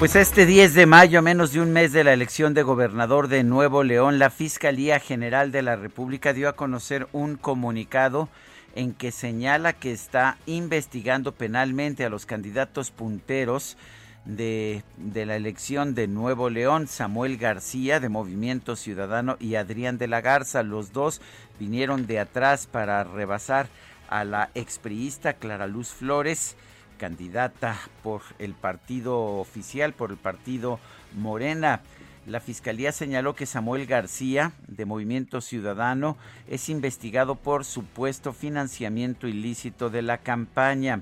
Pues 0.00 0.16
este 0.16 0.46
10 0.46 0.72
de 0.72 0.86
mayo, 0.86 1.20
menos 1.20 1.52
de 1.52 1.60
un 1.60 1.74
mes 1.74 1.92
de 1.92 2.04
la 2.04 2.14
elección 2.14 2.54
de 2.54 2.62
gobernador 2.62 3.28
de 3.28 3.44
Nuevo 3.44 3.84
León, 3.84 4.18
la 4.18 4.30
Fiscalía 4.30 4.98
General 4.98 5.52
de 5.52 5.60
la 5.60 5.76
República 5.76 6.32
dio 6.32 6.48
a 6.48 6.54
conocer 6.54 7.06
un 7.12 7.36
comunicado 7.36 8.30
en 8.74 8.94
que 8.94 9.12
señala 9.12 9.74
que 9.74 9.92
está 9.92 10.38
investigando 10.46 11.32
penalmente 11.32 12.06
a 12.06 12.08
los 12.08 12.24
candidatos 12.24 12.90
punteros 12.90 13.76
de, 14.24 14.84
de, 14.96 15.26
la 15.26 15.36
elección 15.36 15.94
de 15.94 16.08
Nuevo 16.08 16.48
León, 16.48 16.88
Samuel 16.88 17.36
García 17.36 18.00
de 18.00 18.08
Movimiento 18.08 18.76
Ciudadano 18.76 19.36
y 19.38 19.56
Adrián 19.56 19.98
de 19.98 20.08
la 20.08 20.22
Garza. 20.22 20.62
Los 20.62 20.94
dos 20.94 21.20
vinieron 21.58 22.06
de 22.06 22.20
atrás 22.20 22.66
para 22.66 23.04
rebasar 23.04 23.68
a 24.08 24.24
la 24.24 24.48
expriista 24.54 25.34
Clara 25.34 25.66
Luz 25.66 25.88
Flores 25.88 26.56
candidata 27.00 27.78
por 28.02 28.20
el 28.38 28.52
partido 28.52 29.18
oficial, 29.38 29.94
por 29.94 30.10
el 30.10 30.18
partido 30.18 30.78
Morena. 31.16 31.80
La 32.26 32.40
fiscalía 32.40 32.92
señaló 32.92 33.34
que 33.34 33.46
Samuel 33.46 33.86
García, 33.86 34.52
de 34.68 34.84
Movimiento 34.84 35.40
Ciudadano, 35.40 36.18
es 36.46 36.68
investigado 36.68 37.36
por 37.36 37.64
supuesto 37.64 38.34
financiamiento 38.34 39.26
ilícito 39.26 39.88
de 39.88 40.02
la 40.02 40.18
campaña. 40.18 41.00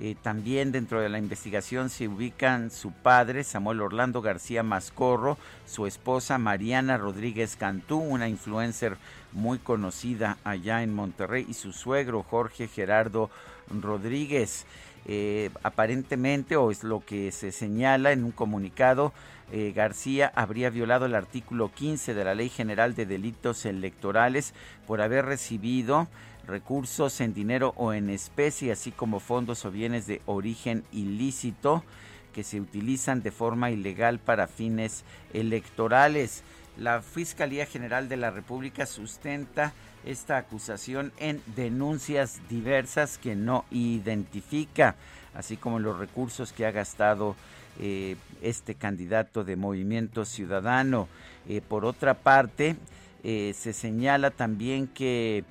Eh, 0.00 0.16
también 0.22 0.72
dentro 0.72 1.00
de 1.02 1.10
la 1.10 1.18
investigación 1.18 1.90
se 1.90 2.08
ubican 2.08 2.70
su 2.70 2.90
padre, 2.90 3.44
Samuel 3.44 3.82
Orlando 3.82 4.22
García 4.22 4.62
Mascorro, 4.62 5.36
su 5.66 5.86
esposa 5.86 6.38
Mariana 6.38 6.96
Rodríguez 6.96 7.56
Cantú, 7.56 7.98
una 7.98 8.28
influencer 8.28 8.96
muy 9.32 9.58
conocida 9.58 10.38
allá 10.42 10.82
en 10.82 10.94
Monterrey, 10.94 11.44
y 11.46 11.52
su 11.52 11.72
suegro 11.72 12.22
Jorge 12.22 12.66
Gerardo 12.66 13.30
Rodríguez. 13.68 14.64
Eh, 15.06 15.50
aparentemente, 15.62 16.56
o 16.56 16.70
es 16.70 16.82
lo 16.82 17.04
que 17.04 17.30
se 17.32 17.52
señala 17.52 18.12
en 18.12 18.24
un 18.24 18.32
comunicado, 18.32 19.12
eh, 19.52 19.72
García 19.74 20.32
habría 20.34 20.70
violado 20.70 21.06
el 21.06 21.14
artículo 21.14 21.70
15 21.72 22.14
de 22.14 22.24
la 22.24 22.34
Ley 22.34 22.48
General 22.48 22.94
de 22.94 23.04
Delitos 23.04 23.66
Electorales 23.66 24.54
por 24.86 25.02
haber 25.02 25.26
recibido 25.26 26.08
recursos 26.46 27.20
en 27.20 27.34
dinero 27.34 27.74
o 27.76 27.92
en 27.92 28.10
especie, 28.10 28.72
así 28.72 28.90
como 28.90 29.20
fondos 29.20 29.64
o 29.64 29.70
bienes 29.70 30.06
de 30.06 30.22
origen 30.26 30.84
ilícito 30.92 31.84
que 32.32 32.42
se 32.42 32.60
utilizan 32.60 33.22
de 33.22 33.30
forma 33.30 33.70
ilegal 33.70 34.18
para 34.18 34.48
fines 34.48 35.04
electorales. 35.32 36.42
La 36.76 37.00
Fiscalía 37.02 37.66
General 37.66 38.08
de 38.08 38.16
la 38.16 38.30
República 38.30 38.86
sustenta 38.86 39.72
esta 40.06 40.36
acusación 40.36 41.12
en 41.18 41.42
denuncias 41.56 42.40
diversas 42.48 43.18
que 43.18 43.34
no 43.34 43.64
identifica, 43.70 44.96
así 45.34 45.56
como 45.56 45.78
los 45.78 45.98
recursos 45.98 46.52
que 46.52 46.66
ha 46.66 46.70
gastado 46.70 47.36
eh, 47.80 48.16
este 48.40 48.76
candidato 48.76 49.42
de 49.42 49.56
Movimiento 49.56 50.24
Ciudadano. 50.24 51.08
Eh, 51.48 51.60
por 51.60 51.84
otra 51.84 52.14
parte, 52.14 52.76
eh, 53.24 53.52
se 53.56 53.72
señala 53.72 54.30
también 54.30 54.86
que, 54.86 55.44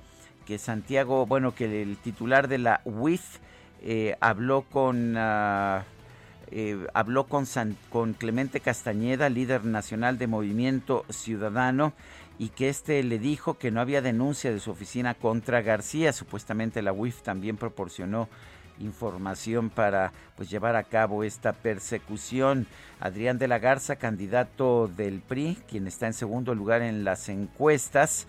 Santiago, 0.58 1.26
bueno, 1.26 1.54
que 1.54 1.82
el 1.82 1.96
titular 1.98 2.48
de 2.48 2.58
la 2.58 2.80
UIF 2.84 3.38
habló 4.20 4.62
con... 4.62 5.14
Ah, 5.16 5.84
habló 6.92 7.26
con, 7.26 7.46
con 7.90 8.12
Clemente 8.12 8.60
Castañeda, 8.60 9.28
líder 9.28 9.64
nacional 9.64 10.18
de 10.18 10.28
Movimiento 10.28 11.04
Ciudadano, 11.08 11.94
y 12.38 12.48
que 12.48 12.68
este 12.68 13.02
le 13.02 13.18
dijo 13.18 13.54
que 13.54 13.70
no 13.70 13.80
había 13.80 14.02
denuncia 14.02 14.52
de 14.52 14.60
su 14.60 14.70
oficina 14.70 15.14
contra 15.14 15.62
García. 15.62 16.12
Supuestamente 16.12 16.82
la 16.82 16.92
UIF 16.92 17.22
también 17.22 17.56
proporcionó 17.56 18.28
información 18.80 19.70
para 19.70 20.12
pues 20.36 20.50
llevar 20.50 20.76
a 20.76 20.82
cabo 20.84 21.22
esta 21.22 21.52
persecución. 21.52 22.66
Adrián 23.00 23.38
de 23.38 23.48
la 23.48 23.58
Garza, 23.58 23.96
candidato 23.96 24.88
del 24.88 25.20
PRI, 25.20 25.58
quien 25.68 25.86
está 25.86 26.06
en 26.06 26.12
segundo 26.12 26.54
lugar 26.54 26.82
en 26.82 27.04
las 27.04 27.28
encuestas, 27.28 28.26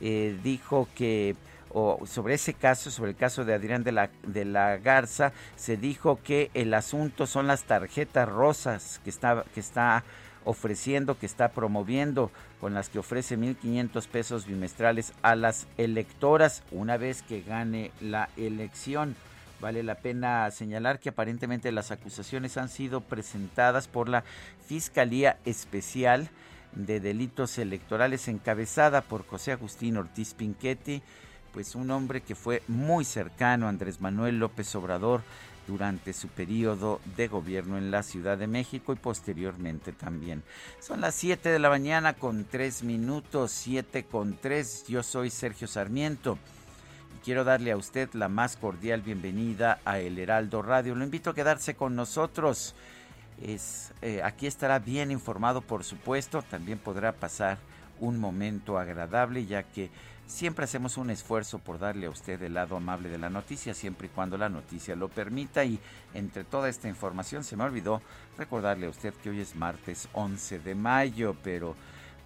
eh, 0.00 0.38
dijo 0.42 0.88
que 0.94 1.34
o 1.70 2.06
sobre 2.06 2.34
ese 2.34 2.54
caso, 2.54 2.90
sobre 2.90 3.10
el 3.10 3.16
caso 3.16 3.44
de 3.44 3.52
Adrián 3.52 3.84
de 3.84 3.92
la, 3.92 4.10
de 4.22 4.44
la 4.44 4.78
Garza, 4.78 5.32
se 5.56 5.76
dijo 5.76 6.18
que 6.22 6.50
el 6.54 6.72
asunto 6.72 7.26
son 7.26 7.46
las 7.46 7.64
tarjetas 7.64 8.26
rosas 8.28 9.00
que 9.04 9.10
está, 9.10 9.44
que 9.52 9.60
está 9.60 10.02
ofreciendo, 10.48 11.18
que 11.18 11.26
está 11.26 11.50
promoviendo, 11.50 12.30
con 12.58 12.72
las 12.72 12.88
que 12.88 12.98
ofrece 12.98 13.36
1.500 13.36 14.06
pesos 14.08 14.46
bimestrales 14.46 15.12
a 15.20 15.36
las 15.36 15.66
electoras 15.76 16.62
una 16.70 16.96
vez 16.96 17.22
que 17.22 17.42
gane 17.42 17.90
la 18.00 18.30
elección. 18.38 19.14
Vale 19.60 19.82
la 19.82 19.96
pena 19.96 20.50
señalar 20.50 21.00
que 21.00 21.10
aparentemente 21.10 21.70
las 21.70 21.90
acusaciones 21.90 22.56
han 22.56 22.70
sido 22.70 23.02
presentadas 23.02 23.88
por 23.88 24.08
la 24.08 24.24
Fiscalía 24.66 25.36
Especial 25.44 26.30
de 26.72 26.98
Delitos 27.00 27.58
Electorales 27.58 28.26
encabezada 28.28 29.02
por 29.02 29.26
José 29.26 29.52
Agustín 29.52 29.98
Ortiz 29.98 30.32
Pinchetti, 30.32 31.02
pues 31.52 31.74
un 31.74 31.90
hombre 31.90 32.22
que 32.22 32.34
fue 32.34 32.62
muy 32.68 33.04
cercano 33.04 33.66
a 33.66 33.68
Andrés 33.68 34.00
Manuel 34.00 34.38
López 34.38 34.74
Obrador 34.74 35.22
durante 35.68 36.14
su 36.14 36.28
periodo 36.28 36.98
de 37.14 37.28
gobierno 37.28 37.76
en 37.76 37.90
la 37.90 38.02
Ciudad 38.02 38.38
de 38.38 38.46
México 38.46 38.94
y 38.94 38.96
posteriormente 38.96 39.92
también. 39.92 40.42
Son 40.80 41.02
las 41.02 41.14
7 41.14 41.50
de 41.50 41.58
la 41.58 41.68
mañana 41.68 42.14
con 42.14 42.46
3 42.46 42.82
minutos, 42.84 43.52
7 43.52 44.06
con 44.06 44.38
3. 44.38 44.86
Yo 44.88 45.02
soy 45.02 45.28
Sergio 45.28 45.68
Sarmiento 45.68 46.38
y 47.14 47.22
quiero 47.22 47.44
darle 47.44 47.70
a 47.70 47.76
usted 47.76 48.08
la 48.14 48.30
más 48.30 48.56
cordial 48.56 49.02
bienvenida 49.02 49.78
a 49.84 49.98
El 49.98 50.18
Heraldo 50.18 50.62
Radio. 50.62 50.94
Lo 50.94 51.04
invito 51.04 51.30
a 51.30 51.34
quedarse 51.34 51.76
con 51.76 51.94
nosotros. 51.94 52.74
Es, 53.42 53.92
eh, 54.00 54.22
aquí 54.24 54.46
estará 54.46 54.78
bien 54.78 55.10
informado, 55.10 55.60
por 55.60 55.84
supuesto. 55.84 56.40
También 56.40 56.78
podrá 56.78 57.12
pasar 57.12 57.58
un 58.00 58.18
momento 58.18 58.78
agradable, 58.78 59.44
ya 59.44 59.64
que 59.64 59.90
Siempre 60.28 60.66
hacemos 60.66 60.98
un 60.98 61.08
esfuerzo 61.08 61.58
por 61.58 61.78
darle 61.78 62.04
a 62.04 62.10
usted 62.10 62.40
el 62.42 62.52
lado 62.52 62.76
amable 62.76 63.08
de 63.08 63.16
la 63.16 63.30
noticia, 63.30 63.72
siempre 63.72 64.08
y 64.08 64.10
cuando 64.10 64.36
la 64.36 64.50
noticia 64.50 64.94
lo 64.94 65.08
permita. 65.08 65.64
Y 65.64 65.80
entre 66.12 66.44
toda 66.44 66.68
esta 66.68 66.86
información 66.86 67.44
se 67.44 67.56
me 67.56 67.64
olvidó 67.64 68.02
recordarle 68.36 68.86
a 68.86 68.90
usted 68.90 69.14
que 69.14 69.30
hoy 69.30 69.40
es 69.40 69.56
martes 69.56 70.06
11 70.12 70.58
de 70.58 70.74
mayo, 70.74 71.34
pero 71.42 71.74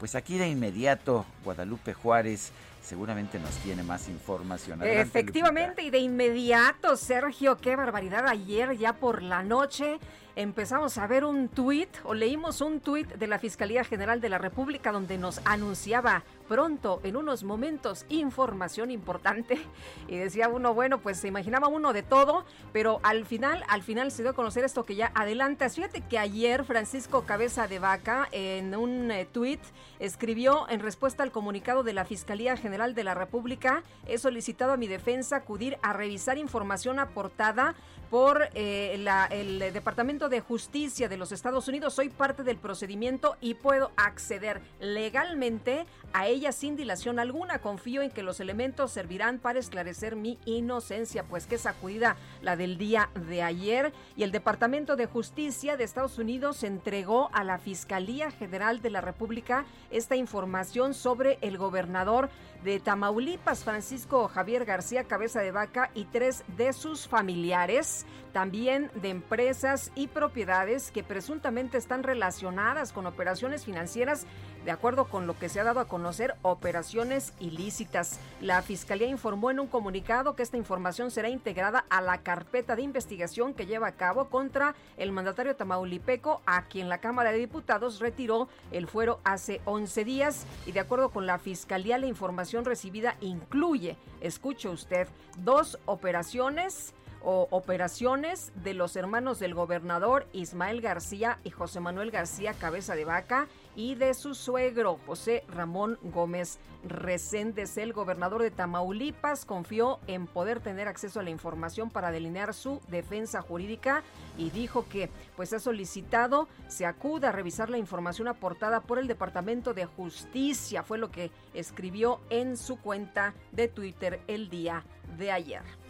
pues 0.00 0.16
aquí 0.16 0.36
de 0.36 0.48
inmediato 0.48 1.24
Guadalupe 1.44 1.94
Juárez 1.94 2.50
seguramente 2.82 3.38
nos 3.38 3.54
tiene 3.58 3.84
más 3.84 4.08
información. 4.08 4.82
Efectivamente, 4.82 5.82
y 5.82 5.90
de 5.90 6.00
inmediato, 6.00 6.96
Sergio, 6.96 7.56
qué 7.58 7.76
barbaridad. 7.76 8.26
Ayer 8.26 8.76
ya 8.76 8.94
por 8.94 9.22
la 9.22 9.44
noche 9.44 10.00
empezamos 10.36 10.98
a 10.98 11.06
ver 11.06 11.24
un 11.24 11.48
tuit 11.48 11.88
o 12.04 12.14
leímos 12.14 12.60
un 12.60 12.80
tuit 12.80 13.08
de 13.08 13.26
la 13.26 13.38
Fiscalía 13.38 13.84
General 13.84 14.20
de 14.20 14.28
la 14.28 14.38
República 14.38 14.92
donde 14.92 15.18
nos 15.18 15.40
anunciaba 15.44 16.24
pronto, 16.48 17.00
en 17.02 17.16
unos 17.16 17.44
momentos, 17.44 18.04
información 18.08 18.90
importante. 18.90 19.58
Y 20.08 20.16
decía 20.16 20.48
uno, 20.48 20.74
bueno, 20.74 20.98
pues 20.98 21.18
se 21.18 21.28
imaginaba 21.28 21.68
uno 21.68 21.92
de 21.92 22.02
todo, 22.02 22.44
pero 22.72 23.00
al 23.02 23.24
final, 23.24 23.62
al 23.68 23.82
final 23.82 24.10
se 24.10 24.22
dio 24.22 24.32
a 24.32 24.34
conocer 24.34 24.64
esto 24.64 24.84
que 24.84 24.94
ya 24.94 25.12
adelanta. 25.14 25.68
Fíjate 25.70 26.02
que 26.02 26.18
ayer 26.18 26.64
Francisco 26.64 27.22
Cabeza 27.22 27.68
de 27.68 27.78
Vaca 27.78 28.28
en 28.32 28.74
un 28.74 29.10
eh, 29.10 29.26
tuit 29.30 29.60
escribió 30.00 30.68
en 30.68 30.80
respuesta 30.80 31.22
al 31.22 31.30
comunicado 31.30 31.82
de 31.82 31.94
la 31.94 32.04
Fiscalía 32.04 32.56
General 32.56 32.94
de 32.94 33.04
la 33.04 33.14
República, 33.14 33.82
he 34.06 34.18
solicitado 34.18 34.72
a 34.72 34.76
mi 34.76 34.88
defensa 34.88 35.36
acudir 35.36 35.78
a 35.82 35.92
revisar 35.92 36.36
información 36.36 36.98
aportada 36.98 37.74
por 38.10 38.50
eh, 38.54 39.02
el 39.30 39.72
Departamento 39.72 40.21
de 40.28 40.40
Justicia 40.40 41.08
de 41.08 41.16
los 41.16 41.32
Estados 41.32 41.68
Unidos. 41.68 41.94
Soy 41.94 42.08
parte 42.08 42.42
del 42.42 42.56
procedimiento 42.56 43.36
y 43.40 43.54
puedo 43.54 43.90
acceder 43.96 44.60
legalmente 44.80 45.86
a 46.12 46.26
ella 46.26 46.52
sin 46.52 46.76
dilación 46.76 47.18
alguna. 47.18 47.60
Confío 47.60 48.02
en 48.02 48.10
que 48.10 48.22
los 48.22 48.40
elementos 48.40 48.92
servirán 48.92 49.38
para 49.38 49.58
esclarecer 49.58 50.16
mi 50.16 50.38
inocencia, 50.44 51.24
pues 51.24 51.46
qué 51.46 51.58
sacudida 51.58 52.16
la 52.42 52.56
del 52.56 52.78
día 52.78 53.10
de 53.28 53.42
ayer. 53.42 53.92
Y 54.16 54.22
el 54.22 54.32
Departamento 54.32 54.96
de 54.96 55.06
Justicia 55.06 55.76
de 55.76 55.84
Estados 55.84 56.18
Unidos 56.18 56.62
entregó 56.62 57.30
a 57.32 57.44
la 57.44 57.58
Fiscalía 57.58 58.30
General 58.30 58.82
de 58.82 58.90
la 58.90 59.00
República 59.00 59.64
esta 59.90 60.16
información 60.16 60.94
sobre 60.94 61.38
el 61.40 61.58
gobernador 61.58 62.30
de 62.64 62.78
Tamaulipas, 62.78 63.64
Francisco 63.64 64.28
Javier 64.28 64.64
García 64.64 65.04
Cabeza 65.04 65.40
de 65.40 65.50
Vaca, 65.50 65.90
y 65.94 66.04
tres 66.04 66.44
de 66.56 66.72
sus 66.72 67.08
familiares, 67.08 68.06
también 68.32 68.90
de 68.94 69.10
empresas 69.10 69.92
y 69.94 70.08
propiedades 70.08 70.90
que 70.90 71.02
presuntamente 71.02 71.78
están 71.78 72.02
relacionadas 72.02 72.92
con 72.92 73.06
operaciones 73.06 73.64
financieras, 73.64 74.26
de 74.64 74.70
acuerdo 74.70 75.06
con 75.06 75.26
lo 75.26 75.38
que 75.38 75.48
se 75.48 75.60
ha 75.60 75.64
dado 75.64 75.80
a 75.80 75.88
conocer, 75.88 76.34
operaciones 76.42 77.34
ilícitas. 77.40 78.18
La 78.40 78.62
Fiscalía 78.62 79.08
informó 79.08 79.50
en 79.50 79.60
un 79.60 79.66
comunicado 79.66 80.36
que 80.36 80.42
esta 80.42 80.56
información 80.56 81.10
será 81.10 81.28
integrada 81.28 81.84
a 81.90 82.00
la 82.00 82.18
carpeta 82.18 82.76
de 82.76 82.82
investigación 82.82 83.54
que 83.54 83.66
lleva 83.66 83.88
a 83.88 83.96
cabo 83.96 84.28
contra 84.28 84.74
el 84.96 85.12
mandatario 85.12 85.56
tamaulipeco, 85.56 86.42
a 86.46 86.66
quien 86.66 86.88
la 86.88 86.98
Cámara 86.98 87.32
de 87.32 87.38
Diputados 87.38 87.98
retiró 87.98 88.48
el 88.70 88.86
fuero 88.86 89.20
hace 89.24 89.60
11 89.64 90.04
días, 90.04 90.46
y 90.66 90.72
de 90.72 90.80
acuerdo 90.80 91.10
con 91.10 91.26
la 91.26 91.38
Fiscalía, 91.38 91.98
la 91.98 92.06
información 92.06 92.64
recibida 92.64 93.16
incluye, 93.20 93.96
escuche 94.20 94.68
usted, 94.68 95.08
dos 95.38 95.78
operaciones 95.86 96.94
o 97.24 97.48
operaciones 97.50 98.52
de 98.56 98.74
los 98.74 98.96
hermanos 98.96 99.38
del 99.38 99.54
gobernador 99.54 100.26
Ismael 100.32 100.80
García 100.80 101.38
y 101.44 101.50
José 101.50 101.80
Manuel 101.80 102.10
García 102.10 102.54
Cabeza 102.54 102.94
de 102.94 103.04
Vaca 103.04 103.48
y 103.74 103.94
de 103.94 104.14
su 104.14 104.34
suegro 104.34 104.98
José 105.06 105.44
Ramón 105.48 105.98
Gómez 106.02 106.58
Reséndez. 106.84 107.76
El 107.78 107.92
gobernador 107.92 108.42
de 108.42 108.50
Tamaulipas 108.50 109.44
confió 109.44 110.00
en 110.06 110.26
poder 110.26 110.60
tener 110.60 110.88
acceso 110.88 111.20
a 111.20 111.22
la 111.22 111.30
información 111.30 111.90
para 111.90 112.10
delinear 112.10 112.54
su 112.54 112.80
defensa 112.88 113.40
jurídica 113.40 114.02
y 114.36 114.50
dijo 114.50 114.86
que 114.88 115.10
pues 115.36 115.52
ha 115.52 115.58
solicitado 115.58 116.48
se 116.68 116.86
acuda 116.86 117.28
a 117.28 117.32
revisar 117.32 117.70
la 117.70 117.78
información 117.78 118.28
aportada 118.28 118.80
por 118.80 118.98
el 118.98 119.06
Departamento 119.06 119.74
de 119.74 119.86
Justicia. 119.86 120.82
Fue 120.82 120.98
lo 120.98 121.10
que 121.10 121.30
escribió 121.54 122.20
en 122.30 122.56
su 122.56 122.78
cuenta 122.80 123.34
de 123.52 123.68
Twitter 123.68 124.20
el 124.26 124.50
día 124.50 124.84
de 125.16 125.32
ayer. 125.32 125.81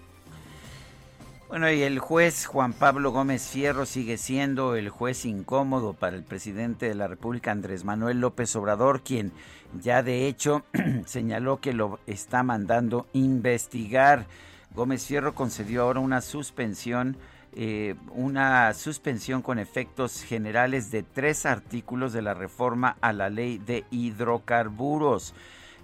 Bueno, 1.48 1.70
y 1.70 1.82
el 1.82 1.98
juez 1.98 2.46
Juan 2.46 2.72
Pablo 2.72 3.12
Gómez 3.12 3.46
Fierro 3.48 3.84
sigue 3.84 4.16
siendo 4.16 4.74
el 4.74 4.88
juez 4.88 5.26
incómodo 5.26 5.92
para 5.92 6.16
el 6.16 6.22
presidente 6.22 6.88
de 6.88 6.94
la 6.94 7.08
República, 7.08 7.52
Andrés 7.52 7.84
Manuel 7.84 8.20
López 8.20 8.56
Obrador, 8.56 9.02
quien 9.02 9.32
ya 9.78 10.02
de 10.02 10.28
hecho 10.28 10.64
señaló 11.04 11.60
que 11.60 11.74
lo 11.74 12.00
está 12.06 12.42
mandando 12.42 13.06
investigar. 13.12 14.26
Gómez 14.74 15.04
Fierro 15.06 15.34
concedió 15.34 15.82
ahora 15.82 16.00
una 16.00 16.22
suspensión, 16.22 17.18
eh, 17.54 17.96
una 18.12 18.72
suspensión 18.72 19.42
con 19.42 19.58
efectos 19.58 20.22
generales 20.22 20.90
de 20.90 21.02
tres 21.02 21.44
artículos 21.44 22.14
de 22.14 22.22
la 22.22 22.32
reforma 22.32 22.96
a 23.02 23.12
la 23.12 23.28
ley 23.28 23.58
de 23.58 23.84
hidrocarburos 23.90 25.34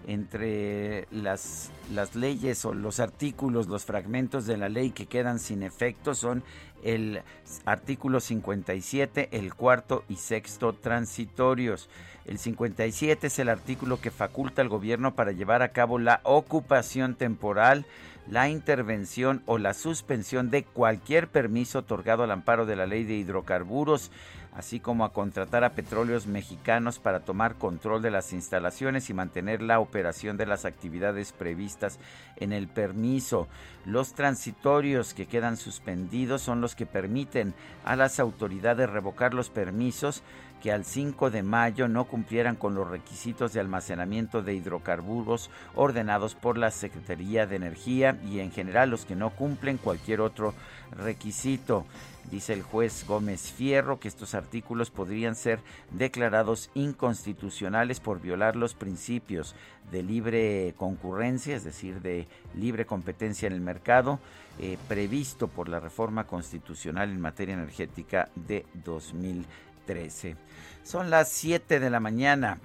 entre 0.08 1.06
las, 1.10 1.70
las 1.92 2.16
leyes 2.16 2.64
o 2.64 2.72
los 2.72 2.98
artículos, 2.98 3.68
los 3.68 3.84
fragmentos 3.84 4.46
de 4.46 4.56
la 4.56 4.70
ley 4.70 4.90
que 4.90 5.04
quedan 5.04 5.38
sin 5.38 5.62
efecto 5.62 6.14
son 6.14 6.42
el 6.82 7.20
artículo 7.66 8.20
57, 8.20 9.28
el 9.32 9.54
cuarto 9.54 10.04
y 10.08 10.16
sexto 10.16 10.72
transitorios. 10.72 11.90
El 12.24 12.38
57 12.38 13.26
es 13.26 13.38
el 13.38 13.50
artículo 13.50 14.00
que 14.00 14.10
faculta 14.10 14.62
al 14.62 14.70
gobierno 14.70 15.14
para 15.14 15.32
llevar 15.32 15.62
a 15.62 15.72
cabo 15.72 15.98
la 15.98 16.20
ocupación 16.24 17.14
temporal, 17.14 17.84
la 18.30 18.48
intervención 18.48 19.42
o 19.44 19.58
la 19.58 19.74
suspensión 19.74 20.50
de 20.50 20.64
cualquier 20.64 21.28
permiso 21.28 21.80
otorgado 21.80 22.22
al 22.22 22.30
amparo 22.30 22.64
de 22.64 22.76
la 22.76 22.86
ley 22.86 23.04
de 23.04 23.14
hidrocarburos 23.14 24.10
así 24.54 24.80
como 24.80 25.04
a 25.04 25.12
contratar 25.12 25.64
a 25.64 25.72
petróleos 25.72 26.26
mexicanos 26.26 26.98
para 26.98 27.20
tomar 27.20 27.54
control 27.56 28.02
de 28.02 28.10
las 28.10 28.32
instalaciones 28.32 29.10
y 29.10 29.14
mantener 29.14 29.62
la 29.62 29.80
operación 29.80 30.36
de 30.36 30.46
las 30.46 30.64
actividades 30.64 31.32
previstas 31.32 31.98
en 32.36 32.52
el 32.52 32.68
permiso. 32.68 33.48
Los 33.84 34.14
transitorios 34.14 35.14
que 35.14 35.26
quedan 35.26 35.56
suspendidos 35.56 36.42
son 36.42 36.60
los 36.60 36.74
que 36.74 36.86
permiten 36.86 37.54
a 37.84 37.96
las 37.96 38.20
autoridades 38.20 38.90
revocar 38.90 39.34
los 39.34 39.50
permisos 39.50 40.22
que 40.60 40.72
al 40.72 40.84
5 40.84 41.30
de 41.30 41.42
mayo 41.42 41.88
no 41.88 42.04
cumplieran 42.04 42.56
con 42.56 42.74
los 42.74 42.88
requisitos 42.88 43.52
de 43.52 43.60
almacenamiento 43.60 44.42
de 44.42 44.54
hidrocarburos 44.54 45.50
ordenados 45.74 46.34
por 46.34 46.58
la 46.58 46.70
Secretaría 46.70 47.46
de 47.46 47.56
Energía 47.56 48.18
y 48.28 48.40
en 48.40 48.50
general 48.50 48.90
los 48.90 49.04
que 49.04 49.14
no 49.14 49.30
cumplen 49.30 49.78
cualquier 49.78 50.20
otro 50.20 50.54
requisito. 50.90 51.86
Dice 52.30 52.52
el 52.52 52.62
juez 52.62 53.06
Gómez 53.06 53.52
Fierro 53.52 53.98
que 53.98 54.08
estos 54.08 54.34
artículos 54.34 54.90
podrían 54.90 55.34
ser 55.34 55.60
declarados 55.90 56.70
inconstitucionales 56.74 58.00
por 58.00 58.20
violar 58.20 58.54
los 58.54 58.74
principios 58.74 59.54
de 59.90 60.02
libre 60.02 60.74
concurrencia, 60.76 61.56
es 61.56 61.64
decir, 61.64 62.02
de 62.02 62.26
libre 62.54 62.84
competencia 62.84 63.46
en 63.46 63.54
el 63.54 63.62
mercado, 63.62 64.18
eh, 64.58 64.76
previsto 64.88 65.48
por 65.48 65.70
la 65.70 65.80
reforma 65.80 66.24
constitucional 66.24 67.10
en 67.10 67.20
materia 67.20 67.54
energética 67.54 68.28
de 68.34 68.66
2013. 68.84 70.36
Son 70.82 71.08
las 71.08 71.30
7 71.30 71.80
de 71.80 71.90
la 71.90 72.00
mañana 72.00 72.58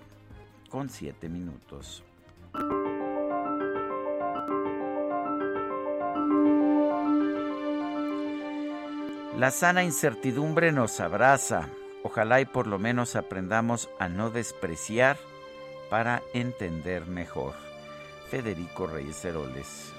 con 0.69 0.89
7 0.89 1.29
minutos. 1.29 2.03
La 9.37 9.49
sana 9.49 9.83
incertidumbre 9.83 10.71
nos 10.71 10.99
abraza. 10.99 11.67
Ojalá 12.03 12.39
y 12.39 12.45
por 12.45 12.67
lo 12.67 12.77
menos 12.77 13.15
aprendamos 13.15 13.89
a 13.97 14.07
no 14.07 14.29
despreciar 14.29 15.17
para 15.89 16.21
entender 16.35 17.07
mejor. 17.07 17.55
Federico 18.29 18.85
Reyes 18.85 19.25
Heroles. 19.25 19.91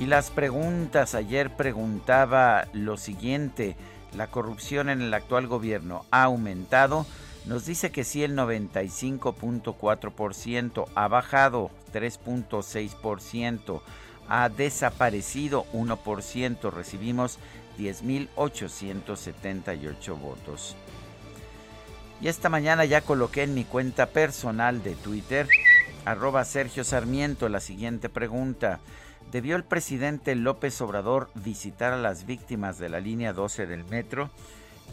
Y 0.00 0.06
las 0.06 0.30
preguntas, 0.30 1.14
ayer 1.14 1.54
preguntaba 1.54 2.66
lo 2.72 2.96
siguiente, 2.96 3.76
¿la 4.16 4.26
corrupción 4.26 4.88
en 4.88 5.00
el 5.00 5.14
actual 5.14 5.46
gobierno 5.46 6.06
ha 6.10 6.24
aumentado? 6.24 7.06
Nos 7.46 7.64
dice 7.66 7.90
que 7.90 8.04
sí 8.04 8.22
el 8.22 8.36
95.4%, 8.36 10.86
ha 10.94 11.08
bajado 11.08 11.72
3.6%, 11.92 13.82
ha 14.28 14.48
desaparecido 14.48 15.66
1%, 15.72 16.72
recibimos 16.72 17.40
10.878 17.78 20.20
votos. 20.20 20.76
Y 22.20 22.28
esta 22.28 22.48
mañana 22.48 22.84
ya 22.84 23.00
coloqué 23.00 23.42
en 23.42 23.54
mi 23.54 23.64
cuenta 23.64 24.06
personal 24.06 24.84
de 24.84 24.94
Twitter, 24.94 25.48
arroba 26.04 26.44
Sergio 26.44 26.84
Sarmiento, 26.84 27.48
la 27.48 27.58
siguiente 27.58 28.08
pregunta. 28.08 28.78
¿Debió 29.32 29.56
el 29.56 29.64
presidente 29.64 30.36
López 30.36 30.80
Obrador 30.80 31.28
visitar 31.34 31.92
a 31.92 31.96
las 31.96 32.26
víctimas 32.26 32.78
de 32.78 32.90
la 32.90 33.00
línea 33.00 33.32
12 33.32 33.66
del 33.66 33.82
metro? 33.84 34.30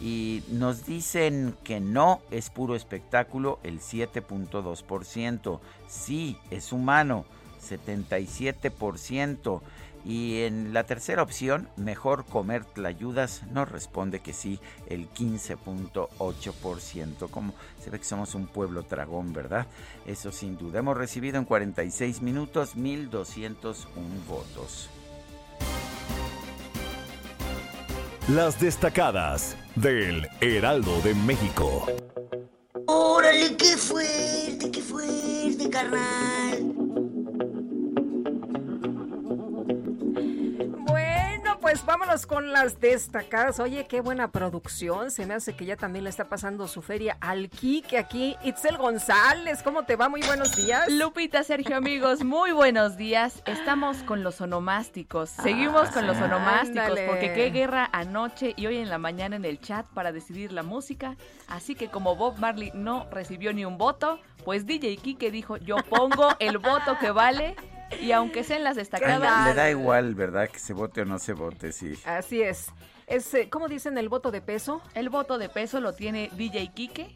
Y 0.02 0.44
nos 0.50 0.86
dicen 0.86 1.56
que 1.64 1.80
no 1.80 2.22
es 2.32 2.50
puro 2.50 2.76
espectáculo 2.76 3.60
el 3.64 3.80
7.2%, 3.80 5.60
sí 5.88 6.38
es 6.52 6.72
humano 6.72 7.26
77%, 7.62 9.62
Y 10.06 10.44
en 10.44 10.74
la 10.74 10.86
tercera 10.86 11.22
opción, 11.22 11.68
mejor 11.76 12.24
comer 12.24 12.64
tlayudas, 12.64 13.44
nos 13.52 13.70
responde 13.70 14.22
que 14.22 14.32
sí, 14.32 14.62
el 14.88 15.10
15.8%. 15.10 17.30
Como 17.30 17.54
se 17.84 17.90
ve 17.90 18.00
que 18.00 18.06
somos 18.06 18.34
un 18.34 18.48
pueblo 18.48 18.84
tragón, 18.84 19.34
¿verdad? 19.34 19.68
Eso 20.06 20.32
sin 20.32 20.58
duda. 20.58 20.80
Hemos 20.80 20.96
recibido 20.96 21.38
en 21.38 21.44
46 21.44 22.22
minutos 22.22 22.78
1.201 22.78 23.86
votos. 24.26 24.90
Las 28.36 28.60
destacadas 28.60 29.58
del 29.76 30.30
Heraldo 30.40 31.02
de 31.02 31.16
México. 31.16 31.88
¡Órale, 32.86 33.58
qué 33.58 33.76
fuerte, 33.76 34.70
qué 34.72 34.82
fuerte, 34.84 35.68
carnal! 35.68 36.49
Vámonos 41.90 42.28
con 42.28 42.52
las 42.52 42.80
destacadas. 42.80 43.60
Oye, 43.60 43.88
qué 43.88 44.00
buena 44.02 44.32
producción. 44.32 45.10
Se 45.10 45.26
me 45.26 45.34
hace 45.34 45.56
que 45.56 45.66
ya 45.66 45.76
también 45.76 46.04
le 46.04 46.12
está 46.12 46.30
pasando 46.30 46.68
su 46.68 46.84
feria 46.84 47.18
al 47.20 47.50
Kike 47.50 47.98
aquí. 47.98 48.38
Itzel 48.44 48.78
González, 48.78 49.64
¿cómo 49.64 49.86
te 49.86 49.96
va? 49.96 50.08
Muy 50.08 50.22
buenos 50.22 50.56
días. 50.56 50.88
Lupita, 50.88 51.44
Sergio, 51.44 51.76
amigos, 51.76 52.24
muy 52.24 52.52
buenos 52.52 52.96
días. 52.96 53.42
Estamos 53.48 54.04
con 54.04 54.24
los 54.24 54.40
onomásticos. 54.40 55.32
Seguimos 55.32 55.90
con 55.90 56.06
los 56.06 56.18
onomásticos 56.18 57.00
porque 57.08 57.34
qué 57.34 57.50
guerra 57.50 57.90
anoche 57.92 58.54
y 58.56 58.68
hoy 58.68 58.78
en 58.78 58.90
la 58.92 59.00
mañana 59.00 59.38
en 59.38 59.46
el 59.46 59.60
chat 59.60 59.88
para 59.88 60.12
decidir 60.12 60.52
la 60.52 60.62
música. 60.62 61.18
Así 61.48 61.74
que 61.74 61.90
como 61.90 62.16
Bob 62.16 62.38
Marley 62.38 62.72
no 62.76 63.08
recibió 63.10 63.52
ni 63.52 63.66
un 63.66 63.80
voto, 63.80 64.20
pues 64.46 64.68
DJ 64.68 64.96
Kike 64.98 65.32
dijo, 65.32 65.58
yo 65.58 65.78
pongo 65.90 66.36
el 66.38 66.60
voto 66.60 67.00
que 67.00 67.10
vale 67.10 67.56
y 68.02 68.12
aunque 68.12 68.44
sean 68.44 68.64
las 68.64 68.76
destacadas. 68.76 69.48
Le 69.48 69.54
da 69.54 69.70
igual, 69.70 70.16
¿verdad? 70.16 70.50
Que 70.50 70.60
se 70.60 70.74
vote 70.74 71.02
o 71.02 71.06
no 71.06 71.20
se 71.20 71.34
vote, 71.34 71.72
sí. 71.72 71.96
Así 72.06 72.42
es. 72.42 72.68
es 73.08 73.34
eh, 73.34 73.50
¿Cómo 73.50 73.68
dicen 73.68 73.98
el 73.98 74.10
voto 74.10 74.32
de 74.32 74.42
peso? 74.42 74.82
El 74.94 75.10
voto 75.10 75.38
de 75.38 75.50
peso 75.50 75.80
lo 75.80 75.94
tiene 75.94 76.30
DJ 76.34 76.72
Kike 76.74 77.16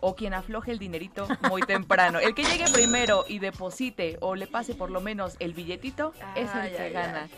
o 0.00 0.14
quien 0.16 0.34
afloje 0.34 0.72
el 0.72 0.78
dinerito 0.78 1.28
muy 1.48 1.62
temprano. 1.62 2.18
El 2.18 2.34
que 2.34 2.44
llegue 2.44 2.64
primero 2.72 3.24
y 3.28 3.38
deposite 3.38 4.18
o 4.20 4.34
le 4.34 4.46
pase 4.46 4.74
por 4.74 4.90
lo 4.90 5.00
menos 5.00 5.36
el 5.40 5.52
billetito 5.52 6.12
es 6.34 6.48
el 6.54 6.76
que 6.76 6.90
gana. 6.90 7.28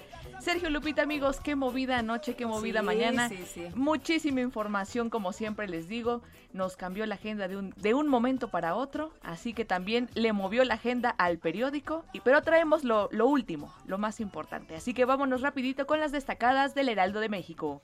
Sergio 0.42 0.70
Lupita, 0.70 1.02
amigos, 1.02 1.38
qué 1.38 1.54
movida 1.54 1.98
anoche, 1.98 2.34
qué 2.34 2.46
movida 2.46 2.82
mañana. 2.82 3.30
Muchísima 3.76 4.40
información, 4.40 5.08
como 5.08 5.32
siempre 5.32 5.68
les 5.68 5.86
digo. 5.86 6.20
Nos 6.52 6.76
cambió 6.76 7.06
la 7.06 7.14
agenda 7.14 7.46
de 7.46 7.56
un, 7.56 7.72
de 7.76 7.94
un 7.94 8.08
momento 8.08 8.48
para 8.48 8.74
otro, 8.74 9.12
así 9.22 9.54
que 9.54 9.64
también 9.64 10.10
le 10.14 10.32
movió 10.32 10.64
la 10.64 10.74
agenda 10.74 11.10
al 11.10 11.38
periódico. 11.38 12.04
Y, 12.12 12.20
pero 12.20 12.42
traemos 12.42 12.82
lo, 12.82 13.08
lo 13.12 13.28
último, 13.28 13.72
lo 13.86 13.98
más 13.98 14.18
importante. 14.18 14.74
Así 14.74 14.94
que 14.94 15.04
vámonos 15.04 15.42
rapidito 15.42 15.86
con 15.86 16.00
las 16.00 16.10
destacadas 16.10 16.74
del 16.74 16.88
Heraldo 16.88 17.20
de 17.20 17.28
México. 17.28 17.80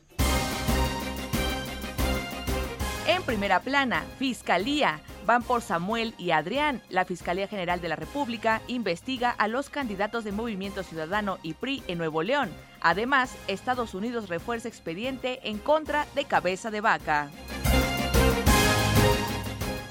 En 3.08 3.22
primera 3.22 3.60
plana, 3.60 4.04
Fiscalía. 4.18 5.00
Van 5.24 5.42
por 5.42 5.62
Samuel 5.62 6.14
y 6.18 6.30
Adrián. 6.32 6.82
La 6.90 7.06
Fiscalía 7.06 7.48
General 7.48 7.80
de 7.80 7.88
la 7.88 7.96
República 7.96 8.60
investiga 8.66 9.30
a 9.30 9.48
los 9.48 9.70
candidatos 9.70 10.24
de 10.24 10.32
Movimiento 10.32 10.82
Ciudadano 10.82 11.38
y 11.42 11.54
PRI 11.54 11.82
en 11.86 11.96
Nuevo 11.96 12.22
León. 12.22 12.50
Además, 12.82 13.34
Estados 13.46 13.94
Unidos 13.94 14.28
refuerza 14.28 14.68
expediente 14.68 15.40
en 15.48 15.56
contra 15.56 16.06
de 16.14 16.26
Cabeza 16.26 16.70
de 16.70 16.82
Vaca. 16.82 17.30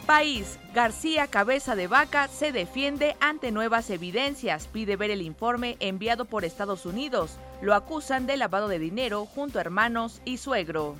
País. 0.06 0.60
García 0.76 1.26
Cabeza 1.26 1.76
de 1.76 1.88
Vaca 1.88 2.28
se 2.28 2.52
defiende 2.52 3.16
ante 3.20 3.52
nuevas 3.52 3.90
evidencias. 3.90 4.68
Pide 4.68 4.96
ver 4.96 5.10
el 5.10 5.24
informe 5.24 5.76
enviado 5.80 6.26
por 6.26 6.46
Estados 6.46 6.86
Unidos. 6.86 7.40
Lo 7.64 7.74
acusan 7.74 8.28
de 8.28 8.38
lavado 8.38 8.68
de 8.68 8.78
dinero 8.78 9.26
junto 9.26 9.58
a 9.58 9.62
hermanos 9.62 10.22
y 10.24 10.38
suegro. 10.38 10.96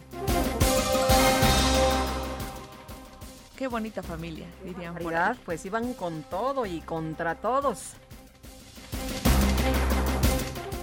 Qué 3.58 3.68
bonita 3.68 4.04
familia, 4.04 4.46
dirían. 4.64 4.94
Por 4.94 5.16
pues 5.44 5.66
iban 5.66 5.96
con 5.96 6.22
todo 6.22 6.68
y 6.68 6.80
contra 6.82 7.34
todos. 7.34 7.94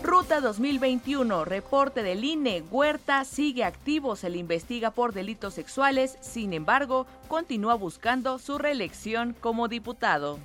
Ruta 0.02 0.40
2021, 0.40 1.44
reporte 1.44 2.02
del 2.02 2.24
INE, 2.24 2.62
Huerta 2.70 3.24
sigue 3.24 3.62
activo, 3.62 4.16
se 4.16 4.28
le 4.28 4.38
investiga 4.38 4.90
por 4.90 5.12
delitos 5.12 5.54
sexuales, 5.54 6.18
sin 6.20 6.52
embargo, 6.52 7.06
continúa 7.28 7.74
buscando 7.74 8.38
su 8.40 8.58
reelección 8.58 9.36
como 9.40 9.68
diputado. 9.68 10.38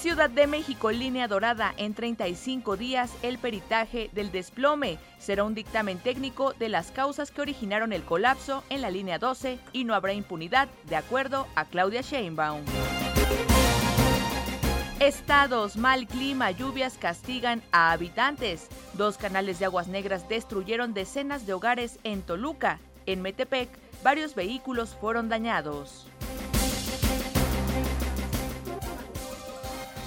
Ciudad 0.00 0.30
de 0.30 0.46
México, 0.46 0.90
línea 0.92 1.28
dorada, 1.28 1.74
en 1.76 1.92
35 1.92 2.78
días 2.78 3.12
el 3.20 3.36
peritaje 3.36 4.08
del 4.14 4.32
desplome. 4.32 4.98
Será 5.18 5.44
un 5.44 5.54
dictamen 5.54 5.98
técnico 5.98 6.54
de 6.54 6.70
las 6.70 6.90
causas 6.90 7.30
que 7.30 7.42
originaron 7.42 7.92
el 7.92 8.02
colapso 8.02 8.64
en 8.70 8.80
la 8.80 8.90
línea 8.90 9.18
12 9.18 9.58
y 9.74 9.84
no 9.84 9.94
habrá 9.94 10.14
impunidad, 10.14 10.70
de 10.88 10.96
acuerdo 10.96 11.46
a 11.54 11.66
Claudia 11.66 12.00
Sheinbaum. 12.00 12.64
Estados, 15.00 15.76
mal 15.76 16.06
clima, 16.06 16.50
lluvias 16.50 16.96
castigan 16.96 17.60
a 17.70 17.92
habitantes. 17.92 18.68
Dos 18.94 19.18
canales 19.18 19.58
de 19.58 19.66
aguas 19.66 19.86
negras 19.86 20.26
destruyeron 20.30 20.94
decenas 20.94 21.44
de 21.44 21.52
hogares 21.52 21.98
en 22.04 22.22
Toluca. 22.22 22.80
En 23.04 23.20
Metepec, 23.20 23.68
varios 24.02 24.34
vehículos 24.34 24.96
fueron 24.98 25.28
dañados. 25.28 26.06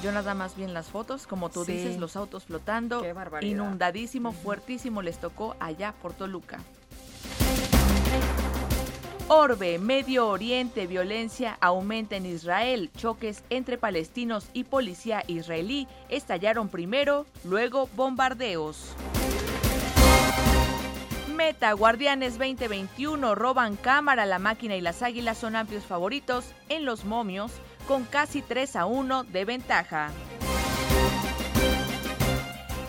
Yo 0.03 0.11
nada 0.11 0.35
más 0.35 0.57
bien 0.57 0.73
las 0.73 0.87
fotos, 0.87 1.25
como 1.27 1.49
tú 1.49 1.63
dices, 1.63 1.97
los 1.97 2.17
autos 2.17 2.43
flotando, 2.43 3.05
inundadísimo, 3.39 4.33
fuertísimo 4.33 5.01
les 5.01 5.17
tocó 5.17 5.55
allá 5.61 5.93
por 6.01 6.11
Toluca. 6.11 6.59
Orbe, 9.29 9.79
Medio 9.79 10.27
Oriente, 10.27 10.87
violencia 10.87 11.57
aumenta 11.61 12.17
en 12.17 12.25
Israel. 12.25 12.91
Choques 12.97 13.45
entre 13.49 13.77
palestinos 13.77 14.49
y 14.51 14.65
policía 14.65 15.23
israelí 15.27 15.87
estallaron 16.09 16.67
primero, 16.67 17.25
luego 17.45 17.87
bombardeos. 17.95 18.93
Meta, 21.33 21.71
Guardianes 21.71 22.37
2021 22.37 23.35
roban 23.35 23.77
cámara, 23.77 24.25
la 24.25 24.37
máquina 24.37 24.75
y 24.75 24.81
las 24.81 25.01
águilas 25.01 25.37
son 25.37 25.55
amplios 25.55 25.85
favoritos 25.85 26.45
en 26.67 26.83
los 26.83 27.05
momios 27.05 27.53
con 27.87 28.05
casi 28.05 28.41
3 28.41 28.75
a 28.75 28.85
1 28.85 29.23
de 29.25 29.45
ventaja. 29.45 30.11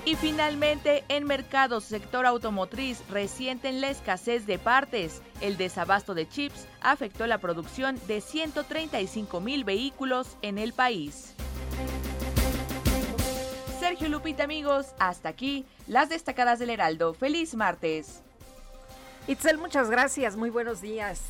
Y 0.07 0.17
finalmente, 0.17 1.03
en 1.09 1.25
mercados 1.25 1.85
sector 1.85 2.27
automotriz 2.27 3.03
resienten 3.09 3.81
la 3.81 3.89
escasez 3.89 4.47
de 4.47 4.59
partes. 4.59 5.23
El 5.41 5.57
desabasto 5.57 6.15
de 6.15 6.29
chips 6.29 6.67
afectó 6.83 7.27
la 7.27 7.39
producción 7.39 7.99
de 8.07 8.21
135 8.21 9.41
mil 9.41 9.65
vehículos 9.65 10.37
en 10.43 10.59
el 10.59 10.75
país. 10.75 11.35
Sergio 13.81 14.09
Lupita, 14.09 14.45
amigos, 14.45 14.89
hasta 14.99 15.31
aquí 15.31 15.65
las 15.87 16.11
destacadas 16.11 16.59
del 16.59 16.71
Heraldo. 16.71 17.15
Feliz 17.15 17.55
martes. 17.55 18.23
Itzel, 19.27 19.57
muchas 19.57 19.89
gracias. 19.89 20.37
Muy 20.37 20.51
buenos 20.51 20.83
días. 20.83 21.23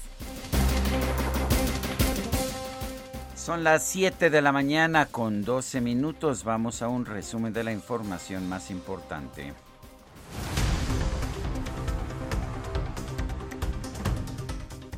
Son 3.44 3.62
las 3.62 3.84
7 3.84 4.30
de 4.30 4.40
la 4.40 4.52
mañana 4.52 5.04
con 5.04 5.44
12 5.44 5.82
minutos. 5.82 6.44
Vamos 6.44 6.80
a 6.80 6.88
un 6.88 7.04
resumen 7.04 7.52
de 7.52 7.62
la 7.62 7.72
información 7.72 8.48
más 8.48 8.70
importante. 8.70 9.52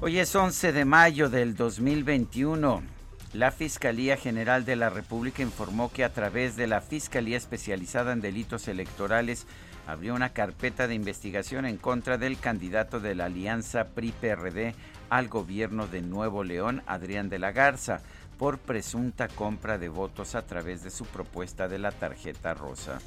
Hoy 0.00 0.21
es 0.21 0.33
11 0.33 0.71
de 0.71 0.85
mayo 0.85 1.29
del 1.29 1.57
2021. 1.57 2.85
La 3.33 3.50
Fiscalía 3.50 4.17
General 4.17 4.65
de 4.65 4.76
la 4.76 4.91
República 4.91 5.43
informó 5.43 5.91
que 5.91 6.05
a 6.05 6.12
través 6.12 6.55
de 6.55 6.69
la 6.69 6.81
Fiscalía 6.81 7.37
Especializada 7.37 8.12
en 8.12 8.21
Delitos 8.21 8.69
Electorales 8.69 9.49
abrió 9.88 10.15
una 10.15 10.29
carpeta 10.29 10.87
de 10.87 10.95
investigación 10.95 11.67
en 11.67 11.79
contra 11.79 12.17
del 12.17 12.38
candidato 12.38 13.00
de 13.00 13.17
la 13.17 13.25
Alianza 13.25 13.88
PRI-PRD 13.88 14.76
al 15.11 15.26
gobierno 15.26 15.88
de 15.88 16.00
Nuevo 16.03 16.45
León, 16.45 16.85
Adrián 16.87 17.29
de 17.29 17.41
la 17.41 17.50
Garza 17.50 18.03
por 18.38 18.59
presunta 18.59 19.28
compra 19.28 19.78
de 19.78 19.88
votos 19.88 20.35
a 20.35 20.43
través 20.43 20.83
de 20.83 20.90
su 20.90 21.05
propuesta 21.07 21.69
de 21.69 21.78
la 21.78 21.90
tarjeta 21.90 22.55
rosa. 22.55 22.99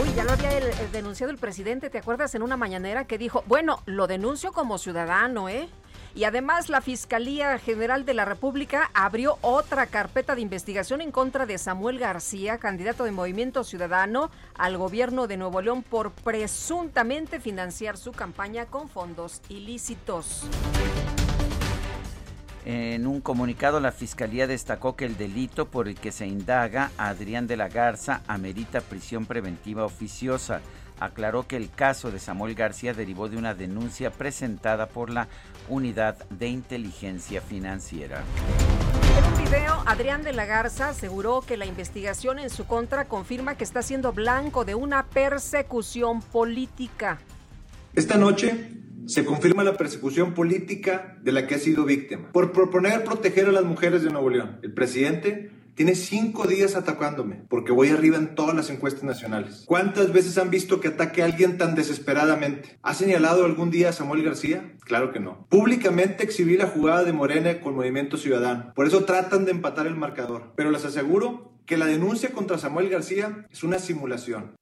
Uy, 0.00 0.12
ya 0.14 0.24
lo 0.24 0.32
había 0.32 0.50
denunciado 0.92 1.32
el 1.32 1.38
presidente, 1.38 1.88
¿te 1.88 1.98
acuerdas? 1.98 2.34
En 2.34 2.42
una 2.42 2.56
mañanera 2.56 3.06
que 3.06 3.18
dijo, 3.18 3.44
bueno, 3.46 3.82
lo 3.86 4.06
denuncio 4.06 4.52
como 4.52 4.78
ciudadano, 4.78 5.48
¿eh? 5.48 5.68
Y 6.14 6.24
además 6.24 6.70
la 6.70 6.80
Fiscalía 6.80 7.58
General 7.58 8.06
de 8.06 8.14
la 8.14 8.24
República 8.24 8.90
abrió 8.94 9.38
otra 9.42 9.86
carpeta 9.86 10.34
de 10.34 10.40
investigación 10.40 11.02
en 11.02 11.12
contra 11.12 11.44
de 11.44 11.58
Samuel 11.58 11.98
García, 11.98 12.58
candidato 12.58 13.04
de 13.04 13.10
Movimiento 13.10 13.64
Ciudadano 13.64 14.30
al 14.54 14.78
gobierno 14.78 15.26
de 15.26 15.36
Nuevo 15.36 15.60
León 15.60 15.82
por 15.82 16.12
presuntamente 16.12 17.38
financiar 17.38 17.98
su 17.98 18.12
campaña 18.12 18.66
con 18.66 18.88
fondos 18.88 19.42
ilícitos. 19.50 20.46
En 22.68 23.06
un 23.06 23.20
comunicado, 23.20 23.78
la 23.78 23.92
Fiscalía 23.92 24.48
destacó 24.48 24.96
que 24.96 25.04
el 25.04 25.16
delito 25.16 25.68
por 25.68 25.86
el 25.86 25.94
que 25.94 26.10
se 26.10 26.26
indaga 26.26 26.90
a 26.98 27.10
Adrián 27.10 27.46
de 27.46 27.56
la 27.56 27.68
Garza 27.68 28.22
amerita 28.26 28.80
prisión 28.80 29.24
preventiva 29.24 29.84
oficiosa. 29.84 30.60
Aclaró 30.98 31.46
que 31.46 31.56
el 31.56 31.70
caso 31.70 32.10
de 32.10 32.18
Samuel 32.18 32.56
García 32.56 32.92
derivó 32.92 33.28
de 33.28 33.36
una 33.36 33.54
denuncia 33.54 34.10
presentada 34.10 34.88
por 34.88 35.10
la 35.10 35.28
Unidad 35.68 36.16
de 36.28 36.48
Inteligencia 36.48 37.40
Financiera. 37.40 38.24
En 39.16 39.24
un 39.32 39.44
video, 39.44 39.84
Adrián 39.86 40.24
de 40.24 40.32
la 40.32 40.44
Garza 40.44 40.88
aseguró 40.88 41.42
que 41.42 41.56
la 41.56 41.66
investigación 41.66 42.40
en 42.40 42.50
su 42.50 42.66
contra 42.66 43.04
confirma 43.04 43.54
que 43.54 43.62
está 43.62 43.80
siendo 43.80 44.12
blanco 44.12 44.64
de 44.64 44.74
una 44.74 45.04
persecución 45.04 46.20
política. 46.20 47.18
Esta 47.94 48.16
noche 48.16 48.85
se 49.06 49.24
confirma 49.24 49.64
la 49.64 49.76
persecución 49.76 50.34
política 50.34 51.18
de 51.22 51.32
la 51.32 51.46
que 51.46 51.54
ha 51.54 51.58
sido 51.58 51.84
víctima 51.84 52.32
por 52.32 52.52
proponer 52.52 53.04
proteger 53.04 53.48
a 53.48 53.52
las 53.52 53.64
mujeres 53.64 54.02
de 54.02 54.10
Nuevo 54.10 54.30
León. 54.30 54.58
El 54.62 54.74
presidente 54.74 55.50
tiene 55.74 55.94
cinco 55.94 56.46
días 56.46 56.74
atacándome 56.74 57.44
porque 57.48 57.70
voy 57.70 57.88
arriba 57.90 58.16
en 58.16 58.34
todas 58.34 58.56
las 58.56 58.70
encuestas 58.70 59.04
nacionales. 59.04 59.64
¿Cuántas 59.66 60.12
veces 60.12 60.38
han 60.38 60.50
visto 60.50 60.80
que 60.80 60.88
ataque 60.88 61.22
a 61.22 61.26
alguien 61.26 61.58
tan 61.58 61.74
desesperadamente? 61.74 62.78
¿Ha 62.82 62.94
señalado 62.94 63.44
algún 63.44 63.70
día 63.70 63.90
a 63.90 63.92
Samuel 63.92 64.24
García? 64.24 64.74
Claro 64.80 65.12
que 65.12 65.20
no. 65.20 65.46
Públicamente 65.50 66.24
exhibí 66.24 66.56
la 66.56 66.66
jugada 66.66 67.04
de 67.04 67.12
Morena 67.12 67.60
con 67.60 67.74
Movimiento 67.74 68.16
Ciudadano. 68.16 68.72
Por 68.74 68.86
eso 68.86 69.04
tratan 69.04 69.44
de 69.44 69.52
empatar 69.52 69.86
el 69.86 69.96
marcador. 69.96 70.54
Pero 70.56 70.70
les 70.70 70.84
aseguro 70.84 71.52
que 71.66 71.76
la 71.76 71.86
denuncia 71.86 72.30
contra 72.30 72.58
Samuel 72.58 72.88
García 72.88 73.46
es 73.50 73.62
una 73.62 73.78
simulación 73.78 74.56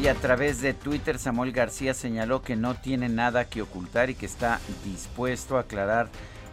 y 0.00 0.08
a 0.08 0.14
través 0.14 0.60
de 0.60 0.74
Twitter 0.74 1.18
Samuel 1.18 1.52
García 1.52 1.94
señaló 1.94 2.42
que 2.42 2.56
no 2.56 2.74
tiene 2.74 3.08
nada 3.08 3.44
que 3.44 3.62
ocultar 3.62 4.10
y 4.10 4.14
que 4.14 4.26
está 4.26 4.60
dispuesto 4.84 5.56
a 5.56 5.60
aclarar 5.60 6.08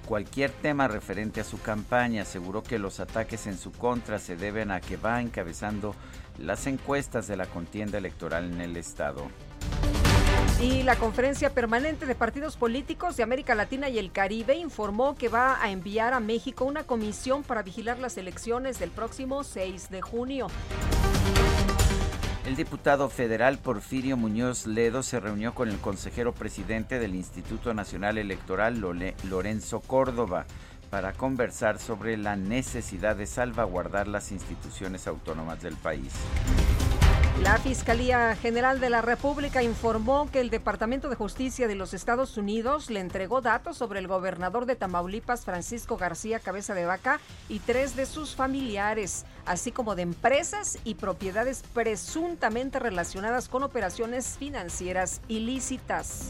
cualquier 0.06 0.52
tema 0.52 0.88
referente 0.88 1.40
a 1.42 1.44
su 1.44 1.62
campaña. 1.62 2.24
Aseguró 2.24 2.64
que 2.64 2.80
los 2.80 3.00
ataques 3.00 3.48
en 3.48 3.58
su 3.58 3.72
contra 3.72 4.20
se 4.20 4.36
deben 4.36 4.72
a 4.72 4.82
que 4.82 4.98
va 4.98 5.22
encabezando 5.22 5.96
las 6.38 6.68
encuestas 6.68 7.28
de 7.28 7.38
la 7.38 7.46
contienda 7.46 7.98
electoral 7.98 8.52
en 8.52 8.62
el 8.62 8.78
estado. 8.78 9.28
Y 10.62 10.84
la 10.84 10.98
Conferencia 10.98 11.54
Permanente 11.54 12.06
de 12.06 12.16
Partidos 12.16 12.58
Políticos 12.58 13.16
de 13.16 13.24
América 13.24 13.56
Latina 13.56 13.90
y 13.90 13.98
el 13.98 14.12
Caribe 14.12 14.56
informó 14.56 15.16
que 15.16 15.30
va 15.30 15.64
a 15.64 15.72
enviar 15.72 16.14
a 16.14 16.20
México 16.20 16.66
una 16.66 16.84
comisión 16.84 17.44
para 17.44 17.64
vigilar 17.64 17.98
las 18.00 18.18
elecciones 18.18 18.78
del 18.78 18.92
próximo 18.92 19.44
6 19.44 19.90
de 19.90 20.02
junio. 20.02 20.48
El 22.50 22.56
diputado 22.56 23.10
federal 23.10 23.60
Porfirio 23.60 24.18
Muñoz 24.18 24.66
Ledo 24.66 25.04
se 25.04 25.20
reunió 25.20 25.54
con 25.54 25.70
el 25.70 25.78
consejero 25.78 26.34
presidente 26.34 26.98
del 26.98 27.14
Instituto 27.14 27.76
Nacional 27.76 28.18
Electoral, 28.18 28.84
Lorenzo 29.30 29.82
Córdoba, 29.82 30.48
para 30.90 31.14
conversar 31.14 31.78
sobre 31.78 32.18
la 32.18 32.36
necesidad 32.36 33.16
de 33.16 33.28
salvaguardar 33.28 34.08
las 34.08 34.32
instituciones 34.32 35.06
autónomas 35.06 35.62
del 35.62 35.76
país. 35.76 36.12
La 37.44 37.58
Fiscalía 37.58 38.36
General 38.36 38.82
de 38.82 38.90
la 38.90 39.02
República 39.02 39.64
informó 39.64 40.30
que 40.30 40.42
el 40.42 40.50
Departamento 40.50 41.08
de 41.08 41.16
Justicia 41.16 41.70
de 41.70 41.76
los 41.76 41.94
Estados 41.94 42.36
Unidos 42.36 42.90
le 42.90 43.00
entregó 43.00 43.40
datos 43.40 43.78
sobre 43.78 44.00
el 44.00 44.08
gobernador 44.10 44.66
de 44.66 44.76
Tamaulipas, 44.76 45.46
Francisco 45.46 45.96
García 45.96 46.42
Cabeza 46.42 46.74
de 46.74 46.86
Vaca, 46.86 47.22
y 47.48 47.60
tres 47.60 47.96
de 47.96 48.06
sus 48.06 48.36
familiares, 48.36 49.26
así 49.50 49.72
como 49.72 49.96
de 49.96 50.04
empresas 50.04 50.78
y 50.84 50.94
propiedades 50.94 51.64
presuntamente 51.74 52.78
relacionadas 52.78 53.50
con 53.50 53.64
operaciones 53.64 54.38
financieras 54.38 55.22
ilícitas. 55.28 56.30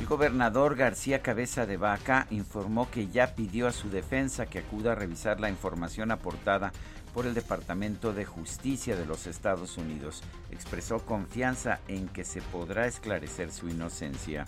El 0.00 0.06
gobernador 0.06 0.74
García 0.74 1.22
Cabeza 1.22 1.64
de 1.64 1.76
Vaca 1.76 2.26
informó 2.30 2.90
que 2.90 3.06
ya 3.06 3.36
pidió 3.36 3.68
a 3.68 3.72
su 3.72 3.88
defensa 3.88 4.46
que 4.46 4.58
acuda 4.58 4.92
a 4.92 4.94
revisar 4.96 5.38
la 5.38 5.48
información 5.48 6.10
aportada 6.10 6.72
por 7.14 7.24
el 7.24 7.34
Departamento 7.34 8.12
de 8.12 8.24
Justicia 8.24 8.96
de 8.96 9.06
los 9.06 9.28
Estados 9.28 9.78
Unidos. 9.78 10.24
Expresó 10.50 11.06
confianza 11.06 11.78
en 11.86 12.08
que 12.08 12.24
se 12.24 12.42
podrá 12.42 12.88
esclarecer 12.88 13.52
su 13.52 13.68
inocencia. 13.68 14.46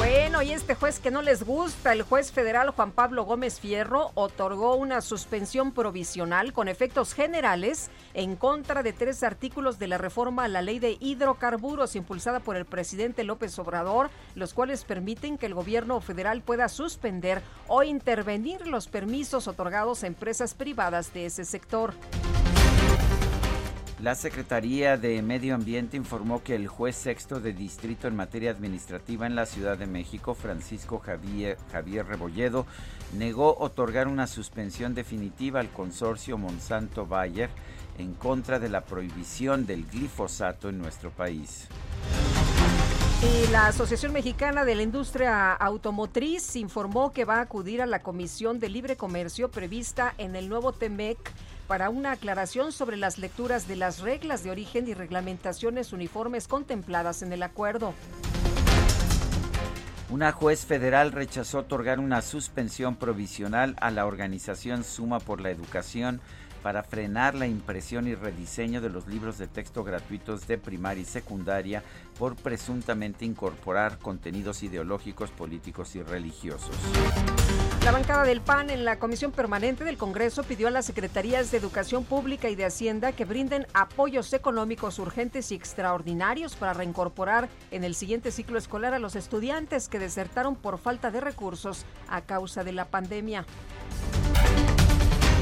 Bueno, 0.00 0.40
y 0.40 0.52
este 0.52 0.74
juez 0.74 0.98
que 0.98 1.10
no 1.10 1.20
les 1.20 1.42
gusta, 1.44 1.92
el 1.92 2.00
juez 2.00 2.32
federal 2.32 2.70
Juan 2.70 2.90
Pablo 2.90 3.24
Gómez 3.24 3.60
Fierro, 3.60 4.12
otorgó 4.14 4.74
una 4.76 5.02
suspensión 5.02 5.72
provisional 5.72 6.54
con 6.54 6.68
efectos 6.68 7.12
generales 7.12 7.90
en 8.14 8.34
contra 8.34 8.82
de 8.82 8.94
tres 8.94 9.22
artículos 9.22 9.78
de 9.78 9.88
la 9.88 9.98
reforma 9.98 10.44
a 10.44 10.48
la 10.48 10.62
ley 10.62 10.78
de 10.78 10.96
hidrocarburos 11.00 11.96
impulsada 11.96 12.40
por 12.40 12.56
el 12.56 12.64
presidente 12.64 13.24
López 13.24 13.58
Obrador, 13.58 14.08
los 14.34 14.54
cuales 14.54 14.84
permiten 14.84 15.36
que 15.36 15.44
el 15.44 15.52
gobierno 15.52 16.00
federal 16.00 16.40
pueda 16.40 16.70
suspender 16.70 17.42
o 17.68 17.82
intervenir 17.82 18.66
los 18.66 18.88
permisos 18.88 19.48
otorgados 19.48 20.02
a 20.02 20.06
empresas 20.06 20.54
privadas 20.54 21.12
de 21.12 21.26
ese 21.26 21.44
sector. 21.44 21.92
La 24.02 24.14
Secretaría 24.14 24.96
de 24.96 25.20
Medio 25.20 25.54
Ambiente 25.54 25.98
informó 25.98 26.42
que 26.42 26.54
el 26.54 26.68
juez 26.68 26.96
sexto 26.96 27.38
de 27.38 27.52
distrito 27.52 28.08
en 28.08 28.16
materia 28.16 28.50
administrativa 28.50 29.26
en 29.26 29.34
la 29.34 29.44
Ciudad 29.44 29.76
de 29.76 29.86
México, 29.86 30.34
Francisco 30.34 30.98
Javier, 30.98 31.58
Rebolledo, 32.06 32.64
negó 33.12 33.58
otorgar 33.58 34.08
una 34.08 34.26
suspensión 34.26 34.94
definitiva 34.94 35.60
al 35.60 35.68
consorcio 35.70 36.38
Monsanto 36.38 37.04
Bayer 37.04 37.50
en 37.98 38.14
contra 38.14 38.58
de 38.58 38.70
la 38.70 38.86
prohibición 38.86 39.66
del 39.66 39.84
glifosato 39.84 40.70
en 40.70 40.78
nuestro 40.78 41.10
país. 41.10 41.68
Y 43.22 43.50
la 43.50 43.66
Asociación 43.66 44.14
Mexicana 44.14 44.64
de 44.64 44.76
la 44.76 44.82
Industria 44.82 45.52
Automotriz 45.52 46.56
informó 46.56 47.12
que 47.12 47.26
va 47.26 47.36
a 47.36 47.42
acudir 47.42 47.82
a 47.82 47.86
la 47.86 48.00
Comisión 48.00 48.60
de 48.60 48.70
Libre 48.70 48.96
Comercio 48.96 49.50
prevista 49.50 50.14
en 50.16 50.36
el 50.36 50.48
nuevo 50.48 50.72
TEMEC 50.72 51.18
para 51.70 51.88
una 51.88 52.10
aclaración 52.10 52.72
sobre 52.72 52.96
las 52.96 53.16
lecturas 53.16 53.68
de 53.68 53.76
las 53.76 54.00
reglas 54.00 54.42
de 54.42 54.50
origen 54.50 54.88
y 54.88 54.94
reglamentaciones 54.94 55.92
uniformes 55.92 56.48
contempladas 56.48 57.22
en 57.22 57.32
el 57.32 57.44
acuerdo. 57.44 57.94
Una 60.08 60.32
juez 60.32 60.66
federal 60.66 61.12
rechazó 61.12 61.58
otorgar 61.60 62.00
una 62.00 62.22
suspensión 62.22 62.96
provisional 62.96 63.76
a 63.80 63.92
la 63.92 64.06
organización 64.06 64.82
Suma 64.82 65.20
por 65.20 65.40
la 65.40 65.50
Educación 65.50 66.20
para 66.60 66.82
frenar 66.82 67.36
la 67.36 67.46
impresión 67.46 68.08
y 68.08 68.16
rediseño 68.16 68.80
de 68.80 68.90
los 68.90 69.06
libros 69.06 69.38
de 69.38 69.46
texto 69.46 69.84
gratuitos 69.84 70.48
de 70.48 70.58
primaria 70.58 71.02
y 71.02 71.06
secundaria 71.06 71.84
por 72.18 72.34
presuntamente 72.34 73.24
incorporar 73.24 73.98
contenidos 73.98 74.64
ideológicos, 74.64 75.30
políticos 75.30 75.94
y 75.94 76.02
religiosos. 76.02 76.74
La 77.84 77.92
bancada 77.92 78.24
del 78.24 78.42
PAN 78.42 78.68
en 78.68 78.84
la 78.84 78.98
Comisión 78.98 79.32
Permanente 79.32 79.84
del 79.84 79.96
Congreso 79.96 80.42
pidió 80.42 80.68
a 80.68 80.70
las 80.70 80.84
Secretarías 80.84 81.50
de 81.50 81.56
Educación 81.56 82.04
Pública 82.04 82.50
y 82.50 82.54
de 82.54 82.66
Hacienda 82.66 83.12
que 83.12 83.24
brinden 83.24 83.66
apoyos 83.72 84.34
económicos 84.34 84.98
urgentes 84.98 85.50
y 85.50 85.54
extraordinarios 85.54 86.56
para 86.56 86.74
reincorporar 86.74 87.48
en 87.70 87.82
el 87.82 87.94
siguiente 87.94 88.32
ciclo 88.32 88.58
escolar 88.58 88.92
a 88.92 88.98
los 88.98 89.16
estudiantes 89.16 89.88
que 89.88 89.98
desertaron 89.98 90.56
por 90.56 90.78
falta 90.78 91.10
de 91.10 91.22
recursos 91.22 91.86
a 92.10 92.20
causa 92.20 92.64
de 92.64 92.72
la 92.72 92.84
pandemia. 92.84 93.46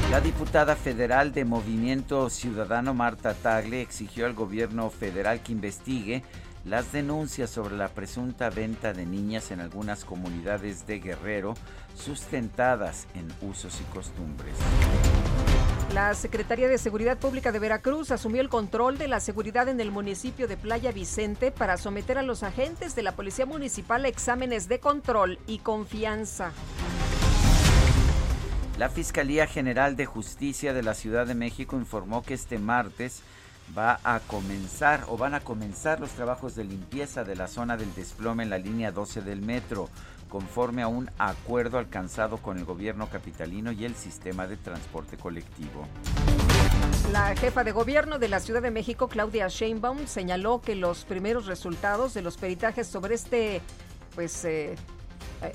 La 0.09 0.21
diputada 0.21 0.77
federal 0.77 1.33
de 1.33 1.43
Movimiento 1.43 2.29
Ciudadano 2.29 2.93
Marta 2.93 3.33
Tagle 3.33 3.81
exigió 3.81 4.25
al 4.25 4.33
gobierno 4.33 4.89
federal 4.89 5.41
que 5.43 5.51
investigue 5.51 6.23
las 6.65 6.91
denuncias 6.91 7.49
sobre 7.49 7.77
la 7.77 7.89
presunta 7.89 8.49
venta 8.49 8.93
de 8.93 9.05
niñas 9.05 9.51
en 9.51 9.59
algunas 9.59 10.05
comunidades 10.05 10.85
de 10.85 10.99
Guerrero 10.99 11.55
sustentadas 11.95 13.07
en 13.15 13.27
usos 13.47 13.79
y 13.81 13.83
costumbres. 13.93 14.53
La 15.93 16.13
Secretaría 16.13 16.67
de 16.67 16.77
Seguridad 16.77 17.17
Pública 17.17 17.51
de 17.51 17.57
Veracruz 17.57 18.11
asumió 18.11 18.41
el 18.41 18.49
control 18.49 18.99
de 18.99 19.07
la 19.07 19.19
seguridad 19.19 19.67
en 19.69 19.79
el 19.79 19.91
municipio 19.91 20.47
de 20.47 20.55
Playa 20.55 20.91
Vicente 20.91 21.51
para 21.51 21.77
someter 21.77 22.19
a 22.19 22.23
los 22.23 22.43
agentes 22.43 22.95
de 22.95 23.01
la 23.01 23.13
Policía 23.13 23.47
Municipal 23.47 24.05
a 24.05 24.07
exámenes 24.07 24.67
de 24.67 24.79
control 24.79 25.39
y 25.47 25.59
confianza. 25.59 26.51
La 28.77 28.89
Fiscalía 28.89 29.47
General 29.47 29.95
de 29.95 30.05
Justicia 30.05 30.73
de 30.73 30.83
la 30.83 30.93
Ciudad 30.93 31.25
de 31.25 31.33
México 31.33 31.75
informó 31.75 32.21
que 32.21 32.35
este 32.35 32.59
martes 32.59 33.23
va 33.77 33.99
a 34.03 34.19
comenzar 34.19 35.03
o 35.07 35.17
van 35.17 35.33
a 35.33 35.39
comenzar 35.39 35.99
los 35.99 36.11
trabajos 36.11 36.55
de 36.55 36.63
limpieza 36.63 37.23
de 37.23 37.35
la 37.35 37.47
zona 37.47 37.77
del 37.77 37.93
desplome 37.93 38.43
en 38.43 38.49
la 38.49 38.57
línea 38.57 38.91
12 38.91 39.21
del 39.21 39.41
metro, 39.41 39.89
conforme 40.29 40.81
a 40.81 40.87
un 40.87 41.09
acuerdo 41.17 41.77
alcanzado 41.77 42.37
con 42.37 42.57
el 42.57 42.65
gobierno 42.65 43.09
capitalino 43.09 43.71
y 43.71 43.85
el 43.85 43.95
sistema 43.95 44.47
de 44.47 44.57
transporte 44.57 45.17
colectivo. 45.17 45.87
La 47.11 47.35
jefa 47.35 47.63
de 47.63 47.71
gobierno 47.71 48.19
de 48.19 48.27
la 48.27 48.39
Ciudad 48.39 48.61
de 48.61 48.71
México, 48.71 49.07
Claudia 49.07 49.47
Sheinbaum, 49.47 50.05
señaló 50.05 50.61
que 50.61 50.75
los 50.75 51.05
primeros 51.05 51.47
resultados 51.47 52.13
de 52.13 52.21
los 52.21 52.37
peritajes 52.37 52.87
sobre 52.87 53.15
este 53.15 53.61
pues 54.15 54.43
eh, 54.45 54.75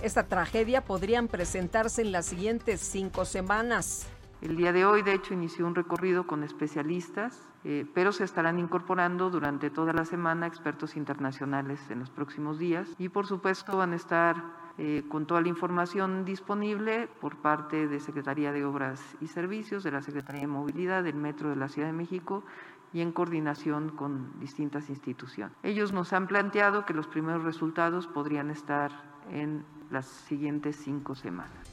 esta 0.02 0.24
tragedia 0.24 0.80
podrían 0.80 1.28
presentarse 1.28 2.02
en 2.02 2.12
las 2.12 2.26
siguientes 2.26 2.80
cinco 2.80 3.24
semanas. 3.24 4.06
El 4.40 4.56
día 4.56 4.72
de 4.72 4.84
hoy, 4.84 5.02
de 5.02 5.14
hecho, 5.14 5.32
inició 5.32 5.66
un 5.66 5.74
recorrido 5.74 6.26
con 6.26 6.42
especialistas, 6.42 7.48
eh, 7.64 7.86
pero 7.94 8.12
se 8.12 8.24
estarán 8.24 8.58
incorporando 8.58 9.30
durante 9.30 9.70
toda 9.70 9.92
la 9.92 10.04
semana 10.04 10.46
expertos 10.46 10.96
internacionales 10.96 11.80
en 11.90 12.00
los 12.00 12.10
próximos 12.10 12.58
días 12.58 12.94
y, 12.98 13.08
por 13.08 13.26
supuesto, 13.26 13.76
van 13.76 13.92
a 13.92 13.96
estar 13.96 14.36
eh, 14.76 15.04
con 15.08 15.24
toda 15.26 15.40
la 15.40 15.48
información 15.48 16.24
disponible 16.24 17.08
por 17.20 17.36
parte 17.36 17.86
de 17.86 18.00
Secretaría 18.00 18.52
de 18.52 18.64
Obras 18.64 19.00
y 19.20 19.28
Servicios, 19.28 19.84
de 19.84 19.92
la 19.92 20.02
Secretaría 20.02 20.42
de 20.42 20.48
Movilidad, 20.48 21.04
del 21.04 21.14
Metro 21.14 21.48
de 21.48 21.56
la 21.56 21.68
Ciudad 21.68 21.88
de 21.88 21.94
México 21.94 22.44
y 22.92 23.00
en 23.00 23.12
coordinación 23.12 23.90
con 23.90 24.38
distintas 24.40 24.90
instituciones. 24.90 25.56
Ellos 25.62 25.92
nos 25.92 26.12
han 26.12 26.26
planteado 26.26 26.84
que 26.84 26.92
los 26.92 27.06
primeros 27.06 27.44
resultados 27.44 28.06
podrían 28.08 28.50
estar 28.50 28.90
en 29.30 29.64
las 29.90 30.06
siguientes 30.06 30.76
cinco 30.76 31.14
semanas. 31.14 31.72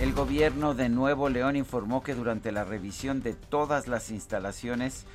El 0.00 0.12
gobierno 0.12 0.74
de 0.74 0.88
Nuevo 0.88 1.28
León 1.28 1.56
informó 1.56 2.04
que 2.04 2.14
durante 2.14 2.52
la 2.52 2.62
revisión 2.62 3.20
de 3.20 3.34
todas 3.34 3.88
las 3.88 4.10
instalaciones 4.10 5.06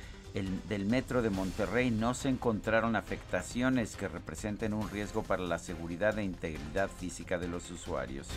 del 0.68 0.84
metro 0.84 1.22
de 1.22 1.30
Monterrey 1.30 1.90
no 1.90 2.12
se 2.12 2.28
encontraron 2.28 2.94
afectaciones 2.94 3.96
que 3.96 4.08
representen 4.08 4.74
un 4.74 4.90
riesgo 4.90 5.22
para 5.22 5.42
la 5.42 5.58
seguridad 5.58 6.18
e 6.18 6.24
integridad 6.24 6.90
física 6.90 7.38
de 7.38 7.48
los 7.48 7.70
usuarios. 7.70 8.28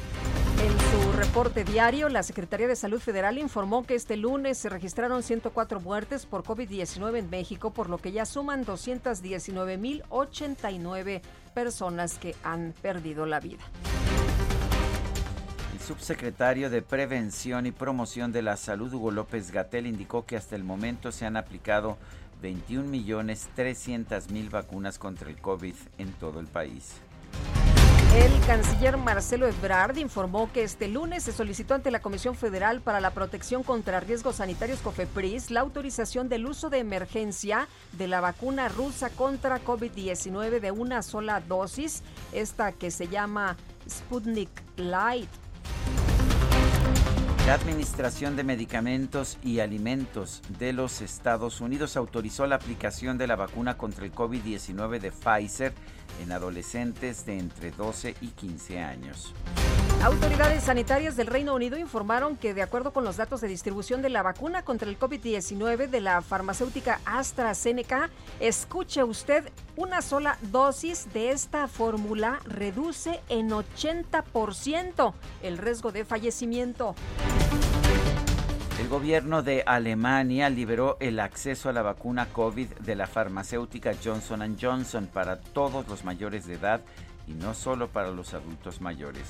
En 0.64 1.02
su 1.02 1.12
reporte 1.18 1.66
diario, 1.66 2.08
la 2.08 2.24
Secretaría 2.24 2.70
de 2.70 2.78
Salud 2.78 3.02
Federal 3.02 3.38
informó 3.40 3.86
que 3.86 3.96
este 3.96 4.16
lunes 4.16 4.58
se 4.58 4.70
registraron 4.70 5.24
104 5.24 5.82
muertes 5.82 6.26
por 6.26 6.44
COVID-19 6.44 7.18
en 7.18 7.30
México, 7.30 7.72
por 7.72 7.90
lo 7.90 7.98
que 7.98 8.14
ya 8.14 8.26
suman 8.26 8.66
219.089 8.66 11.22
personas 11.54 12.18
que 12.20 12.36
han 12.44 12.74
perdido 12.82 13.26
la 13.26 13.42
vida 13.42 13.66
subsecretario 15.88 16.70
de 16.70 16.82
Prevención 16.82 17.66
y 17.66 17.72
Promoción 17.72 18.34
de 18.34 18.42
la 18.42 18.58
Salud, 18.58 18.94
Hugo 18.94 19.10
López 19.10 19.52
Gatel, 19.52 19.88
indicó 19.88 20.26
que 20.26 20.36
hasta 20.36 20.58
el 20.58 20.66
momento 20.66 21.14
se 21.14 21.26
han 21.26 21.38
aplicado 21.38 21.98
21.300.000 22.44 24.50
vacunas 24.50 25.00
contra 25.00 25.30
el 25.30 25.38
COVID 25.38 25.76
en 25.98 26.12
todo 26.12 26.42
el 26.42 26.48
país. 26.48 26.96
El 28.14 28.38
canciller 28.46 28.98
Marcelo 28.98 29.48
Ebrard 29.48 29.96
informó 29.96 30.52
que 30.52 30.64
este 30.64 30.90
lunes 30.90 31.24
se 31.24 31.32
solicitó 31.32 31.74
ante 31.74 31.90
la 31.90 32.02
Comisión 32.02 32.36
Federal 32.36 32.82
para 32.82 33.00
la 33.00 33.12
Protección 33.12 33.64
contra 33.64 34.02
Riesgos 34.02 34.36
Sanitarios 34.38 34.82
COFEPRIS 34.82 35.52
la 35.52 35.62
autorización 35.62 36.28
del 36.28 36.48
uso 36.48 36.70
de 36.70 36.80
emergencia 36.80 37.70
de 37.94 38.10
la 38.10 38.20
vacuna 38.20 38.68
rusa 38.68 39.10
contra 39.10 39.64
COVID-19 39.64 40.60
de 40.60 40.72
una 40.72 41.02
sola 41.02 41.40
dosis, 41.40 42.04
esta 42.34 42.74
que 42.74 42.92
se 42.92 43.08
llama 43.08 43.56
Sputnik 43.88 44.50
Light 44.76 45.30
la 47.48 47.54
Administración 47.54 48.36
de 48.36 48.44
Medicamentos 48.44 49.38
y 49.42 49.62
Alimentos 49.62 50.42
de 50.60 50.74
los 50.74 51.00
Estados 51.00 51.62
Unidos 51.62 51.96
autorizó 51.96 52.46
la 52.46 52.56
aplicación 52.58 53.18
de 53.18 53.26
la 53.26 53.38
vacuna 53.38 53.78
contra 53.78 54.04
el 54.04 54.12
COVID-19 54.12 55.00
de 55.00 55.14
Pfizer 55.14 55.74
en 56.22 56.34
adolescentes 56.34 57.26
de 57.26 57.40
entre 57.40 57.72
12 57.72 58.16
y 58.20 58.28
15 58.28 58.80
años. 58.80 59.34
Autoridades 60.04 60.64
sanitarias 60.64 61.18
del 61.18 61.28
Reino 61.28 61.56
Unido 61.56 61.78
informaron 61.78 62.38
que, 62.38 62.54
de 62.54 62.62
acuerdo 62.62 62.94
con 62.94 63.04
los 63.04 63.18
datos 63.18 63.42
de 63.42 63.48
distribución 63.48 64.02
de 64.02 64.10
la 64.10 64.22
vacuna 64.22 64.62
contra 64.62 64.88
el 64.88 64.98
COVID-19 64.98 65.90
de 65.90 66.02
la 66.02 66.22
farmacéutica 66.22 67.02
AstraZeneca, 67.04 68.10
escuche 68.40 69.04
usted, 69.04 69.52
una 69.76 70.04
sola 70.04 70.38
dosis 70.44 71.12
de 71.14 71.32
esta 71.32 71.68
fórmula 71.68 72.40
reduce 72.46 73.20
en 73.28 73.50
80% 73.50 75.14
el 75.42 75.58
riesgo 75.58 75.92
de 75.92 76.06
fallecimiento. 76.06 76.96
El 78.80 78.90
gobierno 78.90 79.42
de 79.42 79.64
Alemania 79.66 80.52
liberó 80.52 80.98
el 81.00 81.20
acceso 81.20 81.68
a 81.68 81.74
la 81.74 81.82
vacuna 81.82 82.28
COVID 82.28 82.68
de 82.68 82.96
la 82.96 83.08
farmacéutica 83.08 83.94
Johnson 84.02 84.56
Johnson 84.62 85.10
para 85.12 85.40
todos 85.40 85.88
los 85.88 86.06
mayores 86.06 86.46
de 86.46 86.54
edad 86.54 86.82
y 87.28 87.34
no 87.34 87.54
solo 87.54 87.90
para 87.90 88.10
los 88.10 88.34
adultos 88.34 88.82
mayores. 88.82 89.24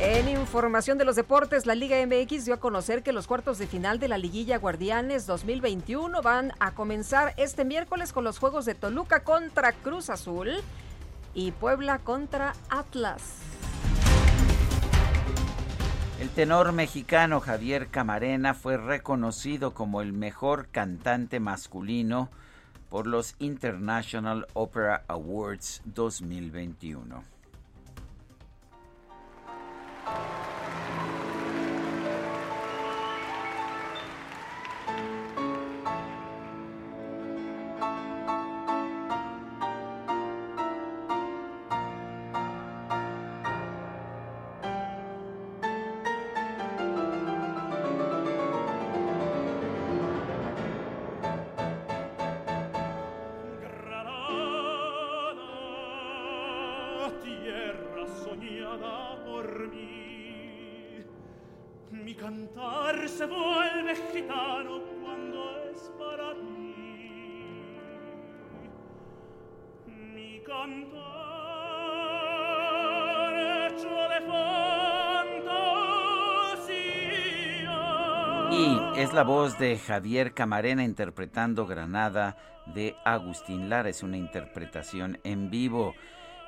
En 0.00 0.28
información 0.28 0.98
de 0.98 1.04
los 1.04 1.16
deportes, 1.16 1.64
la 1.64 1.74
Liga 1.74 1.96
MX 2.04 2.44
dio 2.44 2.54
a 2.54 2.60
conocer 2.60 3.02
que 3.02 3.12
los 3.12 3.26
cuartos 3.26 3.58
de 3.58 3.66
final 3.66 3.98
de 3.98 4.08
la 4.08 4.18
liguilla 4.18 4.58
Guardianes 4.58 5.26
2021 5.26 6.22
van 6.22 6.52
a 6.58 6.72
comenzar 6.72 7.34
este 7.36 7.64
miércoles 7.64 8.12
con 8.12 8.24
los 8.24 8.38
juegos 8.38 8.64
de 8.64 8.74
Toluca 8.74 9.22
contra 9.22 9.72
Cruz 9.72 10.10
Azul 10.10 10.50
y 11.34 11.52
Puebla 11.52 11.98
contra 12.00 12.54
Atlas. 12.68 13.22
El 16.20 16.30
tenor 16.30 16.72
mexicano 16.72 17.40
Javier 17.40 17.88
Camarena 17.88 18.54
fue 18.54 18.76
reconocido 18.76 19.72
como 19.72 20.00
el 20.00 20.12
mejor 20.12 20.68
cantante 20.68 21.40
masculino 21.40 22.28
por 22.92 23.06
los 23.06 23.34
International 23.38 24.46
Opera 24.52 25.02
Awards 25.08 25.80
2021. 25.86 27.24
La 79.10 79.24
voz 79.24 79.58
de 79.58 79.78
Javier 79.78 80.32
Camarena 80.32 80.84
interpretando 80.84 81.66
Granada 81.66 82.36
de 82.66 82.94
Agustín 83.04 83.68
Lara. 83.68 83.88
Es 83.88 84.04
una 84.04 84.16
interpretación 84.16 85.18
en 85.24 85.50
vivo. 85.50 85.94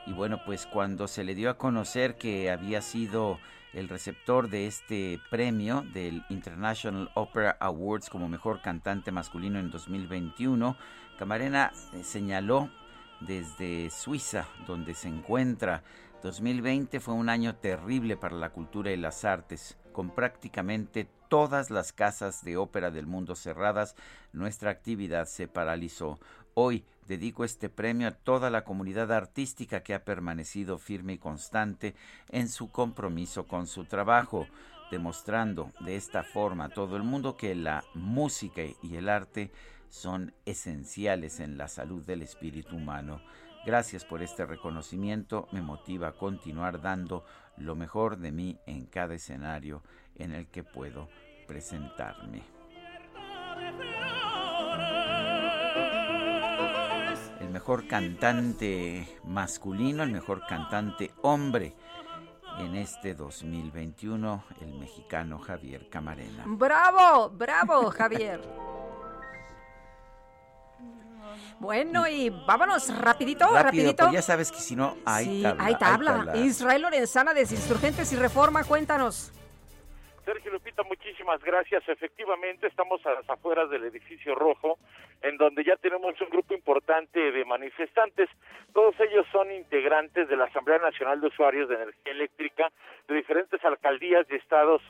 Y 0.06 0.12
bueno, 0.12 0.40
pues 0.46 0.64
cuando 0.64 1.08
se 1.08 1.24
le 1.24 1.34
dio 1.34 1.50
a 1.50 1.58
conocer 1.58 2.16
que 2.16 2.52
había 2.52 2.80
sido 2.80 3.40
el 3.72 3.88
receptor 3.88 4.48
de 4.48 4.68
este 4.68 5.20
premio 5.30 5.84
del 5.92 6.24
International 6.30 7.10
Opera 7.14 7.56
Awards 7.58 8.08
como 8.08 8.28
mejor 8.28 8.62
cantante 8.62 9.10
masculino 9.10 9.58
en 9.58 9.72
2021, 9.72 10.76
Camarena 11.18 11.72
eh, 11.92 12.04
señaló 12.04 12.70
desde 13.20 13.90
Suiza, 13.90 14.46
donde 14.66 14.94
se 14.94 15.08
encuentra. 15.08 15.82
2020 16.22 17.00
fue 17.00 17.14
un 17.14 17.28
año 17.28 17.56
terrible 17.56 18.16
para 18.16 18.36
la 18.36 18.50
cultura 18.50 18.92
y 18.92 18.96
las 18.96 19.24
artes, 19.24 19.76
con 19.92 20.10
prácticamente 20.10 21.08
todas 21.34 21.68
las 21.68 21.92
casas 21.92 22.44
de 22.44 22.56
ópera 22.56 22.92
del 22.92 23.08
mundo 23.08 23.34
cerradas, 23.34 23.96
nuestra 24.32 24.70
actividad 24.70 25.26
se 25.26 25.48
paralizó. 25.48 26.20
Hoy 26.54 26.84
dedico 27.08 27.42
este 27.42 27.68
premio 27.68 28.06
a 28.06 28.12
toda 28.12 28.50
la 28.50 28.62
comunidad 28.62 29.10
artística 29.10 29.82
que 29.82 29.94
ha 29.94 30.04
permanecido 30.04 30.78
firme 30.78 31.14
y 31.14 31.18
constante 31.18 31.96
en 32.28 32.48
su 32.48 32.70
compromiso 32.70 33.48
con 33.48 33.66
su 33.66 33.84
trabajo, 33.84 34.46
demostrando 34.92 35.72
de 35.80 35.96
esta 35.96 36.22
forma 36.22 36.66
a 36.66 36.68
todo 36.68 36.96
el 36.96 37.02
mundo 37.02 37.36
que 37.36 37.56
la 37.56 37.82
música 37.94 38.62
y 38.80 38.94
el 38.94 39.08
arte 39.08 39.50
son 39.88 40.32
esenciales 40.46 41.40
en 41.40 41.58
la 41.58 41.66
salud 41.66 42.06
del 42.06 42.22
espíritu 42.22 42.76
humano. 42.76 43.20
Gracias 43.66 44.04
por 44.04 44.22
este 44.22 44.46
reconocimiento, 44.46 45.48
me 45.50 45.62
motiva 45.62 46.06
a 46.06 46.12
continuar 46.12 46.80
dando 46.80 47.24
lo 47.56 47.74
mejor 47.74 48.18
de 48.18 48.30
mí 48.30 48.56
en 48.66 48.86
cada 48.86 49.16
escenario 49.16 49.82
en 50.14 50.32
el 50.32 50.46
que 50.46 50.62
puedo 50.62 51.08
presentarme. 51.46 52.42
El 57.40 57.50
mejor 57.50 57.86
cantante 57.86 59.18
masculino, 59.24 60.02
el 60.02 60.10
mejor 60.10 60.46
cantante 60.46 61.10
hombre 61.22 61.74
en 62.58 62.76
este 62.76 63.14
2021, 63.14 64.44
el 64.60 64.74
mexicano 64.74 65.38
Javier 65.38 65.88
Camarena. 65.88 66.44
Bravo, 66.46 67.30
bravo 67.30 67.90
Javier. 67.90 68.40
Bueno, 71.58 72.06
y 72.06 72.30
vámonos 72.30 72.94
rapidito, 72.98 73.46
rapidito. 73.50 74.04
Pues 74.04 74.12
ya 74.12 74.22
sabes 74.22 74.52
que 74.52 74.58
si 74.58 74.76
no 74.76 74.96
hay 75.04 75.42
sí, 75.42 75.44
Hay 75.58 75.76
tabla. 75.76 76.36
Israel 76.36 76.82
Lorenzana 76.82 77.32
de 77.32 77.42
Insurgentes 77.42 78.12
y 78.12 78.16
Reforma, 78.16 78.64
cuéntanos. 78.64 79.32
Sergio 80.24 80.52
Muchísimas 80.82 81.42
gracias. 81.44 81.88
Efectivamente, 81.88 82.66
estamos 82.66 83.04
a 83.06 83.12
las 83.12 83.30
afueras 83.30 83.70
del 83.70 83.84
edificio 83.84 84.34
rojo, 84.34 84.78
en 85.22 85.36
donde 85.36 85.62
ya 85.62 85.76
tenemos 85.76 86.20
un 86.20 86.28
grupo 86.28 86.54
importante 86.54 87.30
de 87.30 87.44
manifestantes. 87.44 88.28
Todos 88.72 88.98
ellos 89.00 89.26
son 89.30 89.52
integrantes 89.52 90.28
de 90.28 90.36
la 90.36 90.46
Asamblea 90.46 90.78
Nacional 90.78 91.20
de 91.20 91.28
Usuarios 91.28 91.68
de 91.68 91.76
Energía 91.76 92.12
Eléctrica 92.12 92.72
de 93.06 93.14
diferentes 93.14 93.64
alcaldías 93.64 94.26
y 94.30 94.34
estados 94.34 94.82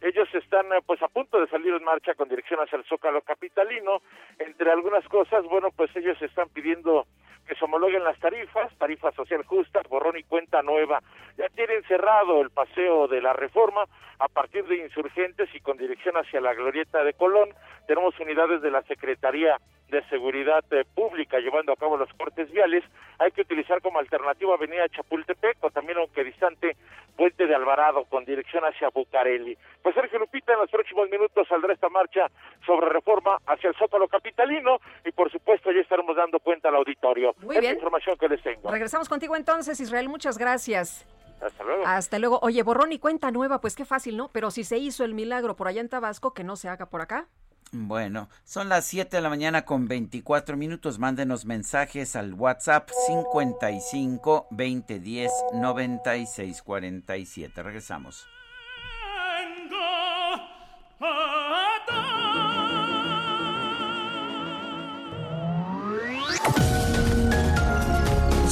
ellos 0.00 0.28
están 0.34 0.66
pues 0.86 1.02
a 1.02 1.08
punto 1.08 1.40
de 1.40 1.46
salir 1.48 1.74
en 1.74 1.84
marcha 1.84 2.14
con 2.14 2.28
dirección 2.28 2.60
hacia 2.60 2.78
el 2.78 2.84
Zócalo 2.84 3.20
capitalino. 3.22 4.00
Entre 4.38 4.70
algunas 4.70 5.06
cosas, 5.08 5.44
bueno, 5.44 5.68
pues 5.76 5.94
ellos 5.94 6.20
están 6.22 6.48
pidiendo 6.48 7.06
que 7.46 7.54
se 7.54 7.64
homologuen 7.64 8.04
las 8.04 8.18
tarifas, 8.18 8.72
tarifa 8.78 9.12
social 9.12 9.44
justa, 9.44 9.82
borrón 9.88 10.16
y 10.16 10.22
cuenta 10.22 10.62
nueva. 10.62 11.02
Ya 11.36 11.48
tienen 11.48 11.82
cerrado 11.84 12.40
el 12.40 12.50
paseo 12.50 13.08
de 13.08 13.20
la 13.20 13.32
reforma 13.32 13.84
a 14.18 14.28
partir 14.28 14.64
de 14.66 14.76
insurgentes 14.76 15.48
y 15.54 15.60
con 15.60 15.76
dirección 15.76 16.16
hacia 16.16 16.40
la 16.40 16.54
glorieta 16.54 17.02
de 17.02 17.12
Colón. 17.14 17.50
Tenemos 17.86 18.18
unidades 18.20 18.62
de 18.62 18.70
la 18.70 18.82
Secretaría 18.82 19.56
de 19.90 20.02
Seguridad 20.08 20.64
eh, 20.70 20.84
Pública 20.94 21.38
llevando 21.38 21.72
a 21.72 21.76
cabo 21.76 21.96
los 21.96 22.12
cortes 22.14 22.50
viales. 22.50 22.84
Hay 23.18 23.32
que 23.32 23.42
utilizar 23.42 23.82
como 23.82 23.98
alternativa 23.98 24.54
Avenida 24.54 24.88
Chapultepec 24.88 25.58
o 25.60 25.70
también, 25.70 25.98
aunque 25.98 26.24
distante, 26.24 26.76
Puente 27.16 27.46
de 27.46 27.54
Alvarado 27.54 28.04
con 28.04 28.24
dirección 28.24 28.64
hacia 28.64 28.88
Bucareli. 28.88 29.56
Pues 29.82 29.94
Sergio 29.94 30.18
Lupita, 30.18 30.54
en 30.54 30.60
los 30.60 30.70
próximos 30.70 31.10
minutos 31.10 31.46
saldrá 31.48 31.74
esta 31.74 31.88
marcha 31.88 32.28
sobre 32.64 32.88
reforma 32.88 33.38
hacia 33.46 33.68
el 33.68 33.76
Zócalo 33.76 34.08
Capitalino 34.08 34.78
y 35.04 35.12
por 35.12 35.30
supuesto 35.30 35.70
ya 35.70 35.80
estaremos 35.80 36.16
dando 36.16 36.40
cuenta 36.40 36.68
al 36.68 36.76
auditorio. 36.76 37.34
Muy 37.42 37.58
bien. 37.60 37.74
información 37.74 38.16
que 38.16 38.28
les 38.28 38.42
tengo. 38.42 38.70
Regresamos 38.70 39.08
contigo 39.08 39.36
entonces, 39.36 39.78
Israel. 39.80 40.08
Muchas 40.08 40.38
gracias. 40.38 41.06
Hasta 41.42 41.64
luego. 41.64 41.82
Hasta 41.86 42.18
luego. 42.18 42.38
Oye, 42.42 42.62
borrón 42.62 42.92
y 42.92 42.98
cuenta 42.98 43.30
nueva, 43.30 43.60
pues 43.60 43.74
qué 43.74 43.84
fácil, 43.84 44.16
¿no? 44.16 44.28
Pero 44.32 44.50
si 44.50 44.64
se 44.64 44.78
hizo 44.78 45.04
el 45.04 45.14
milagro 45.14 45.56
por 45.56 45.68
allá 45.68 45.80
en 45.80 45.88
Tabasco, 45.88 46.34
que 46.34 46.44
no 46.44 46.56
se 46.56 46.68
haga 46.68 46.86
por 46.86 47.00
acá. 47.00 47.26
Bueno, 47.72 48.28
son 48.44 48.68
las 48.68 48.84
7 48.86 49.16
de 49.16 49.22
la 49.22 49.28
mañana 49.28 49.64
con 49.64 49.86
24 49.86 50.56
minutos. 50.56 50.98
Mándenos 50.98 51.44
mensajes 51.44 52.16
al 52.16 52.34
WhatsApp 52.34 52.90
55 53.06 54.48
2010 54.50 55.30
96 55.54 56.62
47. 56.62 57.62
Regresamos. 57.62 58.26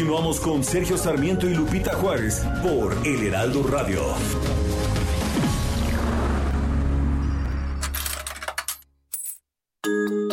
Continuamos 0.00 0.40
con 0.40 0.64
Sergio 0.64 0.96
Sarmiento 0.96 1.46
y 1.46 1.52
Lupita 1.52 1.92
Juárez 1.92 2.42
por 2.62 2.96
El 3.06 3.22
Heraldo 3.22 3.62
Radio. 3.64 4.00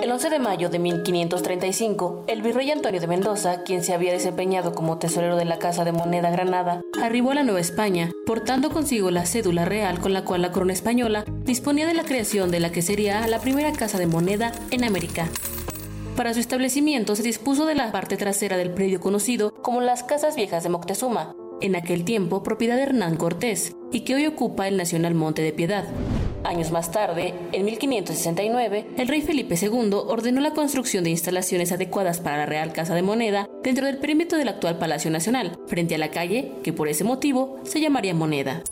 El 0.01 0.09
11 0.09 0.29
de 0.29 0.39
mayo 0.39 0.69
de 0.69 0.79
1535, 0.79 2.23
el 2.29 2.41
virrey 2.41 2.71
Antonio 2.71 3.01
de 3.01 3.07
Mendoza, 3.07 3.63
quien 3.63 3.83
se 3.83 3.93
había 3.93 4.13
desempeñado 4.13 4.71
como 4.71 4.99
tesorero 4.99 5.35
de 5.35 5.43
la 5.43 5.59
Casa 5.59 5.83
de 5.83 5.91
Moneda 5.91 6.31
Granada, 6.31 6.79
arribó 7.03 7.31
a 7.31 7.35
la 7.35 7.43
Nueva 7.43 7.59
España, 7.59 8.11
portando 8.25 8.69
consigo 8.69 9.11
la 9.11 9.25
cédula 9.25 9.65
real 9.65 9.99
con 9.99 10.13
la 10.13 10.23
cual 10.23 10.43
la 10.43 10.53
corona 10.53 10.71
española 10.71 11.25
disponía 11.43 11.87
de 11.87 11.93
la 11.93 12.05
creación 12.05 12.51
de 12.51 12.61
la 12.61 12.71
que 12.71 12.81
sería 12.81 13.27
la 13.27 13.41
primera 13.41 13.73
casa 13.73 13.97
de 13.97 14.07
moneda 14.07 14.53
en 14.71 14.85
América. 14.85 15.27
Para 16.17 16.33
su 16.33 16.39
establecimiento 16.39 17.15
se 17.15 17.21
dispuso 17.21 17.67
de 17.67 17.75
la 17.75 17.91
parte 17.91 18.17
trasera 18.17 18.57
del 18.57 18.71
predio 18.71 18.99
conocido 18.99 19.53
como 19.53 19.81
las 19.81 20.01
Casas 20.01 20.35
Viejas 20.35 20.63
de 20.63 20.69
Moctezuma, 20.69 21.35
en 21.61 21.75
aquel 21.75 22.05
tiempo 22.05 22.41
propiedad 22.41 22.75
de 22.75 22.81
Hernán 22.81 23.17
Cortés, 23.17 23.75
y 23.91 23.99
que 23.99 24.15
hoy 24.15 24.25
ocupa 24.25 24.67
el 24.67 24.77
Nacional 24.77 25.13
Monte 25.13 25.43
de 25.43 25.53
Piedad. 25.53 25.85
Años 26.43 26.71
más 26.71 26.91
tarde, 26.91 27.35
en 27.51 27.65
1569, 27.65 28.87
el 28.97 29.07
rey 29.07 29.21
Felipe 29.21 29.55
II 29.61 29.91
ordenó 29.93 30.41
la 30.41 30.55
construcción 30.55 31.03
de 31.03 31.11
instalaciones 31.11 31.71
adecuadas 31.71 32.19
para 32.19 32.37
la 32.37 32.45
Real 32.47 32.73
Casa 32.73 32.95
de 32.95 33.03
Moneda 33.03 33.47
dentro 33.63 33.85
del 33.85 33.99
perímetro 33.99 34.39
del 34.39 34.47
actual 34.47 34.79
Palacio 34.79 35.11
Nacional, 35.11 35.55
frente 35.67 35.93
a 35.93 35.99
la 35.99 36.09
calle 36.09 36.53
que 36.63 36.73
por 36.73 36.87
ese 36.87 37.03
motivo 37.03 37.59
se 37.63 37.79
llamaría 37.79 38.15
Moneda. 38.15 38.63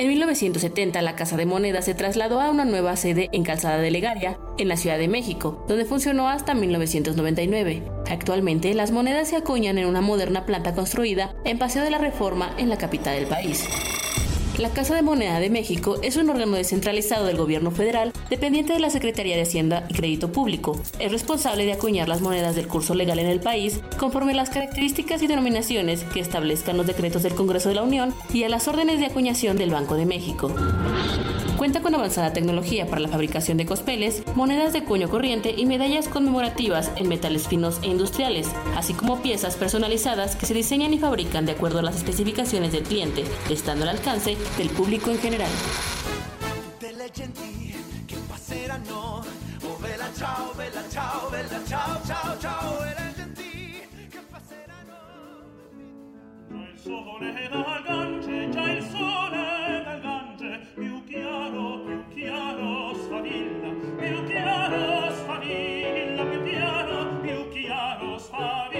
En 0.00 0.08
1970 0.08 1.02
la 1.02 1.14
Casa 1.14 1.36
de 1.36 1.44
Moneda 1.44 1.82
se 1.82 1.92
trasladó 1.92 2.40
a 2.40 2.48
una 2.48 2.64
nueva 2.64 2.96
sede 2.96 3.28
en 3.32 3.44
Calzada 3.44 3.76
de 3.76 3.90
Legaria, 3.90 4.38
en 4.56 4.68
la 4.68 4.78
Ciudad 4.78 4.96
de 4.96 5.08
México, 5.08 5.62
donde 5.68 5.84
funcionó 5.84 6.30
hasta 6.30 6.54
1999. 6.54 7.82
Actualmente 8.10 8.72
las 8.72 8.92
monedas 8.92 9.28
se 9.28 9.36
acuñan 9.36 9.76
en 9.76 9.84
una 9.84 10.00
moderna 10.00 10.46
planta 10.46 10.74
construida 10.74 11.34
en 11.44 11.58
Paseo 11.58 11.84
de 11.84 11.90
la 11.90 11.98
Reforma 11.98 12.50
en 12.56 12.70
la 12.70 12.78
capital 12.78 13.14
del 13.14 13.26
país. 13.26 13.68
La 14.60 14.68
Casa 14.68 14.94
de 14.94 15.00
Moneda 15.00 15.40
de 15.40 15.48
México 15.48 15.96
es 16.02 16.18
un 16.18 16.28
órgano 16.28 16.58
descentralizado 16.58 17.24
del 17.24 17.38
gobierno 17.38 17.70
federal 17.70 18.12
dependiente 18.28 18.74
de 18.74 18.78
la 18.78 18.90
Secretaría 18.90 19.34
de 19.34 19.44
Hacienda 19.44 19.86
y 19.88 19.94
Crédito 19.94 20.32
Público. 20.32 20.78
Es 20.98 21.10
responsable 21.10 21.64
de 21.64 21.72
acuñar 21.72 22.10
las 22.10 22.20
monedas 22.20 22.56
del 22.56 22.68
curso 22.68 22.94
legal 22.94 23.18
en 23.18 23.28
el 23.28 23.40
país 23.40 23.80
conforme 23.98 24.32
a 24.32 24.36
las 24.36 24.50
características 24.50 25.22
y 25.22 25.28
denominaciones 25.28 26.04
que 26.04 26.20
establezcan 26.20 26.76
los 26.76 26.86
decretos 26.86 27.22
del 27.22 27.34
Congreso 27.34 27.70
de 27.70 27.76
la 27.76 27.84
Unión 27.84 28.12
y 28.34 28.44
a 28.44 28.50
las 28.50 28.68
órdenes 28.68 29.00
de 29.00 29.06
acuñación 29.06 29.56
del 29.56 29.70
Banco 29.70 29.94
de 29.94 30.04
México. 30.04 30.54
Cuenta 31.60 31.82
con 31.82 31.94
avanzada 31.94 32.32
tecnología 32.32 32.86
para 32.86 33.02
la 33.02 33.08
fabricación 33.08 33.58
de 33.58 33.66
cospeles, 33.66 34.22
monedas 34.34 34.72
de 34.72 34.82
cuño 34.82 35.10
corriente 35.10 35.54
y 35.54 35.66
medallas 35.66 36.08
conmemorativas 36.08 36.90
en 36.96 37.06
metales 37.06 37.48
finos 37.48 37.80
e 37.82 37.88
industriales, 37.88 38.48
así 38.78 38.94
como 38.94 39.20
piezas 39.20 39.56
personalizadas 39.56 40.36
que 40.36 40.46
se 40.46 40.54
diseñan 40.54 40.94
y 40.94 40.98
fabrican 40.98 41.44
de 41.44 41.52
acuerdo 41.52 41.80
a 41.80 41.82
las 41.82 41.96
especificaciones 41.96 42.72
del 42.72 42.84
cliente, 42.84 43.26
estando 43.50 43.82
al 43.82 43.90
alcance 43.90 44.38
del 44.56 44.70
público 44.70 45.10
en 45.10 45.18
general. 45.18 45.50
Già 58.50 58.69
sfavilla 63.20 63.68
più 63.98 64.24
chiaro 64.24 65.10
sfavilla 65.10 66.24
più 66.24 66.42
chiaro 66.42 67.20
più 67.20 67.48
chiaro 67.50 68.18
sfavilla 68.18 68.79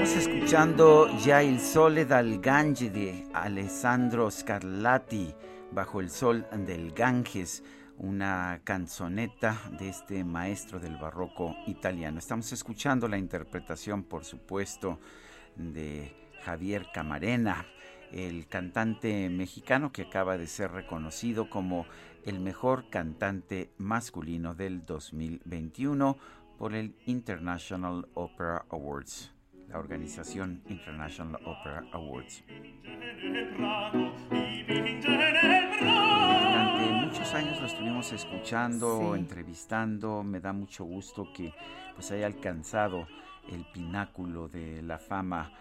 Estamos 0.00 0.28
escuchando 0.28 1.18
Ya 1.18 1.42
el 1.42 1.60
Sole 1.60 2.06
dal 2.06 2.38
Gange 2.40 2.88
de 2.88 3.26
Alessandro 3.34 4.30
Scarlatti, 4.30 5.34
Bajo 5.72 6.00
el 6.00 6.08
Sol 6.08 6.46
del 6.66 6.92
Ganges, 6.92 7.62
una 7.98 8.62
canzoneta 8.64 9.60
de 9.78 9.90
este 9.90 10.24
maestro 10.24 10.80
del 10.80 10.96
barroco 10.96 11.54
italiano. 11.66 12.18
Estamos 12.18 12.50
escuchando 12.50 13.08
la 13.08 13.18
interpretación, 13.18 14.02
por 14.02 14.24
supuesto, 14.24 14.98
de 15.54 16.16
Javier 16.44 16.86
Camarena, 16.94 17.66
el 18.10 18.46
cantante 18.46 19.28
mexicano 19.28 19.92
que 19.92 20.02
acaba 20.02 20.38
de 20.38 20.46
ser 20.46 20.70
reconocido 20.70 21.50
como 21.50 21.84
el 22.24 22.40
mejor 22.40 22.88
cantante 22.88 23.70
masculino 23.76 24.54
del 24.54 24.80
2021 24.80 26.16
por 26.56 26.74
el 26.74 26.96
International 27.04 28.08
Opera 28.14 28.64
Awards, 28.70 29.30
la 29.70 29.78
organización 29.78 30.62
International 30.68 31.40
Opera 31.44 31.84
Awards. 31.92 32.44
Durante 35.80 36.92
muchos 37.06 37.34
años 37.34 37.60
lo 37.60 37.66
estuvimos 37.66 38.12
escuchando, 38.12 39.12
Sí. 39.14 39.18
entrevistando. 39.20 40.22
Me 40.22 40.40
da 40.40 40.52
mucho 40.52 40.84
gusto 40.84 41.32
que 41.32 41.52
pues 41.94 42.10
haya 42.10 42.26
alcanzado 42.26 43.06
el 43.50 43.64
pináculo 43.72 44.48
de 44.48 44.82
la 44.82 44.98
fama 44.98 45.52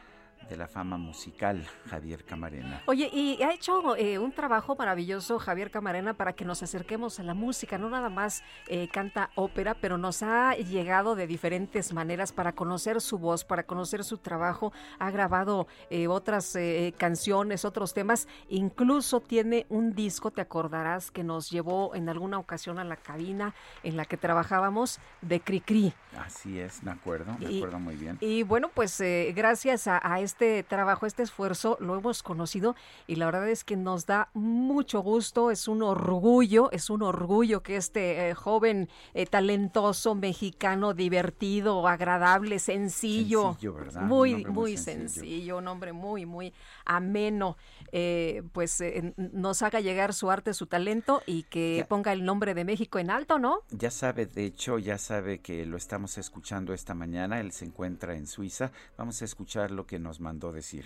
de 0.49 0.57
la 0.57 0.67
fama 0.67 0.97
musical 0.97 1.63
Javier 1.89 2.25
Camarena. 2.25 2.81
Oye, 2.87 3.09
y 3.13 3.41
ha 3.43 3.53
hecho 3.53 3.95
eh, 3.95 4.17
un 4.17 4.31
trabajo 4.31 4.75
maravilloso 4.75 5.37
Javier 5.37 5.69
Camarena 5.69 6.15
para 6.15 6.33
que 6.33 6.43
nos 6.43 6.63
acerquemos 6.63 7.19
a 7.19 7.23
la 7.23 7.35
música. 7.35 7.77
No 7.77 7.89
nada 7.89 8.09
más 8.09 8.41
eh, 8.67 8.87
canta 8.91 9.29
ópera, 9.35 9.75
pero 9.79 9.97
nos 9.99 10.23
ha 10.23 10.55
llegado 10.55 11.15
de 11.15 11.27
diferentes 11.27 11.93
maneras 11.93 12.31
para 12.31 12.53
conocer 12.53 12.99
su 12.99 13.19
voz, 13.19 13.45
para 13.45 13.63
conocer 13.63 14.03
su 14.03 14.17
trabajo. 14.17 14.73
Ha 14.97 15.11
grabado 15.11 15.67
eh, 15.91 16.07
otras 16.07 16.57
canciones, 16.97 17.63
otros 17.63 17.93
temas. 17.93 18.27
Incluso 18.49 19.19
tiene 19.19 19.65
un 19.69 19.93
disco, 19.93 20.31
te 20.31 20.41
acordarás, 20.41 21.11
que 21.11 21.23
nos 21.23 21.51
llevó 21.51 21.93
en 21.93 22.09
alguna 22.09 22.39
ocasión 22.39 22.79
a 22.79 22.83
la 22.83 22.95
cabina 22.95 23.53
en 23.83 23.97
la 23.97 24.05
que 24.05 24.17
trabajábamos 24.17 24.99
de 25.21 25.41
Cricri. 25.41 25.93
Así 26.17 26.59
es, 26.59 26.81
me 26.81 26.91
acuerdo, 26.91 27.35
me 27.39 27.51
Y- 27.51 27.57
acuerdo 27.57 27.79
muy 27.79 27.95
bien. 27.95 28.17
Y 28.19 28.41
bueno, 28.43 28.69
pues 28.73 28.99
gracias 29.35 29.85
a, 29.87 29.99
a 30.01 30.19
este 30.21 30.38
trabajo, 30.67 31.05
este 31.05 31.23
esfuerzo, 31.23 31.77
lo 31.79 31.95
hemos 31.97 32.23
conocido 32.23 32.75
y 33.07 33.15
la 33.15 33.25
verdad 33.25 33.49
es 33.49 33.63
que 33.63 33.75
nos 33.75 34.05
da 34.05 34.29
mucho 34.33 35.01
gusto, 35.01 35.51
es 35.51 35.67
un 35.67 35.83
orgullo, 35.83 36.71
es 36.71 36.89
un 36.89 37.01
orgullo 37.03 37.61
que 37.63 37.75
este 37.75 38.29
eh, 38.29 38.33
joven 38.33 38.89
eh, 39.13 39.25
talentoso 39.25 40.15
mexicano, 40.15 40.93
divertido, 40.93 41.87
agradable, 41.87 42.59
sencillo, 42.59 43.57
muy, 44.01 44.35
muy 44.35 44.45
muy 44.45 44.77
sencillo. 44.77 45.09
sencillo. 45.23 45.57
un 45.57 45.67
hombre 45.67 45.93
muy, 45.93 46.25
muy 46.25 46.53
ameno, 46.85 47.57
eh, 47.91 48.43
pues 48.53 48.81
nos 49.17 49.61
haga 49.61 49.79
llegar 49.79 50.13
su 50.13 50.31
arte, 50.31 50.53
su 50.53 50.67
talento 50.67 51.21
y 51.25 51.43
que 51.43 51.77
Ya. 51.79 51.87
ponga 51.87 52.13
el 52.13 52.23
nombre 52.25 52.53
de 52.53 52.65
México 52.65 52.99
en 52.99 53.09
alto, 53.09 53.39
¿no? 53.39 53.61
Ya 53.71 53.91
sabe, 53.91 54.25
de 54.25 54.45
hecho, 54.45 54.79
ya 54.79 54.97
sabe 54.97 55.39
que 55.39 55.65
lo 55.65 55.77
estamos 55.77 56.17
escuchando 56.17 56.73
esta 56.73 56.93
mañana. 56.93 57.39
Él 57.39 57.51
se 57.51 57.65
encuentra 57.65 58.15
en 58.15 58.27
Suiza. 58.27 58.71
Vamos 58.97 59.21
a 59.21 59.25
escuchar 59.25 59.71
lo 59.71 59.85
que 59.85 59.99
nos 59.99 60.18
mandó 60.19 60.51
decir. 60.51 60.85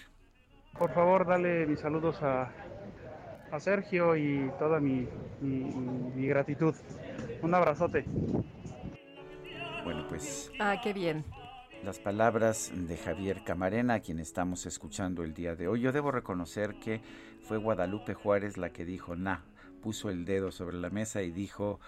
Por 0.78 0.92
favor, 0.94 1.26
dale 1.28 1.66
mis 1.68 1.80
saludos 1.80 2.22
a, 2.24 2.52
a 3.52 3.60
Sergio 3.60 4.16
y 4.16 4.50
toda 4.58 4.80
mi, 4.80 5.08
mi- 5.42 5.74
mi 6.16 6.28
gratitud. 6.28 6.74
Un 7.42 7.54
abrazote. 7.54 8.06
Bueno, 9.84 10.06
pues 10.08 10.52
Ah, 10.60 10.80
qué 10.82 10.94
bien. 10.94 11.24
las 11.84 12.00
palabras 12.00 12.72
de 12.74 12.98
Javier 12.98 13.44
Camarena, 13.44 13.96
a 13.96 14.00
quien 14.00 14.20
estamos 14.20 14.66
escuchando 14.66 15.24
el 15.24 15.34
día 15.34 15.56
de 15.56 15.68
hoy. 15.68 15.82
Yo 15.82 15.92
debo 15.92 16.12
reconocer 16.12 16.76
que 16.76 17.02
fue 17.42 17.58
Guadalupe 17.58 18.14
Juárez 18.14 18.58
la 18.58 18.70
que 18.70 18.86
dijo, 18.86 19.16
nah, 19.16 19.40
puso 19.82 20.10
el 20.10 20.24
dedo 20.26 20.52
sobre 20.52 20.78
la 20.78 20.90
mesa 20.90 21.22
y 21.22 21.32
dijo, 21.32 21.82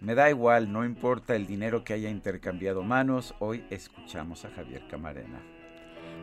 me 0.00 0.14
da 0.14 0.30
igual, 0.30 0.72
no 0.72 0.84
importa 0.84 1.36
el 1.36 1.46
dinero 1.46 1.84
que 1.84 1.92
haya 1.92 2.08
intercambiado 2.08 2.82
manos, 2.82 3.34
hoy 3.38 3.64
escuchamos 3.70 4.44
a 4.46 4.50
Javier 4.50 4.86
Camarena. 4.88 5.40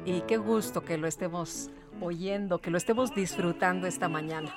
Y 0.06 0.22
qué 0.22 0.38
gusto 0.38 0.84
que 0.84 0.98
lo 0.98 1.08
estemos 1.08 1.70
oyendo, 2.02 2.60
que 2.60 2.70
lo 2.72 2.78
estemos 2.78 3.16
disfrutando 3.16 3.88
esta 3.88 4.10
mañana. 4.10 4.54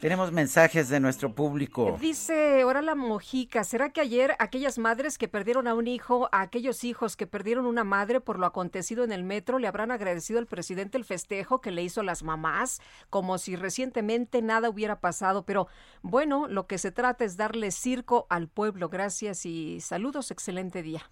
Tenemos 0.00 0.30
mensajes 0.32 0.90
de 0.90 1.00
nuestro 1.00 1.34
público. 1.34 1.96
Dice 1.98 2.62
la 2.82 2.94
Mojica, 2.94 3.64
¿será 3.64 3.90
que 3.90 4.02
ayer 4.02 4.36
aquellas 4.38 4.78
madres 4.78 5.16
que 5.16 5.28
perdieron 5.28 5.66
a 5.66 5.74
un 5.74 5.86
hijo, 5.86 6.28
a 6.30 6.42
aquellos 6.42 6.84
hijos 6.84 7.16
que 7.16 7.26
perdieron 7.26 7.64
una 7.64 7.84
madre 7.84 8.20
por 8.20 8.38
lo 8.38 8.44
acontecido 8.44 9.02
en 9.02 9.12
el 9.12 9.24
metro, 9.24 9.58
le 9.58 9.66
habrán 9.66 9.90
agradecido 9.90 10.38
al 10.38 10.46
presidente 10.46 10.98
el 10.98 11.04
festejo 11.04 11.62
que 11.62 11.70
le 11.70 11.82
hizo 11.82 12.02
a 12.02 12.04
las 12.04 12.22
mamás, 12.22 12.82
como 13.08 13.38
si 13.38 13.56
recientemente 13.56 14.42
nada 14.42 14.68
hubiera 14.68 15.00
pasado? 15.00 15.46
Pero 15.46 15.68
bueno, 16.02 16.48
lo 16.48 16.66
que 16.66 16.76
se 16.76 16.92
trata 16.92 17.24
es 17.24 17.38
darle 17.38 17.70
circo 17.70 18.26
al 18.28 18.48
pueblo. 18.48 18.90
Gracias 18.90 19.46
y 19.46 19.80
saludos, 19.80 20.30
excelente 20.30 20.82
día. 20.82 21.10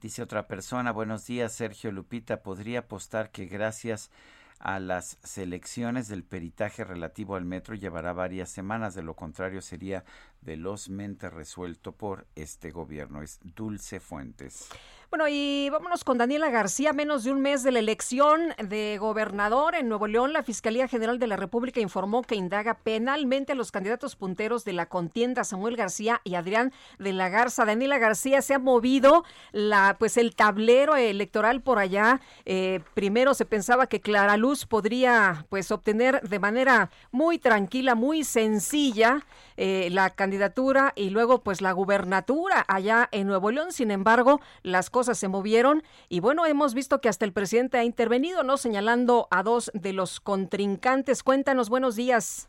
Dice 0.00 0.22
otra 0.22 0.46
persona, 0.46 0.92
buenos 0.92 1.26
días 1.26 1.52
Sergio 1.52 1.92
Lupita, 1.92 2.42
podría 2.42 2.78
apostar 2.78 3.30
que 3.30 3.44
gracias 3.44 4.10
a 4.58 4.80
las 4.80 5.18
selecciones 5.22 6.08
del 6.08 6.24
peritaje 6.24 6.84
relativo 6.84 7.36
al 7.36 7.44
metro 7.44 7.74
llevará 7.74 8.14
varias 8.14 8.48
semanas, 8.48 8.94
de 8.94 9.02
lo 9.02 9.14
contrario 9.14 9.60
sería 9.60 10.04
velozmente 10.40 11.28
resuelto 11.28 11.92
por 11.92 12.26
este 12.34 12.70
gobierno. 12.70 13.20
Es 13.20 13.40
Dulce 13.42 14.00
Fuentes. 14.00 14.70
Bueno, 15.10 15.26
y 15.28 15.68
vámonos 15.70 16.04
con 16.04 16.18
Daniela 16.18 16.50
García. 16.50 16.92
Menos 16.92 17.24
de 17.24 17.32
un 17.32 17.40
mes 17.40 17.64
de 17.64 17.72
la 17.72 17.80
elección 17.80 18.54
de 18.62 18.96
gobernador 19.00 19.74
en 19.74 19.88
Nuevo 19.88 20.06
León, 20.06 20.32
la 20.32 20.44
Fiscalía 20.44 20.86
General 20.86 21.18
de 21.18 21.26
la 21.26 21.34
República 21.34 21.80
informó 21.80 22.22
que 22.22 22.36
indaga 22.36 22.74
penalmente 22.74 23.50
a 23.50 23.54
los 23.56 23.72
candidatos 23.72 24.14
punteros 24.14 24.64
de 24.64 24.72
la 24.72 24.86
contienda, 24.86 25.42
Samuel 25.42 25.74
García 25.74 26.20
y 26.22 26.36
Adrián 26.36 26.72
de 27.00 27.12
la 27.12 27.28
Garza. 27.28 27.64
Daniela 27.64 27.98
García 27.98 28.40
se 28.40 28.54
ha 28.54 28.60
movido 28.60 29.24
la, 29.50 29.96
pues 29.98 30.16
el 30.16 30.36
tablero 30.36 30.94
electoral 30.94 31.60
por 31.60 31.80
allá. 31.80 32.20
Eh, 32.44 32.78
primero 32.94 33.34
se 33.34 33.46
pensaba 33.46 33.88
que 33.88 34.00
Clara 34.00 34.36
Luz 34.36 34.64
podría 34.64 35.44
pues 35.48 35.72
obtener 35.72 36.20
de 36.20 36.38
manera 36.38 36.88
muy 37.10 37.40
tranquila, 37.40 37.96
muy 37.96 38.22
sencilla 38.22 39.26
eh, 39.56 39.88
la 39.90 40.10
candidatura 40.10 40.92
y 40.94 41.10
luego 41.10 41.42
pues 41.42 41.62
la 41.62 41.72
gubernatura 41.72 42.64
allá 42.68 43.08
en 43.10 43.26
Nuevo 43.26 43.50
León. 43.50 43.72
Sin 43.72 43.90
embargo, 43.90 44.40
las 44.62 44.88
cosas 44.88 44.99
se 45.04 45.28
movieron 45.28 45.82
y 46.08 46.20
bueno, 46.20 46.46
hemos 46.46 46.74
visto 46.74 47.00
que 47.00 47.08
hasta 47.08 47.24
el 47.24 47.32
presidente 47.32 47.78
ha 47.78 47.84
intervenido, 47.84 48.42
¿no? 48.42 48.56
Señalando 48.56 49.28
a 49.30 49.42
dos 49.42 49.70
de 49.74 49.92
los 49.92 50.20
contrincantes. 50.20 51.22
Cuéntanos, 51.22 51.68
buenos 51.68 51.96
días. 51.96 52.48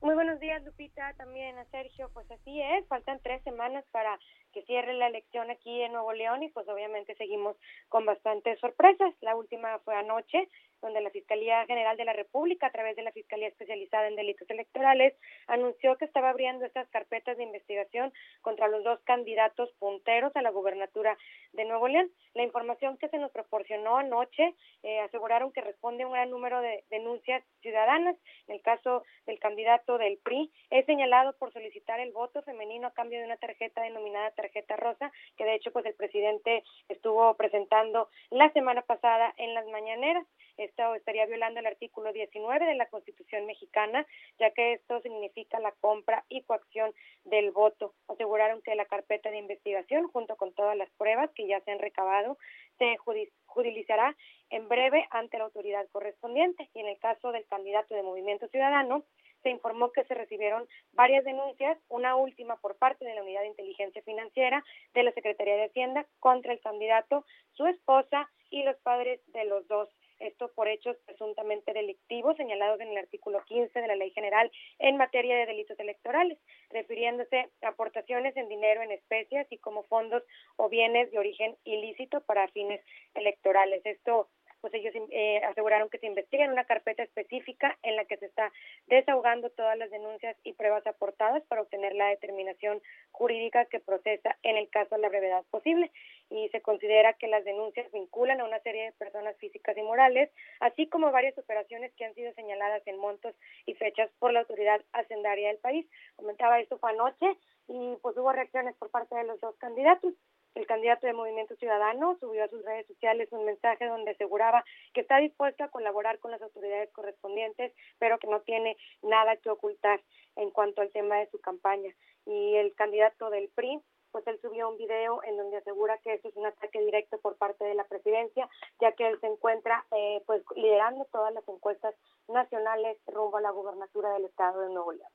Muy 0.00 0.14
buenos 0.14 0.38
días, 0.38 0.62
Lupita, 0.64 1.12
también 1.14 1.58
a 1.58 1.64
Sergio. 1.66 2.08
Pues 2.14 2.30
así 2.30 2.62
es, 2.62 2.86
faltan 2.86 3.18
tres 3.22 3.42
semanas 3.42 3.84
para 3.90 4.18
que 4.52 4.62
cierre 4.62 4.94
la 4.94 5.08
elección 5.08 5.50
aquí 5.50 5.82
en 5.82 5.92
Nuevo 5.92 6.12
León 6.12 6.42
y 6.44 6.48
pues 6.50 6.68
obviamente 6.68 7.16
seguimos 7.16 7.56
con 7.88 8.06
bastantes 8.06 8.60
sorpresas. 8.60 9.12
La 9.20 9.34
última 9.34 9.78
fue 9.80 9.96
anoche, 9.96 10.48
donde 10.80 11.00
la 11.00 11.10
Fiscalía 11.10 11.66
General 11.66 11.96
de 11.96 12.04
la 12.04 12.12
República, 12.12 12.66
a 12.66 12.72
través 12.72 12.96
de 12.96 13.02
la 13.02 13.12
Fiscalía 13.12 13.48
Especializada 13.48 14.08
en 14.08 14.16
Delitos 14.16 14.48
Electorales, 14.50 15.14
anunció 15.46 15.96
que 15.96 16.04
estaba 16.04 16.30
abriendo 16.30 16.64
estas 16.64 16.88
carpetas 16.88 17.36
de 17.36 17.44
investigación 17.44 18.12
contra 18.42 18.68
los 18.68 18.84
dos 18.84 19.00
candidatos 19.04 19.70
punteros 19.78 20.34
a 20.36 20.42
la 20.42 20.50
gubernatura 20.50 21.16
de 21.52 21.64
Nuevo 21.64 21.88
León. 21.88 22.10
La 22.34 22.42
información 22.42 22.96
que 22.98 23.08
se 23.08 23.18
nos 23.18 23.30
proporcionó 23.30 23.96
anoche 23.96 24.54
eh, 24.82 25.00
aseguraron 25.00 25.52
que 25.52 25.60
responde 25.60 26.02
a 26.02 26.06
un 26.06 26.12
gran 26.12 26.30
número 26.30 26.60
de 26.60 26.84
denuncias 26.90 27.42
ciudadanas. 27.60 28.16
En 28.46 28.56
el 28.56 28.62
caso 28.62 29.04
del 29.26 29.38
candidato 29.38 29.98
del 29.98 30.18
PRI, 30.18 30.50
es 30.70 30.86
señalado 30.86 31.34
por 31.38 31.52
solicitar 31.52 32.00
el 32.00 32.12
voto 32.12 32.42
femenino 32.42 32.86
a 32.86 32.92
cambio 32.92 33.18
de 33.18 33.26
una 33.26 33.36
tarjeta 33.36 33.82
denominada 33.82 34.30
tarjeta 34.32 34.76
rosa, 34.76 35.12
que 35.36 35.44
de 35.44 35.54
hecho 35.54 35.72
pues 35.72 35.86
el 35.86 35.94
presidente 35.94 36.62
estuvo 36.88 37.34
presentando 37.34 38.08
la 38.30 38.50
semana 38.52 38.82
pasada 38.82 39.34
en 39.36 39.54
las 39.54 39.66
mañaneras. 39.66 40.26
Esto 40.58 40.94
estaría 40.96 41.24
violando 41.26 41.60
el 41.60 41.66
artículo 41.66 42.12
19 42.12 42.66
de 42.66 42.74
la 42.74 42.86
Constitución 42.86 43.46
mexicana, 43.46 44.04
ya 44.38 44.50
que 44.50 44.74
esto 44.74 45.00
significa 45.00 45.60
la 45.60 45.72
compra 45.80 46.24
y 46.28 46.42
coacción 46.42 46.92
del 47.24 47.52
voto. 47.52 47.94
Aseguraron 48.08 48.60
que 48.62 48.74
la 48.74 48.84
carpeta 48.84 49.30
de 49.30 49.38
investigación, 49.38 50.08
junto 50.08 50.36
con 50.36 50.52
todas 50.52 50.76
las 50.76 50.90
pruebas 50.98 51.30
que 51.34 51.46
ya 51.46 51.60
se 51.60 51.70
han 51.70 51.78
recabado, 51.78 52.36
se 52.78 52.96
judi- 52.98 53.30
judicializará 53.46 54.16
en 54.50 54.68
breve 54.68 55.06
ante 55.10 55.38
la 55.38 55.44
autoridad 55.44 55.86
correspondiente. 55.92 56.68
Y 56.74 56.80
en 56.80 56.88
el 56.88 56.98
caso 56.98 57.32
del 57.32 57.46
candidato 57.46 57.94
de 57.94 58.02
Movimiento 58.02 58.48
Ciudadano, 58.48 59.04
se 59.44 59.50
informó 59.50 59.92
que 59.92 60.02
se 60.04 60.14
recibieron 60.14 60.66
varias 60.92 61.24
denuncias, 61.24 61.78
una 61.88 62.16
última 62.16 62.56
por 62.56 62.76
parte 62.76 63.04
de 63.04 63.14
la 63.14 63.22
Unidad 63.22 63.42
de 63.42 63.46
Inteligencia 63.48 64.02
Financiera 64.02 64.64
de 64.94 65.04
la 65.04 65.12
Secretaría 65.12 65.54
de 65.54 65.66
Hacienda 65.66 66.06
contra 66.18 66.52
el 66.52 66.60
candidato, 66.60 67.24
su 67.52 67.64
esposa 67.66 68.28
y 68.50 68.64
los 68.64 68.76
padres 68.78 69.20
de 69.28 69.44
los 69.44 69.68
dos. 69.68 69.88
Esto 70.18 70.50
por 70.54 70.68
hechos 70.68 70.96
presuntamente 71.06 71.72
delictivos 71.72 72.36
señalados 72.36 72.80
en 72.80 72.88
el 72.88 72.98
artículo 72.98 73.42
15 73.44 73.80
de 73.80 73.86
la 73.86 73.96
Ley 73.96 74.10
General 74.10 74.50
en 74.78 74.96
materia 74.96 75.36
de 75.36 75.46
delitos 75.46 75.78
electorales, 75.78 76.38
refiriéndose 76.70 77.48
a 77.62 77.68
aportaciones 77.68 78.36
en 78.36 78.48
dinero 78.48 78.82
en 78.82 78.92
especie, 78.92 79.38
así 79.38 79.58
como 79.58 79.84
fondos 79.84 80.22
o 80.56 80.68
bienes 80.68 81.10
de 81.12 81.18
origen 81.18 81.56
ilícito 81.64 82.20
para 82.22 82.48
fines 82.48 82.80
electorales. 83.14 83.80
Esto 83.84 84.28
pues 84.60 84.74
ellos 84.74 84.94
eh, 85.10 85.40
aseguraron 85.44 85.88
que 85.88 85.98
se 85.98 86.06
investiga 86.06 86.44
en 86.44 86.52
una 86.52 86.64
carpeta 86.64 87.02
específica 87.02 87.78
en 87.82 87.96
la 87.96 88.04
que 88.04 88.16
se 88.16 88.26
está 88.26 88.52
desahogando 88.86 89.50
todas 89.50 89.76
las 89.78 89.90
denuncias 89.90 90.36
y 90.44 90.52
pruebas 90.52 90.86
aportadas 90.86 91.42
para 91.44 91.62
obtener 91.62 91.94
la 91.94 92.08
determinación 92.08 92.82
jurídica 93.12 93.66
que 93.66 93.80
procesa 93.80 94.36
en 94.42 94.56
el 94.56 94.68
caso 94.70 94.94
a 94.94 94.98
la 94.98 95.08
brevedad 95.08 95.44
posible. 95.50 95.90
Y 96.30 96.48
se 96.50 96.60
considera 96.60 97.14
que 97.14 97.28
las 97.28 97.44
denuncias 97.44 97.90
vinculan 97.92 98.40
a 98.40 98.44
una 98.44 98.60
serie 98.60 98.84
de 98.84 98.92
personas 98.92 99.36
físicas 99.38 99.76
y 99.76 99.82
morales, 99.82 100.30
así 100.60 100.86
como 100.88 101.10
varias 101.10 101.38
operaciones 101.38 101.92
que 101.94 102.04
han 102.04 102.14
sido 102.14 102.32
señaladas 102.34 102.86
en 102.86 102.98
montos 102.98 103.34
y 103.66 103.74
fechas 103.74 104.10
por 104.18 104.32
la 104.32 104.40
autoridad 104.40 104.80
hacendaria 104.92 105.48
del 105.48 105.58
país. 105.58 105.86
Comentaba 106.16 106.60
esto 106.60 106.78
anoche 106.88 107.36
y 107.68 107.96
pues 108.02 108.16
hubo 108.16 108.32
reacciones 108.32 108.74
por 108.76 108.90
parte 108.90 109.14
de 109.14 109.24
los 109.24 109.40
dos 109.40 109.56
candidatos. 109.58 110.14
El 110.58 110.66
candidato 110.66 111.06
de 111.06 111.12
Movimiento 111.12 111.54
Ciudadano 111.54 112.16
subió 112.18 112.42
a 112.42 112.48
sus 112.48 112.64
redes 112.64 112.84
sociales 112.88 113.28
un 113.30 113.44
mensaje 113.44 113.86
donde 113.86 114.10
aseguraba 114.10 114.64
que 114.92 115.02
está 115.02 115.18
dispuesto 115.18 115.62
a 115.62 115.68
colaborar 115.68 116.18
con 116.18 116.32
las 116.32 116.42
autoridades 116.42 116.90
correspondientes, 116.90 117.72
pero 118.00 118.18
que 118.18 118.26
no 118.26 118.40
tiene 118.40 118.76
nada 119.00 119.36
que 119.36 119.50
ocultar 119.50 120.00
en 120.34 120.50
cuanto 120.50 120.80
al 120.80 120.90
tema 120.90 121.18
de 121.18 121.30
su 121.30 121.38
campaña. 121.38 121.94
Y 122.26 122.56
el 122.56 122.74
candidato 122.74 123.30
del 123.30 123.48
PRI 123.50 123.80
pues 124.10 124.26
él 124.26 124.40
subió 124.42 124.68
un 124.68 124.78
video 124.78 125.22
en 125.22 125.36
donde 125.36 125.58
asegura 125.58 125.96
que 125.98 126.14
esto 126.14 126.28
es 126.28 126.34
un 126.34 126.46
ataque 126.46 126.80
directo 126.80 127.18
por 127.18 127.36
parte 127.36 127.64
de 127.64 127.74
la 127.74 127.84
presidencia, 127.84 128.48
ya 128.80 128.90
que 128.92 129.06
él 129.06 129.20
se 129.20 129.28
encuentra 129.28 129.86
eh, 129.92 130.24
pues 130.26 130.42
liderando 130.56 131.04
todas 131.12 131.32
las 131.34 131.46
encuestas 131.46 131.94
nacionales 132.26 132.96
rumbo 133.06 133.36
a 133.36 133.42
la 133.42 133.50
gubernatura 133.52 134.10
del 134.14 134.24
estado 134.24 134.62
de 134.62 134.70
Nuevo 134.70 134.90
León. 134.90 135.10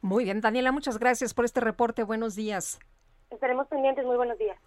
Muy 0.00 0.22
bien, 0.22 0.40
Daniela, 0.40 0.70
muchas 0.70 0.98
gracias 0.98 1.34
por 1.34 1.44
este 1.44 1.60
reporte. 1.60 2.04
Buenos 2.04 2.36
días. 2.36 2.78
Estaremos 3.34 3.66
pendientes. 3.68 4.04
Muy 4.04 4.16
buenos 4.16 4.38
días. 4.38 4.58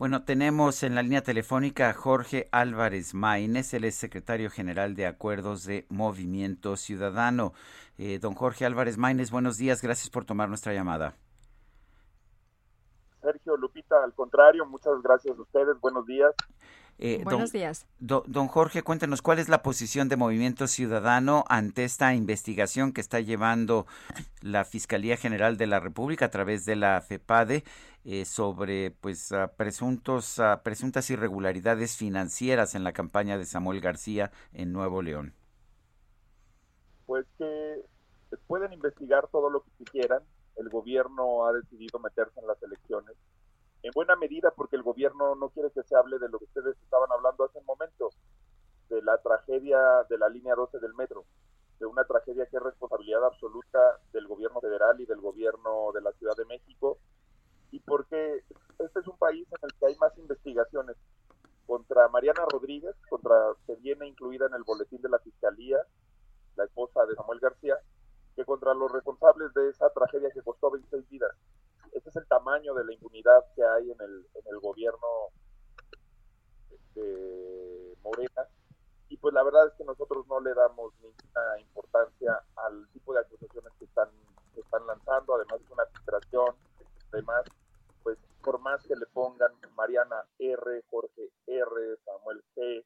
Bueno, 0.00 0.24
tenemos 0.24 0.82
en 0.82 0.94
la 0.94 1.02
línea 1.02 1.22
telefónica 1.22 1.90
a 1.90 1.92
Jorge 1.92 2.48
Álvarez 2.52 3.12
Maínez, 3.12 3.74
él 3.74 3.84
es 3.84 3.96
secretario 3.96 4.48
general 4.48 4.94
de 4.94 5.04
Acuerdos 5.04 5.64
de 5.64 5.84
Movimiento 5.90 6.76
Ciudadano. 6.76 7.52
Eh, 7.98 8.18
don 8.18 8.34
Jorge 8.34 8.64
Álvarez 8.64 8.96
Maínez, 8.96 9.30
buenos 9.30 9.58
días, 9.58 9.82
gracias 9.82 10.08
por 10.08 10.24
tomar 10.24 10.48
nuestra 10.48 10.72
llamada. 10.72 11.12
Sergio, 13.20 13.58
Lupita, 13.58 14.02
al 14.02 14.14
contrario, 14.14 14.64
muchas 14.64 15.02
gracias 15.02 15.38
a 15.38 15.42
ustedes, 15.42 15.78
buenos 15.82 16.06
días. 16.06 16.34
Eh, 17.02 17.22
Buenos 17.24 17.50
días. 17.50 17.86
don 17.98 18.46
Jorge, 18.48 18.82
cuéntenos 18.82 19.22
cuál 19.22 19.38
es 19.38 19.48
la 19.48 19.62
posición 19.62 20.10
de 20.10 20.16
Movimiento 20.16 20.66
Ciudadano 20.66 21.44
ante 21.48 21.84
esta 21.84 22.12
investigación 22.12 22.92
que 22.92 23.00
está 23.00 23.20
llevando 23.20 23.86
la 24.42 24.66
Fiscalía 24.66 25.16
General 25.16 25.56
de 25.56 25.66
la 25.66 25.80
República 25.80 26.26
a 26.26 26.30
través 26.30 26.66
de 26.66 26.76
la 26.76 27.00
FEPADE 27.00 27.64
eh, 28.04 28.26
sobre 28.26 28.90
pues 28.90 29.32
presuntos 29.56 30.38
presuntas 30.62 31.08
irregularidades 31.08 31.96
financieras 31.96 32.74
en 32.74 32.84
la 32.84 32.92
campaña 32.92 33.38
de 33.38 33.46
Samuel 33.46 33.80
García 33.80 34.30
en 34.52 34.74
Nuevo 34.74 35.00
León. 35.00 35.32
Pues 37.06 37.24
que 37.38 37.82
pueden 38.46 38.74
investigar 38.74 39.26
todo 39.28 39.48
lo 39.48 39.62
que 39.62 39.84
quieran. 39.84 40.22
El 40.56 40.68
gobierno 40.68 41.46
ha 41.46 41.54
decidido 41.54 41.98
meterse 41.98 42.38
en 42.40 42.46
las 42.46 42.62
elecciones 42.62 43.16
en 43.82 43.92
buena 43.94 44.16
medida 44.16 44.50
porque 44.50 44.76
el 44.76 44.82
gobierno 44.82 45.34
no 45.34 45.50
quiere 45.50 45.70
que 45.70 45.82
se 45.82 45.96
hable 45.96 46.18
de 46.18 46.28
lo 46.28 46.38
que 46.38 46.44
ustedes 46.44 46.76
estaban 46.82 47.10
hablando 47.12 47.44
hace 47.44 47.58
un 47.58 47.66
momento, 47.66 48.10
de 48.88 49.02
la 49.02 49.18
tragedia 49.18 49.78
de 50.08 50.18
la 50.18 50.28
línea 50.28 50.54
12 50.54 50.78
del 50.80 50.94
metro, 50.94 51.24
de 51.78 51.86
una 51.86 52.04
tragedia 52.04 52.46
que 52.46 52.56
es 52.56 52.62
responsabilidad 52.62 53.24
absoluta 53.24 53.78
del 54.12 54.26
gobierno 54.26 54.60
federal 54.60 55.00
y 55.00 55.06
del 55.06 55.20
gobierno 55.20 55.92
de 55.94 56.02
la 56.02 56.12
Ciudad 56.12 56.36
de 56.36 56.44
México, 56.44 56.98
y 57.70 57.80
porque 57.80 58.44
este 58.78 59.00
es 59.00 59.06
un 59.06 59.16
país 59.16 59.46
en 59.50 59.58
el 59.62 59.78
que 59.78 59.86
hay 59.86 59.96
más 59.96 60.16
investigaciones 60.18 60.96
contra 61.66 62.08
Mariana 62.08 62.44
Rodríguez, 62.50 62.96
contra 63.08 63.34
que 63.66 63.76
viene 63.76 64.08
incluida 64.08 64.46
en 64.46 64.54
el 64.54 64.64
boletín 64.64 65.00
de 65.00 65.08
la 65.08 65.20
Fiscalía, 65.20 65.78
la 66.56 66.64
esposa 66.64 67.06
de 67.06 67.14
Samuel 67.14 67.38
García, 67.38 67.76
que 68.34 68.44
contra 68.44 68.74
los 68.74 68.90
responsables 68.90 69.54
de 69.54 69.68
esa 69.68 69.88
tragedia 69.90 70.30
que 70.32 70.42
costó 70.42 70.70
26 70.70 71.08
vidas. 71.08 71.30
Ese 71.92 72.08
es 72.08 72.16
el 72.16 72.26
tamaño 72.26 72.74
de 72.74 72.84
la 72.84 72.92
impunidad 72.92 73.44
que 73.54 73.64
hay 73.64 73.90
en 73.90 74.00
el, 74.00 74.26
en 74.34 74.46
el 74.46 74.60
gobierno 74.60 75.06
de 76.94 77.96
Morena. 78.02 78.48
Y 79.08 79.16
pues 79.16 79.34
la 79.34 79.42
verdad 79.42 79.66
es 79.66 79.74
que 79.74 79.84
nosotros 79.84 80.26
no 80.28 80.40
le 80.40 80.54
damos 80.54 80.94
ninguna 81.02 81.58
importancia 81.58 82.42
al 82.56 82.88
tipo 82.92 83.12
de 83.12 83.20
acusaciones 83.20 83.72
que 83.78 83.84
están, 83.84 84.08
lanzando. 84.86 85.34
Además 85.34 85.60
es 85.60 85.70
una 85.70 85.84
filtración. 85.86 86.54
Además, 87.12 87.44
pues 88.02 88.18
por 88.42 88.60
más 88.60 88.82
que 88.84 88.94
le 88.94 89.06
pongan 89.06 89.52
Mariana 89.74 90.24
R, 90.38 90.84
Jorge 90.90 91.30
R, 91.46 91.96
Samuel 92.04 92.44
G, 92.54 92.84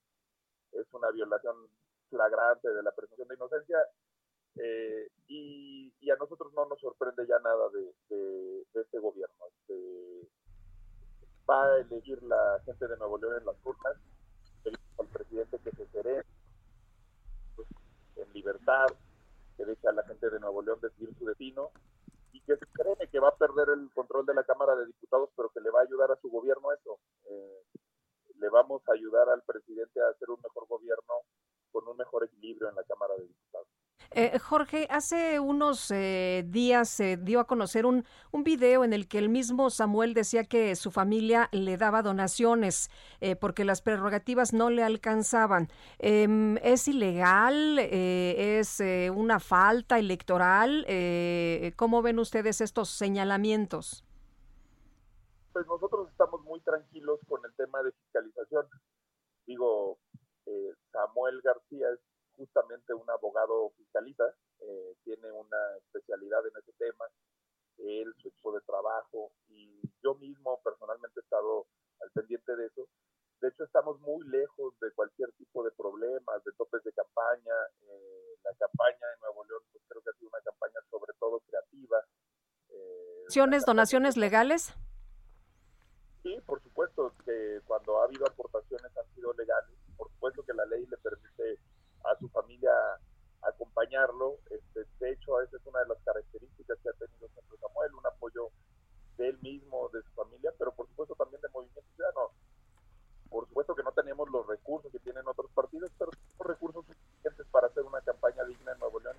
es 0.72 0.94
una 0.94 1.10
violación 1.10 1.54
flagrante 2.08 2.70
de 2.70 2.82
la 2.82 2.92
presunción 2.92 3.28
de 3.28 3.34
inocencia. 3.34 3.78
Eh, 4.56 5.08
y, 5.28 6.10
a 6.10 6.16
nosotros 6.16 6.52
no 6.54 6.66
nos 6.66 6.78
sorprende 6.80 7.26
ya 7.26 7.38
nada 7.40 7.68
de, 7.70 8.64
este 8.74 8.98
gobierno. 8.98 9.46
Este, 9.48 10.28
va 11.48 11.64
a 11.64 11.80
elegir 11.80 12.22
la 12.22 12.60
gente 12.64 12.86
de 12.86 12.96
Nuevo 12.98 13.18
León 13.18 13.38
en 13.38 13.46
las 13.46 13.56
urnas, 13.64 13.96
al 14.98 15.06
presidente 15.08 15.58
que 15.58 15.70
se 15.72 15.86
serene 15.88 16.22
en 18.16 18.32
libertad, 18.32 18.86
que 19.56 19.64
deje 19.64 19.88
a 19.88 19.92
la 19.92 20.04
gente 20.04 20.30
de 20.30 20.40
Nuevo 20.40 20.62
León 20.62 20.78
decidir 20.80 21.14
su 21.18 21.24
destino 21.24 21.70
y 22.32 22.40
que 22.42 22.56
se 22.56 22.66
cree 22.72 23.08
que 23.10 23.18
va 23.18 23.28
a 23.28 23.36
perder 23.36 23.68
el 23.70 23.90
control 23.92 24.26
de 24.26 24.34
la 24.34 24.44
Cámara 24.44 24.76
de 24.76 24.86
Diputados, 24.86 25.30
pero 25.36 25.50
que 25.50 25.60
le 25.60 25.70
va 25.70 25.80
a 25.80 25.84
ayudar 25.84 26.10
a 26.12 26.20
su 26.20 26.28
gobierno 26.28 26.72
eso. 26.72 26.98
Eh, 27.24 27.64
le 28.38 28.48
vamos 28.50 28.82
a 28.88 28.92
ayudar 28.92 29.28
al 29.28 29.42
presidente 29.42 30.00
a 30.00 30.08
hacer 30.08 30.30
un 30.30 30.40
mejor 30.42 30.66
gobierno 30.68 31.14
con 31.72 31.86
un 31.88 31.96
mejor 31.96 32.24
equilibrio 32.24 32.68
en 32.68 32.74
la 32.74 32.84
Cámara 32.84 33.14
de 33.14 33.22
Diputados. 33.22 33.68
Eh, 34.10 34.38
Jorge, 34.38 34.86
hace 34.90 35.40
unos 35.40 35.90
eh, 35.90 36.44
días 36.46 36.88
se 36.88 37.16
dio 37.16 37.40
a 37.40 37.46
conocer 37.46 37.84
un, 37.84 38.04
un 38.30 38.44
video 38.44 38.84
en 38.84 38.92
el 38.92 39.08
que 39.08 39.18
el 39.18 39.28
mismo 39.28 39.70
Samuel 39.70 40.14
decía 40.14 40.44
que 40.44 40.76
su 40.76 40.90
familia 40.90 41.48
le 41.52 41.76
daba 41.76 42.02
donaciones 42.02 42.90
eh, 43.20 43.34
porque 43.36 43.64
las 43.64 43.82
prerrogativas 43.82 44.52
no 44.52 44.70
le 44.70 44.82
alcanzaban. 44.84 45.68
Em, 45.98 46.56
¿Es 46.58 46.86
ilegal? 46.88 47.78
¿Es 47.78 48.80
una 49.14 49.40
falta 49.40 49.98
electoral? 49.98 50.86
¿Cómo 51.76 52.02
ven 52.02 52.18
ustedes 52.18 52.60
estos 52.60 52.88
señalamientos? 52.90 54.04
Pues 55.52 55.66
nosotros 55.66 56.08
estamos 56.10 56.42
muy 56.42 56.60
tranquilos 56.60 57.20
con 57.28 57.40
el 57.44 57.52
tema 57.54 57.82
de 57.82 57.92
fiscalización. 57.92 58.66
Digo, 59.46 59.98
Samuel 60.92 61.40
García 61.42 61.86
es 61.92 62.00
justamente 62.36 62.94
un 62.94 63.08
abogado 63.10 63.70
fiscalista, 63.76 64.24
eh, 64.60 64.96
tiene 65.04 65.30
una 65.32 65.76
especialidad 65.78 66.46
en 66.46 66.56
ese 66.56 66.72
tema, 66.78 67.04
él, 67.78 68.14
su 68.22 68.28
equipo 68.28 68.52
de 68.52 68.60
trabajo, 68.62 69.32
y 69.48 69.80
yo 70.02 70.14
mismo 70.14 70.60
personalmente 70.62 71.20
he 71.20 71.22
estado 71.22 71.66
al 72.00 72.10
pendiente 72.10 72.56
de 72.56 72.66
eso. 72.66 72.88
De 73.40 73.48
hecho, 73.48 73.64
estamos 73.64 74.00
muy 74.00 74.26
lejos 74.28 74.78
de 74.80 74.90
cualquier 74.92 75.30
tipo 75.32 75.62
de 75.64 75.70
problemas, 75.72 76.44
de 76.44 76.52
topes 76.52 76.82
de 76.82 76.92
campaña. 76.92 77.54
Eh, 77.82 78.38
la 78.42 78.54
campaña 78.54 79.06
en 79.14 79.20
Nuevo 79.20 79.44
León, 79.44 79.62
pues 79.72 79.84
creo 79.88 80.02
que 80.02 80.10
ha 80.10 80.14
sido 80.14 80.30
una 80.30 80.40
campaña 80.40 80.80
sobre 80.90 81.12
todo 81.18 81.40
creativa. 81.40 81.98
Eh, 82.70 83.60
¿Donaciones 83.66 84.16
legales? 84.16 84.74
Sí, 86.22 86.40
por 86.46 86.62
supuesto 86.62 87.14
que 87.24 87.60
cuando 87.66 88.00
ha 88.00 88.04
habido 88.04 88.26
aportaciones 88.26 88.96
han 88.96 89.14
sido 89.14 89.32
legales. 89.34 89.76
Por 89.96 90.10
supuesto 90.10 90.42
que 90.42 90.54
la 90.54 90.64
ley 90.64 90.86
le 90.86 90.96
permite 90.96 91.58
a 92.04 92.18
su 92.18 92.28
familia 92.28 92.70
acompañarlo. 93.42 94.38
Este, 94.50 94.84
de 95.00 95.12
hecho, 95.12 95.40
esa 95.40 95.56
es 95.56 95.66
una 95.66 95.80
de 95.80 95.88
las 95.88 95.98
características 96.04 96.78
que 96.82 96.88
ha 96.88 96.92
tenido 96.92 97.28
siempre 97.28 97.58
Samuel, 97.58 97.94
un 97.94 98.06
apoyo 98.06 98.50
de 99.16 99.28
él 99.28 99.38
mismo, 99.42 99.88
de 99.92 100.02
su 100.02 100.10
familia, 100.12 100.52
pero 100.58 100.72
por 100.72 100.86
supuesto 100.88 101.14
también 101.14 101.40
de 101.40 101.48
Movimiento 101.48 101.82
Ciudadano. 101.94 102.30
Por 103.28 103.46
supuesto 103.48 103.74
que 103.74 103.82
no 103.82 103.92
tenemos 103.92 104.28
los 104.30 104.46
recursos 104.46 104.90
que 104.92 104.98
tienen 105.00 105.26
otros 105.26 105.50
partidos, 105.52 105.90
pero 105.98 106.10
tenemos 106.12 106.46
recursos 106.46 106.84
suficientes 106.86 107.46
para 107.50 107.66
hacer 107.66 107.82
una 107.82 108.00
campaña 108.00 108.44
digna 108.44 108.72
en 108.72 108.78
Nuevo 108.78 109.00
León. 109.00 109.16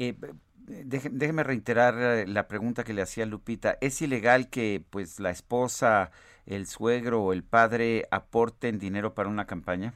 Eh, 0.00 0.14
déjeme 0.56 1.42
reiterar 1.42 1.98
eh, 1.98 2.26
la 2.28 2.46
pregunta 2.46 2.84
que 2.84 2.92
le 2.92 3.02
hacía 3.02 3.26
Lupita. 3.26 3.78
¿Es 3.80 4.00
ilegal 4.00 4.48
que 4.48 4.84
pues 4.90 5.18
la 5.18 5.30
esposa, 5.30 6.12
el 6.46 6.68
suegro 6.68 7.22
o 7.24 7.32
el 7.32 7.42
padre 7.42 8.06
aporten 8.12 8.78
dinero 8.78 9.14
para 9.14 9.28
una 9.28 9.46
campaña? 9.46 9.94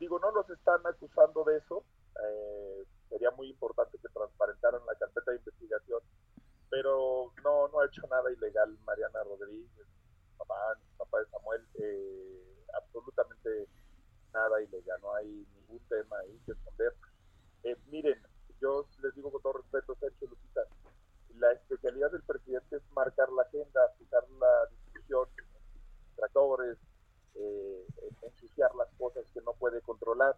Digo, 0.00 0.18
no 0.18 0.30
los 0.30 0.48
están 0.48 0.80
acusando 0.86 1.44
de 1.44 1.58
eso. 1.58 1.84
Eh, 2.24 2.84
sería 3.10 3.30
muy 3.32 3.50
importante 3.50 3.98
que 3.98 4.08
transparentaran 4.08 4.80
la 4.86 4.94
carpeta 4.94 5.30
de 5.30 5.36
investigación, 5.36 6.00
pero 6.70 7.32
no, 7.44 7.68
no 7.68 7.80
ha 7.80 7.86
hecho 7.86 8.02
nada 8.10 8.32
ilegal 8.32 8.76
Mariana 8.84 9.22
Rodríguez, 9.24 9.86
papá, 10.38 10.56
papá 10.96 11.20
de 11.20 11.26
Samuel, 11.26 11.66
eh, 11.74 12.64
absolutamente 12.74 13.68
nada 14.32 14.62
ilegal, 14.62 14.98
no 15.02 15.14
hay 15.14 15.46
ningún 15.54 15.80
tema 15.88 16.18
ahí 16.20 16.40
que 16.46 16.52
esconder. 16.52 16.94
Eh, 17.64 17.76
miren, 17.86 18.20
yo 18.60 18.86
les 19.02 19.14
digo 19.14 19.30
con 19.30 19.42
todo 19.42 19.52
respeto, 19.54 19.94
Sergio 20.00 20.28
Lupita, 20.28 20.62
la 21.36 21.52
especialidad 21.52 22.10
del 22.10 22.22
presidente 22.22 22.76
es 22.76 22.82
marcar 22.92 23.30
la 23.32 23.42
agenda, 23.42 23.80
fijar 23.98 24.24
la 24.30 24.66
discusión, 24.70 25.28
tractores, 26.16 26.78
eh, 27.34 27.86
ensuciar 28.22 28.74
las 28.74 28.88
cosas 28.98 29.24
que 29.32 29.40
no 29.42 29.52
puede 29.54 29.80
controlar. 29.82 30.36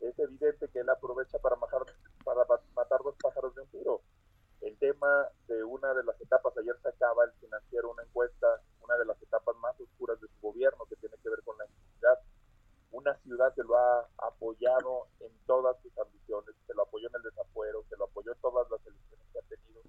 Es 0.00 0.18
evidente 0.18 0.68
que 0.68 0.80
él 0.80 0.88
aprovecha 0.88 1.38
para 1.38 1.56
matar, 1.56 1.84
dos 3.04 3.16
pájaros 3.22 3.54
de 3.54 3.62
un 3.62 3.68
tiro. 3.68 4.00
El 4.60 4.76
tema 4.78 5.28
de 5.46 5.62
una 5.64 5.94
de 5.94 6.04
las 6.04 6.20
etapas, 6.20 6.56
ayer 6.58 6.76
sacaba 6.82 7.24
el 7.24 7.32
financiero 7.32 7.90
una 7.90 8.02
encuesta, 8.02 8.46
una 8.82 8.96
de 8.96 9.06
las 9.06 9.20
etapas 9.22 9.56
más 9.56 9.78
oscuras 9.80 10.20
de 10.20 10.28
su 10.28 10.40
gobierno 10.40 10.84
que 10.86 10.96
tiene 10.96 11.16
que 11.22 11.30
ver 11.30 11.42
con 11.44 11.56
la 11.58 11.66
inseguridad. 11.66 12.18
Una 12.92 13.14
ciudad 13.18 13.54
que 13.54 13.62
lo 13.62 13.76
ha 13.76 14.08
apoyado 14.18 15.06
en 15.20 15.32
todas 15.46 15.80
sus 15.82 15.96
ambiciones, 15.98 16.54
que 16.66 16.74
lo 16.74 16.82
apoyó 16.82 17.08
en 17.08 17.14
el 17.16 17.22
desafuero, 17.22 17.84
que 17.88 17.96
lo 17.96 18.04
apoyó 18.04 18.32
en 18.32 18.40
todas 18.40 18.70
las 18.70 18.80
elecciones 18.86 19.26
que 19.32 19.38
ha 19.38 19.42
tenido, 19.42 19.80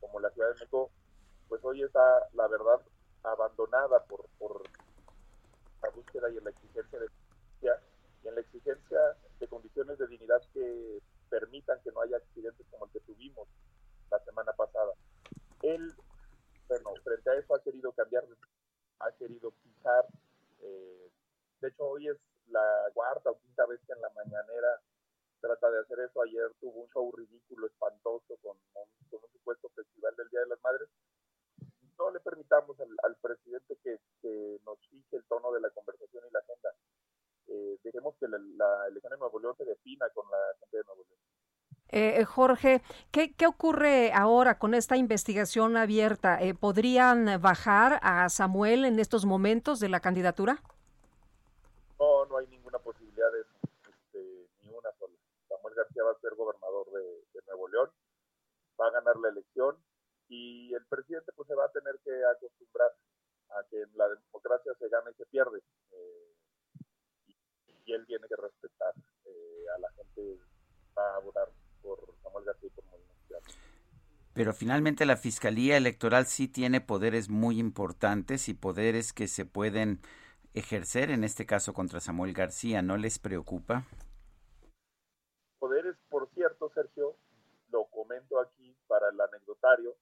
como 0.00 0.20
la 0.20 0.30
Ciudad 0.30 0.48
de 0.48 0.54
México, 0.54 0.90
pues 1.48 1.64
hoy 1.64 1.82
está, 1.82 2.28
la 2.32 2.48
verdad, 2.48 2.80
abandonada 3.22 4.04
por 4.04 4.28
etcétera, 5.88 6.30
y 6.30 6.38
en 6.38 6.44
la 6.44 6.50
exigencia 6.50 6.98
de 6.98 7.08
justicia 7.08 7.82
y 8.22 8.28
en 8.28 8.34
la 8.34 8.40
exigencia 8.40 8.98
de 9.38 9.48
condiciones 9.48 9.98
de 9.98 10.06
dignidad 10.06 10.42
que 10.52 11.00
permitan 11.28 11.80
que 11.82 11.92
no 11.92 12.00
haya 12.00 12.16
accidentes 12.16 12.66
como 12.70 12.86
el 12.86 12.92
que 12.92 13.00
tuvimos 13.00 13.48
la 14.10 14.18
semana 14.24 14.52
pasada. 14.52 14.92
Él, 15.62 15.92
bueno, 16.68 16.94
frente 17.02 17.30
a 17.30 17.34
eso 17.34 17.54
ha 17.54 17.62
querido 17.62 17.92
cambiar, 17.92 18.24
ha 19.00 19.12
querido 19.12 19.50
fijar, 19.62 20.06
eh, 20.60 21.10
de 21.60 21.68
hecho 21.68 21.84
hoy 21.84 22.08
es 22.08 22.18
la 22.48 22.90
cuarta 22.92 23.30
o 23.30 23.38
quinta 23.38 23.66
vez 23.66 23.80
que 23.86 23.92
en 23.92 24.00
la 24.00 24.10
mañanera 24.10 24.80
trata 25.40 25.70
de 25.70 25.80
hacer 25.80 26.00
eso. 26.00 26.22
Ayer 26.22 26.52
tuvo 26.60 26.82
un 26.82 26.88
show 26.90 27.10
ridículo, 27.12 27.66
espantoso, 27.66 28.36
con, 28.42 28.56
con 28.72 28.84
un 29.10 29.32
supuesto 29.32 29.68
festival 29.70 30.14
del 30.16 30.28
Día 30.30 30.40
de 30.40 30.46
las 30.46 30.62
Madres. 30.62 30.88
No 31.98 32.10
le 32.10 32.20
permitamos 32.20 32.78
al, 32.80 32.88
al 33.02 33.16
presidente 33.16 33.78
que, 33.82 33.98
que, 34.20 34.60
nos 34.64 34.78
fije 34.90 35.16
el 35.16 35.24
tono 35.24 35.52
de 35.52 35.60
la 35.60 35.70
conversación 35.70 36.24
y 36.28 36.32
la 36.32 36.40
agenda. 36.40 36.70
Eh, 37.46 37.78
dejemos 37.84 38.14
que 38.18 38.26
la, 38.26 38.38
la, 38.38 38.88
elección 38.88 39.12
de 39.12 39.18
Nuevo 39.18 39.38
León 39.38 39.54
se 39.56 39.64
defina 39.64 40.08
con 40.10 40.28
la 40.30 40.38
gente 40.60 40.76
de 40.78 40.84
Nuevo 40.84 41.04
León. 41.04 41.20
Eh, 41.90 42.24
Jorge, 42.24 42.82
¿qué, 43.12 43.34
¿qué, 43.34 43.46
ocurre 43.46 44.12
ahora 44.12 44.58
con 44.58 44.74
esta 44.74 44.96
investigación 44.96 45.76
abierta? 45.76 46.42
Eh, 46.42 46.54
¿Podrían 46.54 47.40
bajar 47.40 48.00
a 48.02 48.28
Samuel 48.28 48.84
en 48.84 48.98
estos 48.98 49.24
momentos 49.26 49.78
de 49.78 49.88
la 49.88 50.00
candidatura? 50.00 50.60
No, 52.00 52.26
no 52.26 52.38
hay 52.38 52.46
ninguna 52.48 52.78
posibilidad 52.80 53.30
de 53.30 53.40
eso, 53.42 53.54
este, 53.88 54.48
ni 54.62 54.70
una 54.70 54.90
sola. 54.98 55.14
Samuel 55.48 55.74
García 55.76 56.02
va 56.02 56.10
a 56.10 56.20
ser 56.20 56.34
gobernador 56.34 56.90
de, 56.90 57.00
de, 57.32 57.46
Nuevo 57.46 57.68
León, 57.68 57.90
va 58.80 58.88
a 58.88 58.90
ganar 58.90 59.16
la 59.18 59.28
elección 59.28 59.76
y 60.28 60.74
el 60.74 60.84
presidente 60.86 61.32
pues 61.36 61.48
se 61.48 61.54
va 61.54 61.66
a 61.66 61.72
tener 61.72 61.98
que 62.04 62.12
acostumbrar 62.24 62.92
a 63.50 63.64
que 63.70 63.82
en 63.82 63.90
la 63.96 64.08
democracia 64.08 64.72
se 64.78 64.88
gana 64.88 65.10
y 65.10 65.14
se 65.14 65.26
pierde. 65.26 65.58
Eh, 65.92 66.34
y, 67.26 67.36
y, 67.86 67.92
él 67.92 68.06
tiene 68.06 68.26
que 68.28 68.36
respetar 68.36 68.94
eh, 69.26 69.64
a 69.76 69.78
la 69.80 69.90
gente, 69.92 70.38
va 70.96 71.16
a 71.16 71.18
votar 71.20 71.48
por 71.82 71.98
Samuel 72.22 72.44
García 72.44 72.68
y 72.68 72.70
por 72.70 72.84
Molina 72.86 73.38
Pero 74.32 74.52
finalmente 74.52 75.06
la 75.06 75.16
Fiscalía 75.16 75.76
Electoral 75.76 76.26
sí 76.26 76.48
tiene 76.48 76.80
poderes 76.80 77.28
muy 77.28 77.58
importantes 77.58 78.48
y 78.48 78.54
poderes 78.54 79.12
que 79.12 79.28
se 79.28 79.44
pueden 79.44 80.00
ejercer 80.54 81.10
en 81.10 81.24
este 81.24 81.46
caso 81.46 81.74
contra 81.74 82.00
Samuel 82.00 82.32
García, 82.32 82.80
¿no 82.80 82.96
les 82.96 83.18
preocupa? 83.18 83.84
Poderes, 85.58 85.96
por 86.08 86.28
cierto, 86.30 86.70
Sergio, 86.74 87.16
lo 87.70 87.86
comento 87.86 88.40
aquí 88.40 88.76
para 88.86 89.08
el 89.08 89.20
anecdotario, 89.20 89.96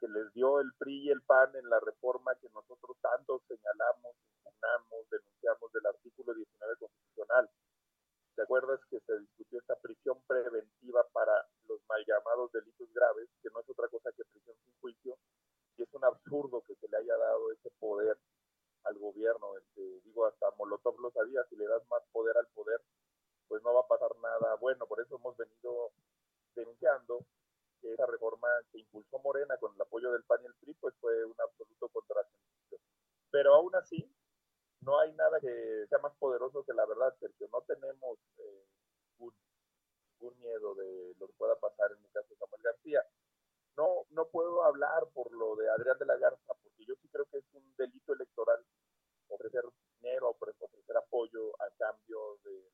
que 0.00 0.08
les 0.08 0.32
dio 0.32 0.60
el 0.60 0.72
PRI 0.78 1.08
y 1.08 1.10
el 1.10 1.20
PAN 1.22 1.54
en 1.54 1.68
la 1.68 1.78
reforma 1.78 2.34
que 2.40 2.48
nosotros 2.54 2.96
tanto 3.02 3.42
señalamos, 3.46 4.16
impugnamos, 4.38 5.10
denunciamos 5.10 5.72
del 5.72 5.86
artículo 5.86 6.34
19 6.34 6.76
constitucional. 6.76 7.50
¿Te 8.34 8.42
acuerdas 8.42 8.80
que 8.88 8.98
se 9.00 9.18
discutió 9.18 9.60
esta 9.60 9.76
prisión 9.76 10.22
preventiva 10.26 11.06
para 11.12 11.32
los 11.68 11.80
mal 11.86 12.02
llamados 12.06 12.50
delitos 12.52 12.90
graves, 12.94 13.28
que 13.42 13.50
no 13.50 13.60
es 13.60 13.68
otra 13.68 13.88
cosa 13.88 14.10
que 14.12 14.24
prisión 14.24 14.56
sin 14.64 14.74
juicio? 14.80 15.18
Y 15.76 15.82
es 15.82 15.92
un 15.92 16.04
absurdo 16.04 16.64
que 16.66 16.74
se 16.76 16.88
le 16.88 16.96
haya 16.96 17.16
dado 17.18 17.52
ese 17.52 17.70
poder 17.78 18.16
al 18.84 18.98
gobierno. 18.98 19.58
Este, 19.58 20.00
digo, 20.04 20.24
hasta 20.24 20.50
Molotov 20.56 20.98
lo 21.00 21.10
sabía, 21.10 21.44
si 21.50 21.56
le 21.56 21.66
das 21.66 21.82
más 21.90 22.02
poder 22.12 22.36
al 22.38 22.46
poder, 22.54 22.80
pues 23.48 23.62
no 23.62 23.74
va 23.74 23.80
a 23.80 23.88
pasar 23.88 24.16
nada 24.22 24.54
bueno. 24.54 24.86
Por 24.86 25.00
eso 25.00 25.16
hemos 25.16 25.36
venido 25.36 25.92
denunciando 26.54 27.26
que 27.80 27.92
esa 27.92 28.06
reforma 28.06 28.48
que 28.70 28.78
impulsó 28.78 29.18
Morena 29.20 29.56
con 29.58 29.74
el 29.74 29.80
apoyo 29.80 30.12
del 30.12 30.24
PAN 30.24 30.40
y 30.42 30.46
el 30.46 30.54
PRI, 30.54 30.74
pues 30.74 30.94
fue 31.00 31.24
un 31.24 31.34
absoluto 31.38 31.88
contrasentido. 31.88 32.78
Pero 33.30 33.54
aún 33.54 33.74
así, 33.76 34.04
no 34.80 34.98
hay 34.98 35.12
nada 35.12 35.40
que 35.40 35.86
sea 35.88 35.98
más 35.98 36.14
poderoso 36.18 36.64
que 36.64 36.72
la 36.72 36.86
verdad, 36.86 37.14
Sergio. 37.18 37.48
No 37.52 37.62
tenemos 37.62 38.18
eh, 38.38 38.66
un, 39.18 39.32
miedo 40.38 40.74
de 40.74 41.14
lo 41.18 41.26
que 41.26 41.32
pueda 41.34 41.56
pasar 41.56 41.90
en 41.92 42.04
el 42.04 42.10
caso 42.12 42.28
de 42.30 42.36
Samuel 42.36 42.62
García. 42.62 43.04
No, 43.76 44.06
no 44.10 44.26
puedo 44.28 44.64
hablar 44.64 45.06
por 45.12 45.30
lo 45.32 45.56
de 45.56 45.68
Adrián 45.70 45.98
de 45.98 46.06
la 46.06 46.16
Garza, 46.16 46.54
porque 46.62 46.84
yo 46.84 46.94
sí 47.00 47.08
creo 47.08 47.26
que 47.26 47.38
es 47.38 47.44
un 47.52 47.74
delito 47.76 48.12
electoral 48.12 48.64
ofrecer 49.28 49.64
dinero, 50.00 50.30
ofrecer 50.30 50.96
apoyo 50.96 51.54
a 51.62 51.70
cambio 51.78 52.38
de, 52.44 52.70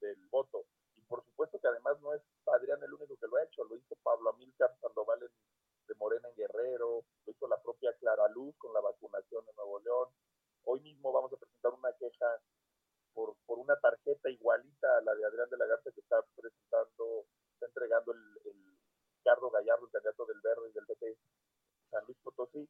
del 0.00 0.26
voto. 0.28 0.64
Por 1.10 1.24
supuesto 1.24 1.58
que 1.60 1.66
además 1.66 2.00
no 2.00 2.14
es 2.14 2.22
Adrián 2.46 2.80
el 2.84 2.94
único 2.94 3.16
que 3.18 3.26
lo 3.26 3.36
ha 3.36 3.42
hecho, 3.42 3.64
lo 3.64 3.74
hizo 3.76 3.96
Pablo 4.04 4.30
Amílcar 4.30 4.70
Sandoval 4.80 5.18
de 5.18 5.94
Morena 5.96 6.28
en 6.28 6.36
Guerrero, 6.36 7.04
lo 7.26 7.32
hizo 7.32 7.48
la 7.48 7.60
propia 7.60 7.92
Clara 7.98 8.28
Luz 8.28 8.54
con 8.58 8.72
la 8.72 8.80
vacunación 8.80 9.44
en 9.48 9.56
Nuevo 9.56 9.80
León. 9.80 10.08
Hoy 10.62 10.80
mismo 10.82 11.12
vamos 11.12 11.32
a 11.32 11.36
presentar 11.36 11.72
una 11.74 11.92
queja 11.98 12.40
por, 13.12 13.34
por 13.44 13.58
una 13.58 13.76
tarjeta 13.80 14.30
igualita 14.30 14.86
a 14.98 15.00
la 15.00 15.14
de 15.16 15.24
Adrián 15.26 15.50
de 15.50 15.56
la 15.56 15.66
Garza 15.66 15.90
que 15.90 16.00
está 16.00 16.22
presentando, 16.36 17.26
está 17.54 17.66
entregando 17.66 18.12
el, 18.12 18.38
el 18.44 18.78
Ricardo 19.18 19.50
Gallardo, 19.50 19.86
el 19.86 19.90
candidato 19.90 20.26
del 20.26 20.40
Verde 20.40 20.70
y 20.70 20.72
del 20.72 20.86
PT 20.86 21.18
San 21.90 22.04
Luis 22.06 22.18
Potosí, 22.22 22.68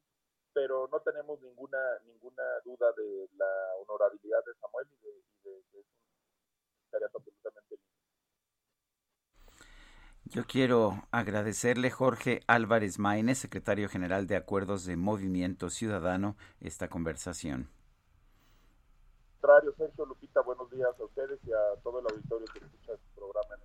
pero 0.51 0.87
no 0.87 0.99
tenemos 1.01 1.39
ninguna 1.41 1.99
ninguna 2.05 2.43
duda 2.65 2.91
de 2.93 3.29
la 3.37 3.75
honorabilidad 3.77 4.43
de 4.45 4.55
Samuel 4.55 4.87
y 4.91 4.97
de, 4.97 5.23
y 5.43 5.77
un 5.77 5.85
candidato 6.89 7.19
absolutamente 7.19 7.75
limpio. 7.75 7.90
Yo 10.31 10.45
quiero 10.47 11.03
agradecerle 11.11 11.91
Jorge 11.91 12.39
Álvarez 12.47 12.99
Maínez, 12.99 13.37
secretario 13.37 13.89
general 13.89 14.27
de 14.27 14.37
Acuerdos 14.37 14.85
de 14.85 14.95
Movimiento 14.95 15.69
Ciudadano, 15.69 16.37
esta 16.61 16.87
conversación. 16.87 17.67
Sergio 19.77 20.05
Lupita, 20.05 20.39
buenos 20.39 20.71
días 20.71 20.87
a 20.97 21.03
ustedes 21.03 21.37
y 21.45 21.51
a 21.51 21.75
todo 21.83 21.99
el 21.99 22.05
auditorio 22.05 22.47
que 22.53 22.59
escucha 22.59 22.93
este 22.93 23.07
programa. 23.13 23.55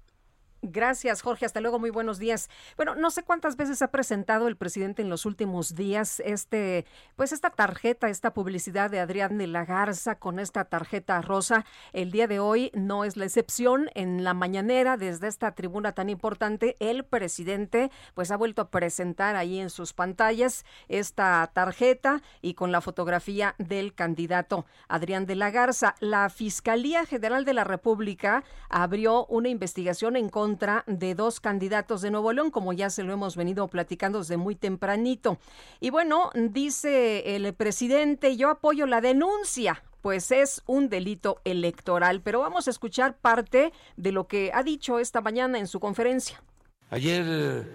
Gracias, 0.68 1.22
Jorge. 1.22 1.46
Hasta 1.46 1.60
luego. 1.60 1.78
Muy 1.78 1.90
buenos 1.90 2.18
días. 2.18 2.50
Bueno, 2.76 2.96
no 2.96 3.10
sé 3.10 3.22
cuántas 3.22 3.56
veces 3.56 3.82
ha 3.82 3.92
presentado 3.92 4.48
el 4.48 4.56
presidente 4.56 5.02
en 5.02 5.08
los 5.08 5.24
últimos 5.24 5.76
días 5.76 6.20
este, 6.24 6.86
pues 7.14 7.32
esta 7.32 7.50
tarjeta, 7.50 8.08
esta 8.08 8.34
publicidad 8.34 8.90
de 8.90 8.98
Adrián 8.98 9.38
de 9.38 9.46
la 9.46 9.64
Garza 9.64 10.18
con 10.18 10.40
esta 10.40 10.64
tarjeta 10.64 11.20
rosa. 11.22 11.64
El 11.92 12.10
día 12.10 12.26
de 12.26 12.40
hoy 12.40 12.72
no 12.74 13.04
es 13.04 13.16
la 13.16 13.26
excepción. 13.26 13.90
En 13.94 14.24
la 14.24 14.34
mañanera, 14.34 14.96
desde 14.96 15.28
esta 15.28 15.52
tribuna 15.52 15.92
tan 15.92 16.10
importante, 16.10 16.76
el 16.80 17.04
presidente 17.04 17.92
pues 18.14 18.32
ha 18.32 18.36
vuelto 18.36 18.62
a 18.62 18.70
presentar 18.70 19.36
ahí 19.36 19.60
en 19.60 19.70
sus 19.70 19.92
pantallas 19.92 20.64
esta 20.88 21.48
tarjeta 21.52 22.22
y 22.42 22.54
con 22.54 22.72
la 22.72 22.80
fotografía 22.80 23.54
del 23.58 23.94
candidato 23.94 24.66
Adrián 24.88 25.26
de 25.26 25.36
la 25.36 25.50
Garza. 25.50 25.94
La 26.00 26.28
Fiscalía 26.28 27.06
General 27.06 27.44
de 27.44 27.54
la 27.54 27.64
República 27.64 28.42
abrió 28.68 29.26
una 29.26 29.48
investigación 29.48 30.16
en 30.16 30.28
contra 30.28 30.55
de 30.86 31.14
dos 31.14 31.40
candidatos 31.40 32.02
de 32.02 32.11
Nuevo 32.11 32.32
León, 32.32 32.50
como 32.50 32.72
ya 32.72 32.90
se 32.90 33.02
lo 33.02 33.12
hemos 33.12 33.36
venido 33.36 33.68
platicando 33.68 34.18
desde 34.18 34.36
muy 34.36 34.54
tempranito. 34.54 35.38
Y 35.80 35.90
bueno, 35.90 36.30
dice 36.34 37.36
el 37.36 37.52
presidente, 37.54 38.36
yo 38.36 38.50
apoyo 38.50 38.86
la 38.86 39.00
denuncia, 39.00 39.82
pues 40.02 40.30
es 40.30 40.62
un 40.66 40.88
delito 40.88 41.40
electoral. 41.44 42.20
Pero 42.22 42.40
vamos 42.40 42.66
a 42.66 42.70
escuchar 42.70 43.16
parte 43.16 43.72
de 43.96 44.12
lo 44.12 44.26
que 44.26 44.50
ha 44.54 44.62
dicho 44.62 44.98
esta 44.98 45.20
mañana 45.20 45.59
en 45.59 45.66
su 45.66 45.80
conferencia. 45.80 46.42
Ayer 46.90 47.66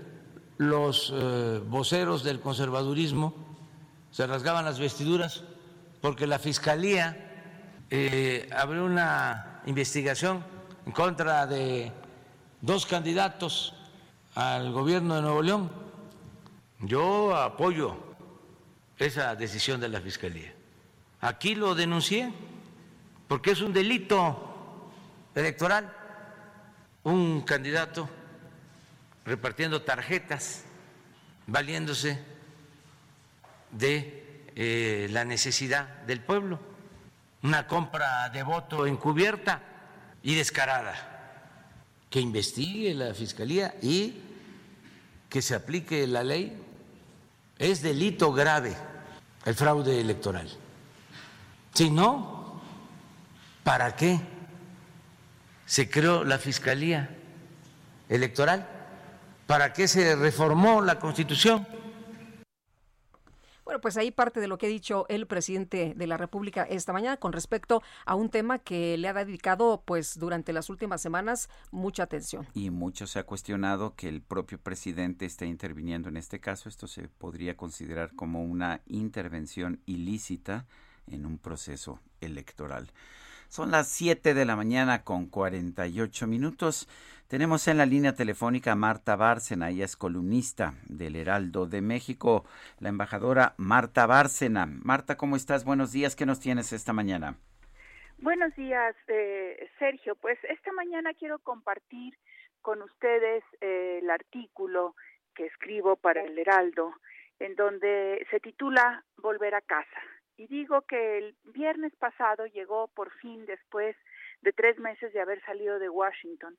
los 0.57 1.11
eh, 1.13 1.61
voceros 1.67 2.23
del 2.23 2.39
conservadurismo 2.39 3.33
se 4.11 4.27
rasgaban 4.27 4.63
las 4.65 4.79
vestiduras 4.79 5.43
porque 6.01 6.27
la 6.27 6.39
Fiscalía 6.39 7.31
eh, 7.89 8.49
abrió 8.55 8.85
una 8.85 9.61
investigación 9.65 10.43
en 10.85 10.91
contra 10.91 11.45
de 11.45 11.91
dos 12.61 12.85
candidatos 12.85 13.73
al 14.35 14.71
gobierno 14.71 15.15
de 15.15 15.21
Nuevo 15.21 15.41
León. 15.41 15.71
Yo 16.79 17.35
apoyo 17.35 17.97
esa 18.97 19.35
decisión 19.35 19.81
de 19.81 19.89
la 19.89 19.99
Fiscalía. 19.99 20.53
Aquí 21.19 21.55
lo 21.55 21.75
denuncié 21.75 22.31
porque 23.27 23.51
es 23.51 23.61
un 23.61 23.73
delito 23.73 24.89
electoral. 25.35 25.91
Un 27.03 27.41
candidato 27.41 28.07
repartiendo 29.25 29.81
tarjetas, 29.81 30.65
valiéndose 31.47 32.23
de 33.71 34.49
eh, 34.55 35.07
la 35.09 35.25
necesidad 35.25 35.87
del 36.03 36.21
pueblo, 36.21 36.59
una 37.41 37.65
compra 37.65 38.29
de 38.29 38.43
voto 38.43 38.85
encubierta 38.85 39.61
y 40.21 40.35
descarada 40.35 41.10
que 42.11 42.19
investigue 42.19 42.93
la 42.93 43.13
Fiscalía 43.13 43.73
y 43.81 44.13
que 45.29 45.41
se 45.41 45.55
aplique 45.55 46.05
la 46.05 46.23
ley. 46.23 46.55
Es 47.57 47.81
delito 47.81 48.33
grave 48.33 48.75
el 49.45 49.55
fraude 49.55 49.99
electoral. 49.99 50.49
Si 51.73 51.89
no, 51.89 52.61
¿para 53.63 53.95
qué 53.95 54.19
se 55.65 55.89
creó 55.89 56.25
la 56.25 56.37
Fiscalía 56.37 57.17
Electoral? 58.09 58.67
¿Para 59.47 59.71
qué 59.71 59.87
se 59.87 60.17
reformó 60.17 60.81
la 60.81 60.99
Constitución? 60.99 61.65
Bueno, 63.63 63.79
pues 63.79 63.95
ahí 63.97 64.11
parte 64.11 64.39
de 64.39 64.47
lo 64.47 64.57
que 64.57 64.65
ha 64.65 64.69
dicho 64.69 65.05
el 65.07 65.27
presidente 65.27 65.93
de 65.95 66.07
la 66.07 66.17
República 66.17 66.63
esta 66.63 66.93
mañana 66.93 67.17
con 67.17 67.31
respecto 67.31 67.83
a 68.05 68.15
un 68.15 68.29
tema 68.29 68.59
que 68.59 68.97
le 68.97 69.07
ha 69.07 69.13
dedicado 69.13 69.83
pues 69.85 70.17
durante 70.17 70.51
las 70.51 70.69
últimas 70.69 71.01
semanas 71.01 71.49
mucha 71.71 72.03
atención. 72.03 72.47
Y 72.53 72.71
mucho 72.71 73.05
se 73.05 73.19
ha 73.19 73.23
cuestionado 73.23 73.95
que 73.95 74.09
el 74.09 74.21
propio 74.21 74.59
presidente 74.59 75.25
esté 75.25 75.45
interviniendo 75.45 76.09
en 76.09 76.17
este 76.17 76.39
caso. 76.39 76.69
Esto 76.69 76.87
se 76.87 77.07
podría 77.07 77.55
considerar 77.55 78.13
como 78.15 78.43
una 78.43 78.81
intervención 78.87 79.79
ilícita 79.85 80.65
en 81.07 81.25
un 81.25 81.37
proceso 81.37 81.99
electoral. 82.19 82.91
Son 83.51 83.69
las 83.69 83.89
7 83.89 84.33
de 84.33 84.45
la 84.45 84.55
mañana 84.55 85.03
con 85.03 85.25
48 85.25 86.25
minutos. 86.25 86.87
Tenemos 87.31 87.69
en 87.69 87.77
la 87.77 87.85
línea 87.85 88.13
telefónica 88.13 88.73
a 88.73 88.75
Marta 88.75 89.15
Bárcena, 89.15 89.69
ella 89.69 89.85
es 89.85 89.95
columnista 89.95 90.73
del 90.89 91.15
Heraldo 91.15 91.65
de 91.65 91.79
México, 91.79 92.43
la 92.81 92.89
embajadora 92.89 93.53
Marta 93.55 94.05
Bárcena. 94.05 94.65
Marta, 94.65 95.15
¿cómo 95.15 95.37
estás? 95.37 95.63
Buenos 95.63 95.93
días, 95.93 96.17
¿qué 96.17 96.25
nos 96.25 96.41
tienes 96.41 96.73
esta 96.73 96.91
mañana? 96.91 97.37
Buenos 98.17 98.53
días, 98.57 98.97
eh, 99.07 99.69
Sergio. 99.79 100.15
Pues 100.15 100.39
esta 100.43 100.73
mañana 100.73 101.13
quiero 101.13 101.39
compartir 101.39 102.17
con 102.61 102.81
ustedes 102.81 103.45
eh, 103.61 103.99
el 104.01 104.09
artículo 104.09 104.97
que 105.33 105.45
escribo 105.45 105.95
para 105.95 106.23
el 106.23 106.37
Heraldo, 106.37 106.93
en 107.39 107.55
donde 107.55 108.27
se 108.29 108.41
titula 108.41 109.05
Volver 109.15 109.55
a 109.55 109.61
casa. 109.61 110.01
Y 110.35 110.47
digo 110.47 110.81
que 110.81 111.19
el 111.19 111.35
viernes 111.53 111.95
pasado 111.95 112.45
llegó 112.47 112.89
por 112.89 113.09
fin, 113.19 113.45
después 113.45 113.95
de 114.41 114.51
tres 114.51 114.77
meses 114.79 115.13
de 115.13 115.21
haber 115.21 115.41
salido 115.45 115.79
de 115.79 115.87
Washington, 115.87 116.57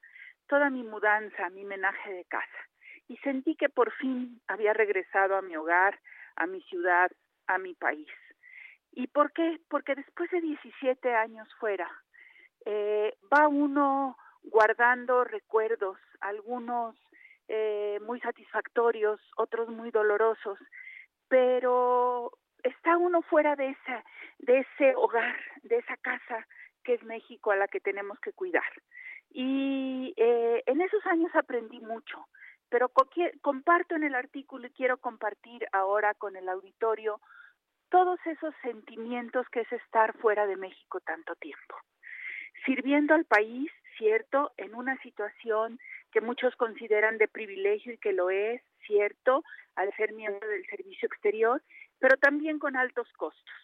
toda 0.52 0.68
mi 0.68 0.82
mudanza, 0.82 1.48
mi 1.48 1.64
menaje 1.64 2.12
de 2.12 2.26
casa. 2.26 2.60
Y 3.08 3.16
sentí 3.24 3.56
que 3.56 3.70
por 3.70 3.90
fin 3.92 4.38
había 4.48 4.74
regresado 4.74 5.34
a 5.34 5.40
mi 5.40 5.56
hogar, 5.56 5.98
a 6.36 6.46
mi 6.46 6.60
ciudad, 6.64 7.10
a 7.46 7.56
mi 7.56 7.72
país. 7.72 8.10
¿Y 8.90 9.06
por 9.06 9.32
qué? 9.32 9.60
Porque 9.70 9.94
después 9.94 10.30
de 10.30 10.42
17 10.42 11.14
años 11.14 11.48
fuera, 11.58 11.90
eh, 12.66 13.16
va 13.32 13.48
uno 13.48 14.18
guardando 14.42 15.24
recuerdos, 15.24 15.96
algunos 16.20 16.96
eh, 17.48 17.98
muy 18.02 18.20
satisfactorios, 18.20 19.22
otros 19.38 19.70
muy 19.70 19.90
dolorosos, 19.90 20.58
pero 21.28 22.30
está 22.62 22.98
uno 22.98 23.22
fuera 23.22 23.56
de 23.56 23.70
esa, 23.70 24.04
de 24.40 24.58
ese 24.58 24.94
hogar, 24.96 25.34
de 25.62 25.78
esa 25.78 25.96
casa 25.96 26.46
que 26.84 26.92
es 26.92 27.02
México 27.04 27.52
a 27.52 27.56
la 27.56 27.68
que 27.68 27.80
tenemos 27.80 28.20
que 28.20 28.34
cuidar. 28.34 28.70
Y 29.34 30.12
eh, 30.16 30.62
en 30.66 30.80
esos 30.82 31.04
años 31.06 31.34
aprendí 31.34 31.80
mucho, 31.80 32.28
pero 32.68 32.90
comparto 33.40 33.96
en 33.96 34.04
el 34.04 34.14
artículo 34.14 34.66
y 34.66 34.70
quiero 34.70 34.98
compartir 34.98 35.66
ahora 35.72 36.14
con 36.14 36.36
el 36.36 36.48
auditorio 36.48 37.20
todos 37.90 38.18
esos 38.26 38.54
sentimientos 38.62 39.46
que 39.50 39.60
es 39.60 39.72
estar 39.72 40.16
fuera 40.18 40.46
de 40.46 40.56
México 40.56 41.00
tanto 41.00 41.34
tiempo. 41.36 41.76
Sirviendo 42.64 43.14
al 43.14 43.24
país, 43.24 43.70
cierto, 43.98 44.52
en 44.56 44.74
una 44.74 44.96
situación 45.02 45.78
que 46.10 46.20
muchos 46.20 46.54
consideran 46.56 47.18
de 47.18 47.28
privilegio 47.28 47.94
y 47.94 47.98
que 47.98 48.12
lo 48.12 48.30
es, 48.30 48.62
cierto, 48.86 49.44
al 49.76 49.94
ser 49.96 50.12
miembro 50.12 50.46
del 50.46 50.64
servicio 50.66 51.06
exterior, 51.06 51.62
pero 51.98 52.16
también 52.18 52.58
con 52.58 52.76
altos 52.76 53.10
costos. 53.14 53.54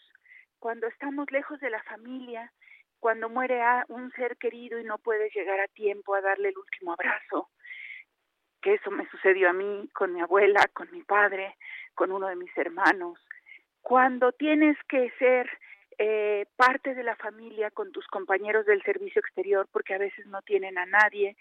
Cuando 0.58 0.86
estamos 0.86 1.30
lejos 1.30 1.60
de 1.60 1.70
la 1.70 1.82
familia, 1.82 2.52
cuando 3.00 3.28
muere 3.28 3.62
a 3.62 3.84
un 3.88 4.10
ser 4.12 4.36
querido 4.36 4.78
y 4.78 4.84
no 4.84 4.98
puedes 4.98 5.34
llegar 5.34 5.60
a 5.60 5.68
tiempo 5.68 6.14
a 6.14 6.20
darle 6.20 6.48
el 6.48 6.58
último 6.58 6.92
abrazo, 6.92 7.48
que 8.60 8.74
eso 8.74 8.90
me 8.90 9.08
sucedió 9.08 9.50
a 9.50 9.52
mí 9.52 9.88
con 9.94 10.12
mi 10.12 10.20
abuela, 10.20 10.60
con 10.72 10.90
mi 10.90 11.02
padre, 11.02 11.56
con 11.94 12.12
uno 12.12 12.28
de 12.28 12.36
mis 12.36 12.56
hermanos. 12.56 13.18
Cuando 13.82 14.32
tienes 14.32 14.76
que 14.88 15.10
ser 15.18 15.48
eh, 15.98 16.46
parte 16.56 16.94
de 16.94 17.02
la 17.02 17.16
familia 17.16 17.70
con 17.70 17.92
tus 17.92 18.06
compañeros 18.08 18.66
del 18.66 18.82
servicio 18.82 19.20
exterior 19.20 19.68
porque 19.72 19.94
a 19.94 19.98
veces 19.98 20.26
no 20.26 20.42
tienen 20.42 20.78
a 20.78 20.86
nadie, 20.86 21.36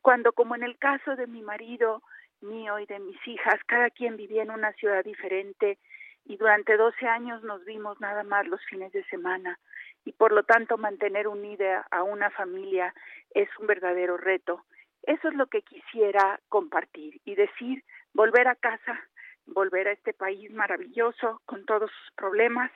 cuando 0.00 0.32
como 0.32 0.54
en 0.54 0.62
el 0.62 0.78
caso 0.78 1.16
de 1.16 1.26
mi 1.26 1.42
marido, 1.42 2.02
mío 2.40 2.78
y 2.78 2.86
de 2.86 2.98
mis 2.98 3.16
hijas, 3.26 3.54
cada 3.66 3.90
quien 3.90 4.16
vivía 4.16 4.42
en 4.42 4.50
una 4.50 4.72
ciudad 4.72 5.04
diferente, 5.04 5.78
y 6.24 6.36
durante 6.36 6.76
12 6.76 7.06
años 7.06 7.42
nos 7.42 7.64
vimos 7.64 8.00
nada 8.00 8.22
más 8.22 8.46
los 8.46 8.60
fines 8.66 8.92
de 8.92 9.04
semana 9.04 9.58
y 10.04 10.12
por 10.12 10.32
lo 10.32 10.42
tanto 10.42 10.78
mantener 10.78 11.28
unida 11.28 11.86
a 11.90 12.02
una 12.02 12.30
familia 12.30 12.94
es 13.30 13.48
un 13.58 13.66
verdadero 13.66 14.16
reto. 14.16 14.64
Eso 15.02 15.28
es 15.28 15.34
lo 15.34 15.46
que 15.46 15.62
quisiera 15.62 16.40
compartir 16.48 17.20
y 17.24 17.34
decir, 17.34 17.84
volver 18.12 18.48
a 18.48 18.54
casa, 18.54 19.00
volver 19.46 19.88
a 19.88 19.92
este 19.92 20.12
país 20.12 20.50
maravilloso 20.52 21.40
con 21.44 21.64
todos 21.64 21.90
sus 21.90 22.14
problemas, 22.14 22.70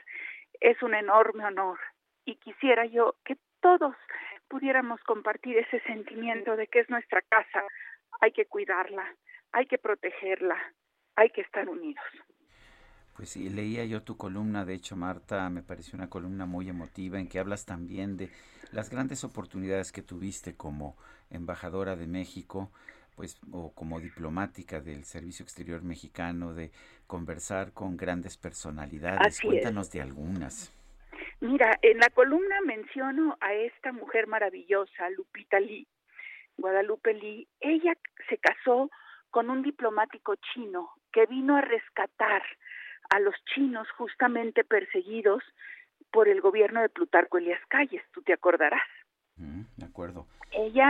es 0.60 0.82
un 0.82 0.94
enorme 0.94 1.44
honor 1.44 1.78
y 2.24 2.36
quisiera 2.36 2.86
yo 2.86 3.14
que 3.24 3.36
todos 3.60 3.94
pudiéramos 4.48 5.00
compartir 5.02 5.58
ese 5.58 5.80
sentimiento 5.80 6.56
de 6.56 6.66
que 6.66 6.80
es 6.80 6.90
nuestra 6.90 7.22
casa, 7.22 7.64
hay 8.20 8.32
que 8.32 8.46
cuidarla, 8.46 9.14
hay 9.52 9.66
que 9.66 9.78
protegerla, 9.78 10.56
hay 11.16 11.30
que 11.30 11.42
estar 11.42 11.68
unidos. 11.68 12.04
Pues 13.16 13.30
sí, 13.30 13.48
leía 13.48 13.84
yo 13.86 14.02
tu 14.02 14.18
columna, 14.18 14.66
de 14.66 14.74
hecho 14.74 14.94
Marta, 14.94 15.48
me 15.48 15.62
pareció 15.62 15.96
una 15.96 16.10
columna 16.10 16.44
muy 16.44 16.68
emotiva 16.68 17.18
en 17.18 17.28
que 17.28 17.38
hablas 17.38 17.64
también 17.64 18.18
de 18.18 18.30
las 18.72 18.90
grandes 18.90 19.24
oportunidades 19.24 19.90
que 19.90 20.02
tuviste 20.02 20.54
como 20.54 20.96
embajadora 21.30 21.96
de 21.96 22.06
México, 22.06 22.70
pues 23.14 23.40
o 23.52 23.72
como 23.72 24.00
diplomática 24.00 24.80
del 24.80 25.04
Servicio 25.04 25.44
Exterior 25.44 25.82
Mexicano, 25.82 26.52
de 26.52 26.70
conversar 27.06 27.72
con 27.72 27.96
grandes 27.96 28.36
personalidades. 28.36 29.40
Cuéntanos 29.40 29.90
de 29.90 30.02
algunas. 30.02 30.72
Mira, 31.40 31.78
en 31.80 31.98
la 31.98 32.10
columna 32.10 32.60
menciono 32.66 33.38
a 33.40 33.54
esta 33.54 33.92
mujer 33.92 34.26
maravillosa, 34.26 35.08
Lupita 35.10 35.58
Lee, 35.58 35.86
Guadalupe 36.58 37.14
Lee. 37.14 37.48
Ella 37.60 37.94
se 38.28 38.36
casó 38.36 38.90
con 39.30 39.48
un 39.48 39.62
diplomático 39.62 40.34
chino 40.36 40.90
que 41.12 41.24
vino 41.26 41.56
a 41.56 41.62
rescatar 41.62 42.42
a 43.10 43.20
los 43.20 43.34
chinos 43.54 43.88
justamente 43.92 44.64
perseguidos 44.64 45.42
por 46.10 46.28
el 46.28 46.40
gobierno 46.40 46.80
de 46.80 46.88
Plutarco 46.88 47.38
Elías 47.38 47.60
Calles, 47.68 48.02
tú 48.12 48.22
te 48.22 48.32
acordarás. 48.32 48.88
Mm, 49.36 49.62
de 49.76 49.86
acuerdo. 49.86 50.26
Ella, 50.52 50.88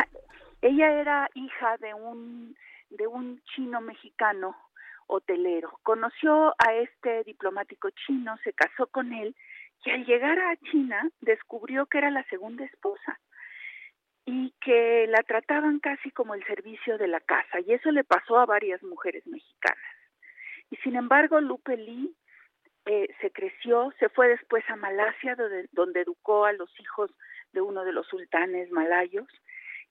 ella 0.63 1.01
era 1.01 1.29
hija 1.35 1.77
de 1.79 1.95
un, 1.95 2.57
de 2.91 3.07
un 3.07 3.43
chino 3.55 3.81
mexicano 3.81 4.57
hotelero. 5.07 5.79
Conoció 5.83 6.55
a 6.59 6.75
este 6.75 7.25
diplomático 7.25 7.91
chino, 7.91 8.37
se 8.45 8.53
casó 8.53 8.87
con 8.89 9.13
él 9.13 9.35
y 9.85 9.91
al 9.91 10.05
llegar 10.05 10.39
a 10.39 10.57
China 10.71 11.09
descubrió 11.21 11.87
que 11.87 11.99
era 11.99 12.11
la 12.11 12.25
segunda 12.25 12.65
esposa 12.65 13.21
y 14.25 14.53
que 14.61 15.07
la 15.09 15.23
trataban 15.23 15.79
casi 15.79 16.11
como 16.11 16.35
el 16.35 16.45
servicio 16.45 16.99
de 16.99 17.07
la 17.07 17.21
casa 17.21 17.61
y 17.61 17.73
eso 17.73 17.91
le 17.93 18.03
pasó 18.03 18.39
a 18.39 18.47
varias 18.47 18.83
mujeres 18.83 19.25
mexicanas. 19.27 19.96
Y 20.71 20.77
sin 20.77 20.97
embargo, 20.97 21.41
Lupe 21.41 21.77
Lee 21.77 22.15
eh, 22.87 23.09
se 23.21 23.31
creció, 23.31 23.93
se 23.99 24.09
fue 24.09 24.29
después 24.29 24.65
a 24.69 24.77
Malasia, 24.77 25.37
donde, 25.73 26.01
educó 26.01 26.45
a 26.45 26.53
los 26.53 26.71
hijos 26.81 27.11
de 27.53 27.61
uno 27.61 27.85
de 27.85 27.93
los 27.93 28.07
sultanes 28.07 28.71
malayos, 28.71 29.27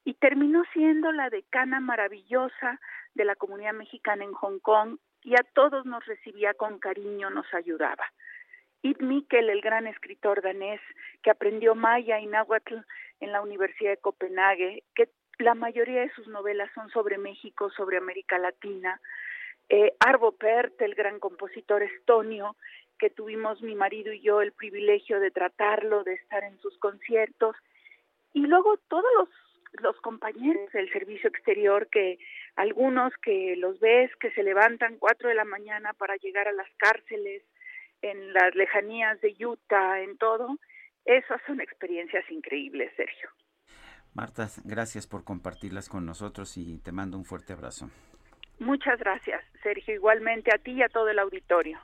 y 0.03 0.13
terminó 0.13 0.63
siendo 0.71 1.11
la 1.11 1.30
decana 1.30 1.80
maravillosa 1.80 2.80
de 3.15 3.26
la 3.26 3.36
comunidad 3.36 3.73
mexicana 3.73 4.23
en 4.23 4.34
Hong 4.34 4.59
Kong 4.59 4.97
y 5.23 5.34
a 5.34 5.43
todos 5.53 5.86
nos 5.86 6.05
recibía 6.05 6.53
con 6.53 6.78
cariño, 6.78 7.32
nos 7.32 7.51
ayudaba. 7.53 8.05
Id 8.84 8.99
Mikkel, 8.99 9.49
el 9.49 9.61
gran 9.61 9.88
escritor 9.88 10.43
danés 10.43 10.80
que 11.23 11.32
aprendió 11.32 11.73
maya 11.73 12.19
y 12.19 12.28
náhuatl 12.28 12.76
en 13.19 13.32
la 13.32 13.41
Universidad 13.41 13.89
de 13.91 13.97
Copenhague, 13.97 14.84
que 14.93 15.09
la 15.39 15.55
mayoría 15.55 16.01
de 16.01 16.11
sus 16.11 16.28
novelas 16.28 16.69
son 16.76 16.89
sobre 16.91 17.17
México, 17.17 17.71
sobre 17.71 17.97
América 17.97 18.38
Latina, 18.38 19.01
eh, 19.70 19.93
Arvo 19.99 20.34
Pärt, 20.34 20.82
el 20.82 20.95
gran 20.95 21.20
compositor 21.20 21.84
estonio, 21.84 22.55
que 22.99 23.09
tuvimos 23.09 23.61
mi 23.61 23.76
marido 23.76 24.13
y 24.13 24.22
yo 24.22 24.41
el 24.41 24.51
privilegio 24.51 25.20
de 25.20 25.32
tratarlo, 25.32 26.03
de 26.03 26.13
estar 26.13 26.43
en 26.43 26.57
sus 26.59 26.78
conciertos, 26.78 27.55
y 28.34 28.41
luego 28.41 28.78
todos 28.88 29.30
los, 29.82 29.95
compañeros 30.01 30.72
del 30.72 30.91
servicio 30.91 31.30
exterior, 31.30 31.89
que 31.89 32.18
algunos 32.55 33.13
que 33.22 33.55
los 33.57 33.80
ves 33.80 34.09
que 34.18 34.32
se 34.32 34.43
levantan 34.43 34.97
cuatro 34.97 35.28
de 35.30 35.36
la 35.36 35.45
mañana 35.45 35.93
para 35.93 36.16
llegar 36.18 36.47
a 36.47 36.53
las 36.53 36.70
cárceles, 36.78 37.43
en 38.01 38.34
las 38.34 38.53
lejanías 38.55 39.20
de 39.22 39.36
Utah, 39.45 40.01
en 40.01 40.18
todo, 40.18 40.57
esas 41.05 41.41
son 41.47 41.59
experiencias 41.59 42.24
increíbles, 42.30 42.91
Sergio. 42.95 43.30
Marta, 44.13 44.47
gracias 44.63 45.07
por 45.07 45.24
compartirlas 45.24 45.89
con 45.89 46.05
nosotros 46.05 46.55
y 46.57 46.78
te 46.80 46.91
mando 46.91 47.18
un 47.18 47.26
fuerte 47.26 47.53
abrazo. 47.53 47.89
Muchas 48.60 48.99
gracias, 48.99 49.43
Sergio. 49.62 49.95
Igualmente 49.95 50.53
a 50.53 50.58
ti 50.58 50.72
y 50.72 50.84
a 50.84 50.89
todo 50.89 51.10
el 51.10 51.20
auditorio. 51.20 51.80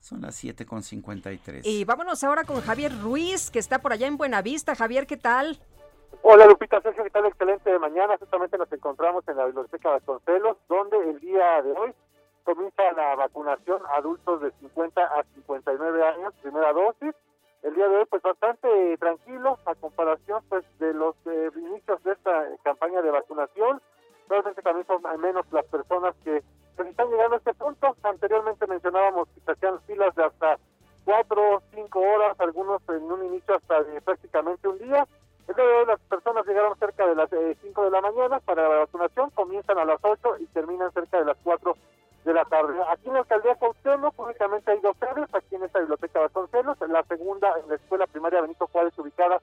Son 0.00 0.22
las 0.22 0.42
7.53. 0.42 1.60
Y 1.64 1.84
vámonos 1.84 2.24
ahora 2.24 2.44
con 2.44 2.60
Javier 2.60 2.92
Ruiz, 3.02 3.50
que 3.50 3.58
está 3.58 3.80
por 3.80 3.92
allá 3.92 4.06
en 4.06 4.16
Buenavista. 4.16 4.74
Javier, 4.74 5.06
¿qué 5.06 5.16
tal? 5.16 5.58
Hola 6.22 6.46
Lupita, 6.46 6.80
Sergio, 6.80 7.04
¿qué 7.04 7.10
tal? 7.10 7.26
Excelente 7.26 7.70
de 7.70 7.78
mañana. 7.78 8.16
Justamente 8.18 8.58
nos 8.58 8.70
encontramos 8.72 9.26
en 9.28 9.36
la 9.36 9.46
Biblioteca 9.46 9.88
de 9.88 9.94
Vasconcelos, 9.96 10.56
donde 10.68 10.98
el 11.10 11.20
día 11.20 11.62
de 11.62 11.72
hoy 11.72 11.92
comienza 12.44 12.82
la 12.92 13.14
vacunación 13.14 13.80
a 13.86 13.98
adultos 13.98 14.40
de 14.40 14.50
50 14.60 15.02
a 15.02 15.24
59 15.34 16.02
años, 16.02 16.34
primera 16.42 16.72
dosis. 16.72 17.14
El 17.62 17.74
día 17.74 17.88
de 17.88 17.96
hoy, 17.96 18.04
pues 18.08 18.22
bastante 18.22 18.96
tranquilo 18.98 19.58
a 19.66 19.74
comparación 19.74 20.42
pues 20.48 20.64
de 20.78 20.94
los 20.94 21.14
eh, 21.26 21.50
inicios 21.56 22.02
de 22.04 22.12
esta 22.12 22.44
campaña 22.64 23.02
de 23.02 23.10
vacunación. 23.10 23.82
Realmente 24.30 24.62
también 24.62 24.86
son 24.86 25.04
al 25.04 25.18
menos 25.18 25.44
las 25.50 25.66
personas 25.66 26.14
que 26.22 26.40
pues, 26.76 26.88
están 26.88 27.10
llegando 27.10 27.34
a 27.34 27.38
este 27.38 27.52
punto. 27.52 27.96
Anteriormente 28.04 28.64
mencionábamos 28.68 29.28
que 29.34 29.40
se 29.40 29.50
hacían 29.50 29.80
filas 29.82 30.14
de 30.14 30.24
hasta 30.24 30.56
cuatro, 31.04 31.60
cinco 31.74 31.98
horas, 31.98 32.38
algunos 32.38 32.80
en 32.90 33.10
un 33.10 33.24
inicio 33.24 33.56
hasta 33.56 33.82
de 33.82 34.00
prácticamente 34.00 34.68
un 34.68 34.78
día. 34.78 35.04
El 35.48 35.56
día 35.56 35.64
de 35.64 35.86
las 35.86 36.00
personas 36.02 36.46
llegaron 36.46 36.78
cerca 36.78 37.08
de 37.08 37.16
las 37.16 37.28
5 37.28 37.84
de 37.84 37.90
la 37.90 38.00
mañana 38.00 38.38
para 38.38 38.68
la 38.68 38.76
vacunación, 38.76 39.30
comienzan 39.30 39.78
a 39.78 39.84
las 39.84 39.98
8 40.00 40.36
y 40.38 40.46
terminan 40.46 40.92
cerca 40.92 41.18
de 41.18 41.24
las 41.24 41.36
4 41.42 41.74
de 42.24 42.32
la 42.32 42.44
tarde. 42.44 42.74
Aquí 42.88 43.08
en 43.08 43.14
la 43.14 43.20
alcaldía 43.20 43.56
Cuauhtémoc 43.56 44.16
únicamente 44.16 44.70
hay 44.70 44.78
dos 44.78 44.96
sedes, 44.98 45.34
aquí 45.34 45.56
en 45.56 45.64
esta 45.64 45.80
biblioteca 45.80 46.20
Vasconcelos, 46.20 46.78
la 46.88 47.02
segunda 47.02 47.52
en 47.58 47.68
la 47.68 47.74
escuela 47.74 48.06
primaria 48.06 48.42
Benito 48.42 48.68
Juárez 48.68 48.96
ubicada 48.96 49.40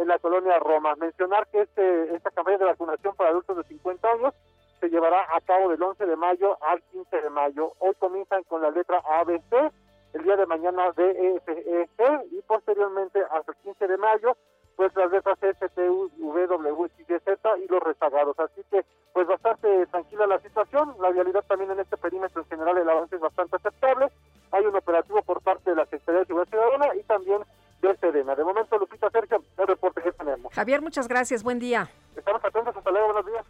en 0.00 0.08
la 0.08 0.18
colonia 0.18 0.58
Roma. 0.58 0.94
Mencionar 0.96 1.46
que 1.48 1.62
este 1.62 2.14
esta 2.14 2.30
campaña 2.30 2.58
de 2.58 2.64
vacunación 2.64 3.14
para 3.16 3.30
adultos 3.30 3.56
de 3.56 3.64
50 3.64 4.08
años 4.08 4.34
se 4.80 4.88
llevará 4.88 5.26
a 5.36 5.40
cabo 5.42 5.68
del 5.68 5.82
11 5.82 6.06
de 6.06 6.16
mayo 6.16 6.56
al 6.62 6.82
15 6.90 7.20
de 7.20 7.30
mayo. 7.30 7.72
Hoy 7.80 7.94
comienzan 7.98 8.42
con 8.44 8.62
la 8.62 8.70
letra 8.70 9.02
ABC, 9.18 9.72
el 10.14 10.22
día 10.22 10.36
de 10.36 10.46
mañana 10.46 10.90
DEFEC 10.92 12.32
y 12.32 12.40
posteriormente 12.42 13.20
hasta 13.30 13.52
el 13.52 13.58
15 13.58 13.86
de 13.86 13.96
mayo 13.98 14.36
pues 14.80 14.96
las 14.96 15.10
letras 15.12 15.36
S, 15.42 15.68
T, 15.68 15.90
U, 15.90 16.10
V, 16.16 16.46
W, 16.46 16.90
Z 17.06 17.58
y 17.58 17.68
los 17.68 17.82
rezagados. 17.82 18.38
Así 18.38 18.62
que, 18.70 18.82
pues 19.12 19.26
bastante 19.26 19.86
tranquila 19.88 20.26
la 20.26 20.38
situación. 20.38 20.94
La 21.02 21.10
vialidad 21.10 21.44
también 21.46 21.72
en 21.72 21.80
este 21.80 21.98
perímetro 21.98 22.40
en 22.40 22.48
general, 22.48 22.78
el 22.78 22.88
avance 22.88 23.14
es 23.14 23.20
bastante 23.20 23.56
aceptable. 23.56 24.06
Hay 24.52 24.64
un 24.64 24.74
operativo 24.74 25.20
por 25.20 25.42
parte 25.42 25.68
de 25.68 25.76
la 25.76 25.84
Secretaría 25.84 26.20
de 26.20 26.26
Seguridad 26.28 26.48
Ciudadana 26.48 26.94
y 26.94 27.02
también 27.02 27.42
de 27.80 27.96
Sedena. 27.96 28.34
De 28.34 28.44
momento, 28.44 28.78
Lupita 28.78 29.10
Sergio, 29.10 29.42
el 29.58 29.66
reporte 29.66 30.02
que 30.02 30.12
tenemos. 30.12 30.52
Javier, 30.52 30.82
muchas 30.82 31.08
gracias. 31.08 31.42
Buen 31.42 31.58
día. 31.58 31.90
Estamos 32.16 32.44
atentos. 32.44 32.76
Hasta 32.76 32.90
luego. 32.90 33.12
Buenos 33.12 33.26
días. 33.26 33.44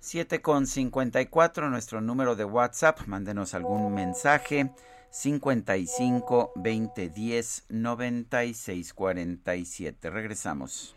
7 0.00 0.40
con 0.40 0.66
54, 0.66 1.68
nuestro 1.68 2.00
número 2.00 2.34
de 2.34 2.44
WhatsApp. 2.44 3.00
Mándenos 3.06 3.54
algún 3.54 3.94
mensaje. 3.94 4.70
55 5.10 6.52
20 6.54 7.08
10 7.08 7.66
96 7.68 8.94
47. 8.94 10.10
Regresamos. 10.10 10.96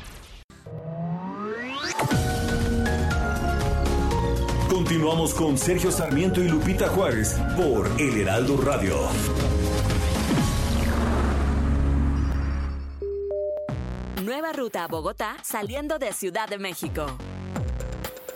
Continuamos 4.91 5.33
con 5.33 5.57
Sergio 5.57 5.89
Sarmiento 5.89 6.41
y 6.43 6.49
Lupita 6.49 6.89
Juárez 6.89 7.37
por 7.55 7.89
El 7.97 8.19
Heraldo 8.19 8.57
Radio. 8.57 8.93
Nueva 14.21 14.51
ruta 14.51 14.83
a 14.83 14.87
Bogotá 14.89 15.37
saliendo 15.43 15.97
de 15.97 16.11
Ciudad 16.11 16.49
de 16.49 16.57
México. 16.57 17.05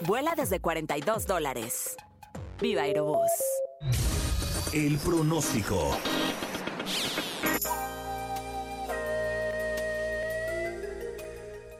Vuela 0.08 0.34
desde 0.38 0.62
42 0.62 1.28
dólares. 1.28 1.97
Viva 2.62 2.84
Aerobús. 2.84 3.32
El 4.72 4.97
pronóstico. 4.99 5.97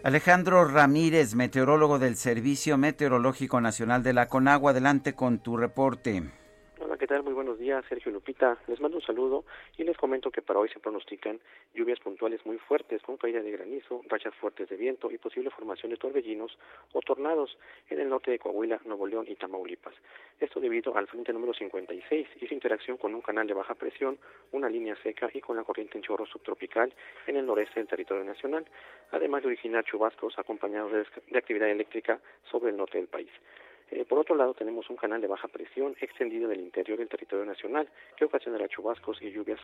Alejandro 0.06 0.66
Ramírez, 0.66 1.34
meteorólogo 1.34 1.98
del 1.98 2.16
Servicio 2.16 2.78
Meteorológico 2.78 3.60
Nacional 3.60 4.04
de 4.04 4.14
la 4.14 4.30
Conagua, 4.30 4.70
adelante 4.70 5.16
con 5.16 5.40
tu 5.40 5.58
reporte. 5.58 6.22
Hola, 6.86 6.98
¿qué 6.98 7.08
tal? 7.08 7.24
Muy 7.24 7.34
buenos 7.34 7.58
días, 7.58 7.84
Sergio 7.90 8.12
Lupita. 8.12 8.60
Les 8.68 8.80
mando 8.80 8.98
un 8.98 9.04
saludo 9.04 9.44
y 9.76 9.84
les 9.84 9.98
comento 9.98 10.30
que 10.30 10.44
para 10.44 10.60
hoy 10.60 10.70
se 10.70 10.80
pronostican 10.80 11.40
lluvias 11.74 12.00
puntuales 12.00 12.46
muy 12.46 12.60
fuertes 12.60 13.02
con 13.02 13.18
caída 13.18 13.42
de 13.42 13.50
granizo, 13.50 14.04
rachas 14.08 14.36
fuertes 14.36 14.70
de 14.70 14.76
viento 14.76 15.10
y 15.10 15.18
posible 15.18 15.50
formación 15.50 15.90
de 15.90 15.98
torbellinos 15.98 16.60
o 16.94 17.00
tornados 17.00 17.58
en 17.90 18.02
el 18.02 18.10
norte 18.10 18.30
de 18.30 18.38
Coahuila, 18.38 18.82
Nuevo 18.86 19.08
León 19.08 19.26
y 19.28 19.36
Tamaulipas. 19.36 19.96
Esto 20.40 20.60
debido 20.60 20.96
al 20.96 21.08
frente 21.08 21.34
número 21.34 21.56
56 21.56 22.28
y 22.40 22.48
su 22.48 22.54
interacción 22.54 22.98
con 22.98 23.16
un 23.16 23.22
canal 23.22 23.48
de 23.48 23.56
baja 23.56 23.74
presión, 23.74 24.20
una 24.52 24.70
línea 24.70 24.96
seca 25.02 25.28
y 25.34 25.42
con 25.42 25.58
la 25.58 25.64
corriente 25.64 25.98
en 25.98 26.04
chorro 26.04 26.28
subtropical 26.28 26.94
en 27.26 27.38
el 27.38 27.48
noreste 27.48 27.80
del 27.80 27.88
territorio 27.88 28.24
nacional, 28.24 28.64
además 29.10 29.42
de 29.42 29.48
originar 29.48 29.86
chubascos 29.86 30.38
acompañados 30.38 30.92
de, 30.92 31.36
actividad 31.40 31.68
eléctrica 31.68 32.20
sobre 32.52 32.70
el 32.70 32.78
norte 32.78 33.00
del 33.00 33.08
país. 33.08 33.32
Eh, 33.92 34.06
por 34.06 34.20
otro 34.20 34.36
lado, 34.36 34.54
tenemos 34.54 34.90
un 34.90 34.96
canal 34.96 35.22
de 35.22 35.28
baja 35.28 35.48
presión 35.48 35.96
extendido 36.02 36.50
del 36.50 36.62
interior 36.62 36.98
del 36.98 37.08
territorio 37.08 37.46
nacional 37.46 37.88
que 38.18 38.26
ocasionará 38.26 38.68
chubascos 38.68 39.22
y 39.22 39.32
lluvias 39.32 39.60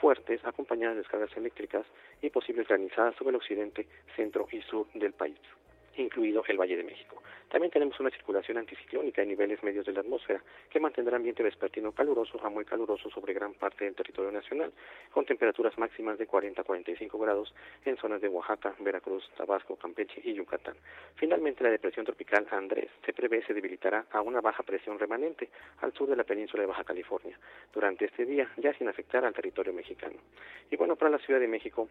fuertes 0.00 0.44
acompañadas 0.44 0.96
de 0.96 1.02
descargas 1.02 1.36
eléctricas 1.36 1.86
y 2.22 2.30
posibles 2.30 2.66
granizadas 2.66 3.14
sobre 3.16 3.30
el 3.30 3.36
occidente, 3.36 3.86
centro 4.16 4.46
y 4.50 4.62
sur 4.62 4.86
del 4.94 5.12
país 5.12 5.38
incluido 6.02 6.44
el 6.48 6.58
Valle 6.58 6.76
de 6.76 6.84
México. 6.84 7.22
También 7.48 7.70
tenemos 7.70 7.98
una 7.98 8.10
circulación 8.10 8.58
anticiclónica 8.58 9.22
en 9.22 9.28
niveles 9.28 9.62
medios 9.62 9.86
de 9.86 9.92
la 9.92 10.00
atmósfera 10.00 10.42
que 10.68 10.80
mantendrá 10.80 11.16
ambiente 11.16 11.42
vespertino 11.42 11.92
caluroso 11.92 12.38
a 12.44 12.50
muy 12.50 12.64
caluroso 12.64 13.08
sobre 13.08 13.32
gran 13.32 13.54
parte 13.54 13.86
del 13.86 13.94
territorio 13.94 14.30
nacional, 14.30 14.72
con 15.10 15.24
temperaturas 15.24 15.78
máximas 15.78 16.18
de 16.18 16.26
40 16.26 16.60
a 16.60 16.64
45 16.64 17.18
grados 17.18 17.54
en 17.86 17.96
zonas 17.96 18.20
de 18.20 18.28
Oaxaca, 18.28 18.74
Veracruz, 18.80 19.30
Tabasco, 19.36 19.76
Campeche 19.76 20.20
y 20.24 20.34
Yucatán. 20.34 20.76
Finalmente, 21.14 21.64
la 21.64 21.70
depresión 21.70 22.04
tropical 22.04 22.46
Andrés 22.50 22.90
se 23.04 23.14
prevé 23.14 23.42
se 23.46 23.54
debilitará 23.54 24.04
a 24.10 24.20
una 24.20 24.40
baja 24.40 24.62
presión 24.62 24.98
remanente 24.98 25.48
al 25.80 25.92
sur 25.94 26.08
de 26.08 26.16
la 26.16 26.24
península 26.24 26.62
de 26.62 26.66
Baja 26.66 26.84
California 26.84 27.38
durante 27.72 28.04
este 28.04 28.26
día, 28.26 28.50
ya 28.58 28.74
sin 28.74 28.88
afectar 28.88 29.24
al 29.24 29.32
territorio 29.32 29.72
mexicano. 29.72 30.16
Y 30.70 30.76
bueno, 30.76 30.96
para 30.96 31.10
la 31.10 31.18
Ciudad 31.18 31.40
de 31.40 31.48
México, 31.48 31.88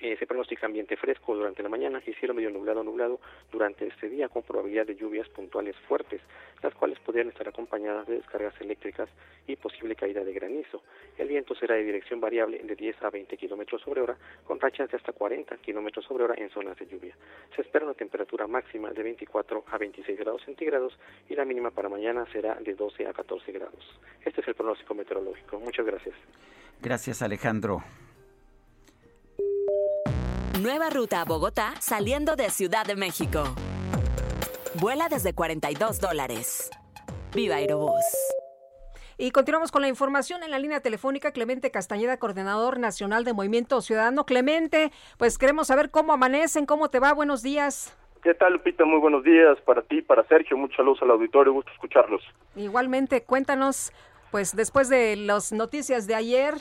eh, 0.00 0.16
se 0.18 0.26
pronostica 0.26 0.66
ambiente 0.66 0.96
fresco 0.96 1.34
durante 1.34 1.62
la 1.62 1.68
mañana 1.68 2.02
y 2.06 2.12
cielo 2.14 2.32
medio 2.32 2.50
nublado 2.50 2.82
nublado 2.82 3.20
durante 3.50 3.86
este 3.86 4.08
día 4.08 4.28
con 4.28 4.42
probabilidad 4.42 4.86
de 4.86 4.96
lluvias 4.96 5.28
puntuales 5.28 5.76
fuertes, 5.88 6.20
las 6.62 6.74
cuales 6.74 6.98
podrían 7.00 7.28
estar 7.28 7.46
acompañadas 7.48 8.06
de 8.06 8.16
descargas 8.16 8.58
eléctricas 8.60 9.08
y 9.46 9.56
posible 9.56 9.94
caída 9.94 10.24
de 10.24 10.32
granizo. 10.32 10.82
El 11.18 11.28
viento 11.28 11.54
será 11.54 11.74
de 11.74 11.84
dirección 11.84 12.20
variable 12.20 12.60
de 12.62 12.74
10 12.74 13.02
a 13.02 13.10
20 13.10 13.36
kilómetros 13.36 13.82
sobre 13.82 14.00
hora, 14.00 14.16
con 14.44 14.60
rachas 14.60 14.90
de 14.90 14.96
hasta 14.96 15.12
40 15.12 15.56
kilómetros 15.58 16.04
sobre 16.04 16.24
hora 16.24 16.34
en 16.38 16.50
zonas 16.50 16.78
de 16.78 16.86
lluvia. 16.86 17.14
Se 17.54 17.62
espera 17.62 17.84
una 17.84 17.94
temperatura 17.94 18.46
máxima 18.46 18.90
de 18.90 19.02
24 19.02 19.64
a 19.70 19.78
26 19.78 20.18
grados 20.18 20.42
centígrados 20.44 20.98
y 21.28 21.34
la 21.34 21.44
mínima 21.44 21.70
para 21.70 21.88
mañana 21.88 22.26
será 22.32 22.54
de 22.54 22.74
12 22.74 23.06
a 23.06 23.12
14 23.12 23.52
grados. 23.52 24.00
Este 24.24 24.40
es 24.40 24.48
el 24.48 24.54
pronóstico 24.54 24.94
meteorológico. 24.94 25.58
Muchas 25.60 25.84
gracias. 25.84 26.14
Gracias, 26.80 27.20
Alejandro. 27.22 27.82
Nueva 30.60 30.90
ruta 30.90 31.22
a 31.22 31.24
Bogotá 31.24 31.72
saliendo 31.80 32.36
de 32.36 32.50
Ciudad 32.50 32.84
de 32.84 32.94
México. 32.94 33.44
Vuela 34.74 35.08
desde 35.08 35.32
42 35.32 36.02
dólares. 36.02 36.70
Viva 37.34 37.54
Aerobús. 37.54 38.04
Y 39.16 39.30
continuamos 39.30 39.72
con 39.72 39.80
la 39.80 39.88
información 39.88 40.42
en 40.42 40.50
la 40.50 40.58
línea 40.58 40.80
telefónica. 40.80 41.32
Clemente 41.32 41.70
Castañeda, 41.70 42.18
coordinador 42.18 42.78
nacional 42.78 43.24
de 43.24 43.32
Movimiento 43.32 43.80
Ciudadano. 43.80 44.26
Clemente, 44.26 44.92
pues 45.16 45.38
queremos 45.38 45.68
saber 45.68 45.90
cómo 45.90 46.12
amanecen, 46.12 46.66
cómo 46.66 46.90
te 46.90 46.98
va. 46.98 47.14
Buenos 47.14 47.42
días. 47.42 47.96
¿Qué 48.22 48.34
tal, 48.34 48.52
Lupita? 48.52 48.84
Muy 48.84 48.98
buenos 48.98 49.24
días 49.24 49.56
para 49.64 49.80
ti, 49.80 50.02
para 50.02 50.28
Sergio. 50.28 50.58
Muchos 50.58 50.76
saludos 50.76 50.98
al 51.00 51.10
auditorio. 51.12 51.54
Gusto 51.54 51.72
escucharlos. 51.72 52.20
Igualmente, 52.54 53.22
cuéntanos, 53.22 53.94
pues 54.30 54.54
después 54.54 54.90
de 54.90 55.16
las 55.16 55.52
noticias 55.52 56.06
de 56.06 56.16
ayer, 56.16 56.52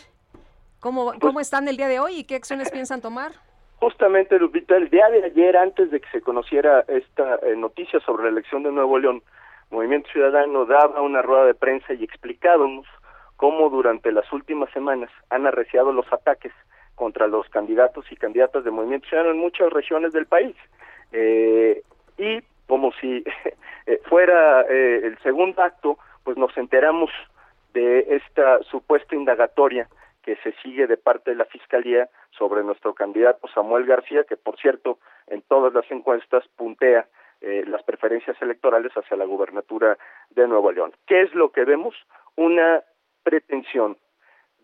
¿cómo, 0.79 1.11
cómo 1.19 1.41
están 1.41 1.67
el 1.67 1.75
día 1.75 1.89
de 1.89 1.99
hoy 1.99 2.19
y 2.19 2.23
qué 2.23 2.35
acciones 2.35 2.71
piensan 2.71 3.01
tomar? 3.01 3.48
Justamente, 3.79 4.37
Lupita, 4.37 4.75
el 4.75 4.89
día 4.89 5.07
de 5.09 5.23
ayer, 5.23 5.55
antes 5.55 5.89
de 5.89 6.01
que 6.01 6.09
se 6.09 6.21
conociera 6.21 6.83
esta 6.87 7.35
eh, 7.43 7.55
noticia 7.55 7.99
sobre 8.01 8.23
la 8.23 8.29
elección 8.29 8.63
de 8.63 8.71
Nuevo 8.71 8.99
León, 8.99 9.23
Movimiento 9.71 10.09
Ciudadano 10.11 10.65
daba 10.65 11.01
una 11.01 11.21
rueda 11.21 11.45
de 11.45 11.53
prensa 11.53 11.93
y 11.93 12.03
explicábamos 12.03 12.87
cómo 13.37 13.69
durante 13.69 14.11
las 14.11 14.31
últimas 14.33 14.69
semanas 14.71 15.09
han 15.29 15.47
arreciado 15.47 15.93
los 15.93 16.11
ataques 16.11 16.51
contra 16.95 17.27
los 17.27 17.47
candidatos 17.49 18.05
y 18.11 18.17
candidatas 18.17 18.65
de 18.65 18.71
Movimiento 18.71 19.07
Ciudadano 19.07 19.33
en 19.33 19.39
muchas 19.39 19.71
regiones 19.71 20.11
del 20.11 20.25
país. 20.25 20.55
Eh, 21.13 21.81
y 22.17 22.41
como 22.67 22.91
si 22.99 23.23
eh, 23.85 24.01
fuera 24.09 24.63
eh, 24.63 25.01
el 25.03 25.17
segundo 25.19 25.61
acto, 25.61 25.97
pues 26.23 26.35
nos 26.37 26.55
enteramos 26.57 27.09
de 27.73 28.05
esta 28.15 28.61
supuesta 28.63 29.15
indagatoria 29.15 29.87
que 30.23 30.35
se 30.37 30.51
sigue 30.61 30.87
de 30.87 30.97
parte 30.97 31.31
de 31.31 31.37
la 31.37 31.45
Fiscalía 31.45 32.09
sobre 32.39 32.63
nuestro 32.63 32.95
candidato 32.95 33.47
Samuel 33.53 33.85
García, 33.85 34.23
que 34.23 34.37
por 34.37 34.57
cierto 34.57 34.97
en 35.27 35.43
todas 35.43 35.73
las 35.73 35.89
encuestas 35.91 36.47
puntea 36.55 37.05
eh, 37.41 37.63
las 37.67 37.83
preferencias 37.83 38.41
electorales 38.41 38.91
hacia 38.93 39.17
la 39.17 39.25
gubernatura 39.25 39.97
de 40.31 40.47
Nuevo 40.47 40.71
León. 40.71 40.93
¿Qué 41.05 41.21
es 41.21 41.35
lo 41.35 41.51
que 41.51 41.65
vemos? 41.65 41.95
Una 42.35 42.83
pretensión 43.23 43.97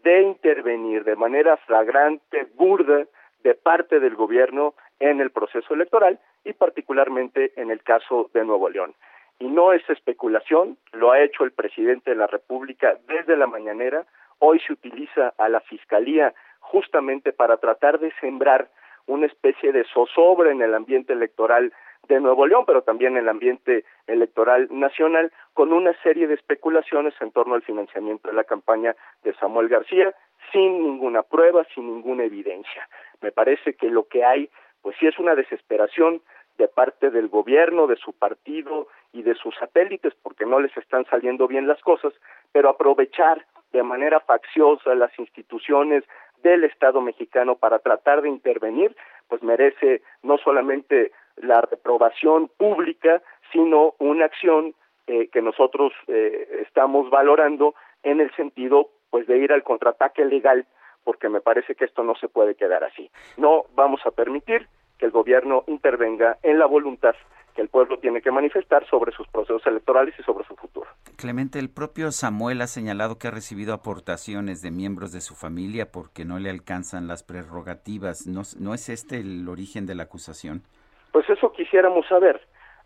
de 0.04 0.22
intervenir 0.22 1.04
de 1.04 1.16
manera 1.16 1.58
flagrante, 1.58 2.48
burda, 2.56 3.06
de 3.44 3.54
parte 3.54 4.00
del 4.00 4.16
gobierno 4.16 4.74
en 5.00 5.22
el 5.22 5.30
proceso 5.30 5.74
electoral 5.74 6.20
y 6.44 6.54
particularmente 6.54 7.54
en 7.58 7.70
el 7.70 7.84
caso 7.84 8.30
de 8.34 8.44
Nuevo 8.44 8.70
León. 8.70 8.96
Y 9.40 9.48
no 9.48 9.74
es 9.74 9.88
especulación, 9.90 10.78
lo 10.94 11.12
ha 11.12 11.22
hecho 11.22 11.44
el 11.44 11.52
presidente 11.52 12.12
de 12.12 12.16
la 12.16 12.28
República 12.28 12.98
desde 13.08 13.36
la 13.36 13.48
mañanera, 13.48 14.06
hoy 14.40 14.60
se 14.62 14.74
utiliza 14.74 15.34
a 15.38 15.50
la 15.50 15.60
Fiscalía 15.62 16.34
justamente 16.72 17.34
para 17.34 17.58
tratar 17.58 18.00
de 18.00 18.12
sembrar 18.20 18.70
una 19.08 19.28
especie 19.28 19.72
de 19.72 19.86
zozobra 19.94 20.52
en 20.52 20.62
el 20.62 20.74
ambiente 20.74 21.14
electoral 21.14 21.72
de 22.08 22.20
Nuevo 22.20 22.46
León, 22.46 22.66
pero 22.66 22.82
también 22.84 23.14
en 23.14 23.24
el 23.24 23.30
ambiente 23.30 23.84
electoral 24.08 24.68
nacional, 24.72 25.32
con 25.54 25.74
una 25.74 25.94
serie 26.04 26.28
de 26.28 26.36
especulaciones 26.36 27.14
en 27.20 27.32
torno 27.32 27.56
al 27.56 27.64
financiamiento 27.64 28.28
de 28.28 28.36
la 28.36 28.44
campaña 28.44 28.96
de 29.24 29.34
Samuel 29.36 29.70
García, 29.70 30.14
sin 30.52 30.84
ninguna 30.84 31.24
prueba, 31.24 31.66
sin 31.74 31.88
ninguna 31.88 32.24
evidencia. 32.24 32.88
Me 33.22 33.32
parece 33.32 33.74
que 33.74 33.90
lo 33.90 34.08
que 34.08 34.24
hay, 34.24 34.50
pues 34.82 34.96
sí 35.00 35.08
es 35.08 35.18
una 35.18 35.36
desesperación 35.36 36.22
de 36.58 36.68
parte 36.68 37.10
del 37.10 37.28
gobierno, 37.28 37.88
de 37.88 37.98
su 37.98 38.14
partido 38.14 38.88
y 39.12 39.24
de 39.24 39.36
sus 39.36 39.56
satélites, 39.56 40.14
porque 40.22 40.46
no 40.46 40.60
les 40.60 40.76
están 40.78 41.06
saliendo 41.06 41.48
bien 41.48 41.68
las 41.68 41.82
cosas, 41.82 42.14
pero 42.52 42.70
aprovechar 42.70 43.46
de 43.74 43.84
manera 43.84 44.22
facciosa 44.22 44.96
las 44.96 45.18
instituciones 45.20 46.04
del 46.44 46.64
Estado 46.64 47.02
mexicano 47.02 47.56
para 47.56 47.80
tratar 47.80 48.22
de 48.22 48.30
intervenir, 48.30 48.96
pues 49.28 49.42
merece 49.44 50.02
no 50.24 50.38
solamente 50.38 51.12
la 51.38 51.62
reprobación 51.62 52.50
pública, 52.58 53.22
sino 53.52 53.96
una 54.00 54.26
acción 54.26 54.74
eh, 55.08 55.28
que 55.30 55.42
nosotros 55.42 55.94
eh, 56.08 56.64
estamos 56.66 57.10
valorando 57.10 57.76
en 58.04 58.22
el 58.22 58.34
sentido 58.36 58.90
pues 59.10 59.28
de 59.28 59.38
ir 59.38 59.52
al 59.52 59.64
contraataque 59.64 60.26
legal 60.26 60.66
porque 61.04 61.30
me 61.30 61.40
parece 61.40 61.76
que 61.76 61.86
esto 61.86 62.04
no 62.04 62.16
se 62.16 62.28
puede 62.28 62.56
quedar 62.56 62.84
así. 62.84 63.10
No 63.38 63.66
vamos 63.76 64.02
a 64.06 64.12
permitir 64.12 64.68
que 64.98 65.06
el 65.06 65.12
gobierno 65.12 65.64
intervenga 65.68 66.38
en 66.42 66.60
la 66.60 66.66
voluntad 66.66 67.16
que 67.56 67.62
el 67.62 67.70
pueblo 67.70 67.98
tiene 68.00 68.22
que 68.22 68.32
manifestar 68.32 68.86
sobre 68.88 69.12
sus 69.14 69.28
procesos 69.28 69.66
electorales 69.66 70.14
y 70.20 70.24
sobre 70.24 70.46
su 70.46 70.56
futuro. 70.56 70.88
Clemente, 71.16 71.58
el 71.58 71.70
propio 71.70 72.12
Samuel 72.12 72.62
ha 72.62 72.68
señalado 72.68 73.18
que 73.18 73.30
ha 73.30 73.32
recibido 73.32 73.74
aportaciones 73.74 74.62
de 74.62 74.72
miembros 74.72 75.12
de 75.12 75.22
su 75.22 75.36
familia 75.36 75.92
porque 75.92 76.26
no 76.26 76.38
le 76.38 76.50
alcanzan 76.50 77.08
las 77.08 77.24
prerrogativas. 77.24 78.28
¿No, 78.28 78.42
no 78.60 78.74
es 78.74 78.90
este 78.90 79.18
el 79.18 79.48
origen 79.48 79.86
de 79.86 79.96
la 79.96 80.04
acusación? 80.04 80.64
Pues 81.12 81.30
eso 81.30 81.54
quisiéramos 81.54 82.06
saber. 82.08 82.42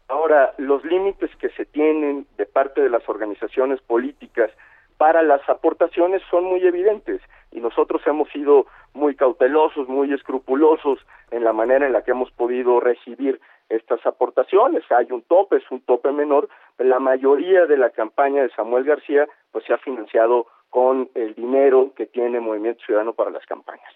Ahora, 0.08 0.54
los 0.58 0.84
límites 0.86 1.30
que 1.38 1.50
se 1.50 1.66
tienen 1.66 2.28
de 2.38 2.46
parte 2.46 2.82
de 2.82 2.90
las 2.90 3.08
organizaciones 3.10 3.82
políticas 3.82 4.52
para 4.98 5.24
las 5.24 5.48
aportaciones 5.50 6.22
son 6.30 6.44
muy 6.44 6.66
evidentes 6.66 7.22
y 7.52 7.60
nosotros 7.62 8.02
hemos 8.06 8.30
sido 8.30 8.66
muy 8.94 9.16
cautelosos, 9.16 9.88
muy 9.88 10.14
escrupulosos 10.14 11.00
en 11.32 11.44
la 11.44 11.54
manera 11.54 11.88
en 11.88 11.94
la 11.94 12.04
que 12.04 12.12
hemos 12.12 12.32
podido 12.32 12.80
recibir 12.80 13.40
estas 13.70 14.06
aportaciones. 14.06 14.84
Hay 14.92 15.08
un 15.12 15.22
tope, 15.24 15.58
es 15.58 15.72
un 15.72 15.82
tope 15.82 16.12
menor, 16.12 16.50
pero 16.76 16.90
la 16.90 17.00
mayoría 17.00 17.66
de 17.66 17.78
la 17.78 17.92
campaña 17.92 18.42
de 18.42 18.50
Samuel 18.52 18.84
García 18.84 19.28
pues 19.52 19.66
se 19.66 19.74
ha 19.74 19.78
financiado 19.78 20.48
con 20.70 21.10
el 21.16 21.34
dinero 21.36 21.94
que 21.96 22.06
tiene 22.06 22.40
Movimiento 22.40 22.84
Ciudadano 22.86 23.14
para 23.14 23.32
las 23.32 23.46
campañas. 23.46 23.92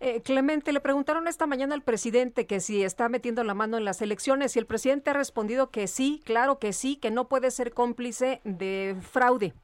Eh, 0.00 0.20
Clemente, 0.22 0.72
le 0.72 0.80
preguntaron 0.80 1.26
esta 1.26 1.46
mañana 1.46 1.74
al 1.74 1.82
presidente 1.82 2.46
que 2.46 2.60
si 2.60 2.84
está 2.84 3.08
metiendo 3.08 3.42
la 3.44 3.54
mano 3.54 3.78
en 3.78 3.84
las 3.84 4.02
elecciones 4.02 4.54
y 4.54 4.58
el 4.58 4.66
presidente 4.66 5.10
ha 5.10 5.14
respondido 5.14 5.70
que 5.70 5.86
sí, 5.86 6.20
claro 6.26 6.58
que 6.58 6.72
sí, 6.72 6.98
que 7.00 7.10
no 7.10 7.28
puede 7.28 7.50
ser 7.50 7.72
cómplice 7.72 8.40
de 8.44 8.94
fraude 9.00 9.54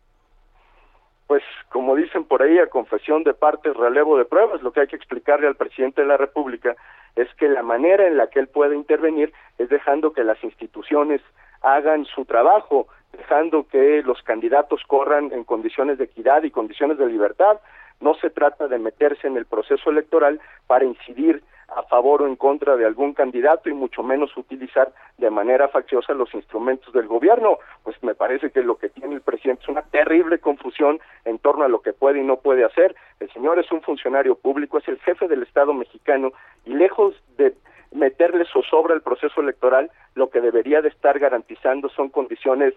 pues 1.33 1.45
como 1.71 1.97
dicen 1.97 2.25
por 2.25 2.43
ahí, 2.43 2.59
a 2.59 2.67
confesión 2.67 3.25
de 3.25 3.33
partes, 3.33 3.75
relevo 3.75 4.19
de 4.19 4.27
pruebas, 4.27 4.61
lo 4.61 4.71
que 4.71 4.81
hay 4.81 4.87
que 4.87 4.97
explicarle 4.97 5.47
al 5.47 5.57
presidente 5.57 6.03
de 6.03 6.07
la 6.07 6.19
República 6.19 6.77
es 7.17 7.33
que 7.35 7.49
la 7.49 7.63
manera 7.63 8.07
en 8.07 8.17
la 8.17 8.29
que 8.29 8.41
él 8.41 8.49
puede 8.49 8.77
intervenir 8.77 9.33
es 9.59 9.69
dejando 9.69 10.13
que 10.13 10.25
las 10.25 10.43
instituciones 10.43 11.21
hagan 11.61 12.05
su 12.07 12.25
trabajo, 12.25 12.89
dejando 13.13 13.67
que 13.69 14.03
los 14.03 14.23
candidatos 14.23 14.83
corran 14.87 15.33
en 15.33 15.45
condiciones 15.45 15.99
de 15.99 16.05
equidad 16.05 16.43
y 16.43 16.51
condiciones 16.51 16.99
de 16.99 17.07
libertad. 17.07 17.61
No 18.01 18.15
se 18.15 18.31
trata 18.31 18.69
de 18.69 18.79
meterse 18.79 19.27
en 19.27 19.37
el 19.37 19.47
proceso 19.47 19.91
electoral 19.91 20.41
para 20.67 20.85
incidir 20.85 21.43
a 21.77 21.83
favor 21.85 22.23
o 22.23 22.27
en 22.27 22.37
contra 22.37 22.77
de 22.77 22.85
algún 22.85 23.15
candidato 23.15 23.69
y 23.69 23.75
mucho 23.75 24.03
menos 24.03 24.37
utilizar 24.37 24.93
de 25.19 25.31
manera 25.31 25.69
facciosa 25.69 26.13
los 26.15 26.33
instrumentos 26.35 26.93
del 26.93 27.07
gobierno. 27.07 27.59
Pues 27.83 27.97
me 28.03 28.15
parece 28.15 28.51
que 28.51 28.63
lo 28.63 28.77
que 28.77 28.89
tiene 28.89 29.15
el 29.15 29.21
presidente 29.21 29.63
es 29.63 29.69
una 29.69 29.83
terrible 29.83 30.39
confusión 30.39 31.01
en 31.25 31.39
torno 31.39 31.65
a 31.65 31.69
lo 31.69 31.81
que 31.81 31.93
puede 31.93 32.21
y 32.21 32.25
no 32.25 32.37
puede 32.37 32.65
hacer. 32.65 32.95
El 33.21 33.31
señor 33.33 33.59
es 33.59 33.71
un 33.73 33.83
funcionario 33.83 34.35
público, 34.35 34.79
es 34.79 34.89
el 34.89 34.99
jefe 35.01 35.29
del 35.29 35.43
Estado 35.43 35.73
mexicano 35.73 36.33
y 36.65 36.75
lejos 36.75 37.15
de 37.37 37.55
meterle 37.93 38.45
zozobra 38.47 38.95
al 38.95 39.03
proceso 39.03 39.41
electoral, 39.41 39.91
lo 40.15 40.31
que 40.31 40.41
debería 40.41 40.81
de 40.81 40.89
estar 40.89 41.19
garantizando 41.19 41.89
son 41.91 42.09
condiciones 42.09 42.75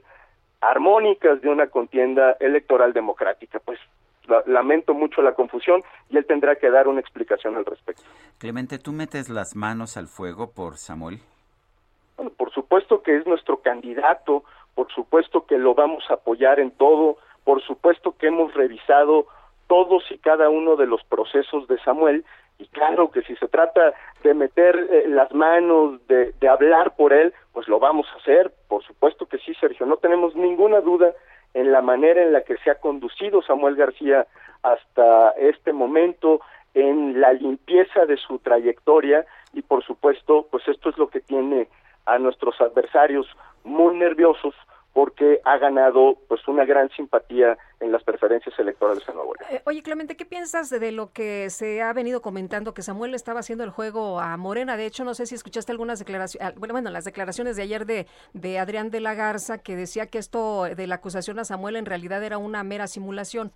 armónicas 0.61 1.41
de 1.41 1.49
una 1.49 1.67
contienda 1.67 2.35
electoral 2.39 2.93
democrática. 2.93 3.59
Pues 3.59 3.79
lamento 4.45 4.93
mucho 4.93 5.21
la 5.21 5.33
confusión 5.33 5.83
y 6.09 6.17
él 6.17 6.25
tendrá 6.25 6.55
que 6.55 6.69
dar 6.69 6.87
una 6.87 6.99
explicación 6.99 7.55
al 7.55 7.65
respecto. 7.65 8.03
Clemente, 8.37 8.79
¿tú 8.79 8.91
metes 8.91 9.29
las 9.29 9.55
manos 9.55 9.97
al 9.97 10.07
fuego 10.07 10.51
por 10.51 10.77
Samuel? 10.77 11.19
Bueno, 12.17 12.31
por 12.37 12.51
supuesto 12.51 13.01
que 13.01 13.17
es 13.17 13.25
nuestro 13.25 13.57
candidato, 13.57 14.43
por 14.73 14.91
supuesto 14.91 15.45
que 15.45 15.57
lo 15.57 15.73
vamos 15.73 16.03
a 16.09 16.15
apoyar 16.15 16.59
en 16.59 16.71
todo, 16.71 17.17
por 17.43 17.61
supuesto 17.61 18.15
que 18.17 18.27
hemos 18.27 18.53
revisado 18.53 19.27
todos 19.67 20.03
y 20.11 20.17
cada 20.19 20.49
uno 20.49 20.75
de 20.75 20.85
los 20.85 21.03
procesos 21.03 21.67
de 21.67 21.79
Samuel 21.79 22.23
y 22.57 22.67
claro 22.67 23.11
que 23.11 23.21
si 23.23 23.35
se 23.35 23.47
trata 23.47 23.93
de 24.23 24.33
meter 24.33 24.75
eh, 24.89 25.05
las 25.09 25.33
manos, 25.33 26.05
de, 26.07 26.31
de 26.39 26.47
hablar 26.47 26.95
por 26.95 27.11
él, 27.11 27.33
pues 27.51 27.67
lo 27.67 27.79
vamos 27.79 28.07
a 28.13 28.17
hacer, 28.17 28.53
por 28.67 28.83
supuesto 28.83 29.25
que 29.25 29.39
sí, 29.39 29.53
Sergio, 29.59 29.85
no 29.85 29.97
tenemos 29.97 30.35
ninguna 30.35 30.79
duda 30.79 31.13
en 31.55 31.71
la 31.71 31.81
manera 31.81 32.21
en 32.21 32.33
la 32.33 32.41
que 32.41 32.57
se 32.57 32.69
ha 32.69 32.75
conducido 32.75 33.41
Samuel 33.41 33.75
García 33.75 34.27
hasta 34.61 35.29
este 35.31 35.73
momento, 35.73 36.41
en 36.73 37.21
la 37.21 37.31
limpieza 37.31 38.05
de 38.05 38.17
su 38.17 38.39
trayectoria 38.39 39.25
y 39.53 39.61
por 39.61 39.81
supuesto, 39.83 40.45
pues 40.51 40.67
esto 40.67 40.89
es 40.89 40.97
lo 40.97 41.07
que 41.07 41.21
tiene 41.21 41.69
a 42.05 42.19
nuestros 42.19 42.59
adversarios 42.59 43.25
muy 43.63 43.95
nerviosos 43.95 44.53
porque 44.95 45.41
ha 45.43 45.57
ganado 45.57 46.15
pues 46.29 46.47
una 46.47 46.63
gran 46.63 46.89
simpatía 46.91 47.57
en 47.81 47.91
las 47.91 48.01
preferencias 48.05 48.57
electorales 48.57 49.03
en 49.09 49.15
Nuevo 49.15 49.33
León. 49.35 49.49
Eh, 49.51 49.61
oye, 49.65 49.83
Clemente, 49.83 50.15
¿qué 50.15 50.23
piensas 50.23 50.69
de 50.69 50.93
lo 50.93 51.11
que 51.11 51.49
se 51.49 51.81
ha 51.81 51.91
venido 51.91 52.21
comentando 52.21 52.73
que 52.73 52.81
Samuel 52.81 53.13
estaba 53.13 53.41
haciendo 53.41 53.65
el 53.65 53.71
juego 53.71 54.21
a 54.21 54.37
Morena? 54.37 54.77
De 54.77 54.85
hecho, 54.85 55.03
no 55.03 55.13
sé 55.13 55.25
si 55.25 55.35
escuchaste 55.35 55.73
algunas 55.73 55.99
declaraciones, 55.99 56.57
bueno, 56.57 56.73
bueno, 56.73 56.91
las 56.91 57.03
declaraciones 57.03 57.57
de 57.57 57.63
ayer 57.63 57.85
de, 57.85 58.07
de 58.31 58.57
Adrián 58.57 58.89
de 58.89 59.01
la 59.01 59.15
Garza 59.15 59.57
que 59.57 59.75
decía 59.75 60.07
que 60.07 60.17
esto 60.17 60.63
de 60.63 60.87
la 60.87 60.95
acusación 60.95 61.39
a 61.39 61.43
Samuel 61.43 61.75
en 61.75 61.85
realidad 61.85 62.23
era 62.23 62.37
una 62.37 62.63
mera 62.63 62.87
simulación. 62.87 63.51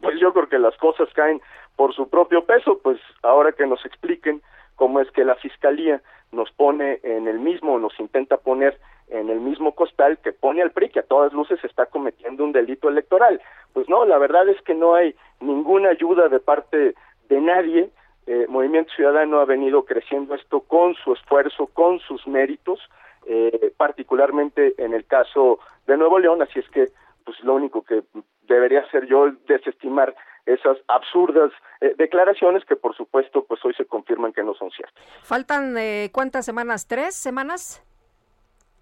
Pues 0.00 0.18
yo 0.18 0.32
creo 0.32 0.48
que 0.48 0.58
las 0.58 0.74
cosas 0.78 1.10
caen 1.12 1.42
por 1.76 1.94
su 1.94 2.08
propio 2.08 2.46
peso, 2.46 2.80
pues 2.82 2.98
ahora 3.22 3.52
que 3.52 3.66
nos 3.66 3.84
expliquen 3.84 4.40
cómo 4.76 5.00
es 5.00 5.10
que 5.10 5.26
la 5.26 5.34
fiscalía 5.34 6.00
nos 6.32 6.50
pone 6.52 7.00
en 7.02 7.28
el 7.28 7.38
mismo, 7.38 7.78
nos 7.78 8.00
intenta 8.00 8.38
poner 8.38 8.80
en 9.08 9.30
el 9.30 9.40
mismo 9.40 9.74
costal 9.74 10.18
que 10.18 10.32
pone 10.32 10.62
al 10.62 10.70
PRI, 10.70 10.90
que 10.90 11.00
a 11.00 11.04
todas 11.04 11.32
luces 11.32 11.62
está 11.64 11.86
cometiendo 11.86 12.44
un 12.44 12.52
delito 12.52 12.88
electoral. 12.88 13.40
Pues 13.72 13.88
no, 13.88 14.04
la 14.04 14.18
verdad 14.18 14.48
es 14.48 14.60
que 14.62 14.74
no 14.74 14.94
hay 14.94 15.14
ninguna 15.40 15.90
ayuda 15.90 16.28
de 16.28 16.40
parte 16.40 16.94
de 17.28 17.40
nadie. 17.40 17.90
Eh, 18.26 18.46
Movimiento 18.48 18.92
Ciudadano 18.94 19.40
ha 19.40 19.44
venido 19.44 19.84
creciendo 19.84 20.34
esto 20.34 20.60
con 20.60 20.94
su 20.94 21.12
esfuerzo, 21.12 21.66
con 21.66 22.00
sus 22.00 22.26
méritos, 22.26 22.80
eh, 23.26 23.72
particularmente 23.76 24.74
en 24.78 24.94
el 24.94 25.04
caso 25.06 25.58
de 25.86 25.96
Nuevo 25.96 26.18
León, 26.18 26.40
así 26.42 26.58
es 26.58 26.68
que 26.70 26.88
pues 27.24 27.38
lo 27.42 27.54
único 27.54 27.82
que 27.82 28.02
debería 28.42 28.80
hacer 28.80 29.06
yo 29.06 29.26
es 29.28 29.46
desestimar 29.46 30.14
esas 30.46 30.76
absurdas 30.88 31.50
eh, 31.80 31.94
declaraciones 31.96 32.64
que 32.66 32.76
por 32.76 32.94
supuesto 32.94 33.44
pues 33.44 33.64
hoy 33.64 33.74
se 33.74 33.86
confirman 33.86 34.32
que 34.32 34.42
no 34.42 34.54
son 34.54 34.70
ciertas. 34.70 35.02
¿Faltan 35.22 35.74
cuántas 36.12 36.44
semanas? 36.46 36.86
¿Tres 36.86 37.14
semanas? 37.14 37.82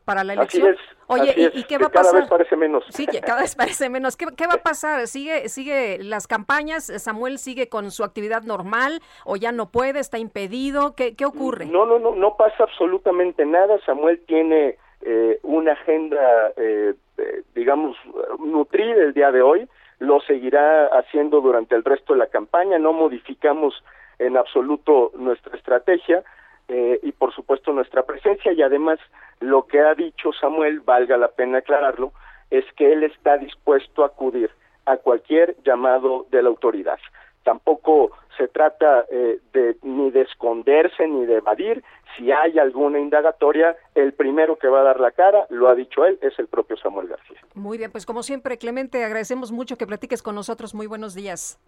Para 0.05 0.25
la 0.25 0.33
Así 0.35 0.59
elección. 0.59 0.69
es, 0.75 0.79
Oye, 1.07 1.31
así 1.31 1.41
¿y, 1.41 1.45
es, 1.45 1.57
y 1.57 1.65
qué 1.65 1.79
va 1.79 1.87
a 1.87 1.91
cada 1.91 2.05
pasar? 2.05 2.21
vez 2.21 2.31
parece 2.31 2.57
menos. 2.57 2.85
Sí, 2.91 3.07
que 3.07 3.21
cada 3.21 3.43
vez 3.43 3.55
parece 3.57 3.89
menos. 3.89 4.17
¿Qué, 4.17 4.27
qué 4.37 4.47
va 4.47 4.55
a 4.55 4.63
pasar? 4.63 5.07
¿Sigue, 5.07 5.49
¿Sigue 5.49 5.99
las 6.03 6.27
campañas? 6.27 6.87
¿Samuel 7.03 7.39
sigue 7.39 7.69
con 7.69 7.91
su 7.91 8.05
actividad 8.05 8.43
normal 8.43 9.01
o 9.25 9.37
ya 9.37 9.53
no 9.53 9.71
puede? 9.71 10.01
¿Está 10.01 10.19
impedido? 10.19 10.95
¿Qué, 10.95 11.15
qué 11.15 11.25
ocurre? 11.25 11.67
No, 11.67 11.87
no, 11.87 11.99
no, 11.99 12.15
no 12.15 12.37
pasa 12.37 12.65
absolutamente 12.65 13.45
nada. 13.47 13.79
Samuel 13.85 14.21
tiene 14.27 14.77
eh, 15.03 15.39
una 15.43 15.73
agenda, 15.73 16.53
eh, 16.57 16.95
eh, 17.19 17.43
digamos, 17.55 17.97
nutrida 18.39 19.03
el 19.03 19.13
día 19.15 19.31
de 19.33 19.43
hoy. 19.43 19.69
Lo 19.99 20.21
seguirá 20.21 20.87
haciendo 20.87 21.41
durante 21.41 21.75
el 21.77 21.85
resto 21.85 22.13
de 22.15 22.19
la 22.21 22.27
campaña. 22.27 22.79
No 22.79 22.93
modificamos 22.93 23.75
en 24.19 24.37
absoluto 24.37 25.13
nuestra 25.17 25.57
estrategia 25.57 26.23
eh, 26.69 27.01
y, 27.03 27.13
por 27.13 27.35
supuesto, 27.35 27.73
nuestra 27.73 28.03
presencia. 28.03 28.53
Y 28.53 28.63
además, 28.63 28.99
lo 29.41 29.67
que 29.67 29.81
ha 29.81 29.95
dicho 29.95 30.33
Samuel, 30.33 30.81
valga 30.81 31.17
la 31.17 31.29
pena 31.29 31.59
aclararlo, 31.59 32.13
es 32.51 32.65
que 32.77 32.93
él 32.93 33.03
está 33.05 33.39
dispuesto 33.39 34.03
a 34.03 34.09
acudir 34.09 34.51
a 34.87 34.97
cualquier 34.97 35.57
llamado 35.65 36.27
de 36.31 36.43
la 36.43 36.49
autoridad. 36.49 36.99
Tampoco 37.45 38.13
se 38.37 38.49
trata 38.49 39.05
eh, 39.11 39.39
de 39.53 39.77
ni 39.83 40.11
de 40.11 40.23
esconderse 40.23 41.07
ni 41.09 41.27
de 41.27 41.37
evadir. 41.37 41.83
Si 42.17 42.31
hay 42.31 42.59
alguna 42.59 43.01
indagatoria, 43.01 43.77
el 43.95 44.13
primero 44.13 44.57
que 44.57 44.69
va 44.69 44.81
a 44.81 44.85
dar 44.85 45.01
la 45.01 45.11
cara, 45.11 45.47
lo 45.51 45.69
ha 45.69 45.75
dicho 45.75 46.05
él, 46.05 46.19
es 46.23 46.39
el 46.39 46.47
propio 46.47 46.77
Samuel 46.77 47.09
García. 47.09 47.41
Muy 47.55 47.79
bien, 47.79 47.91
pues 47.91 48.07
como 48.07 48.23
siempre, 48.23 48.59
Clemente, 48.59 49.05
agradecemos 49.05 49.51
mucho 49.51 49.77
que 49.77 49.87
platiques 49.87 50.23
con 50.23 50.35
nosotros. 50.35 50.75
Muy 50.75 50.87
buenos 50.87 51.15
días. 51.15 51.59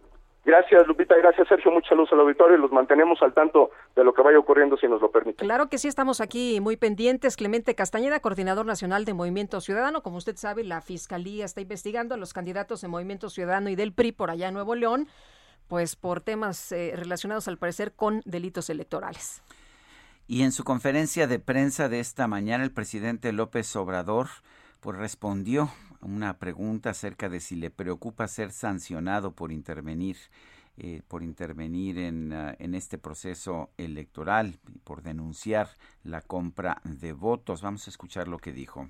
Gracias, 0.45 0.85
Lupita, 0.85 1.15
gracias, 1.15 1.47
Sergio. 1.47 1.71
Mucha 1.71 1.89
saludos 1.89 2.13
al 2.13 2.19
auditorio 2.19 2.55
y 2.55 2.61
los 2.61 2.71
mantenemos 2.71 3.19
al 3.23 3.33
tanto 3.33 3.71
de 3.95 4.03
lo 4.03 4.13
que 4.13 4.21
vaya 4.21 4.37
ocurriendo 4.37 4.77
si 4.77 4.87
nos 4.87 5.01
lo 5.01 5.09
permite. 5.09 5.43
Claro 5.43 5.69
que 5.69 5.79
sí, 5.79 5.87
estamos 5.87 6.21
aquí 6.21 6.61
muy 6.61 6.77
pendientes. 6.77 7.35
Clemente 7.35 7.73
Castañeda, 7.73 8.19
coordinador 8.19 8.67
nacional 8.67 9.05
de 9.05 9.15
Movimiento 9.15 9.59
Ciudadano. 9.59 10.03
Como 10.03 10.17
usted 10.17 10.35
sabe, 10.37 10.63
la 10.63 10.81
Fiscalía 10.81 11.45
está 11.45 11.61
investigando 11.61 12.13
a 12.13 12.17
los 12.17 12.31
candidatos 12.31 12.81
de 12.81 12.87
Movimiento 12.87 13.29
Ciudadano 13.29 13.69
y 13.69 13.75
del 13.75 13.91
PRI 13.91 14.11
por 14.11 14.29
allá 14.29 14.49
en 14.49 14.53
Nuevo 14.53 14.75
León, 14.75 15.07
pues 15.67 15.95
por 15.95 16.21
temas 16.21 16.71
eh, 16.71 16.93
relacionados 16.95 17.47
al 17.47 17.57
parecer 17.57 17.93
con 17.93 18.21
delitos 18.25 18.69
electorales. 18.69 19.41
Y 20.27 20.43
en 20.43 20.51
su 20.51 20.63
conferencia 20.63 21.25
de 21.25 21.39
prensa 21.39 21.89
de 21.89 21.99
esta 21.99 22.27
mañana, 22.27 22.63
el 22.63 22.71
presidente 22.71 23.33
López 23.33 23.75
Obrador 23.75 24.27
pues 24.79 24.95
respondió 24.95 25.71
una 26.05 26.37
pregunta 26.37 26.91
acerca 26.91 27.29
de 27.29 27.39
si 27.39 27.55
le 27.55 27.71
preocupa 27.71 28.27
ser 28.27 28.51
sancionado 28.51 29.31
por 29.31 29.51
intervenir 29.51 30.17
eh, 30.77 31.01
por 31.07 31.23
intervenir 31.23 31.97
en, 31.97 32.33
uh, 32.33 32.53
en 32.59 32.75
este 32.75 32.97
proceso 32.97 33.69
electoral 33.77 34.59
y 34.67 34.79
por 34.79 35.03
denunciar 35.03 35.69
la 36.03 36.21
compra 36.21 36.81
de 36.83 37.13
votos. 37.13 37.61
Vamos 37.61 37.87
a 37.87 37.89
escuchar 37.91 38.27
lo 38.27 38.39
que 38.39 38.51
dijo. 38.51 38.89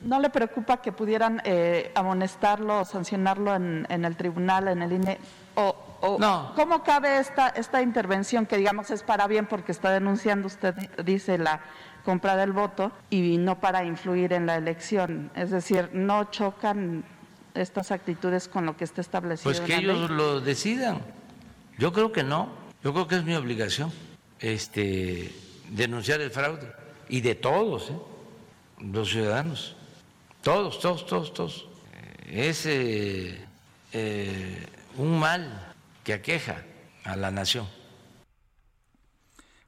¿No 0.00 0.18
le 0.18 0.28
preocupa 0.28 0.82
que 0.82 0.90
pudieran 0.90 1.40
eh, 1.44 1.92
amonestarlo 1.94 2.80
o 2.80 2.84
sancionarlo 2.84 3.54
en, 3.54 3.86
en, 3.90 4.04
el 4.04 4.16
tribunal, 4.16 4.66
en 4.66 4.82
el 4.82 4.92
INE? 4.92 5.18
O, 5.54 5.76
o 6.00 6.18
no. 6.18 6.52
¿Cómo 6.56 6.82
cabe 6.82 7.20
esta, 7.20 7.48
esta 7.50 7.80
intervención 7.80 8.44
que 8.44 8.56
digamos 8.56 8.90
es 8.90 9.04
para 9.04 9.28
bien 9.28 9.46
porque 9.46 9.70
está 9.70 9.92
denunciando, 9.92 10.48
usted 10.48 10.74
dice, 11.04 11.38
la 11.38 11.60
compra 12.04 12.36
del 12.36 12.52
voto 12.52 12.92
y 13.10 13.38
no 13.38 13.58
para 13.58 13.84
influir 13.84 14.32
en 14.32 14.46
la 14.46 14.56
elección? 14.56 15.30
Es 15.34 15.50
decir, 15.50 15.90
¿no 15.92 16.30
chocan 16.30 17.04
estas 17.54 17.90
actitudes 17.90 18.48
con 18.48 18.66
lo 18.66 18.76
que 18.76 18.84
está 18.84 19.00
establecido 19.00 19.44
Pues 19.50 19.60
que 19.60 19.74
en 19.74 19.86
la 19.86 19.92
ellos 19.94 20.10
ley? 20.10 20.18
lo 20.18 20.40
decidan. 20.40 21.00
Yo 21.78 21.92
creo 21.92 22.12
que 22.12 22.22
no. 22.22 22.48
Yo 22.82 22.92
creo 22.92 23.08
que 23.08 23.16
es 23.16 23.24
mi 23.24 23.34
obligación 23.34 23.90
este, 24.40 25.32
denunciar 25.70 26.20
el 26.20 26.30
fraude. 26.30 26.70
Y 27.08 27.20
de 27.20 27.34
todos, 27.34 27.90
¿eh? 27.90 27.98
los 28.80 29.10
ciudadanos. 29.10 29.76
Todos, 30.42 30.78
todos, 30.80 31.06
todos, 31.06 31.32
todos. 31.34 31.66
Es 32.26 32.66
eh, 32.66 33.44
eh, 33.92 34.66
un 34.96 35.18
mal 35.18 35.72
que 36.02 36.12
aqueja 36.12 36.62
a 37.04 37.16
la 37.16 37.30
nación. 37.30 37.66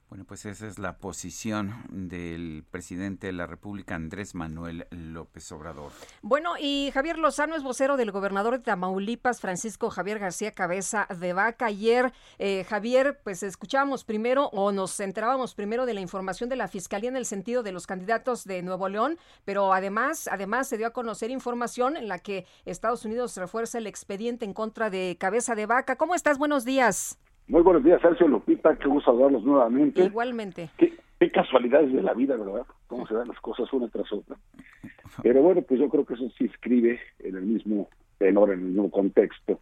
Bueno, 0.09 0.23
pues 0.23 0.45
esa 0.45 0.67
es 0.67 0.79
la 0.79 0.99
posición 0.99 1.83
del 1.89 2.63
presidente 2.71 3.27
de 3.27 3.33
la 3.33 3.45
República, 3.45 3.95
Andrés 3.95 4.35
Manuel 4.35 4.87
López 4.89 5.51
Obrador. 5.51 5.91
Bueno, 6.21 6.53
y 6.57 6.91
Javier 6.93 7.17
Lozano 7.17 7.57
es 7.57 7.63
vocero 7.63 7.97
del 7.97 8.11
gobernador 8.11 8.57
de 8.57 8.63
Tamaulipas, 8.63 9.41
Francisco 9.41 9.89
Javier 9.89 10.19
García 10.19 10.51
Cabeza 10.51 11.07
de 11.19 11.33
Vaca. 11.33 11.65
Ayer, 11.65 12.13
eh, 12.39 12.63
Javier, 12.69 13.19
pues 13.21 13.43
escuchábamos 13.43 14.05
primero 14.05 14.45
o 14.53 14.71
nos 14.71 14.97
enterábamos 15.01 15.55
primero 15.55 15.85
de 15.85 15.93
la 15.93 15.99
información 15.99 16.47
de 16.47 16.55
la 16.55 16.69
Fiscalía 16.69 17.09
en 17.09 17.17
el 17.17 17.25
sentido 17.25 17.61
de 17.61 17.73
los 17.73 17.85
candidatos 17.85 18.45
de 18.45 18.61
Nuevo 18.61 18.87
León, 18.87 19.17
pero 19.43 19.73
además, 19.73 20.29
además 20.31 20.69
se 20.69 20.77
dio 20.77 20.87
a 20.87 20.93
conocer 20.93 21.31
información 21.31 21.97
en 21.97 22.07
la 22.07 22.19
que 22.19 22.45
Estados 22.63 23.03
Unidos 23.03 23.35
refuerza 23.35 23.77
el 23.77 23.87
expediente 23.87 24.45
en 24.45 24.53
contra 24.53 24.89
de 24.89 25.17
Cabeza 25.19 25.53
de 25.53 25.65
Vaca. 25.65 25.97
¿Cómo 25.97 26.15
estás? 26.15 26.37
Buenos 26.37 26.63
días. 26.63 27.17
Muy 27.49 27.61
buenos 27.61 27.81
días, 27.81 28.01
Sergio 28.01 28.27
Lupita, 28.27 28.75
qué 28.75 28.89
gusto 28.89 29.09
saludarlos 29.11 29.41
nuevamente. 29.45 30.03
Igualmente. 30.03 30.69
Qué, 30.77 30.93
qué, 31.17 31.31
casualidades 31.31 31.93
de 31.93 32.01
la 32.01 32.13
vida, 32.13 32.35
¿verdad? 32.35 32.65
Cómo 32.87 33.07
se 33.07 33.13
dan 33.13 33.29
las 33.29 33.39
cosas 33.39 33.71
una 33.71 33.87
tras 33.87 34.11
otra. 34.11 34.35
Pero 35.23 35.41
bueno, 35.41 35.61
pues 35.61 35.79
yo 35.79 35.87
creo 35.87 36.05
que 36.05 36.15
eso 36.15 36.29
sí 36.37 36.43
escribe 36.43 36.99
en 37.19 37.37
el 37.37 37.43
mismo 37.43 37.87
tenor, 38.17 38.51
en 38.51 38.59
el 38.59 38.65
mismo 38.65 38.91
contexto, 38.91 39.61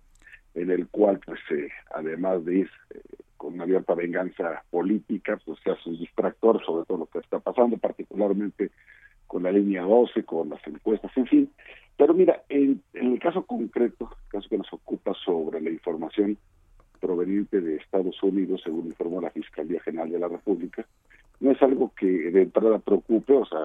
en 0.56 0.72
el 0.72 0.88
cual, 0.88 1.20
pues, 1.24 1.40
eh, 1.52 1.70
además 1.94 2.44
de 2.44 2.56
ir 2.60 2.70
eh, 2.90 3.02
con 3.38 3.54
una 3.54 3.66
abierta 3.66 3.94
venganza 3.94 4.64
política, 4.72 5.40
pues 5.46 5.60
se 5.64 5.70
hace 5.70 5.88
un 5.88 6.00
distractor 6.00 6.66
sobre 6.66 6.86
todo 6.86 6.98
lo 6.98 7.06
que 7.06 7.20
está 7.20 7.38
pasando, 7.38 7.78
particularmente 7.78 8.72
con 9.28 9.44
la 9.44 9.52
línea 9.52 9.84
12, 9.84 10.24
con 10.24 10.50
las 10.50 10.66
encuestas, 10.66 11.16
en 11.16 11.28
fin. 11.28 11.52
Pero 11.98 12.16
mira, 12.16 12.42
en, 12.50 12.82
en 12.96 13.12
el 13.12 13.20
caso 13.20 13.46
concreto, 13.46 14.10
el 14.26 14.32
caso 14.32 14.50
que 14.50 14.58
nos 14.58 14.74
ocupa 14.74 15.14
sobre 15.24 15.62
la 15.62 15.70
información 15.70 16.36
proveniente 16.96 17.62
de 17.62 17.76
Estados 17.78 18.22
Unidos, 18.24 18.62
según 18.64 18.88
informó 18.88 19.22
la 19.22 19.32
Fiscalía 19.32 19.80
General 19.82 20.10
de 20.10 20.20
la 20.20 20.28
República, 20.28 20.86
no 21.40 21.52
es 21.52 21.62
algo 21.62 21.94
que 21.98 22.06
de 22.06 22.44
entrada 22.44 22.80
preocupe, 22.80 23.34
o 23.34 23.46
sea, 23.46 23.60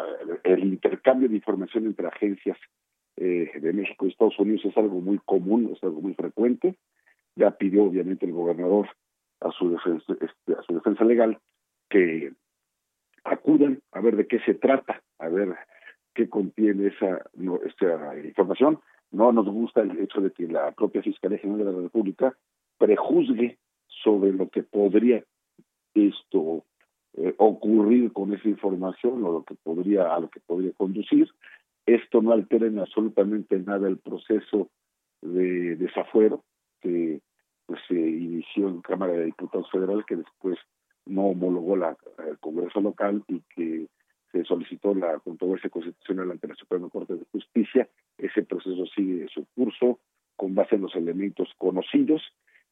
el, 0.45 0.65
intercambio 0.65 1.29
de 1.29 1.37
información 1.37 1.87
entre 1.87 2.09
agencias 2.09 2.59
eh, 3.17 3.51
de 3.61 3.73
México 3.73 4.07
y 4.07 4.11
Estados 4.11 4.39
Unidos 4.39 4.65
es 4.65 4.77
algo 4.77 5.01
muy 5.01 5.19
común, 5.19 5.71
es 5.75 5.83
algo 5.85 6.01
muy 6.01 6.15
frecuente. 6.15 6.75
Ya 7.37 7.53
pidió 7.53 7.85
obviamente 7.85 8.27
el 8.27 8.33
gobernador 8.33 8.89
a 9.41 9.51
su 9.53 9.71
defensa, 9.71 10.13
este, 10.21 10.53
a 10.59 10.63
su 10.63 10.75
defensa 10.75 11.05
legal 11.05 11.39
que 11.89 12.33
acudan 13.25 13.81
a 13.93 14.01
ver 14.01 14.17
de 14.17 14.27
qué 14.27 14.41
se 14.41 14.55
trata, 14.55 15.03
a 15.19 15.29
ver 15.29 15.55
qué 16.15 16.29
contiene 16.29 16.89
esa, 16.89 17.23
no, 17.35 17.61
esa 17.63 18.19
información. 18.19 18.81
No 19.13 19.33
nos 19.33 19.47
gusta 19.47 19.83
el 19.83 19.99
hecho 19.99 20.21
de 20.21 20.31
que 20.33 20.47
la 20.47 20.73
propia 20.73 21.03
Fiscalía 21.03 21.39
General 21.39 21.67
de 21.67 21.73
la 21.73 21.83
República 21.83 22.37
prejuzgue 22.81 23.59
sobre 24.03 24.33
lo 24.33 24.49
que 24.49 24.63
podría 24.63 25.23
esto 25.95 26.65
eh, 27.15 27.35
ocurrir 27.37 28.13
con 28.13 28.33
esa 28.33 28.49
información 28.49 29.23
o 29.23 29.33
lo 29.33 29.45
que 29.45 29.55
podría 29.55 30.15
a 30.15 30.21
lo 30.21 30.31
que 30.31 30.41
podría 30.41 30.73
conducir. 30.73 31.29
Esto 31.85 32.23
no 32.23 32.33
altera 32.33 32.67
en 32.67 32.79
absolutamente 32.79 33.59
nada 33.59 33.87
el 33.87 33.99
proceso 33.99 34.71
de 35.21 35.77
desafuero 35.77 36.43
que 36.81 37.21
pues 37.67 37.81
se 37.87 37.95
inició 37.95 38.69
en 38.69 38.81
Cámara 38.81 39.13
de 39.13 39.27
Diputados 39.27 39.71
Federal 39.71 40.05
que 40.07 40.17
después 40.17 40.59
no 41.05 41.27
homologó 41.27 41.77
la, 41.77 41.97
Congreso 42.41 42.81
local 42.81 43.23
y 43.29 43.43
que 43.55 43.87
se 44.33 44.45
solicitó 44.45 44.95
la 44.95 45.19
controversia 45.19 45.69
constitucional 45.69 46.31
ante 46.31 46.49
la 46.49 46.55
Suprema 46.55 46.89
Corte 46.89 47.15
de 47.17 47.27
Justicia. 47.33 47.89
Ese 48.17 48.43
proceso 48.43 48.87
sigue 48.87 49.29
su 49.29 49.45
curso 49.55 49.99
con 50.37 50.55
base 50.55 50.77
en 50.77 50.83
los 50.83 50.95
elementos 50.95 51.49
conocidos 51.59 52.23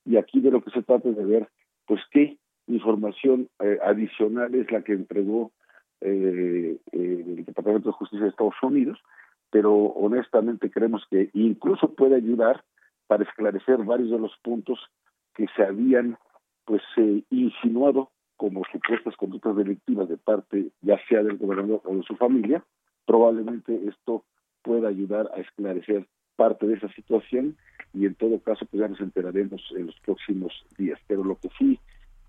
y 0.09 0.16
aquí 0.16 0.40
de 0.40 0.50
lo 0.50 0.62
que 0.62 0.70
se 0.70 0.82
trata 0.82 1.09
es 1.09 1.16
de 1.16 1.24
ver 1.24 1.48
pues 1.86 2.00
qué 2.11 2.38
información 2.66 3.48
eh, 3.61 3.78
adicional 3.82 4.54
es 4.54 4.70
la 4.72 4.82
que 4.82 4.94
entregó 4.94 5.52
eh, 6.00 6.78
el 6.92 7.44
Departamento 7.44 7.90
de 7.90 7.94
Justicia 7.94 8.24
de 8.24 8.30
Estados 8.30 8.54
Unidos, 8.62 8.98
pero 9.50 9.74
honestamente 9.74 10.70
creemos 10.70 11.04
que 11.11 11.30
incluso 11.34 11.94
puede 11.94 12.16
ayudar 12.16 12.64
para 13.06 13.24
esclarecer 13.24 13.78
varios 13.84 14.11
de 14.11 14.18
los 14.18 14.32
puntos 14.42 14.78
que 15.34 15.46
se 15.54 15.62
habían 15.62 16.16
pues 16.64 16.82
eh, 16.96 17.22
insinuado 17.30 18.11
como 18.36 18.62
supuestas 18.72 19.16
conductas 19.16 19.56
delictivas 19.56 20.09
de 20.09 20.16
parte 20.16 20.70
ya 20.80 20.98
sea 21.09 21.22
del 21.22 21.36
gobernador 21.36 21.82
o 21.84 21.96
de 21.96 22.02
su 22.04 22.16
familia, 22.16 22.64
probablemente 23.04 23.78
esto 23.88 24.24
pueda 24.62 24.88
ayudar 24.88 25.30
a 25.34 25.40
esclarecer 25.40 26.06
parte 26.39 26.68
de 26.68 26.74
esa 26.74 26.89
situación 26.93 27.57
y 27.93 28.07
en 28.07 28.14
todo 28.14 28.39
caso 28.39 28.64
pues 28.66 28.80
ya 28.80 28.89
nos 28.89 29.01
enteraremos 29.01 29.61
en 29.76 29.86
los 29.86 29.99
próximos 30.01 30.53
días. 30.78 30.99
Pero 31.09 31.24
lo 31.24 31.36
que 31.36 31.51
sí 31.59 31.78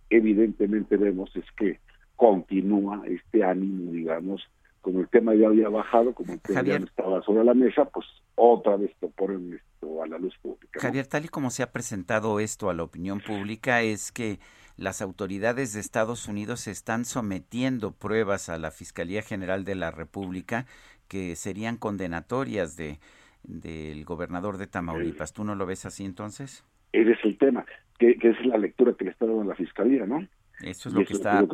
evidentemente 0.09 0.97
vemos 0.97 1.29
es 1.35 1.45
que 1.55 1.79
continúa 2.15 3.03
este 3.05 3.43
ánimo, 3.43 3.91
digamos, 3.91 4.41
como 4.81 5.01
el 5.01 5.07
tema 5.09 5.35
ya 5.35 5.47
había 5.47 5.69
bajado, 5.69 6.13
como 6.13 6.33
el 6.33 6.39
tema 6.39 6.63
ya 6.63 6.79
no 6.79 6.85
estaba 6.85 7.21
sobre 7.21 7.43
la 7.43 7.53
mesa, 7.53 7.85
pues 7.85 8.07
otra 8.35 8.77
vez 8.77 8.91
te 8.99 9.07
ponen 9.09 9.53
esto 9.53 10.01
a 10.01 10.07
la 10.07 10.17
luz 10.17 10.35
pública. 10.41 10.71
¿no? 10.75 10.81
Javier, 10.81 11.05
tal 11.05 11.25
y 11.25 11.27
como 11.27 11.51
se 11.51 11.61
ha 11.61 11.71
presentado 11.71 12.39
esto 12.39 12.69
a 12.69 12.73
la 12.73 12.83
opinión 12.83 13.19
pública, 13.19 13.83
es 13.83 14.11
que 14.11 14.39
las 14.75 15.01
autoridades 15.01 15.73
de 15.73 15.81
Estados 15.81 16.27
Unidos 16.27 16.67
están 16.67 17.05
sometiendo 17.05 17.91
pruebas 17.91 18.49
a 18.49 18.57
la 18.57 18.71
Fiscalía 18.71 19.21
General 19.21 19.65
de 19.65 19.75
la 19.75 19.91
República 19.91 20.65
que 21.07 21.35
serían 21.35 21.75
condenatorias 21.75 22.75
de 22.77 22.99
del 23.43 24.05
gobernador 24.05 24.57
de 24.57 24.67
Tamaulipas. 24.67 25.33
¿Tú 25.33 25.43
no 25.43 25.55
lo 25.55 25.65
ves 25.65 25.85
así 25.85 26.05
entonces? 26.05 26.63
Ese 26.91 27.11
es 27.11 27.19
el 27.23 27.37
tema, 27.37 27.65
que, 27.97 28.17
es 28.19 28.45
la 28.45 28.57
lectura 28.57 28.93
que 28.93 29.05
le 29.05 29.11
está 29.11 29.25
dando 29.25 29.43
la 29.43 29.55
Fiscalía, 29.55 30.05
¿no? 30.05 30.27
Eso 30.61 30.89
es 30.89 30.95
lo 30.95 31.05
que 31.05 31.13
está 31.13 31.45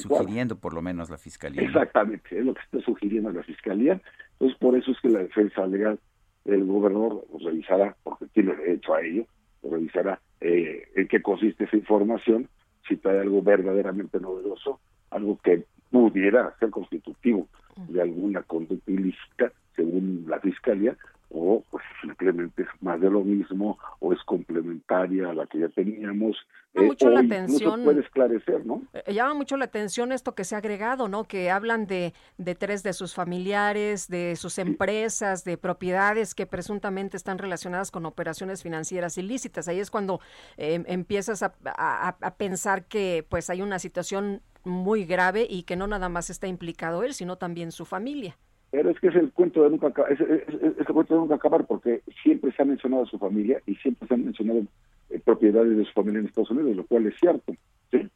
sugiriendo 0.00 0.56
por 0.56 0.72
lo 0.72 0.82
menos 0.82 1.10
la 1.10 1.18
Fiscalía. 1.18 1.62
Exactamente, 1.62 2.38
es 2.38 2.44
lo 2.44 2.54
que 2.54 2.60
está 2.60 2.80
sugiriendo 2.80 3.32
la 3.32 3.42
Fiscalía. 3.42 4.00
Entonces, 4.32 4.58
por 4.58 4.76
eso 4.76 4.92
es 4.92 5.00
que 5.00 5.08
la 5.08 5.20
defensa 5.20 5.66
legal 5.66 5.98
del 6.44 6.64
gobernador 6.64 7.26
revisará, 7.42 7.96
porque 8.04 8.26
tiene 8.26 8.54
derecho 8.54 8.94
a 8.94 9.02
ello, 9.02 9.26
revisará 9.62 10.20
eh, 10.40 10.88
en 10.94 11.08
qué 11.08 11.20
consiste 11.22 11.64
esa 11.64 11.76
información, 11.76 12.48
si 12.86 12.96
trae 12.96 13.20
algo 13.20 13.42
verdaderamente 13.42 14.20
novedoso, 14.20 14.80
algo 15.10 15.38
que 15.42 15.64
pudiera 15.90 16.54
ser 16.60 16.70
constitutivo 16.70 17.48
de 17.88 18.00
alguna 18.00 18.42
conducta 18.42 18.90
ilícita, 18.90 19.52
según 19.74 20.24
la 20.28 20.38
Fiscalía, 20.40 20.96
o 21.30 21.62
pues 21.70 21.84
simplemente 22.00 22.62
es 22.62 22.68
más 22.80 23.00
de 23.00 23.10
lo 23.10 23.22
mismo 23.22 23.78
o 24.00 24.12
es 24.12 24.22
complementaria 24.24 25.30
a 25.30 25.34
la 25.34 25.46
que 25.46 25.60
ya 25.60 25.68
teníamos 25.68 26.36
llama 26.74 26.86
eh, 26.86 26.88
mucho 26.88 27.10
la 27.10 27.20
atención. 27.20 27.84
puede 27.84 28.00
esclarecer 28.00 28.64
no 28.64 28.82
eh, 28.92 29.12
llama 29.12 29.34
mucho 29.34 29.56
la 29.56 29.64
atención 29.64 30.12
esto 30.12 30.34
que 30.34 30.44
se 30.44 30.54
ha 30.54 30.58
agregado 30.58 31.08
no 31.08 31.24
que 31.24 31.50
hablan 31.50 31.86
de, 31.86 32.14
de 32.38 32.54
tres 32.54 32.82
de 32.82 32.92
sus 32.92 33.14
familiares 33.14 34.08
de 34.08 34.36
sus 34.36 34.58
empresas 34.58 35.44
de 35.44 35.56
propiedades 35.58 36.34
que 36.34 36.46
presuntamente 36.46 37.16
están 37.16 37.38
relacionadas 37.38 37.90
con 37.90 38.06
operaciones 38.06 38.62
financieras 38.62 39.18
ilícitas. 39.18 39.68
Ahí 39.68 39.80
es 39.80 39.90
cuando 39.90 40.20
em, 40.56 40.84
empiezas 40.86 41.42
a, 41.42 41.54
a 41.64 42.34
pensar 42.36 42.84
que 42.84 43.26
pues 43.28 43.50
hay 43.50 43.62
una 43.62 43.78
situación 43.78 44.42
muy 44.64 45.04
grave 45.04 45.46
y 45.48 45.62
que 45.62 45.76
no 45.76 45.86
nada 45.86 46.08
más 46.08 46.30
está 46.30 46.46
implicado 46.46 47.02
él 47.02 47.14
sino 47.14 47.36
también 47.36 47.72
su 47.72 47.84
familia 47.84 48.36
pero 48.76 48.90
es 48.90 49.00
que 49.00 49.08
es 49.08 49.14
el 49.14 49.32
cuento 49.32 49.62
de 49.62 49.70
nunca 49.70 49.86
acabar, 49.86 50.12
es, 50.12 50.20
el 50.20 50.84
cuento 50.84 51.14
de 51.14 51.20
nunca 51.20 51.36
acabar 51.36 51.66
porque 51.66 52.02
siempre 52.22 52.52
se 52.52 52.60
ha 52.60 52.66
mencionado 52.66 53.04
a 53.04 53.06
su 53.06 53.18
familia 53.18 53.58
y 53.64 53.74
siempre 53.76 54.06
se 54.06 54.12
han 54.12 54.26
mencionado 54.26 54.64
eh, 55.08 55.18
propiedades 55.18 55.78
de 55.78 55.84
su 55.86 55.92
familia 55.92 56.20
en 56.20 56.26
Estados 56.26 56.50
Unidos, 56.50 56.76
lo 56.76 56.84
cual 56.84 57.06
es 57.06 57.14
cierto. 57.18 57.54
¿sí? 57.90 58.06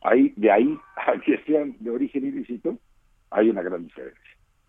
Ahí, 0.00 0.32
de 0.36 0.50
ahí 0.50 0.78
a 1.06 1.20
que 1.20 1.36
sean 1.44 1.76
de 1.80 1.90
origen 1.90 2.24
ilícito, 2.24 2.78
hay 3.30 3.50
una 3.50 3.60
gran 3.60 3.84
diferencia. 3.84 4.22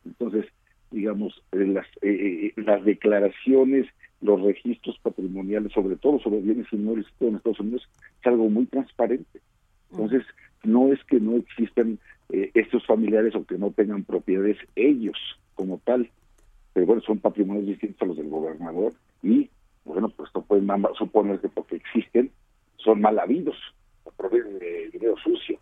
Entonces, 0.05 0.47
digamos, 0.91 1.41
eh, 1.53 1.65
las, 1.65 1.87
eh, 2.01 2.51
las 2.57 2.83
declaraciones, 2.83 3.87
los 4.19 4.41
registros 4.41 4.99
patrimoniales, 5.01 5.71
sobre 5.71 5.95
todo 5.95 6.19
sobre 6.19 6.41
bienes 6.41 6.67
inmuebles 6.73 7.05
en 7.21 7.37
Estados 7.37 7.61
Unidos, 7.61 7.87
es 8.19 8.27
algo 8.27 8.49
muy 8.49 8.65
transparente. 8.65 9.39
Entonces, 9.91 10.25
no 10.65 10.91
es 10.91 11.01
que 11.05 11.21
no 11.21 11.37
existan 11.37 11.99
eh, 12.31 12.51
estos 12.53 12.85
familiares, 12.85 13.33
aunque 13.35 13.57
no 13.57 13.71
tengan 13.71 14.03
propiedades 14.03 14.57
ellos 14.75 15.17
como 15.55 15.79
tal, 15.83 16.09
pero 16.73 16.85
bueno, 16.85 17.01
son 17.01 17.19
patrimonios 17.19 17.67
distintos 17.67 18.01
a 18.01 18.05
los 18.05 18.17
del 18.17 18.29
gobernador 18.29 18.93
y 19.21 19.49
bueno, 19.83 20.09
pues 20.09 20.27
esto 20.27 20.41
puede 20.41 20.63
suponer 20.97 21.39
que 21.39 21.49
porque 21.49 21.75
existen 21.75 22.31
son 22.77 23.01
mal 23.01 23.19
habidos, 23.19 23.57
provienen 24.17 24.59
de 24.59 24.89
dinero 24.91 25.15
sucio. 25.17 25.59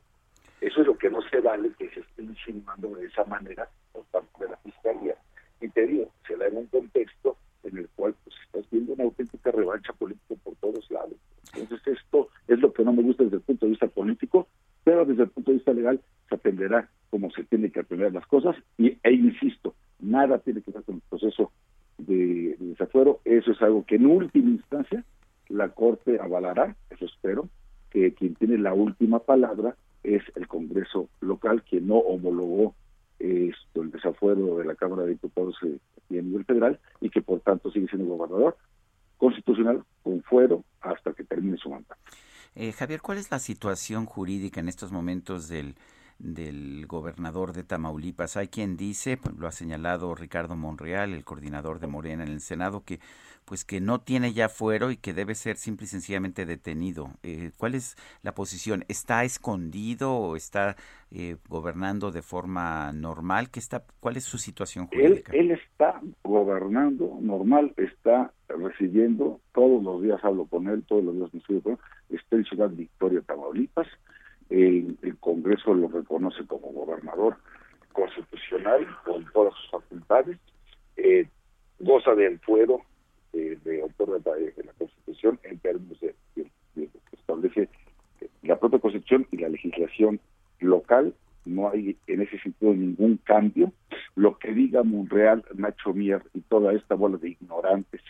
Eso 0.62 0.82
es 0.82 0.88
lo 0.88 0.98
que 0.98 1.10
no 1.10 1.22
se 1.30 1.40
vale 1.40 1.72
que 1.78 1.90
se 1.90 2.02
esté 2.02 2.24
insinuando 2.24 2.90
de 2.96 3.06
esa 3.06 3.24
manera 3.26 3.70
por 3.94 4.04
parte 4.06 4.44
de 4.44 4.50
la 4.50 4.58
fiscalía. 4.58 5.16
Y 5.62 5.70
te 5.70 5.88
digo, 5.88 6.10
se 6.28 6.36
da 6.36 6.48
en 6.48 6.58
un 6.58 6.68
contexto 6.68 7.38
en 7.64 7.78
el 7.78 7.90
cual 7.96 8.16
pues 8.24 8.36
estás 8.46 8.70
viendo 8.72 8.94
una 8.94 9.04
auténtica 9.04 9.52
revancha 9.52 9.94
política 9.94 10.36
por 10.44 10.56
todos 10.56 10.90
lados. 10.92 11.16
Entonces 11.56 12.00
esto 12.00 12.30
es 12.48 12.60
lo 12.60 12.74
que 12.74 12.84
no 12.84 12.94
me 12.94 13.04
gusta 13.04 13.24
desde 13.24 13.38
el 13.38 13.44
punto 13.44 13.66
de 13.66 13.72
vista 13.72 13.88
político, 13.88 14.48
pero 14.84 15.06
desde 15.06 15.24
el 15.24 15.30
punto 15.30 15.52
de 15.52 15.58
vista 15.58 15.74
legal 15.74 16.00
se 16.28 16.36
atenderá 16.36 16.90
como 17.10 17.32
se 17.32 17.44
tiene 17.44 17.72
que 17.72 17.80
atender 17.80 18.14
las 18.14 18.26
cosas 18.28 18.56
y, 18.78 18.98
e 19.04 19.12
insisto, 19.12 19.76
nada 20.00 20.40
tiene 20.40 20.62
que 20.62 20.72
ver 20.72 20.84
con 20.84 20.96
el 20.96 21.02
proceso 21.10 21.52
de, 21.98 22.56
desafuero, 22.60 23.20
eso 23.26 23.52
es 23.52 23.62
algo 23.62 23.86
que 23.86 23.96
en 23.96 24.06
última 24.06 24.50
instancia 24.50 25.04
la 25.50 25.70
Corte 25.70 26.20
avalará, 26.20 26.76
eso 26.90 27.06
espero, 27.06 27.50
que 27.90 28.14
quien 28.14 28.36
tiene 28.36 28.58
la 28.58 28.74
última 28.74 29.20
palabra 29.20 29.76
es 30.04 30.22
el 30.36 30.48
Congreso 30.48 31.10
local, 31.22 31.64
quien 31.64 31.88
no 31.88 31.96
homologó 31.98 32.76
esto, 33.18 33.82
el 33.82 33.92
desafuero 33.92 34.58
de 34.58 34.66
la 34.66 34.76
Cámara 34.76 35.04
de 35.04 35.10
Diputados 35.10 35.58
eh, 36.10 36.20
a 36.20 36.22
nivel 36.22 36.46
federal 36.46 36.80
y 37.02 37.10
que 37.10 37.22
por 37.22 37.42
tanto 37.42 37.72
sigue 37.72 37.88
siendo 37.88 38.16
gobernador 38.16 38.58
constitucional 39.18 39.84
con 40.02 40.24
fuero 40.24 40.64
hasta 40.82 41.14
que 41.14 41.24
termine 41.24 41.58
su 41.58 41.70
mandato. 41.70 42.00
Eh, 42.56 42.72
Javier, 42.72 43.02
¿cuál 43.02 43.18
es 43.18 43.30
la 43.32 43.40
situación 43.40 44.06
jurídica 44.06 44.60
en 44.60 44.70
estos 44.70 44.92
momentos 44.92 45.48
del, 45.48 45.76
del 46.20 46.86
gobernador 46.88 47.54
de 47.54 47.64
Tamaulipas? 47.64 48.38
Hay 48.38 48.50
quien 48.50 48.78
dice, 48.78 49.18
pues, 49.18 49.36
lo 49.36 49.48
ha 49.48 49.52
señalado 49.52 50.14
Ricardo 50.16 50.56
Monreal, 50.56 51.14
el 51.14 51.26
coordinador 51.26 51.80
de 51.80 51.88
Morena 51.88 52.24
en 52.24 52.30
el 52.30 52.42
Senado, 52.42 52.84
que 52.86 53.00
pues 53.50 53.66
que 53.66 53.82
no 53.82 54.00
tiene 54.00 54.32
ya 54.32 54.48
fuero 54.48 54.92
y 54.92 54.98
que 54.98 55.12
debe 55.12 55.34
ser 55.34 55.56
simple 55.58 55.86
y 55.86 55.88
sencillamente 55.88 56.46
detenido. 56.46 57.10
Eh, 57.24 57.50
¿Cuál 57.58 57.74
es 57.74 57.98
la 58.22 58.36
posición? 58.36 58.86
¿Está 58.88 59.24
escondido 59.24 60.14
o 60.14 60.36
está 60.36 60.76
eh, 61.10 61.36
gobernando 61.48 62.12
de 62.12 62.22
forma 62.22 62.94
normal? 62.94 63.50
¿Qué 63.50 63.60
está, 63.60 63.84
¿Cuál 64.00 64.18
es 64.18 64.26
su 64.26 64.38
situación 64.38 64.86
jurídica? 64.86 65.32
Él, 65.34 65.50
él 65.50 65.60
está 65.60 66.00
gobernando 66.24 67.18
normal, 67.22 67.74
está 67.78 68.32
recibiendo, 68.50 69.42
todos 69.52 69.82
los 69.82 70.04
días 70.04 70.24
hablo 70.24 70.46
con 70.46 70.68
él, 70.68 70.84
todos 70.84 71.04
los 71.04 71.16
días 71.16 71.34
me 71.34 71.40
estudio 71.40 71.64
con 71.64 71.72
él, 71.74 71.80
está 72.18 72.36
en 72.36 72.46
Ciudad 72.46 72.70
Victoria, 72.70 73.22
Tamaulipas, 73.22 73.88
el, 74.50 74.98
Congreso 75.20 75.74
lo 75.74 75.88
reconoce 75.88 76.46
como 76.46 76.72
gobernador 76.72 77.38
constitucional 77.94 78.88
con 79.06 79.26
todas 79.32 79.54
sus 79.56 79.72
facultades, 79.72 80.38
eh, 80.98 81.28
goza 81.80 82.16
del 82.16 82.40
fuero 82.40 82.82
eh, 83.34 83.58
de 83.64 83.82
autor 83.82 84.22
de 84.24 84.54
la, 84.66 84.74
Constitución 84.74 85.40
en 85.44 85.60
términos 85.60 86.00
de, 86.00 86.16
que 86.36 86.90
establece 87.14 87.70
la 88.44 88.60
propia 88.60 88.80
Constitución 88.80 89.28
y 89.32 89.38
la 89.38 89.50
legislación 89.50 90.20
local. 90.60 91.14
No 91.46 91.70
hay 91.70 91.98
en 92.08 92.22
ese 92.22 92.40
sentido 92.40 92.74
ningún 92.74 93.18
cambio. 93.18 93.72
Lo 94.16 94.38
que 94.38 94.54
diga 94.54 94.84
Monreal, 94.84 95.44
Nacho 95.56 95.94
Mier 95.94 96.24
y 96.34 96.42
toda 96.42 96.74
esta 96.74 96.96
bola 96.96 97.18
de 97.18 97.30
ignorantes 97.30 98.02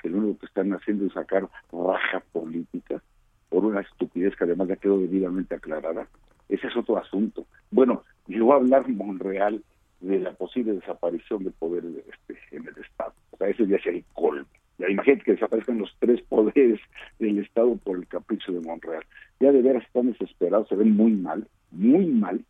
que 0.00 0.08
lo 0.08 0.18
único 0.18 0.40
que 0.40 0.46
están 0.46 0.72
haciendo 0.72 1.06
es 1.06 1.12
sacar 1.12 1.48
baja 1.72 2.20
política 2.32 3.02
por 3.48 3.64
una 3.64 3.80
estupidez 3.80 4.34
que 4.36 4.44
además 4.44 4.68
ya 4.68 4.76
quedó 4.76 4.98
debidamente 4.98 5.54
aclarada, 5.54 6.08
ese 6.48 6.66
es 6.66 6.76
otro 6.76 6.96
asunto. 6.96 7.46
Bueno, 7.70 8.04
yo 8.26 8.52
a 8.52 8.56
hablar 8.56 8.88
Monreal 8.88 9.62
de 10.00 10.18
la 10.18 10.32
posible 10.32 10.72
desaparición 10.72 11.44
del 11.44 11.52
poder 11.52 11.84
este, 11.84 12.56
en 12.56 12.66
el 12.68 12.76
Estado. 12.82 13.12
O 13.30 13.36
sea, 13.36 13.48
ese 13.48 13.66
ya 13.66 13.78
sería 13.78 14.00
el 14.00 14.04
colmo. 14.12 14.46
Ya 14.78 14.90
imagínate 14.90 15.24
que 15.24 15.32
desaparezcan 15.32 15.78
los 15.78 15.94
tres 15.98 16.20
poderes 16.28 16.80
del 17.18 17.38
Estado 17.38 17.76
por 17.76 17.96
el 17.96 18.06
capricho 18.06 18.52
de 18.52 18.60
Monreal. 18.60 19.04
Ya 19.40 19.52
de 19.52 19.62
veras 19.62 19.84
están 19.84 20.12
desesperados, 20.12 20.68
se 20.68 20.76
ven 20.76 20.96
muy 20.96 21.12
mal, 21.12 21.46
muy 21.70 22.06
mal, 22.06 22.44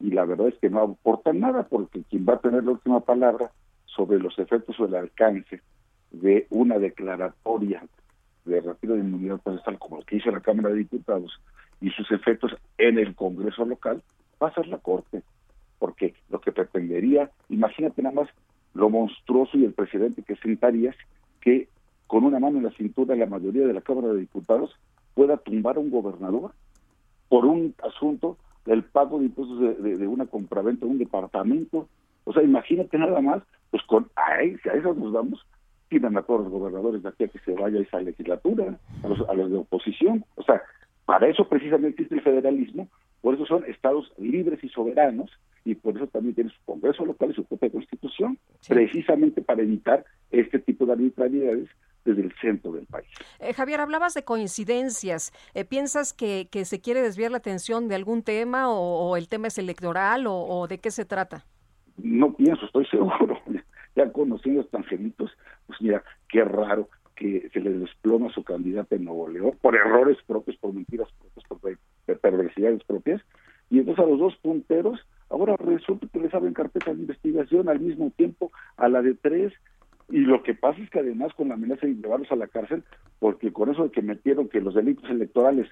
y 0.00 0.10
la 0.10 0.24
verdad 0.24 0.48
es 0.48 0.54
que 0.56 0.70
no 0.70 0.80
aportan 0.80 1.40
nada 1.40 1.66
porque 1.68 2.02
quien 2.10 2.26
va 2.28 2.34
a 2.34 2.40
tener 2.40 2.64
la 2.64 2.72
última 2.72 3.00
palabra 3.00 3.50
sobre 3.86 4.18
los 4.18 4.38
efectos 4.38 4.78
o 4.78 4.86
el 4.86 4.94
alcance 4.94 5.62
de 6.10 6.46
una 6.50 6.78
declaratoria 6.78 7.82
de 8.46 8.60
retiro 8.60 8.94
de 8.94 9.00
inmunidad 9.00 9.40
procesal 9.40 9.78
como 9.78 9.98
el 9.98 10.04
que 10.04 10.16
hizo 10.16 10.30
la 10.30 10.40
Cámara 10.40 10.70
de 10.70 10.76
Diputados 10.76 11.40
y 11.80 11.90
sus 11.90 12.10
efectos 12.10 12.56
en 12.78 12.98
el 12.98 13.14
Congreso 13.14 13.64
local, 13.64 14.02
va 14.42 14.48
a 14.48 14.54
ser 14.54 14.66
la 14.68 14.78
Corte. 14.78 15.22
Porque 15.78 16.14
lo 16.30 16.40
que 16.40 16.52
pretendería, 16.52 17.30
imagínate 17.48 18.02
nada 18.02 18.14
más 18.14 18.28
lo 18.74 18.88
monstruoso 18.90 19.58
y 19.58 19.64
el 19.64 19.72
presidente 19.72 20.22
que 20.22 20.36
sentarías 20.36 20.96
que 21.40 21.68
con 22.06 22.24
una 22.24 22.38
mano 22.38 22.58
en 22.58 22.64
la 22.64 22.70
cintura 22.70 23.16
la 23.16 23.26
mayoría 23.26 23.66
de 23.66 23.72
la 23.72 23.80
Cámara 23.80 24.08
de 24.08 24.20
Diputados 24.20 24.74
pueda 25.14 25.36
tumbar 25.38 25.76
a 25.76 25.80
un 25.80 25.90
gobernador 25.90 26.52
por 27.28 27.44
un 27.46 27.74
asunto 27.82 28.36
del 28.64 28.84
pago 28.84 29.18
de 29.18 29.26
impuestos 29.26 29.60
de, 29.60 29.96
de, 29.96 30.06
una 30.06 30.26
compraventa 30.26 30.84
de 30.84 30.92
un 30.92 30.98
departamento. 30.98 31.88
O 32.24 32.32
sea, 32.32 32.42
imagínate 32.42 32.98
nada 32.98 33.20
más, 33.20 33.42
pues 33.70 33.82
con 33.84 34.08
a, 34.16 34.32
a 34.32 34.42
eso 34.42 34.94
nos 34.94 35.12
damos, 35.12 35.44
pidan 35.88 36.16
a 36.16 36.22
todos 36.22 36.42
los 36.42 36.50
gobernadores 36.50 37.02
de 37.02 37.08
aquí 37.08 37.24
a 37.24 37.28
que 37.28 37.38
se 37.40 37.52
vaya 37.52 37.80
esa 37.80 38.00
legislatura, 38.00 38.78
a 39.02 39.08
los, 39.08 39.28
a 39.28 39.34
los 39.34 39.50
de 39.50 39.56
oposición. 39.58 40.24
O 40.34 40.42
sea, 40.42 40.62
para 41.04 41.28
eso 41.28 41.48
precisamente 41.48 42.02
existe 42.02 42.16
el 42.16 42.22
federalismo, 42.22 42.88
por 43.20 43.34
eso 43.34 43.46
son 43.46 43.64
estados 43.64 44.12
libres 44.18 44.62
y 44.62 44.68
soberanos, 44.68 45.30
y 45.64 45.74
por 45.74 45.96
eso 45.96 46.06
también 46.06 46.34
tiene 46.34 46.50
su 46.50 46.64
Congreso 46.64 47.04
local 47.04 47.30
y 47.30 47.34
su 47.34 47.44
propia 47.44 47.70
constitución, 47.70 48.38
precisamente 48.68 49.42
para 49.42 49.62
evitar 49.62 50.04
este 50.30 50.58
tipo 50.60 50.86
de 50.86 50.92
arbitrariedades 50.92 51.68
desde 52.04 52.22
el 52.22 52.32
centro 52.40 52.72
del 52.72 52.86
país. 52.86 53.08
Eh, 53.40 53.52
Javier, 53.52 53.80
hablabas 53.80 54.14
de 54.14 54.22
coincidencias. 54.22 55.32
Eh, 55.54 55.64
¿Piensas 55.64 56.12
que, 56.12 56.46
que, 56.50 56.64
se 56.64 56.80
quiere 56.80 57.02
desviar 57.02 57.32
la 57.32 57.38
atención 57.38 57.88
de 57.88 57.96
algún 57.96 58.22
tema 58.22 58.70
o, 58.70 59.16
el 59.16 59.28
tema 59.28 59.48
es 59.48 59.58
electoral 59.58 60.28
o, 60.28 60.34
o 60.34 60.68
de 60.68 60.78
qué 60.78 60.92
se 60.92 61.04
trata? 61.04 61.44
No 61.96 62.32
pienso, 62.34 62.64
estoy 62.66 62.86
seguro 62.86 63.40
ya 63.96 64.12
conociendo 64.12 64.60
a 64.60 64.64
estos 64.64 64.80
angelitos, 64.80 65.30
pues 65.66 65.80
mira, 65.80 66.02
qué 66.28 66.44
raro 66.44 66.88
que 67.14 67.48
se 67.52 67.60
les 67.60 67.80
desploma 67.80 68.30
su 68.32 68.44
candidata 68.44 68.94
en 68.94 69.04
Nuevo 69.04 69.28
León 69.28 69.52
por 69.60 69.74
errores 69.74 70.18
propios, 70.26 70.56
por 70.58 70.72
mentiras 70.72 71.08
propias, 71.18 71.46
por 72.04 72.18
perversidades 72.18 72.84
propias. 72.84 73.22
Y 73.70 73.78
entonces 73.78 74.04
a 74.04 74.08
los 74.08 74.18
dos 74.18 74.36
punteros, 74.36 75.00
ahora 75.30 75.56
resulta 75.56 76.06
que 76.12 76.20
les 76.20 76.32
abren 76.34 76.52
carpeta 76.52 76.92
de 76.92 77.00
investigación 77.00 77.68
al 77.68 77.80
mismo 77.80 78.12
tiempo 78.16 78.52
a 78.76 78.88
la 78.88 79.02
de 79.02 79.14
tres. 79.14 79.52
Y 80.08 80.18
lo 80.18 80.42
que 80.42 80.54
pasa 80.54 80.80
es 80.80 80.90
que 80.90 81.00
además 81.00 81.32
con 81.34 81.48
la 81.48 81.54
amenaza 81.54 81.86
de 81.86 81.94
llevarlos 81.94 82.30
a 82.30 82.36
la 82.36 82.46
cárcel, 82.46 82.84
porque 83.18 83.52
con 83.52 83.70
eso 83.70 83.84
de 83.84 83.90
que 83.90 84.02
metieron 84.02 84.48
que 84.48 84.60
los 84.60 84.74
delitos 84.74 85.08
electorales 85.10 85.66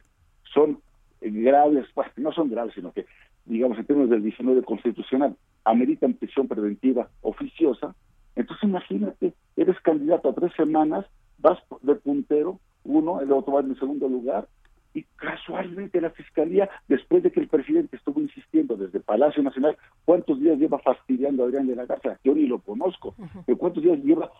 son 0.53 0.81
graves, 1.21 1.87
no 2.17 2.33
son 2.33 2.51
graves, 2.51 2.75
sino 2.75 2.93
que, 2.93 3.07
digamos, 3.45 3.79
en 3.79 3.85
términos 3.85 4.11
del 4.11 4.23
19 4.23 4.63
constitucional, 4.63 5.37
ameritan 5.65 6.15
prisión 6.15 6.49
preventiva 6.49 7.09
oficiosa, 7.23 7.95
entonces 8.37 8.65
imagínate, 8.65 9.35
eres 9.57 9.79
candidato 9.81 10.29
a 10.29 10.35
tres 10.35 10.53
semanas, 10.57 11.07
vas 11.39 11.59
de 11.83 11.95
puntero, 11.95 12.59
uno, 12.85 13.21
el 13.21 13.33
otro 13.33 13.55
va 13.55 13.61
en 13.61 13.71
el 13.71 13.79
segundo 13.79 14.09
lugar, 14.09 14.47
y 14.95 15.03
casualmente 15.17 16.01
la 16.01 16.11
fiscalía, 16.11 16.71
después 16.89 17.23
de 17.23 17.33
que 17.33 17.41
el 17.41 17.49
presidente 17.49 17.97
estuvo 17.97 18.21
insistiendo 18.21 18.77
desde 18.77 19.01
Palacio 19.01 19.43
Nacional, 19.43 19.77
¿cuántos 20.05 20.41
días 20.41 20.57
lleva 20.57 20.79
fastidiando 20.79 21.43
a 21.43 21.47
Adrián 21.47 21.67
de 21.67 21.75
la 21.75 21.85
Garza? 21.85 22.19
Yo 22.23 22.33
ni 22.33 22.47
lo 22.47 22.61
conozco. 22.61 23.17
¿Cuántos 23.59 23.83
días 23.83 23.99
lleva 24.05 24.31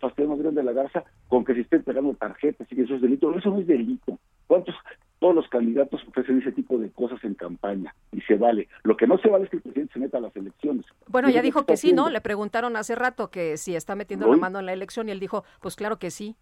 fastidiando 0.00 0.34
a 0.34 0.36
Adrián 0.36 0.54
de 0.54 0.62
la 0.62 0.72
Garza 0.72 1.02
con 1.26 1.44
que 1.44 1.54
se 1.54 1.62
esté 1.62 1.76
entregando 1.76 2.14
tarjetas 2.14 2.70
y 2.70 2.76
que 2.76 2.82
eso 2.82 2.94
es 2.94 3.02
delito? 3.02 3.36
Eso 3.36 3.50
no 3.50 3.58
es 3.58 3.66
delito. 3.66 4.18
¿Cuántos? 4.46 4.76
Todos 5.24 5.36
los 5.36 5.48
candidatos 5.48 6.06
ofrecen 6.06 6.42
ese 6.42 6.52
tipo 6.52 6.76
de 6.76 6.90
cosas 6.90 7.24
en 7.24 7.32
campaña 7.32 7.94
y 8.12 8.20
se 8.20 8.36
vale. 8.36 8.68
Lo 8.82 8.94
que 8.94 9.06
no 9.06 9.16
se 9.16 9.30
vale 9.30 9.44
es 9.44 9.50
que 9.50 9.56
el 9.56 9.62
presidente 9.62 9.94
se 9.94 9.98
meta 9.98 10.18
a 10.18 10.20
las 10.20 10.36
elecciones. 10.36 10.84
Bueno, 11.08 11.30
ya 11.30 11.40
dijo 11.40 11.64
que 11.64 11.78
sí, 11.78 11.94
¿no? 11.94 12.10
Le 12.10 12.20
preguntaron 12.20 12.76
hace 12.76 12.94
rato 12.94 13.30
que 13.30 13.56
si 13.56 13.74
está 13.74 13.94
metiendo 13.94 14.30
la 14.30 14.36
mano 14.36 14.58
en 14.58 14.66
la 14.66 14.74
elección 14.74 15.08
y 15.08 15.12
él 15.12 15.20
dijo, 15.20 15.44
pues 15.62 15.76
claro 15.76 15.98
que 15.98 16.10
sí 16.10 16.36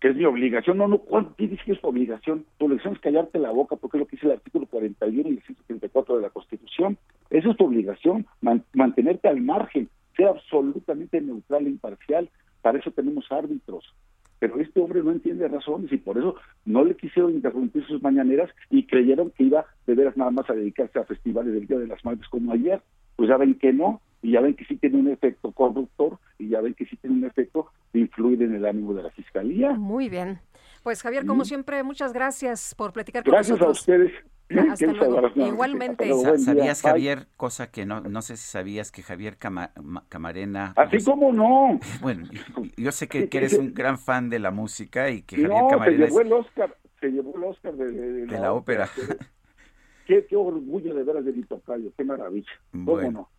que 0.00 0.08
es 0.08 0.16
mi 0.16 0.24
obligación. 0.24 0.78
No, 0.78 0.88
no, 0.88 0.98
¿cuánto 0.98 1.32
dices 1.38 1.60
que 1.64 1.74
es 1.74 1.80
tu 1.80 1.86
obligación? 1.86 2.44
Tu 2.58 2.64
obligación 2.66 2.94
es 2.94 3.00
callarte 3.00 3.38
la 3.38 3.52
boca 3.52 3.76
porque 3.76 3.98
es 3.98 4.00
lo 4.00 4.06
que 4.08 4.16
dice 4.16 4.26
el 4.26 4.32
artículo 4.32 4.66
41 4.66 5.28
y 5.28 5.32
el 5.34 5.42
134 5.44 6.16
de 6.16 6.22
la 6.22 6.30
Constitución. 6.30 6.98
Esa 7.30 7.50
es 7.52 7.56
tu 7.56 7.66
obligación, 7.66 8.26
mantenerte 8.72 9.28
al 9.28 9.40
margen, 9.42 9.88
ser 10.16 10.26
absolutamente 10.26 11.20
neutral 11.20 11.66
e 11.66 11.70
imparcial. 11.70 12.28
Para 12.62 12.80
eso 12.80 12.90
tenemos 12.90 13.30
árbitros. 13.30 13.94
Pero 14.44 14.60
este 14.60 14.78
hombre 14.78 15.02
no 15.02 15.10
entiende 15.10 15.48
razones 15.48 15.90
y 15.90 15.96
por 15.96 16.18
eso 16.18 16.36
no 16.66 16.84
le 16.84 16.94
quisieron 16.96 17.32
interrumpir 17.32 17.82
sus 17.86 18.02
mañaneras 18.02 18.50
y 18.68 18.86
creyeron 18.86 19.30
que 19.30 19.44
iba 19.44 19.64
de 19.86 19.94
veras 19.94 20.18
nada 20.18 20.30
más 20.30 20.50
a 20.50 20.52
dedicarse 20.52 20.98
a 20.98 21.04
festivales 21.04 21.54
del 21.54 21.66
Día 21.66 21.78
de 21.78 21.86
las 21.86 22.04
Madres 22.04 22.28
como 22.28 22.52
ayer. 22.52 22.82
Pues 23.16 23.30
ya 23.30 23.38
ven 23.38 23.54
que 23.54 23.72
no, 23.72 24.02
y 24.20 24.32
ya 24.32 24.42
ven 24.42 24.52
que 24.52 24.66
sí 24.66 24.76
tiene 24.76 24.98
un 24.98 25.08
efecto 25.08 25.50
corruptor 25.52 26.18
y 26.38 26.50
ya 26.50 26.60
ven 26.60 26.74
que 26.74 26.84
sí 26.84 26.94
tiene 26.98 27.16
un 27.16 27.24
efecto 27.24 27.68
de 27.94 28.00
influir 28.00 28.42
en 28.42 28.54
el 28.54 28.66
ánimo 28.66 28.92
de 28.92 29.04
la 29.04 29.10
fiscalía. 29.12 29.72
Muy 29.72 30.10
bien. 30.10 30.40
Pues 30.82 31.00
Javier, 31.00 31.24
como 31.24 31.46
siempre, 31.46 31.82
muchas 31.82 32.12
gracias 32.12 32.74
por 32.74 32.92
platicar 32.92 33.24
con 33.24 33.32
nosotros. 33.32 33.58
Gracias 33.58 33.66
a 33.66 33.80
ustedes. 33.80 34.12
Hasta 34.50 34.86
luego. 34.86 35.30
Igualmente. 35.34 36.10
¿Sabías, 36.38 36.82
Javier, 36.82 37.28
cosa 37.36 37.70
que 37.70 37.86
no, 37.86 38.00
no 38.00 38.22
sé 38.22 38.36
si 38.36 38.46
sabías 38.46 38.92
que 38.92 39.02
Javier 39.02 39.38
Camarena... 39.38 40.74
Así 40.76 41.02
como 41.02 41.32
no. 41.32 41.80
Bueno, 42.02 42.28
yo, 42.76 42.92
sé 42.92 43.08
que, 43.08 43.28
eres 43.32 43.54
un 43.54 43.72
gran 43.72 43.98
fan 43.98 44.28
de 44.28 44.38
la 44.38 44.50
música 44.50 45.10
y 45.10 45.22
que 45.22 45.36
Javier 45.36 45.64
Camarena... 45.70 46.06
se 46.06 46.10
llevó 46.10 46.20
el 46.20 46.32
Oscar, 46.32 46.76
se 47.00 47.08
llevó 47.08 47.36
el 47.36 47.44
Oscar 47.44 47.74
de, 47.74 48.26
la, 48.26 48.52
ópera. 48.52 48.88
Qué, 50.06 50.26
qué, 50.26 50.36
orgullo 50.36 50.94
de 50.94 51.02
veras 51.02 51.24
de 51.24 51.32
mi 51.32 51.42
tocayo, 51.44 51.90
qué 51.96 52.04
maravilla. 52.04 52.52
¿Cómo 52.72 53.10
no? 53.10 53.30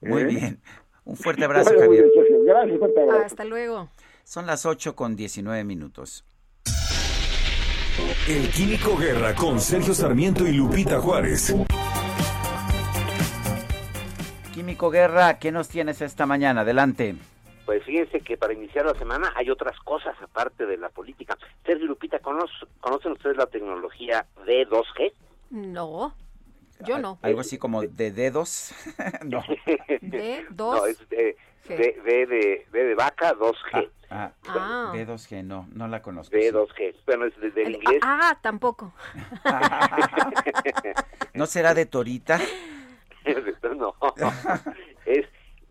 Muy 0.00 0.22
¿Eh? 0.22 0.24
bien. 0.24 0.60
Un 1.04 1.16
fuerte 1.16 1.44
abrazo, 1.44 1.70
Javier. 1.78 2.10
Gracias, 2.46 2.78
fuerte 2.78 3.02
abrazo. 3.02 3.26
Hasta 3.26 3.44
luego. 3.44 3.90
Son 4.24 4.46
las 4.46 4.64
8 4.64 4.96
con 4.96 5.16
19 5.16 5.64
minutos. 5.64 6.24
El 8.28 8.48
Químico 8.50 8.96
Guerra 8.96 9.34
con 9.34 9.60
Sergio 9.60 9.94
Sarmiento 9.94 10.46
y 10.46 10.52
Lupita 10.52 11.00
Juárez. 11.00 11.54
Químico 14.52 14.90
Guerra, 14.90 15.38
¿qué 15.38 15.52
nos 15.52 15.68
tienes 15.68 16.00
esta 16.00 16.26
mañana? 16.26 16.62
Adelante. 16.62 17.14
Pues 17.64 17.84
fíjense 17.84 18.20
que 18.20 18.36
para 18.36 18.52
iniciar 18.52 18.84
la 18.84 18.94
semana 18.94 19.32
hay 19.36 19.48
otras 19.48 19.78
cosas 19.80 20.16
aparte 20.20 20.66
de 20.66 20.76
la 20.76 20.88
política. 20.88 21.38
Sergio 21.64 21.86
Lupita, 21.86 22.18
¿conocen 22.18 23.12
ustedes 23.12 23.36
la 23.36 23.46
tecnología 23.46 24.26
D2G? 24.44 25.12
No. 25.50 26.14
Yo 26.80 26.98
no. 26.98 27.18
Algo 27.22 27.40
así 27.40 27.58
como 27.58 27.82
de 27.82 28.10
dedos. 28.10 28.72
no. 29.24 29.42
De 30.00 30.44
dos. 30.50 30.80
No, 30.80 30.86
es 30.86 31.08
de, 31.08 31.36
de, 31.68 32.66
de, 32.72 32.94
vaca, 32.94 33.34
2G. 33.34 33.88
Ah, 34.10 34.32
ah. 34.48 34.92
B2G, 34.94 35.42
no, 35.42 35.66
no 35.72 35.88
la 35.88 36.02
conozco. 36.02 36.36
B2G, 36.36 36.94
bueno, 37.06 37.24
es 37.24 37.54
del 37.54 37.76
inglés. 37.76 38.00
Ah, 38.02 38.38
tampoco. 38.42 38.92
¿No 41.34 41.46
será 41.46 41.74
de 41.74 41.86
Torita? 41.86 42.38
no, 43.76 43.94
es 45.06 45.26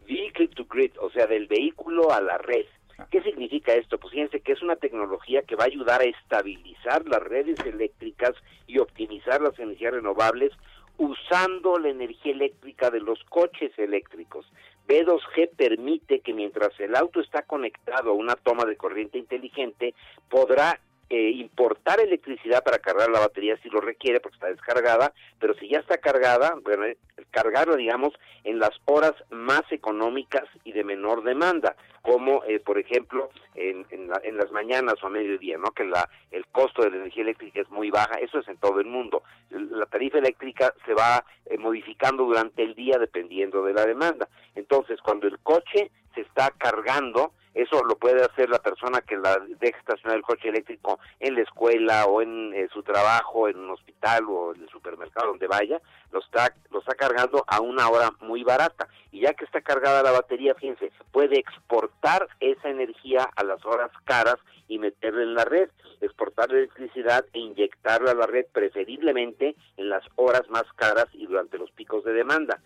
vehicle 0.08 0.48
to 0.50 0.66
grid, 0.66 0.92
o 1.00 1.10
sea, 1.12 1.28
del 1.28 1.48
vehículo 1.48 2.12
a 2.12 2.22
la 2.22 2.38
red. 2.40 2.66
¿Qué 3.12 3.22
significa 3.22 3.74
esto? 3.74 4.00
Pues 4.00 4.12
fíjense 4.12 4.42
que 4.42 4.54
es 4.54 4.62
una 4.62 4.76
tecnología 4.76 5.42
que 5.44 5.56
va 5.56 5.64
a 5.64 5.68
ayudar 5.68 6.02
a 6.02 6.06
estabilizar 6.06 7.06
las 7.08 7.22
redes 7.22 7.60
eléctricas 7.66 8.32
y 8.68 8.80
optimizar 8.80 9.42
las 9.42 9.58
energías 9.60 9.94
renovables 9.94 10.52
usando 10.98 11.78
la 11.78 11.90
energía 11.90 12.32
eléctrica 12.34 12.90
de 12.90 13.00
los 13.00 13.24
coches 13.26 13.72
eléctricos. 13.78 14.46
B2G 14.88 15.50
permite 15.56 16.20
que 16.20 16.34
mientras 16.34 16.78
el 16.80 16.96
auto 16.96 17.22
está 17.22 17.44
conectado 17.44 18.12
a 18.12 18.16
una 18.16 18.36
toma 18.36 18.66
de 18.66 18.76
corriente 18.76 19.18
inteligente, 19.18 19.94
podrá 20.30 20.80
eh, 21.10 21.32
importar 21.32 22.00
electricidad 22.00 22.64
para 22.64 22.80
cargar 22.80 23.10
la 23.10 23.20
batería 23.20 23.58
si 23.62 23.70
lo 23.70 23.82
requiere 23.82 24.20
porque 24.20 24.36
está 24.36 24.48
descargada, 24.48 25.14
pero 25.40 25.54
si 25.56 25.70
ya 25.70 25.80
está 25.80 25.98
cargada, 25.98 26.56
bueno, 26.64 26.86
eh, 26.86 26.98
cargarla, 27.30 27.76
digamos, 27.76 28.14
en 28.44 28.58
las 28.58 28.72
horas 28.86 29.14
más 29.30 29.62
económicas 29.72 30.46
y 30.64 30.72
de 30.72 30.84
menor 30.84 31.24
demanda, 31.24 31.76
como 32.02 32.44
eh, 32.46 32.60
por 32.60 32.80
ejemplo 32.80 33.30
en, 33.56 33.86
en, 33.92 34.38
las 34.38 34.52
mañanas 34.52 34.96
o 35.04 35.08
a 35.08 35.10
mediodía, 35.10 35.58
¿no? 35.58 35.72
Que 35.72 35.84
la, 35.84 36.10
el 36.32 36.46
costo 36.48 36.82
de 36.82 36.90
la 36.90 36.98
energía 36.98 37.24
eléctrica 37.24 37.62
es 37.62 37.70
muy 37.70 37.92
baja, 37.92 38.16
eso 38.16 38.40
es 38.40 38.48
en 38.48 38.58
todo 38.58 38.80
el 38.80 38.88
mundo. 38.88 39.24
La 39.50 39.86
tarifa 39.86 40.18
eléctrica 40.18 40.74
se 40.86 40.94
va 40.94 41.24
modificando 41.60 42.24
durante 42.24 42.64
el 42.64 42.74
día 42.76 42.98
dependiendo 42.98 43.64
de 43.64 43.74
la 43.74 43.86
demanda. 43.86 44.28
Entonces, 44.56 45.00
cuando 45.02 45.28
el 45.28 45.38
coche 45.40 45.92
se 46.16 46.22
está 46.22 46.52
cargando, 46.58 47.34
eso 47.54 47.84
lo 47.84 47.96
puede 47.98 48.24
hacer 48.24 48.50
la 48.50 48.60
persona 48.60 49.02
que 49.02 49.16
la 49.18 49.38
deja 49.60 49.78
estacionar 49.78 50.18
el 50.18 50.24
coche 50.24 50.50
eléctrico 50.50 51.00
en 51.20 51.36
la 51.36 51.42
escuela 51.42 52.06
o 52.06 52.22
en 52.22 52.54
eh, 52.54 52.68
su 52.74 52.82
trabajo, 52.82 53.48
en 53.48 53.60
un 53.60 53.72
hospital 53.72 54.26
o 54.28 54.56
en 54.56 54.62
el 54.64 54.70
supermercado 54.70 55.28
donde 55.28 55.48
vaya, 55.48 55.80
lo 56.12 56.20
está, 56.20 56.54
lo 56.72 56.80
está 56.80 56.96
cargando 56.96 57.44
a 57.48 57.62
una 57.62 57.90
hora 57.90 58.12
muy 58.22 58.44
barata. 58.44 58.88
Y 59.12 59.22
ya 59.22 59.34
que 59.34 59.46
está 59.46 59.62
cargada 59.62 60.02
la 60.02 60.12
batería, 60.12 60.56
fíjense, 60.56 60.92
puede 61.12 61.38
exportar 61.40 62.28
esa 62.40 62.70
energía 62.70 63.30
a 63.36 63.44
las 63.44 63.64
horas 63.66 63.92
caras 64.06 64.38
y 64.68 64.80
meterla 64.80 65.22
en 65.22 65.36
la 65.36 65.46
red, 65.46 65.70
exportar 66.02 66.50
la 66.50 66.58
electricidad 66.58 67.26
e 67.34 67.40
inyectarla 67.40 68.12
a 68.12 68.16
la 68.16 68.26
red 68.26 68.46
preferiblemente 68.52 69.56
en 69.78 69.90
las 69.90 70.04
horas 70.16 70.50
más 70.50 70.66
caras 70.76 71.06
y 71.14 71.28
durante 71.28 71.60
los 71.60 71.72
picos 71.72 72.04
de 72.04 72.14
demanda. 72.14 72.60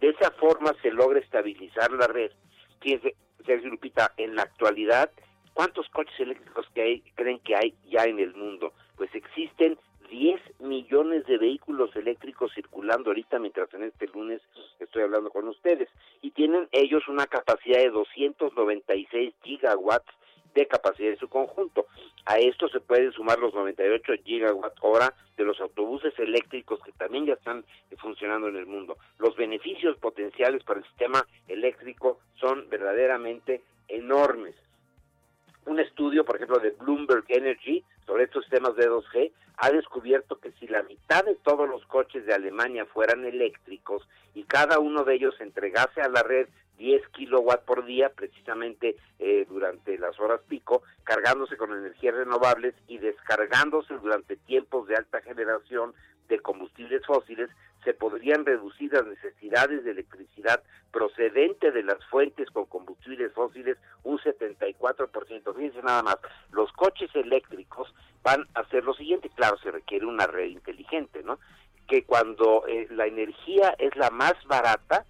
De 0.00 0.08
esa 0.08 0.30
forma 0.30 0.74
se 0.80 0.90
logra 0.90 1.20
estabilizar 1.20 1.92
la 1.92 2.06
red. 2.06 2.32
Fíjense, 2.80 3.14
Sergio 3.44 3.70
Lupita, 3.70 4.12
en 4.16 4.36
la 4.36 4.42
actualidad, 4.42 5.10
¿cuántos 5.54 5.88
coches 5.90 6.18
eléctricos 6.18 6.66
que 6.74 6.82
hay, 6.82 7.00
creen 7.14 7.38
que 7.40 7.56
hay 7.56 7.74
ya 7.90 8.04
en 8.04 8.18
el 8.18 8.34
mundo? 8.34 8.72
Pues 8.96 9.14
existen 9.14 9.78
10 10.10 10.40
millones 10.60 11.24
de 11.26 11.38
vehículos 11.38 11.94
eléctricos 11.94 12.52
circulando 12.54 13.10
ahorita 13.10 13.38
mientras 13.38 13.72
en 13.74 13.84
este 13.84 14.08
lunes 14.08 14.42
estoy 14.80 15.02
hablando 15.02 15.30
con 15.30 15.46
ustedes 15.48 15.88
y 16.20 16.32
tienen 16.32 16.68
ellos 16.72 17.06
una 17.08 17.26
capacidad 17.26 17.78
de 17.78 17.90
296 17.90 19.34
gigawatts 19.42 20.12
de 20.54 20.66
capacidad 20.66 21.10
en 21.10 21.18
su 21.18 21.28
conjunto. 21.28 21.86
A 22.26 22.38
esto 22.38 22.68
se 22.68 22.80
pueden 22.80 23.12
sumar 23.12 23.38
los 23.38 23.54
98 23.54 24.12
gigawatt 24.24 24.76
hora 24.82 25.14
de 25.36 25.44
los 25.44 25.60
autobuses 25.60 26.18
eléctricos 26.18 26.80
que 26.82 26.92
también 26.92 27.26
ya 27.26 27.34
están 27.34 27.64
funcionando 27.98 28.48
en 28.48 28.56
el 28.56 28.66
mundo. 28.66 28.96
Los 29.18 29.36
beneficios 29.36 29.96
potenciales 29.98 30.62
para 30.64 30.80
el 30.80 30.86
sistema 30.86 31.26
eléctrico 31.48 32.20
son 32.38 32.68
verdaderamente 32.68 33.62
enormes. 33.88 34.54
Un 35.66 35.78
estudio, 35.78 36.24
por 36.24 36.36
ejemplo, 36.36 36.58
de 36.58 36.70
Bloomberg 36.70 37.24
Energy 37.28 37.84
sobre 38.06 38.24
estos 38.24 38.44
sistemas 38.44 38.74
de 38.76 38.88
2G 38.88 39.32
ha 39.58 39.70
descubierto 39.70 40.40
que 40.40 40.52
si 40.52 40.66
la 40.66 40.82
mitad 40.82 41.24
de 41.24 41.34
todos 41.36 41.68
los 41.68 41.84
coches 41.86 42.24
de 42.24 42.32
Alemania 42.32 42.86
fueran 42.86 43.26
eléctricos 43.26 44.08
y 44.34 44.44
cada 44.44 44.78
uno 44.78 45.04
de 45.04 45.14
ellos 45.14 45.38
entregase 45.40 46.00
a 46.00 46.08
la 46.08 46.22
red 46.22 46.48
10 46.80 47.08
kilowatt 47.08 47.62
por 47.66 47.84
día, 47.84 48.08
precisamente 48.08 48.96
eh, 49.18 49.46
durante 49.48 49.98
las 49.98 50.18
horas 50.18 50.40
pico, 50.48 50.82
cargándose 51.04 51.58
con 51.58 51.72
energías 51.76 52.14
renovables 52.14 52.74
y 52.88 52.96
descargándose 52.96 53.94
durante 53.98 54.36
tiempos 54.36 54.88
de 54.88 54.96
alta 54.96 55.20
generación 55.20 55.92
de 56.28 56.40
combustibles 56.40 57.04
fósiles, 57.04 57.50
se 57.84 57.92
podrían 57.92 58.46
reducir 58.46 58.92
las 58.94 59.06
necesidades 59.06 59.84
de 59.84 59.90
electricidad 59.90 60.62
procedente 60.90 61.70
de 61.70 61.82
las 61.82 62.02
fuentes 62.06 62.48
con 62.50 62.64
combustibles 62.64 63.32
fósiles 63.34 63.76
un 64.02 64.18
74%. 64.18 65.54
Fíjense 65.54 65.82
nada 65.82 66.02
más, 66.02 66.16
los 66.50 66.72
coches 66.72 67.10
eléctricos 67.14 67.92
van 68.22 68.46
a 68.54 68.60
hacer 68.60 68.84
lo 68.84 68.94
siguiente, 68.94 69.30
claro, 69.34 69.58
se 69.58 69.70
requiere 69.70 70.06
una 70.06 70.26
red 70.26 70.46
inteligente, 70.46 71.22
¿no? 71.22 71.38
Que 71.86 72.04
cuando 72.04 72.64
eh, 72.66 72.86
la 72.90 73.06
energía 73.06 73.74
es 73.78 73.94
la 73.96 74.10
más 74.10 74.34
barata, 74.46 75.04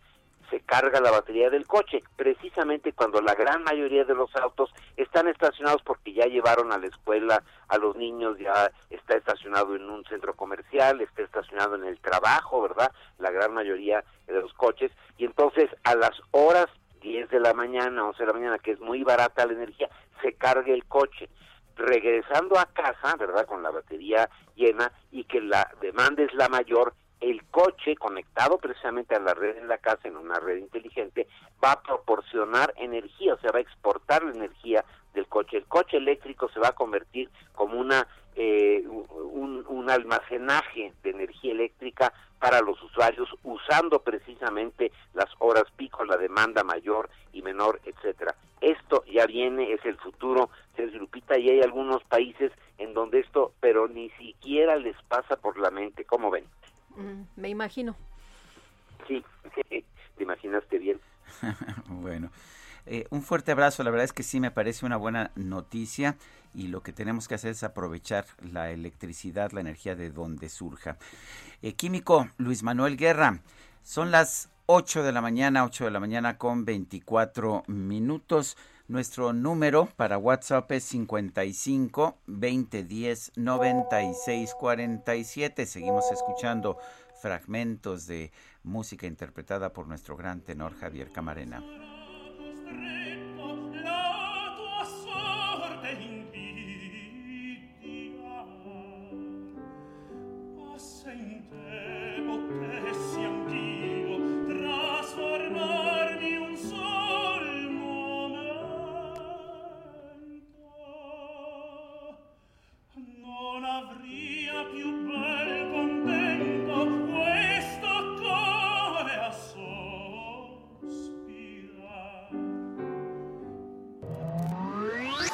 se 0.50 0.60
carga 0.60 1.00
la 1.00 1.10
batería 1.10 1.48
del 1.48 1.66
coche, 1.66 2.02
precisamente 2.16 2.92
cuando 2.92 3.20
la 3.20 3.34
gran 3.34 3.62
mayoría 3.62 4.04
de 4.04 4.14
los 4.14 4.34
autos 4.36 4.70
están 4.96 5.28
estacionados 5.28 5.82
porque 5.82 6.12
ya 6.12 6.26
llevaron 6.26 6.72
a 6.72 6.78
la 6.78 6.86
escuela 6.86 7.42
a 7.68 7.78
los 7.78 7.96
niños, 7.96 8.36
ya 8.38 8.70
está 8.90 9.16
estacionado 9.16 9.76
en 9.76 9.88
un 9.88 10.04
centro 10.04 10.34
comercial, 10.34 11.00
está 11.00 11.22
estacionado 11.22 11.76
en 11.76 11.84
el 11.84 11.98
trabajo, 12.00 12.62
¿verdad? 12.62 12.92
La 13.18 13.30
gran 13.30 13.54
mayoría 13.54 14.04
de 14.26 14.40
los 14.40 14.52
coches, 14.54 14.90
y 15.16 15.24
entonces 15.24 15.70
a 15.84 15.94
las 15.94 16.12
horas 16.32 16.66
10 17.00 17.30
de 17.30 17.40
la 17.40 17.54
mañana, 17.54 18.04
11 18.04 18.18
de 18.18 18.26
la 18.26 18.32
mañana, 18.32 18.58
que 18.58 18.72
es 18.72 18.80
muy 18.80 19.02
barata 19.04 19.46
la 19.46 19.54
energía, 19.54 19.88
se 20.22 20.34
carga 20.34 20.72
el 20.72 20.84
coche 20.84 21.28
regresando 21.76 22.58
a 22.58 22.66
casa, 22.66 23.16
¿verdad? 23.16 23.46
Con 23.46 23.62
la 23.62 23.70
batería 23.70 24.28
llena 24.54 24.92
y 25.10 25.24
que 25.24 25.40
la 25.40 25.70
demanda 25.80 26.22
es 26.22 26.34
la 26.34 26.48
mayor, 26.48 26.94
el 27.20 27.44
coche 27.50 27.96
conectado 27.96 28.58
precisamente 28.58 29.14
a 29.14 29.20
la 29.20 29.34
red 29.34 29.58
en 29.58 29.68
la 29.68 29.78
casa, 29.78 30.08
en 30.08 30.16
una 30.16 30.38
red 30.38 30.56
inteligente, 30.56 31.26
va 31.62 31.72
a 31.72 31.82
proporcionar 31.82 32.72
energía, 32.76 33.34
o 33.34 33.38
sea, 33.38 33.52
va 33.52 33.58
a 33.58 33.62
exportar 33.62 34.22
la 34.22 34.32
energía 34.32 34.84
del 35.14 35.26
coche. 35.26 35.58
El 35.58 35.66
coche 35.66 35.96
eléctrico 35.96 36.48
se 36.50 36.60
va 36.60 36.68
a 36.68 36.74
convertir 36.74 37.30
como 37.54 37.78
una 37.78 38.06
eh, 38.36 38.84
un, 38.88 39.90
almacenaje 39.90 40.92
de 41.02 41.10
energía 41.10 41.50
eléctrica 41.50 42.12
para 42.38 42.60
los 42.60 42.80
usuarios 42.80 43.28
usando 43.42 44.02
precisamente 44.02 44.92
las 45.14 45.28
horas 45.40 45.64
pico, 45.76 46.04
la 46.04 46.16
demanda 46.16 46.62
mayor 46.62 47.10
y 47.32 47.42
menor, 47.42 47.80
etcétera. 47.84 48.36
Esto 48.60 49.04
ya 49.06 49.26
viene, 49.26 49.72
es 49.72 49.84
el 49.84 49.96
futuro, 49.96 50.48
Sergio 50.76 51.00
Lupita, 51.00 51.36
y 51.38 51.50
hay 51.50 51.60
algunos 51.60 52.04
países 52.04 52.52
en 52.78 52.94
donde 52.94 53.18
esto, 53.18 53.52
pero 53.58 53.88
ni 53.88 54.10
siquiera 54.10 54.76
les 54.76 54.96
pasa 55.08 55.36
por 55.36 55.58
la 55.58 55.72
mente, 55.72 56.04
¿cómo 56.04 56.30
ven? 56.30 56.44
Mm, 56.96 57.22
me 57.36 57.48
imagino. 57.48 57.96
Sí, 59.06 59.24
te 60.16 60.22
imaginaste 60.22 60.78
bien. 60.78 61.00
bueno, 61.88 62.30
eh, 62.86 63.06
un 63.10 63.22
fuerte 63.22 63.52
abrazo, 63.52 63.82
la 63.82 63.90
verdad 63.90 64.04
es 64.04 64.12
que 64.12 64.22
sí 64.22 64.40
me 64.40 64.50
parece 64.50 64.86
una 64.86 64.96
buena 64.96 65.30
noticia 65.34 66.16
y 66.54 66.68
lo 66.68 66.82
que 66.82 66.92
tenemos 66.92 67.28
que 67.28 67.34
hacer 67.34 67.52
es 67.52 67.62
aprovechar 67.62 68.26
la 68.42 68.70
electricidad, 68.70 69.52
la 69.52 69.60
energía 69.60 69.94
de 69.94 70.10
donde 70.10 70.48
surja. 70.48 70.96
Eh, 71.62 71.74
químico 71.74 72.28
Luis 72.38 72.62
Manuel 72.62 72.96
Guerra, 72.96 73.40
son 73.82 74.10
las 74.10 74.50
8 74.66 75.02
de 75.02 75.12
la 75.12 75.20
mañana, 75.20 75.64
8 75.64 75.84
de 75.84 75.90
la 75.90 76.00
mañana 76.00 76.38
con 76.38 76.64
24 76.64 77.64
minutos. 77.66 78.56
Nuestro 78.90 79.32
número 79.32 79.86
para 79.94 80.18
WhatsApp 80.18 80.72
es 80.72 80.82
55 80.82 82.18
2010 82.26 83.32
96 83.36 84.54
47. 84.58 85.64
Seguimos 85.64 86.10
escuchando 86.10 86.76
fragmentos 87.22 88.08
de 88.08 88.32
música 88.64 89.06
interpretada 89.06 89.72
por 89.72 89.86
nuestro 89.86 90.16
gran 90.16 90.40
tenor 90.40 90.74
Javier 90.74 91.12
Camarena. 91.12 91.62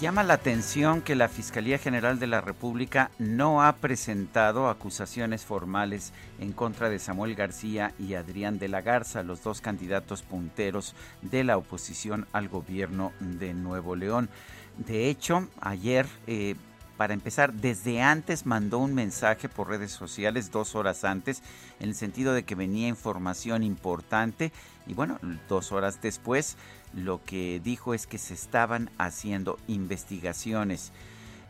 Llama 0.00 0.22
la 0.22 0.32
atención 0.32 1.02
que 1.02 1.14
la 1.14 1.28
Fiscalía 1.28 1.76
General 1.76 2.18
de 2.18 2.26
la 2.26 2.40
República 2.40 3.10
no 3.18 3.62
ha 3.62 3.76
presentado 3.76 4.70
acusaciones 4.70 5.44
formales 5.44 6.14
en 6.38 6.54
contra 6.54 6.88
de 6.88 6.98
Samuel 6.98 7.34
García 7.34 7.92
y 7.98 8.14
Adrián 8.14 8.58
de 8.58 8.68
la 8.68 8.80
Garza, 8.80 9.22
los 9.22 9.42
dos 9.42 9.60
candidatos 9.60 10.22
punteros 10.22 10.94
de 11.20 11.44
la 11.44 11.58
oposición 11.58 12.26
al 12.32 12.48
gobierno 12.48 13.12
de 13.20 13.52
Nuevo 13.52 13.94
León. 13.94 14.30
De 14.78 15.10
hecho, 15.10 15.46
ayer 15.60 16.06
eh, 16.26 16.54
para 17.00 17.14
empezar, 17.14 17.54
desde 17.54 18.02
antes 18.02 18.44
mandó 18.44 18.76
un 18.76 18.94
mensaje 18.94 19.48
por 19.48 19.70
redes 19.70 19.90
sociales, 19.90 20.50
dos 20.50 20.74
horas 20.74 21.04
antes, 21.04 21.42
en 21.78 21.88
el 21.88 21.94
sentido 21.94 22.34
de 22.34 22.42
que 22.42 22.54
venía 22.54 22.88
información 22.88 23.62
importante 23.62 24.52
y 24.86 24.92
bueno, 24.92 25.18
dos 25.48 25.72
horas 25.72 26.02
después 26.02 26.58
lo 26.94 27.22
que 27.24 27.60
dijo 27.62 27.94
es 27.94 28.06
que 28.06 28.18
se 28.18 28.34
estaban 28.34 28.90
haciendo 28.98 29.58
investigaciones. 29.68 30.92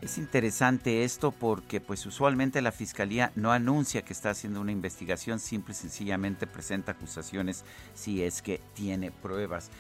Es 0.01 0.17
interesante 0.17 1.05
esto 1.05 1.31
porque 1.31 1.81
pues 1.81 2.07
usualmente 2.07 2.63
la 2.63 2.73
fiscalía 2.73 3.33
no 3.35 3.53
anuncia 3.53 4.03
que 4.03 4.15
está 4.15 4.31
haciendo 4.31 4.61
una 4.61 4.73
investigación, 4.73 5.39
simple 5.41 5.73
y 5.73 5.77
sencillamente 5.77 6.47
presenta 6.47 6.93
acusaciones 6.93 7.65
si 7.95 8.23
es 8.23 8.41
que 8.41 8.61
tiene 8.75 9.11
pruebas. 9.11 9.71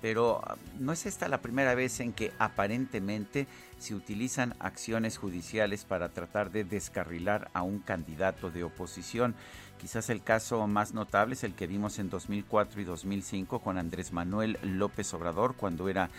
Pero 0.00 0.40
ah, 0.44 0.56
no 0.78 0.92
es 0.92 1.06
esta 1.06 1.28
la 1.28 1.40
primera 1.40 1.74
vez 1.74 2.00
en 2.00 2.12
que 2.12 2.32
aparentemente 2.38 3.46
se 3.78 3.94
utilizan 3.94 4.54
acciones 4.58 5.16
judiciales 5.16 5.84
para 5.84 6.08
tratar 6.08 6.50
de 6.50 6.64
descarrilar 6.64 7.50
a 7.52 7.62
un 7.62 7.78
candidato 7.78 8.50
de 8.50 8.64
oposición. 8.64 9.34
Quizás 9.78 10.10
el 10.10 10.22
caso 10.22 10.66
más 10.66 10.92
notable 10.92 11.34
es 11.34 11.44
el 11.44 11.54
que 11.54 11.68
vimos 11.68 11.98
en 12.00 12.10
2004 12.10 12.80
y 12.80 12.84
2005 12.84 13.60
con 13.60 13.78
Andrés 13.78 14.12
Manuel 14.12 14.58
López 14.62 15.14
Obrador 15.14 15.54
cuando 15.54 15.88
era 15.88 16.10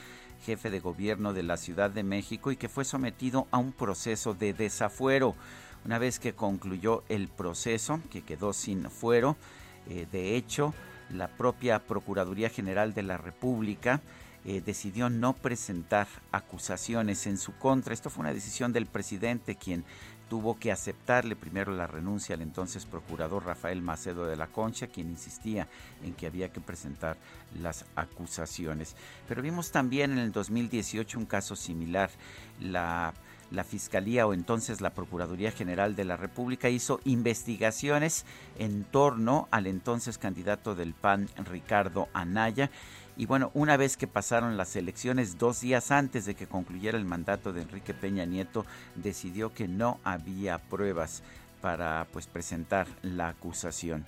jefe 0.45 0.69
de 0.69 0.80
gobierno 0.80 1.34
de 1.34 1.44
la 1.44 1.57
Ciudad 1.57 1.90
de 1.90 2.03
México 2.03 2.52
y 2.52 2.56
que 2.56 2.69
fue 2.69 2.86
sometido 2.86 3.48
a 3.52 3.57
un 3.57 3.73
proceso 3.73 4.34
de 4.34 4.53
desafuero. 4.53 5.36
Una 5.86 5.99
vez 5.99 6.19
que 6.19 6.34
concluyó 6.34 7.03
el 7.10 7.27
proceso, 7.27 7.99
que 8.10 8.22
quedó 8.22 8.53
sin 8.53 8.90
fuero, 8.90 9.36
eh, 9.90 10.07
de 10.10 10.38
hecho, 10.38 10.73
la 11.10 11.27
propia 11.27 11.80
Procuraduría 11.80 12.49
General 12.49 12.94
de 12.94 13.03
la 13.03 13.18
República 13.18 14.02
eh, 14.45 14.61
decidió 14.65 15.10
no 15.10 15.34
presentar 15.34 16.07
acusaciones 16.31 17.27
en 17.27 17.38
su 17.38 17.53
contra. 17.57 17.94
Esto 17.94 18.10
fue 18.10 18.22
una 18.22 18.34
decisión 18.34 18.72
del 18.72 18.86
presidente 18.86 19.56
quien 19.56 19.84
tuvo 20.30 20.57
que 20.57 20.72
aceptarle 20.72 21.35
primero 21.35 21.73
la 21.73 21.88
renuncia 21.88 22.35
al 22.35 22.41
entonces 22.41 22.85
procurador 22.85 23.45
Rafael 23.45 23.81
Macedo 23.81 24.26
de 24.26 24.38
la 24.38 24.47
Concha, 24.47 24.88
quien 24.88 25.10
insistía 25.10 25.68
en 26.03 26.14
que 26.14 26.27
había 26.27 26.51
que 26.53 26.61
presentar 26.61 27.18
las 27.61 27.85
acusaciones. 27.95 28.95
Pero 29.27 29.41
vimos 29.41 29.72
también 29.72 30.11
en 30.11 30.19
el 30.19 30.31
2018 30.31 31.19
un 31.19 31.26
caso 31.26 31.56
similar. 31.56 32.10
La 32.61 33.14
la 33.51 33.64
Fiscalía 33.64 34.27
o 34.27 34.34
entonces 34.34 34.81
la 34.81 34.91
Procuraduría 34.91 35.51
General 35.51 35.95
de 35.95 36.06
la 36.06 36.18
República 36.18 36.69
hizo 36.69 36.99
investigaciones 37.03 38.26
en 38.57 38.84
torno 38.84 39.47
al 39.51 39.68
entonces 39.68 40.18
candidato 40.18 40.76
del 40.76 40.93
PAN, 40.93 41.30
Ricardo 41.45 42.07
Anaya. 42.14 42.69
Y 43.20 43.26
bueno, 43.26 43.52
una 43.54 43.76
vez 43.76 43.98
que 43.98 44.08
pasaron 44.08 44.56
las 44.56 44.78
elecciones, 44.78 45.38
dos 45.38 45.60
días 45.60 45.91
antes 45.91 46.26
de 46.26 46.36
que 46.36 46.48
concluyera 46.48 46.98
el 46.98 47.04
mandato 47.04 47.52
de 47.52 47.64
Enrique 47.64 47.94
Peña 47.94 48.24
Nieto, 48.24 48.66
decidió 48.96 49.54
que 49.54 49.68
no 49.68 50.00
había 50.06 50.58
pruebas 50.58 51.22
para 51.60 52.08
pues 52.14 52.28
presentar 52.28 52.88
la 53.02 53.28
acusación. 53.28 54.06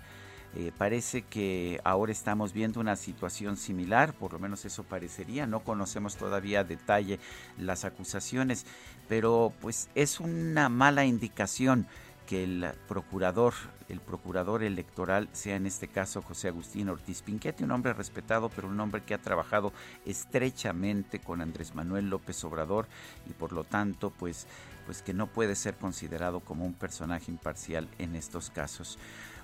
Eh, 0.55 0.71
parece 0.77 1.23
que 1.23 1.81
ahora 1.83 2.13
estamos 2.13 2.53
viendo 2.53 2.79
una 2.79 2.95
situación 2.95 3.57
similar, 3.57 4.13
por 4.13 4.31
lo 4.31 4.39
menos 4.39 4.63
eso 4.63 4.83
parecería, 4.83 5.45
no 5.45 5.59
conocemos 5.59 6.15
todavía 6.15 6.61
a 6.61 6.63
detalle 6.63 7.19
las 7.57 7.83
acusaciones, 7.83 8.65
pero 9.09 9.51
pues 9.59 9.89
es 9.93 10.21
una 10.21 10.69
mala 10.69 11.03
indicación 11.03 11.85
que 12.27 12.43
el 12.43 12.71
procurador, 12.87 13.53
el 13.89 13.99
procurador 13.99 14.63
electoral 14.63 15.29
sea 15.31 15.55
en 15.55 15.65
este 15.65 15.87
caso 15.87 16.21
José 16.21 16.47
Agustín 16.47 16.89
Ortiz 16.89 17.21
Pinquete, 17.21 17.63
un 17.63 17.71
hombre 17.71 17.93
respetado, 17.93 18.49
pero 18.49 18.67
un 18.67 18.79
hombre 18.79 19.03
que 19.03 19.13
ha 19.13 19.21
trabajado 19.21 19.73
estrechamente 20.05 21.19
con 21.19 21.41
Andrés 21.41 21.75
Manuel 21.75 22.09
López 22.09 22.43
Obrador 22.43 22.87
y 23.29 23.33
por 23.33 23.51
lo 23.53 23.63
tanto 23.63 24.11
pues 24.11 24.47
pues 24.85 25.01
que 25.01 25.13
no 25.13 25.27
puede 25.27 25.55
ser 25.55 25.75
considerado 25.75 26.39
como 26.39 26.65
un 26.65 26.73
personaje 26.73 27.31
imparcial 27.31 27.87
en 27.99 28.15
estos 28.15 28.49
casos. 28.49 28.97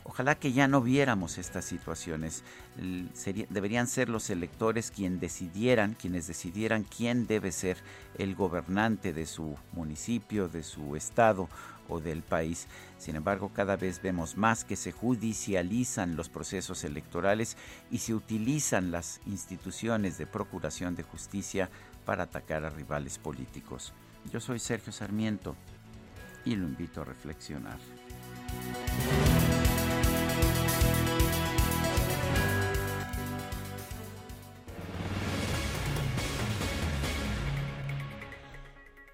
Ojalá 0.03 0.35
que 0.35 0.53
ya 0.53 0.69
no 0.69 0.81
viéramos 0.81 1.37
estas 1.37 1.65
situaciones. 1.65 2.43
deberían 3.49 3.87
ser 3.87 4.07
los 4.07 4.29
electores 4.29 4.89
quien 4.89 5.19
decidieran, 5.19 5.95
quienes 5.95 6.27
decidieran 6.27 6.83
quién 6.83 7.27
debe 7.27 7.51
ser 7.51 7.77
el 8.17 8.33
gobernante 8.33 9.11
de 9.11 9.25
su 9.25 9.57
municipio, 9.73 10.47
de 10.47 10.63
su 10.63 10.95
estado 10.95 11.49
o 11.89 11.99
del 11.99 12.21
país. 12.23 12.67
Sin 12.97 13.15
embargo, 13.15 13.51
cada 13.53 13.75
vez 13.77 14.01
vemos 14.01 14.37
más 14.37 14.63
que 14.63 14.75
se 14.75 14.91
judicializan 14.91 16.15
los 16.15 16.29
procesos 16.29 16.83
electorales 16.83 17.57
y 17.91 17.99
se 17.99 18.13
utilizan 18.13 18.91
las 18.91 19.21
instituciones 19.25 20.17
de 20.17 20.27
procuración 20.27 20.95
de 20.95 21.03
justicia 21.03 21.69
para 22.05 22.23
atacar 22.23 22.65
a 22.65 22.69
rivales 22.69 23.17
políticos. 23.17 23.93
Yo 24.31 24.39
soy 24.39 24.59
Sergio 24.59 24.91
Sarmiento 24.91 25.55
y 26.45 26.55
lo 26.55 26.65
invito 26.67 27.01
a 27.01 27.05
reflexionar. 27.05 27.77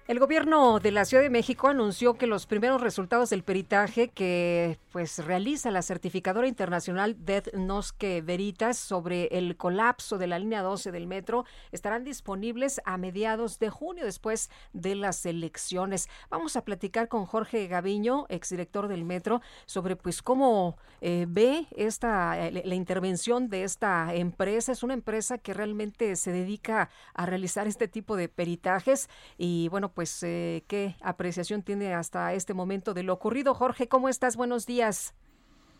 El 0.06 0.18
gobierno 0.18 0.80
de 0.80 0.90
la 0.90 1.06
Ciudad 1.06 1.22
de 1.22 1.30
México 1.30 1.66
anunció 1.66 2.18
que 2.18 2.26
los 2.26 2.44
primeros 2.44 2.82
resultados 2.82 3.30
del 3.30 3.42
peritaje 3.42 4.08
que 4.08 4.78
pues 4.92 5.24
realiza 5.24 5.70
la 5.70 5.80
certificadora 5.80 6.46
internacional 6.46 7.16
Dead 7.24 7.44
Nosque 7.54 8.20
Veritas 8.20 8.76
sobre 8.76 9.28
el 9.28 9.56
colapso 9.56 10.18
de 10.18 10.26
la 10.26 10.38
línea 10.38 10.60
12 10.60 10.92
del 10.92 11.06
metro 11.06 11.46
estarán 11.72 12.04
disponibles 12.04 12.82
a 12.84 12.98
mediados 12.98 13.58
de 13.58 13.70
junio 13.70 14.04
después 14.04 14.50
de 14.74 14.94
las 14.94 15.24
elecciones. 15.24 16.10
Vamos 16.28 16.54
a 16.56 16.66
platicar 16.66 17.08
con 17.08 17.24
Jorge 17.24 17.66
Gaviño, 17.66 18.26
exdirector 18.28 18.88
del 18.88 19.06
metro, 19.06 19.40
sobre 19.64 19.96
pues 19.96 20.20
cómo 20.20 20.76
eh, 21.00 21.24
ve 21.26 21.66
esta 21.74 22.50
la 22.50 22.74
intervención 22.74 23.48
de 23.48 23.64
esta 23.64 24.14
empresa. 24.14 24.70
Es 24.70 24.82
una 24.82 24.92
empresa 24.92 25.38
que 25.38 25.54
realmente 25.54 26.14
se 26.16 26.30
dedica 26.30 26.90
a 27.14 27.24
realizar 27.24 27.66
este 27.66 27.88
tipo 27.88 28.16
de 28.16 28.28
peritajes 28.28 29.08
y 29.38 29.68
bueno 29.70 29.93
pues 29.94 30.22
eh, 30.22 30.64
qué 30.66 30.96
apreciación 31.00 31.62
tiene 31.62 31.94
hasta 31.94 32.34
este 32.34 32.54
momento 32.54 32.94
de 32.94 33.02
lo 33.02 33.12
ocurrido. 33.12 33.54
Jorge, 33.54 33.88
¿cómo 33.88 34.08
estás? 34.08 34.36
Buenos 34.36 34.66
días. 34.66 35.14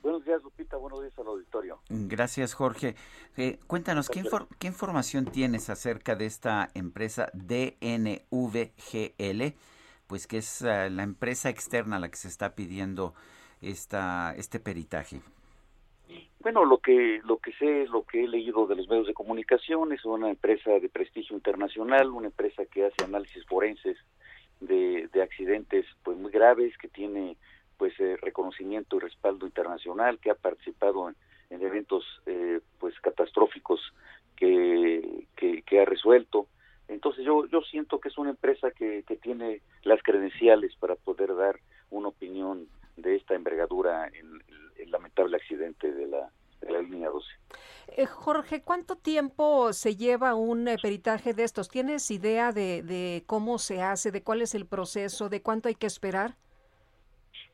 Buenos 0.02 0.24
días, 0.24 0.42
Lupita. 0.42 0.76
Buenos 0.76 1.00
días 1.00 1.18
al 1.18 1.26
auditorio. 1.28 1.80
Gracias, 1.88 2.52
Jorge. 2.52 2.94
Eh, 3.38 3.58
cuéntanos, 3.66 4.10
¿qué, 4.10 4.22
¿qué, 4.58 4.66
información 4.66 5.24
tienes 5.24 5.70
acerca 5.70 6.14
de 6.14 6.26
esta 6.26 6.68
empresa 6.74 7.30
DNVGL? 7.32 7.94
Pues 10.06 10.26
que 10.26 10.36
es 10.38 10.60
uh, 10.60 10.90
la 10.90 11.02
empresa 11.02 11.48
externa 11.48 11.96
a 11.96 12.00
la 12.00 12.10
que 12.10 12.18
se 12.18 12.28
está 12.28 12.54
pidiendo 12.54 13.14
esta, 13.62 14.34
este 14.36 14.60
peritaje. 14.60 15.22
Bueno, 16.44 16.66
lo 16.66 16.76
que 16.76 17.22
lo 17.24 17.38
que 17.38 17.52
sé, 17.54 17.86
lo 17.86 18.02
que 18.04 18.22
he 18.22 18.28
leído 18.28 18.66
de 18.66 18.76
los 18.76 18.86
medios 18.86 19.06
de 19.06 19.14
comunicación 19.14 19.94
es 19.94 20.04
una 20.04 20.28
empresa 20.28 20.72
de 20.72 20.90
prestigio 20.90 21.34
internacional, 21.34 22.10
una 22.10 22.26
empresa 22.26 22.66
que 22.66 22.84
hace 22.84 23.02
análisis 23.02 23.46
forenses 23.46 23.96
de, 24.60 25.08
de 25.10 25.22
accidentes 25.22 25.86
pues 26.02 26.18
muy 26.18 26.30
graves, 26.30 26.76
que 26.76 26.88
tiene 26.88 27.38
pues 27.78 27.98
eh, 27.98 28.18
reconocimiento 28.20 28.96
y 28.96 29.00
respaldo 29.00 29.46
internacional, 29.46 30.18
que 30.18 30.30
ha 30.30 30.34
participado 30.34 31.08
en, 31.08 31.62
eventos 31.62 32.04
eh, 32.26 32.60
pues 32.78 32.94
catastróficos 33.00 33.80
que, 34.36 35.26
que, 35.36 35.80
ha 35.80 35.86
resuelto. 35.86 36.46
Entonces 36.88 37.24
yo 37.24 37.46
yo 37.46 37.62
siento 37.62 38.00
que 38.00 38.08
es 38.08 38.18
una 38.18 38.30
empresa 38.30 38.70
que, 38.70 39.02
que 39.08 39.16
tiene 39.16 39.62
las 39.82 40.02
credenciales 40.02 40.76
para 40.76 40.94
poder 40.94 41.34
dar 41.34 41.58
una 41.88 42.08
opinión 42.08 42.68
de 42.98 43.16
esta 43.16 43.34
envergadura 43.34 44.08
en 44.08 44.44
el, 44.76 44.90
lamentable 44.90 45.36
accidente 45.36 45.92
de 45.92 46.06
la, 46.06 46.30
de 46.60 46.72
la 46.72 46.82
línea 46.82 47.08
12. 47.10 47.26
Eh, 47.96 48.06
Jorge, 48.06 48.62
¿cuánto 48.62 48.96
tiempo 48.96 49.72
se 49.72 49.96
lleva 49.96 50.34
un 50.34 50.68
eh, 50.68 50.76
peritaje 50.80 51.34
de 51.34 51.44
estos? 51.44 51.68
¿Tienes 51.68 52.10
idea 52.10 52.52
de, 52.52 52.82
de 52.82 53.24
cómo 53.26 53.58
se 53.58 53.82
hace, 53.82 54.10
de 54.10 54.22
cuál 54.22 54.42
es 54.42 54.54
el 54.54 54.66
proceso, 54.66 55.28
de 55.28 55.42
cuánto 55.42 55.68
hay 55.68 55.74
que 55.74 55.86
esperar? 55.86 56.36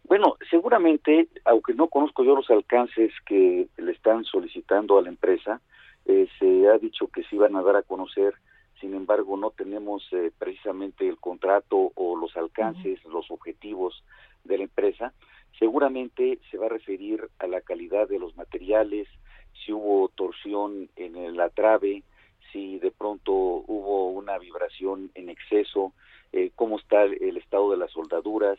Bueno, 0.04 0.36
seguramente, 0.50 1.28
aunque 1.44 1.72
no 1.72 1.86
conozco 1.86 2.24
yo 2.24 2.34
los 2.34 2.50
alcances 2.50 3.12
que 3.26 3.68
le 3.76 3.92
están 3.92 4.24
solicitando 4.24 4.98
a 4.98 5.02
la 5.02 5.08
empresa, 5.08 5.60
eh, 6.06 6.26
se 6.38 6.68
ha 6.68 6.78
dicho 6.78 7.06
que 7.06 7.22
se 7.22 7.36
iban 7.36 7.54
a 7.54 7.62
dar 7.62 7.76
a 7.76 7.82
conocer, 7.82 8.34
sin 8.80 8.94
embargo 8.94 9.36
no 9.36 9.50
tenemos 9.50 10.02
eh, 10.12 10.32
precisamente 10.36 11.06
el 11.06 11.18
contrato 11.18 11.92
o 11.94 12.16
los 12.16 12.36
alcances, 12.36 12.98
los 13.04 13.30
objetivos 13.30 14.02
de 14.42 14.58
la 14.58 14.64
empresa, 14.64 15.12
seguramente 15.58 16.38
se 16.50 16.58
va 16.58 16.66
a 16.66 16.70
referir 16.70 17.28
a 17.38 17.46
la 17.46 17.60
calidad 17.60 18.08
de 18.08 18.18
los 18.18 18.36
materiales, 18.36 19.08
si 19.64 19.72
hubo 19.72 20.08
torsión 20.08 20.88
en 20.96 21.36
la 21.36 21.50
trave, 21.50 22.02
si 22.52 22.78
de 22.78 22.90
pronto 22.90 23.32
hubo 23.32 24.10
una 24.10 24.38
vibración 24.38 25.10
en 25.14 25.28
exceso, 25.28 25.92
eh, 26.32 26.50
cómo 26.54 26.78
está 26.78 27.04
el 27.04 27.36
estado 27.36 27.70
de 27.70 27.76
las 27.76 27.90
soldaduras. 27.90 28.58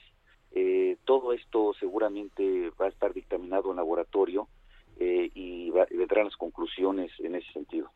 Eh, 0.54 0.98
todo 1.06 1.34
esto 1.34 1.74
seguramente 1.80 2.72
va 2.80 2.88
a 2.88 2.90
estar 2.90 3.14
dictaminado 3.14 3.72
en 3.72 3.78
laboratorio 3.78 4.48
eh, 5.00 5.30
y, 5.34 5.72
vendrán 5.72 6.26
las 6.26 6.36
conclusiones 6.36 7.12
en 7.20 7.36
ese 7.36 7.52
sentido. 7.54 7.90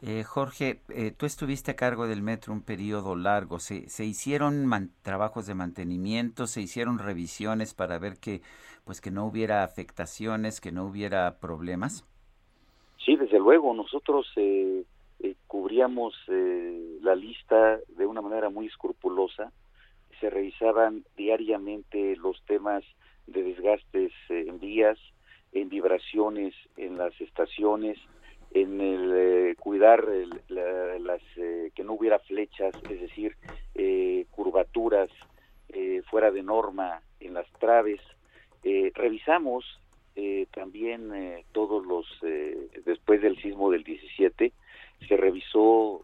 Eh, 0.00 0.22
Jorge, 0.22 0.80
eh, 0.90 1.10
tú 1.10 1.26
estuviste 1.26 1.72
a 1.72 1.76
cargo 1.76 2.06
del 2.06 2.22
metro 2.22 2.52
un 2.52 2.62
periodo 2.62 3.16
largo. 3.16 3.58
¿Se, 3.58 3.88
se 3.88 4.04
hicieron 4.04 4.70
trabajos 5.02 5.46
de 5.46 5.54
mantenimiento? 5.54 6.46
¿Se 6.46 6.60
hicieron 6.60 6.98
revisiones 6.98 7.74
para 7.74 7.98
ver 7.98 8.18
que, 8.20 8.40
pues, 8.84 9.00
que 9.00 9.10
no 9.10 9.26
hubiera 9.26 9.64
afectaciones, 9.64 10.60
que 10.60 10.70
no 10.70 10.84
hubiera 10.84 11.40
problemas? 11.40 12.06
Sí, 13.04 13.16
desde 13.16 13.40
luego. 13.40 13.74
Nosotros 13.74 14.26
eh, 14.36 14.84
cubríamos 15.48 16.14
la 16.28 17.16
lista 17.16 17.78
de 17.96 18.06
una 18.06 18.20
manera 18.20 18.50
muy 18.50 18.66
escrupulosa. 18.66 19.52
Se 20.20 20.30
revisaban 20.30 21.04
diariamente 21.16 22.14
los 22.16 22.40
temas 22.44 22.84
de 23.26 23.42
desgastes 23.42 24.12
en 24.28 24.60
vías, 24.60 24.98
en 25.52 25.68
vibraciones 25.68 26.54
en 26.76 26.98
las 26.98 27.20
estaciones, 27.20 27.98
en 28.52 28.80
el 28.80 29.12
eh, 29.14 29.56
cuidar 29.58 30.06
las 30.48 31.22
eh, 31.36 31.70
que 31.74 31.84
no 31.84 31.94
hubiera 31.94 32.18
flechas, 32.20 32.74
es 32.88 33.00
decir, 33.00 33.36
eh, 33.74 34.26
curvaturas 34.30 35.10
fuera 36.10 36.30
de 36.30 36.42
norma 36.42 37.02
en 37.20 37.34
las 37.34 37.46
traves. 37.60 38.00
revisamos 38.94 39.64
también 40.52 41.12
todos 41.52 41.86
los 41.86 42.06
después 42.84 43.20
del 43.20 43.36
sismo 43.36 43.70
del 43.70 43.84
17 43.84 44.52
se 45.06 45.16
revisó 45.16 46.00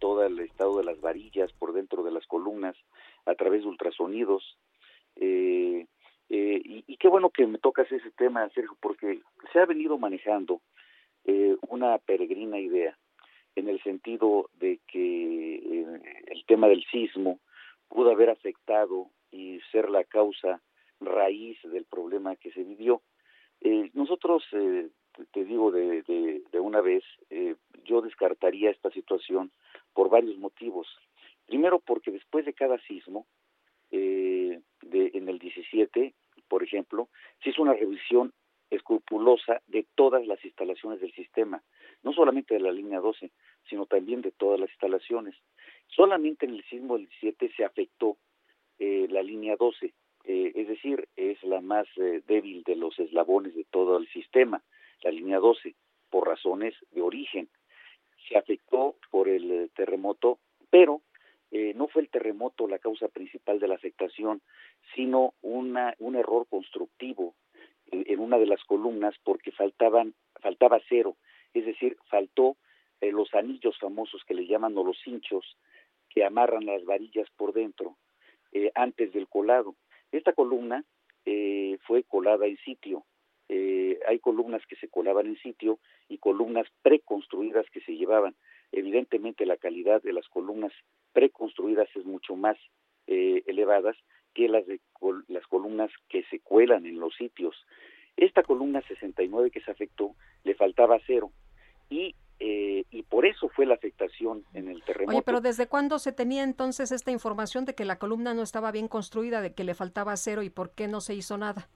todo 0.00 0.24
el 0.24 0.40
estado 0.40 0.78
de 0.78 0.84
las 0.84 1.00
varillas 1.00 1.52
por 1.52 1.72
dentro 1.72 2.02
de 2.02 2.10
las 2.10 2.26
columnas 2.26 2.76
a 3.24 3.34
través 3.34 3.62
de 3.62 3.68
ultrasonidos. 3.68 4.58
y, 5.16 5.86
y, 6.28 6.96
qué 6.98 7.08
bueno 7.08 7.30
que 7.30 7.46
me 7.46 7.58
tocas 7.58 7.90
ese 7.92 8.10
tema, 8.10 8.48
Sergio, 8.50 8.76
porque 8.80 9.20
se 9.52 9.60
ha 9.60 9.66
venido 9.66 9.96
manejando 9.96 10.60
eh, 11.24 11.56
una 11.68 11.98
peregrina 11.98 12.58
idea 12.58 12.96
en 13.54 13.68
el 13.68 13.82
sentido 13.82 14.48
de 14.54 14.80
que 14.86 15.54
eh, 15.56 16.22
el 16.26 16.44
tema 16.46 16.68
del 16.68 16.84
sismo 16.90 17.40
pudo 17.88 18.10
haber 18.10 18.30
afectado 18.30 19.10
y 19.30 19.60
ser 19.70 19.90
la 19.90 20.04
causa 20.04 20.62
raíz 21.00 21.58
del 21.64 21.84
problema 21.84 22.36
que 22.36 22.52
se 22.52 22.62
vivió. 22.62 23.02
Eh, 23.60 23.90
nosotros, 23.94 24.44
te 24.50 25.44
digo 25.44 25.70
de, 25.70 26.02
de, 26.02 26.60
una 26.60 26.80
vez, 26.80 27.04
yo 27.84 28.00
descartaría 28.00 28.70
esta 28.70 28.90
situación 28.90 29.52
por 29.92 30.08
varios 30.08 30.38
motivos. 30.38 30.88
Primero 31.46 31.80
porque 31.80 32.10
después 32.10 32.44
de 32.44 32.54
cada 32.54 32.78
sismo, 32.86 33.26
eh, 33.90 34.60
de, 34.80 35.10
en 35.12 35.28
el 35.28 35.38
17, 35.38 36.14
por 36.48 36.62
ejemplo, 36.62 37.08
se 37.42 37.50
hizo 37.50 37.60
una 37.60 37.74
revisión 37.74 38.32
escrupulosa 38.74 39.62
de 39.66 39.86
todas 39.94 40.26
las 40.26 40.44
instalaciones 40.44 41.00
del 41.00 41.12
sistema, 41.12 41.62
no 42.02 42.12
solamente 42.12 42.54
de 42.54 42.60
la 42.60 42.72
línea 42.72 43.00
12, 43.00 43.30
sino 43.68 43.86
también 43.86 44.22
de 44.22 44.32
todas 44.32 44.58
las 44.58 44.70
instalaciones. 44.70 45.34
Solamente 45.88 46.46
en 46.46 46.54
el 46.54 46.64
sismo 46.64 46.96
del 46.96 47.06
17 47.08 47.52
se 47.56 47.64
afectó 47.64 48.16
eh, 48.78 49.06
la 49.10 49.22
línea 49.22 49.56
12, 49.56 49.94
eh, 50.24 50.52
es 50.54 50.68
decir, 50.68 51.08
es 51.16 51.42
la 51.42 51.60
más 51.60 51.86
eh, 51.96 52.22
débil 52.26 52.62
de 52.64 52.76
los 52.76 52.98
eslabones 52.98 53.54
de 53.54 53.64
todo 53.64 53.98
el 53.98 54.08
sistema, 54.08 54.62
la 55.02 55.10
línea 55.10 55.38
12, 55.38 55.74
por 56.10 56.28
razones 56.28 56.74
de 56.90 57.02
origen. 57.02 57.48
Se 58.28 58.36
afectó 58.38 58.96
por 59.10 59.28
el 59.28 59.50
eh, 59.50 59.68
terremoto, 59.74 60.38
pero 60.70 61.02
eh, 61.50 61.74
no 61.74 61.86
fue 61.88 62.02
el 62.02 62.08
terremoto 62.08 62.66
la 62.66 62.78
causa 62.78 63.08
principal 63.08 63.58
de 63.58 63.68
la 63.68 63.74
afectación, 63.74 64.40
sino 64.94 65.34
una, 65.42 65.94
un 65.98 66.16
error 66.16 66.46
constructivo 66.48 67.34
en, 67.92 68.20
una 68.20 68.38
de 68.38 68.46
las 68.46 68.62
columnas 68.64 69.14
porque 69.22 69.52
faltaban, 69.52 70.14
faltaba 70.40 70.80
cero, 70.88 71.16
es 71.54 71.64
decir, 71.64 71.96
faltó 72.08 72.56
eh, 73.00 73.12
los 73.12 73.32
anillos 73.34 73.78
famosos 73.78 74.22
que 74.26 74.34
le 74.34 74.46
llaman 74.46 74.76
o 74.76 74.84
los 74.84 74.98
hinchos 75.06 75.56
que 76.08 76.24
amarran 76.24 76.66
las 76.66 76.84
varillas 76.84 77.28
por 77.36 77.52
dentro 77.52 77.96
eh, 78.52 78.70
antes 78.74 79.12
del 79.12 79.28
colado. 79.28 79.76
Esta 80.10 80.32
columna 80.32 80.84
eh, 81.24 81.78
fue 81.86 82.02
colada 82.04 82.46
en 82.46 82.56
sitio. 82.58 83.04
Eh, 83.48 84.00
hay 84.08 84.18
columnas 84.18 84.62
que 84.66 84.76
se 84.76 84.88
colaban 84.88 85.26
en 85.26 85.36
sitio 85.36 85.78
y 86.08 86.18
columnas 86.18 86.66
preconstruidas 86.82 87.66
que 87.70 87.80
se 87.80 87.96
llevaban. 87.96 88.34
Evidentemente 88.72 89.46
la 89.46 89.56
calidad 89.56 90.02
de 90.02 90.12
las 90.12 90.28
columnas 90.28 90.72
preconstruidas 91.12 91.88
es 91.94 92.04
mucho 92.04 92.34
más 92.34 92.56
eh, 93.06 93.42
elevadas 93.46 93.96
que 94.34 94.48
las 94.48 94.66
de 94.66 94.80
col- 94.92 95.24
las 95.28 95.46
columnas 95.46 95.90
que 96.08 96.24
se 96.24 96.40
cuelan 96.40 96.86
en 96.86 96.98
los 97.00 97.14
sitios. 97.16 97.54
Esta 98.16 98.42
columna 98.42 98.82
69 98.88 99.50
que 99.50 99.60
se 99.60 99.70
afectó 99.70 100.14
le 100.44 100.54
faltaba 100.54 100.98
cero 101.06 101.30
y 101.90 102.14
eh, 102.44 102.84
y 102.90 103.02
por 103.04 103.24
eso 103.24 103.48
fue 103.50 103.66
la 103.66 103.74
afectación 103.74 104.44
en 104.52 104.68
el 104.68 104.82
terremoto. 104.82 105.16
Oye, 105.16 105.22
pero 105.24 105.40
¿desde 105.40 105.68
cuándo 105.68 106.00
se 106.00 106.10
tenía 106.12 106.42
entonces 106.42 106.90
esta 106.90 107.12
información 107.12 107.64
de 107.66 107.74
que 107.76 107.84
la 107.84 107.98
columna 108.00 108.34
no 108.34 108.42
estaba 108.42 108.72
bien 108.72 108.88
construida, 108.88 109.40
de 109.42 109.52
que 109.54 109.62
le 109.62 109.74
faltaba 109.74 110.16
cero 110.16 110.42
y 110.42 110.50
por 110.50 110.70
qué 110.72 110.88
no 110.88 111.00
se 111.00 111.14
hizo 111.14 111.38
nada? 111.38 111.68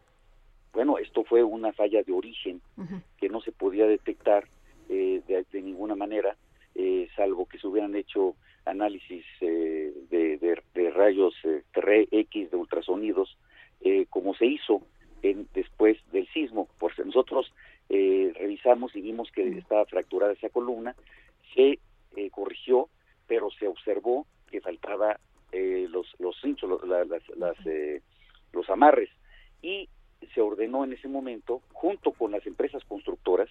Bueno, 0.72 0.98
esto 0.98 1.22
fue 1.24 1.44
una 1.44 1.72
falla 1.72 2.02
de 2.02 2.12
origen 2.12 2.60
que 3.18 3.28
no 3.28 3.40
se 3.40 3.52
podía 3.52 3.86
detectar 3.86 4.48
eh, 4.88 5.22
de, 5.28 5.46
de 5.52 5.62
ninguna 5.62 5.94
manera, 5.94 6.36
eh, 6.74 7.08
salvo 7.14 7.46
que 7.46 7.58
se 7.58 7.66
hubieran 7.68 7.94
hecho 7.94 8.34
análisis 8.64 9.24
eh, 9.40 9.92
de, 10.10 10.36
de- 10.38 10.38
de 10.38 10.62
rayos 10.96 11.34
eh, 11.44 11.62
X 12.10 12.50
de 12.50 12.56
ultrasonidos, 12.56 13.36
eh, 13.80 14.06
como 14.10 14.34
se 14.34 14.46
hizo 14.46 14.82
en, 15.22 15.46
después 15.54 15.98
del 16.12 16.26
sismo. 16.28 16.68
Por 16.78 16.92
nosotros 17.04 17.52
eh, 17.88 18.32
revisamos 18.34 18.94
y 18.96 19.00
vimos 19.02 19.30
que 19.30 19.46
estaba 19.58 19.84
fracturada 19.86 20.32
esa 20.32 20.48
columna, 20.48 20.94
se 21.54 21.78
eh, 22.16 22.30
corrigió, 22.30 22.88
pero 23.26 23.50
se 23.50 23.68
observó 23.68 24.26
que 24.50 24.60
faltaba 24.60 25.18
eh, 25.52 25.86
los 25.90 26.06
los 26.18 26.36
hinchos, 26.44 26.68
los, 26.68 26.86
la- 26.88 27.04
las- 27.04 27.28
las, 27.36 27.56
eh, 27.66 28.02
los 28.52 28.68
amarres. 28.70 29.10
Y 29.62 29.88
se 30.34 30.40
ordenó 30.40 30.84
en 30.84 30.92
ese 30.92 31.08
momento 31.08 31.60
junto 31.72 32.12
con 32.12 32.32
las 32.32 32.46
empresas 32.46 32.82
constructoras 32.84 33.48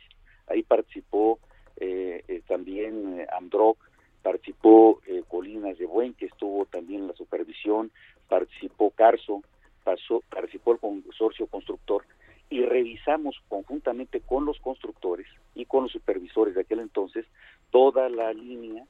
ahí 0.48 0.64
participó 0.64 1.40
eh, 1.78 2.24
eh, 2.28 2.42
también 2.48 3.20
eh, 3.20 3.28
Amdroc 3.32 3.78
participó 4.26 5.02
eh, 5.06 5.22
Colinas 5.28 5.78
de 5.78 5.86
Buen 5.86 6.16
que 6.16 6.26
estuvo 6.26 6.66
también 6.66 7.02
en 7.02 7.08
la 7.10 7.14
supervisión 7.14 7.92
participó 8.28 8.90
Carso 8.90 9.44
pasó, 9.84 10.24
participó 10.32 10.72
el 10.72 10.80
consorcio 10.80 11.46
constructor 11.46 12.04
y 12.50 12.64
revisamos 12.64 13.40
conjuntamente 13.48 14.22
con 14.22 14.46
los 14.46 14.60
constructores 14.62 15.28
y 15.54 15.66
con 15.66 15.84
los 15.84 15.92
supervisores 15.92 16.56
de 16.56 16.62
aquel 16.62 16.80
entonces 16.80 17.28
toda 17.70 18.10
la 18.10 18.34
línea 18.34 18.84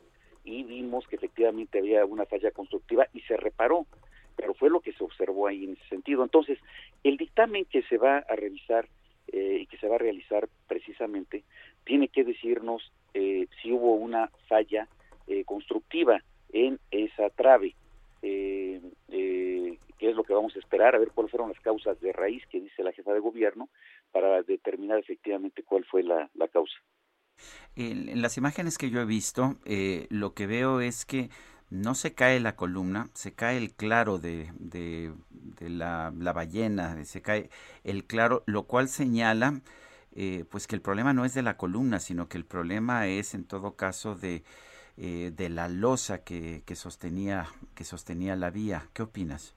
y 0.45 0.63
vimos 0.63 1.05
que 1.05 1.17
efectivamente 1.17 1.79
había 1.79 2.05
una 2.05 2.25
falla 2.25 2.51
constructiva 2.51 3.05
y 3.13 3.19
se 3.21 3.35
reparó, 3.35 3.85
pero 4.37 4.53
fue 4.53 4.69
lo 4.69 4.79
que 4.79 4.93
se 4.93 5.03
observó 5.03 5.47
ahí 5.47 5.65
en 5.65 5.73
ese 5.73 5.87
sentido. 5.89 6.23
Entonces, 6.23 6.59
el 7.03 7.17
dictamen 7.17 7.65
que 7.65 7.81
se 7.83 7.97
va 7.97 8.19
a 8.19 8.35
revisar 8.35 8.87
eh, 9.27 9.57
y 9.61 9.65
que 9.65 9.77
se 9.77 9.87
va 9.89 9.95
a 9.95 9.99
realizar 9.99 10.47
precisamente 10.67 11.43
tiene 11.83 12.07
que 12.07 12.23
decirnos 12.23 12.91
eh, 13.15 13.47
si 13.61 13.71
hubo 13.71 13.95
una 13.95 14.29
falla 14.47 14.87
eh, 15.27 15.43
constructiva 15.45 16.21
en 16.51 16.79
esa 16.91 17.29
trave, 17.29 17.75
eh, 18.21 18.81
eh, 19.09 19.77
que 19.97 20.09
es 20.09 20.15
lo 20.15 20.23
que 20.23 20.33
vamos 20.33 20.55
a 20.55 20.59
esperar, 20.59 20.95
a 20.95 20.99
ver 20.99 21.11
cuáles 21.13 21.31
fueron 21.31 21.49
las 21.49 21.59
causas 21.61 21.99
de 22.01 22.11
raíz 22.13 22.43
que 22.47 22.61
dice 22.61 22.83
la 22.83 22.91
jefa 22.91 23.13
de 23.13 23.19
gobierno 23.19 23.69
para 24.11 24.41
determinar 24.43 24.99
efectivamente 24.99 25.63
cuál 25.63 25.85
fue 25.85 26.03
la, 26.03 26.29
la 26.33 26.47
causa. 26.47 26.75
En, 27.75 28.09
en 28.09 28.21
las 28.21 28.37
imágenes 28.37 28.77
que 28.77 28.89
yo 28.89 29.01
he 29.01 29.05
visto, 29.05 29.57
eh, 29.65 30.07
lo 30.09 30.33
que 30.33 30.47
veo 30.47 30.79
es 30.79 31.05
que 31.05 31.29
no 31.69 31.95
se 31.95 32.13
cae 32.13 32.39
la 32.39 32.55
columna, 32.55 33.09
se 33.13 33.33
cae 33.33 33.57
el 33.57 33.73
claro 33.73 34.17
de, 34.17 34.51
de, 34.59 35.11
de 35.31 35.69
la, 35.69 36.13
la 36.17 36.31
ballena, 36.31 37.03
se 37.03 37.21
cae 37.21 37.49
el 37.83 38.05
claro, 38.05 38.43
lo 38.45 38.63
cual 38.63 38.87
señala 38.87 39.61
eh, 40.15 40.45
pues 40.49 40.67
que 40.67 40.75
el 40.75 40.81
problema 40.81 41.11
no 41.11 41.25
es 41.25 41.33
de 41.33 41.41
la 41.41 41.57
columna, 41.57 41.99
sino 41.99 42.29
que 42.29 42.37
el 42.37 42.45
problema 42.45 43.07
es 43.07 43.33
en 43.33 43.43
todo 43.43 43.75
caso 43.75 44.15
de, 44.15 44.43
eh, 44.97 45.31
de 45.35 45.49
la 45.49 45.67
losa 45.67 46.23
que, 46.23 46.61
que 46.65 46.75
sostenía 46.75 47.47
que 47.75 47.83
sostenía 47.83 48.35
la 48.35 48.49
vía. 48.49 48.87
¿Qué 48.93 49.03
opinas? 49.03 49.55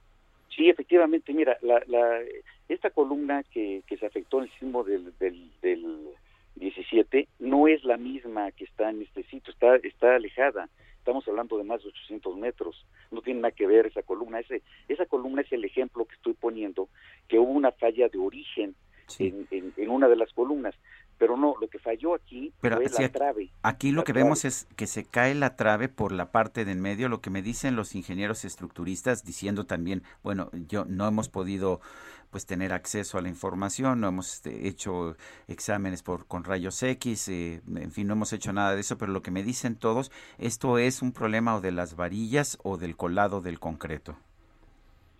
Sí, 0.55 0.69
efectivamente, 0.69 1.33
mira, 1.33 1.57
la, 1.61 1.81
la, 1.87 2.19
esta 2.67 2.89
columna 2.89 3.43
que, 3.43 3.83
que 3.87 3.97
se 3.97 4.05
afectó 4.05 4.39
en 4.39 4.43
el 4.45 4.51
sismo 4.59 4.83
del, 4.83 5.17
del, 5.17 5.49
del 5.61 6.09
17 6.55 7.27
no 7.39 7.67
es 7.67 7.83
la 7.83 7.97
misma 7.97 8.51
que 8.51 8.65
está 8.65 8.89
en 8.89 9.01
este 9.01 9.23
sitio, 9.23 9.53
está, 9.53 9.75
está 9.77 10.15
alejada. 10.15 10.69
Estamos 10.97 11.27
hablando 11.27 11.57
de 11.57 11.63
más 11.63 11.81
de 11.81 11.89
800 11.89 12.35
metros. 12.37 12.85
No 13.09 13.21
tiene 13.21 13.39
nada 13.39 13.51
que 13.51 13.65
ver 13.65 13.87
esa 13.87 14.03
columna. 14.03 14.41
Ese, 14.41 14.61
esa 14.89 15.05
columna 15.05 15.41
es 15.41 15.51
el 15.53 15.63
ejemplo 15.63 16.05
que 16.05 16.15
estoy 16.15 16.33
poniendo, 16.33 16.89
que 17.27 17.39
hubo 17.39 17.51
una 17.51 17.71
falla 17.71 18.09
de 18.09 18.17
origen 18.17 18.75
en, 19.17 19.47
en, 19.49 19.73
en 19.77 19.89
una 19.89 20.07
de 20.07 20.17
las 20.17 20.31
columnas. 20.33 20.75
Pero 21.19 21.37
no, 21.37 21.55
lo 21.59 21.67
que 21.67 21.77
falló 21.77 22.15
aquí 22.15 22.53
Pero 22.61 22.77
fue 22.77 23.03
la 23.03 23.09
trave. 23.09 23.51
Aquí 23.61 23.91
lo 23.91 24.03
que 24.03 24.13
trave. 24.13 24.23
vemos 24.23 24.45
es 24.45 24.67
que 24.77 24.87
se 24.87 25.03
cae 25.03 25.35
la 25.35 25.55
trave 25.55 25.89
por 25.89 26.11
la 26.13 26.31
parte 26.31 26.65
de 26.65 26.69
en 26.71 26.81
medio, 26.81 27.09
lo 27.09 27.21
que 27.21 27.29
me 27.29 27.41
dicen 27.41 27.75
los 27.75 27.95
ingenieros 27.95 28.45
estructuristas 28.45 29.23
diciendo 29.25 29.65
también, 29.65 30.03
bueno, 30.23 30.49
yo 30.67 30.85
no 30.85 31.07
hemos 31.07 31.29
podido 31.29 31.81
pues 32.29 32.45
tener 32.45 32.73
acceso 32.73 33.17
a 33.17 33.21
la 33.21 33.29
información, 33.29 33.99
no 33.99 34.07
hemos 34.07 34.35
este, 34.35 34.67
hecho 34.67 35.15
exámenes 35.47 36.03
por 36.03 36.27
con 36.27 36.43
rayos 36.43 36.81
X, 36.83 37.27
eh, 37.27 37.61
en 37.75 37.91
fin, 37.91 38.07
no 38.07 38.13
hemos 38.13 38.33
hecho 38.33 38.53
nada 38.53 38.75
de 38.75 38.81
eso, 38.81 38.97
pero 38.97 39.11
lo 39.11 39.21
que 39.21 39.31
me 39.31 39.43
dicen 39.43 39.75
todos, 39.75 40.11
esto 40.37 40.77
es 40.77 41.01
un 41.01 41.11
problema 41.11 41.55
o 41.55 41.61
de 41.61 41.71
las 41.71 41.95
varillas 41.95 42.59
o 42.63 42.77
del 42.77 42.95
colado 42.95 43.41
del 43.41 43.59
concreto. 43.59 44.15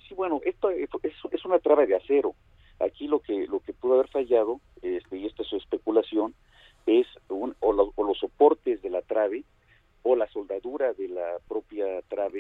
Sí, 0.07 0.13
bueno, 0.13 0.39
esto 0.45 0.69
es, 0.69 0.89
es 1.31 1.45
una 1.45 1.59
traba 1.59 1.85
de 1.85 1.95
acero. 1.95 2.35
Aquí 2.79 3.07
lo 3.07 3.19
que 3.19 3.45
lo 3.47 3.59
que 3.59 3.73
pudo 3.73 3.95
haber 3.95 4.07
fallado, 4.09 4.59
este, 4.81 5.17
y 5.17 5.25
esta 5.25 5.43
es 5.43 5.49
su 5.49 5.57
especulación, 5.57 6.33
es 6.85 7.07
un, 7.29 7.55
o, 7.59 7.73
lo- 7.73 7.91
o 7.95 8.03
los 8.03 8.17
soportes 8.17 8.81
de 8.81 8.89
la 8.89 9.01
trave 9.01 9.43
o 10.03 10.15
la 10.15 10.27
soldadura 10.29 10.93
de 10.93 11.09
la 11.09 11.37
propia 11.47 12.01
trave 12.07 12.39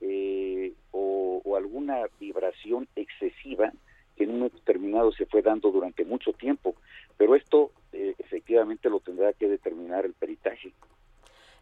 eh, 0.00 0.72
o, 0.92 1.42
o 1.44 1.56
alguna 1.56 2.06
vibración 2.18 2.88
excesiva 2.96 3.72
que 4.16 4.24
en 4.24 4.30
un 4.30 4.36
momento 4.38 4.56
determinado 4.58 5.12
se 5.12 5.26
fue 5.26 5.42
dando 5.42 5.70
durante 5.70 6.04
mucho 6.04 6.32
tiempo. 6.32 6.74
Pero 7.18 7.34
esto 7.34 7.70
eh, 7.92 8.14
efectivamente 8.18 8.88
lo 8.88 9.00
tendrá 9.00 9.32
que 9.34 9.46
determinar 9.48 10.06
el 10.06 10.14
peritaje. 10.14 10.72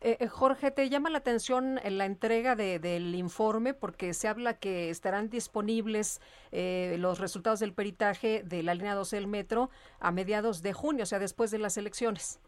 Eh, 0.06 0.18
eh, 0.20 0.26
Jorge, 0.28 0.70
¿te 0.70 0.90
llama 0.90 1.08
la 1.08 1.16
atención 1.16 1.80
en 1.82 1.96
la 1.96 2.04
entrega 2.04 2.54
de- 2.56 2.78
del 2.78 3.14
informe? 3.14 3.72
Porque 3.72 4.12
se 4.12 4.28
habla 4.28 4.58
que 4.58 4.90
estarán 4.90 5.30
disponibles 5.30 6.20
eh, 6.52 6.96
los 6.98 7.20
resultados 7.20 7.58
del 7.60 7.72
peritaje 7.72 8.42
de 8.44 8.62
la 8.62 8.74
línea 8.74 8.94
12 8.94 9.16
del 9.16 9.26
metro 9.26 9.70
a 10.00 10.12
mediados 10.12 10.60
de 10.60 10.74
junio, 10.74 11.04
o 11.04 11.06
sea, 11.06 11.18
después 11.18 11.50
de 11.50 11.58
las 11.58 11.78
elecciones. 11.78 12.38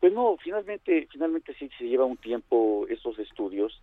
Pues 0.00 0.14
no, 0.14 0.38
finalmente, 0.38 1.06
finalmente 1.12 1.54
sí 1.58 1.68
se 1.76 1.84
lleva 1.84 2.06
un 2.06 2.16
tiempo 2.16 2.86
esos 2.88 3.18
estudios. 3.18 3.78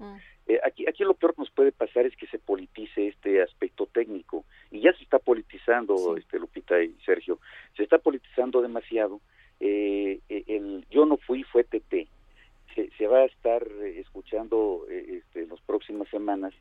Eh, 0.47 0.59
aquí, 0.65 0.87
aquí 0.87 1.03
lo 1.03 1.13
peor 1.13 1.35
que 1.35 1.41
nos 1.43 1.51
puede 1.51 1.71
pasar 1.71 2.07
es 2.07 2.15
que 2.17 2.25
se 2.27 2.39
politice 2.39 3.09
este 3.09 3.43
aspecto 3.43 3.85
técnico 3.85 4.43
y 4.71 4.81
ya 4.81 4.91
se 4.93 5.03
está 5.03 5.19
politizando, 5.19 6.17
este 6.17 6.39
Lupita 6.39 6.81
y 6.81 6.95
Sergio, 7.05 7.39
se 7.77 7.83
está 7.83 7.99
politizando 7.99 8.59
demasiado. 8.63 9.21
Eh, 9.59 10.19
eh, 10.29 10.43
el 10.47 10.85
yo 10.89 11.05
no 11.05 11.17
fui 11.17 11.43
fue 11.43 11.63
TT. 11.63 12.07
Se, 12.75 12.89
se 12.97 13.07
va 13.07 13.19
a 13.19 13.25
estar 13.25 13.63
eh, 13.63 13.99
escuchando 13.99 14.85
eh, 14.89 15.17
este, 15.17 15.43
en 15.43 15.49
las 15.49 15.61
próximas 15.61 16.07
semanas 16.09 16.53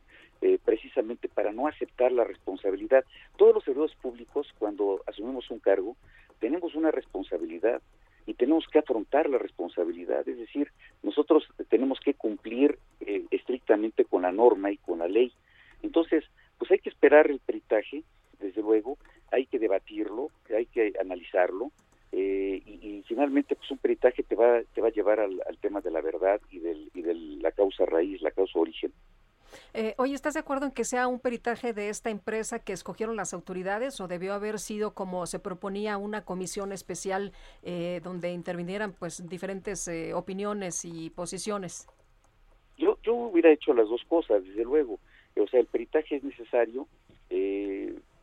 eh, 0.43 0.59
precisamente 0.65 1.29
para 1.29 1.53
no 1.53 1.67
aceptar 1.67 2.13
la 2.13 2.25
responsabilidad. 2.25 3.05
Todos 3.37 3.55
los 3.55 3.65
servidores 3.65 3.95
públicos 3.97 4.49
cuando 4.59 5.03
asumimos 5.07 5.51
un 5.51 5.59
cargo 5.59 5.97
tenemos 6.39 6.75
una 6.75 6.91
responsabilidad 6.91 7.83
y 8.27 8.35
tenemos 8.35 8.67
que 8.69 8.79
afrontar 8.79 9.29
la 9.29 9.39
responsabilidad, 9.39 10.29
es 10.29 10.39
decir, 10.39 10.71
nosotros 11.03 11.49
tenemos 11.69 12.01
que 12.01 12.15
cumplir 12.15 12.79
eh, 13.01 13.25
estrictamente 13.31 13.41
estrictamente 13.51 14.05
con 14.05 14.23
la 14.23 14.33
norma 14.33 14.71
y 14.71 14.77
con 14.77 15.01
la 15.01 15.09
ley. 15.09 15.33
Entonces, 15.83 16.25
pues 16.59 16.71
hay 16.71 16.79
que 16.79 16.91
esperar 16.91 17.31
el 17.31 17.41
peritaje, 17.41 18.05
desde 18.39 18.63
luego, 18.63 18.99
hay 19.33 19.47
que 19.47 19.59
debatirlo, 19.59 20.29
hay 20.57 20.67
que 20.67 20.93
analizarlo, 21.01 21.73
eh, 22.13 22.63
y, 22.65 23.03
finalmente 23.07 23.57
pues 23.57 23.69
un 23.73 23.79
peritaje 23.79 24.23
te 24.23 24.37
va 24.37 24.63
te 24.73 24.81
va 24.81 24.89
a 24.89 24.93
llevar 24.93 25.19
al, 25.19 25.41
tema 25.61 25.81
de 25.81 25.91
la 25.91 26.01
verdad 26.01 26.41
y 26.51 26.61
del 26.61 26.91
y 26.95 27.03
de 27.03 27.15
la 27.15 27.51
causa 27.51 27.85
raíz 27.85 28.23
la 28.23 28.31
causa 28.31 28.59
origen 28.59 28.93
eh, 29.73 29.95
oye, 29.99 30.15
¿estás 30.15 30.35
de 30.35 30.41
acuerdo 30.41 30.67
en 30.67 30.73
que 30.73 30.85
sea 30.85 31.07
un 31.07 31.21
peritaje 31.21 31.73
de 31.73 31.89
esta 31.89 32.11
empresa 32.11 32.59
que 32.59 32.73
escogieron 32.73 33.17
las 33.17 33.33
autoridades 33.35 34.01
o 34.01 34.09
debió 34.09 34.35
haber 34.35 34.59
sido 34.59 34.95
como 34.95 35.27
se 35.27 35.39
proponía 35.39 35.97
una 35.97 36.25
comisión 36.25 36.73
especial 36.73 37.33
eh, 37.63 38.01
donde 38.03 38.33
intervinieran 38.33 38.93
pues 38.93 39.29
diferentes 39.29 39.87
eh, 39.89 40.15
opiniones 40.15 40.85
y 40.85 41.11
posiciones? 41.11 41.87
Yo, 42.77 42.99
yo 43.03 43.15
hubiera 43.15 43.53
hecho 43.53 43.75
las 43.75 43.89
dos 43.89 44.03
cosas, 44.09 44.45
desde 44.45 44.65
luego. 44.65 44.99
O 45.37 45.47
sea, 45.47 45.61
el 45.61 45.67
peritaje 45.67 46.17
es 46.17 46.25
necesario. 46.25 46.87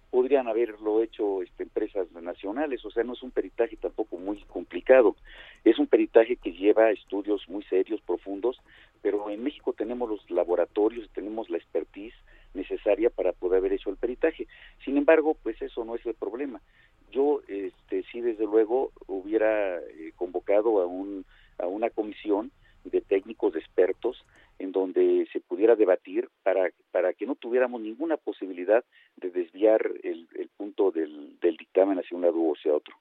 Podrían 0.10 0.48
haberlo 0.48 1.04
hecho 1.04 1.42
este, 1.42 1.64
empresas 1.64 2.12
nacionales, 2.12 2.84
o 2.86 2.92
sea, 2.92 3.04
no 3.04 3.14
es 3.14 3.24
un 3.24 3.32
peritaje 3.32 3.76
tampoco 3.76 4.18
muy 4.18 4.42
complicado, 4.44 5.16
es 5.64 5.78
un 5.80 5.88
peritaje 5.88 6.38
que 6.38 6.54
lleva 6.54 6.92
estudios 6.92 7.48
muy 7.50 7.64
serios, 7.64 8.02
profundos, 8.02 8.58
pero 9.02 9.30
en 9.30 9.44
México 9.44 9.74
tenemos 9.74 10.10
los 10.10 10.30
laboratorios, 10.32 11.10
tenemos 11.14 11.50
la 11.50 11.58
expertise 11.58 12.16
necesaria 12.54 13.10
para 13.10 13.34
poder 13.34 13.60
haber 13.60 13.74
hecho 13.74 13.90
el 13.90 13.98
peritaje. 13.98 14.48
Sin 14.84 14.98
embargo, 14.98 15.36
pues 15.44 15.62
eso 15.62 15.86
no 15.86 15.96
es 15.96 16.06
el 16.06 16.16
problema. 16.16 16.62
Yo, 17.12 17.42
este, 17.48 18.04
sí, 18.12 18.22
desde 18.22 18.46
luego, 18.46 18.92
hubiera 19.08 19.78
eh, 19.78 20.12
convocado 20.16 20.82
a, 20.82 20.86
un, 20.86 21.26
a 21.58 21.68
una 21.68 21.90
comisión 21.90 22.52
de 22.84 23.02
técnicos, 23.02 23.54
de 23.54 23.60
expertos, 23.60 24.26
en 24.60 24.72
donde 24.72 25.28
se 25.32 25.40
pudiera 25.40 25.76
debatir 25.76 26.30
para, 26.44 26.70
para 26.92 27.14
que 27.14 27.26
no 27.26 27.36
tuviéramos 27.36 27.82
ninguna 27.82 28.18
posibilidad 28.18 28.84
de 29.16 29.30
desviar 29.30 29.82
el, 30.04 30.28
punto 30.58 30.92
del, 30.92 31.38
dictamen 31.42 32.00
hacia 32.00 32.16
un 32.16 32.24
lado 32.24 32.38
o 32.38 32.54
hacia 32.54 32.74
otro. 32.74 32.96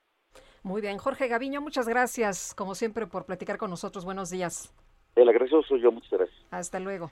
Muy 0.63 0.81
bien, 0.81 0.99
Jorge 0.99 1.29
Gaviño, 1.29 1.61
muchas 1.61 1.89
gracias, 1.89 2.55
como 2.55 2.75
siempre, 2.75 3.07
por 3.07 3.25
platicar 3.25 3.57
con 3.57 3.71
nosotros. 3.71 4.05
Buenos 4.05 4.31
días. 4.31 4.75
El 5.15 5.29
agradecido 5.29 5.63
soy 5.63 5.81
yo, 5.81 5.93
muchas 5.93 6.11
gracias. 6.11 6.39
Hasta 6.51 6.81
luego. 6.81 7.11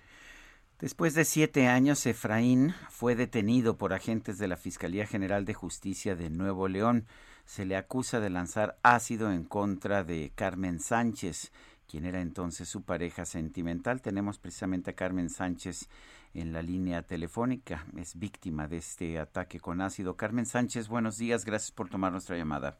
Después 0.81 1.15
de 1.15 1.25
siete 1.25 1.69
años, 1.69 2.05
Efraín 2.05 2.75
fue 2.91 3.15
detenido 3.15 3.79
por 3.79 3.93
agentes 3.93 4.39
de 4.39 4.49
la 4.49 4.57
Fiscalía 4.57 5.07
General 5.07 5.45
de 5.45 5.55
Justicia 5.55 6.16
de 6.16 6.31
Nuevo 6.31 6.69
León. 6.69 7.07
Se 7.45 7.65
le 7.65 7.77
acusa 7.77 8.21
de 8.21 8.29
lanzar 8.29 8.77
ácido 8.83 9.31
en 9.31 9.45
contra 9.45 10.03
de 10.03 10.33
Carmen 10.35 10.81
Sánchez 10.81 11.53
quien 11.90 12.05
era 12.05 12.20
entonces 12.20 12.69
su 12.69 12.82
pareja 12.82 13.24
sentimental. 13.24 14.02
Tenemos 14.02 14.39
precisamente 14.39 14.90
a 14.90 14.94
Carmen 14.94 15.31
Sánchez 15.31 15.89
en 16.35 16.52
la 16.52 16.62
línea 16.62 17.02
telefónica. 17.02 17.86
Es 17.97 18.19
víctima 18.19 18.69
de 18.69 18.78
este 18.78 19.19
ataque 19.19 19.61
con 19.61 19.81
ácido. 19.81 20.16
Carmen 20.16 20.47
Sánchez, 20.47 20.89
buenos 20.89 21.19
días. 21.19 21.44
Gracias 21.44 21.73
por 21.73 21.89
tomar 21.89 22.12
nuestra 22.12 22.36
llamada. 22.36 22.78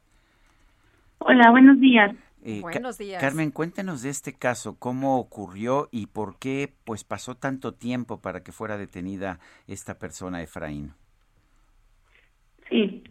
Hola, 1.19 1.51
buenos 1.51 1.81
días. 1.81 2.15
Eh, 2.43 2.61
buenos 2.61 2.99
días. 2.99 3.21
Carmen, 3.23 3.51
cuéntenos 3.51 4.03
de 4.03 4.11
este 4.11 4.35
caso, 4.35 4.79
cómo 4.79 5.19
ocurrió 5.19 5.89
y 5.91 6.09
por 6.09 6.39
qué 6.39 6.75
pues 6.85 7.03
pasó 7.03 7.37
tanto 7.37 7.73
tiempo 7.73 8.21
para 8.21 8.43
que 8.43 8.53
fuera 8.53 8.77
detenida 8.77 9.39
esta 9.67 9.99
persona, 9.99 10.43
Efraín. 10.43 10.93
Sí, 12.69 13.03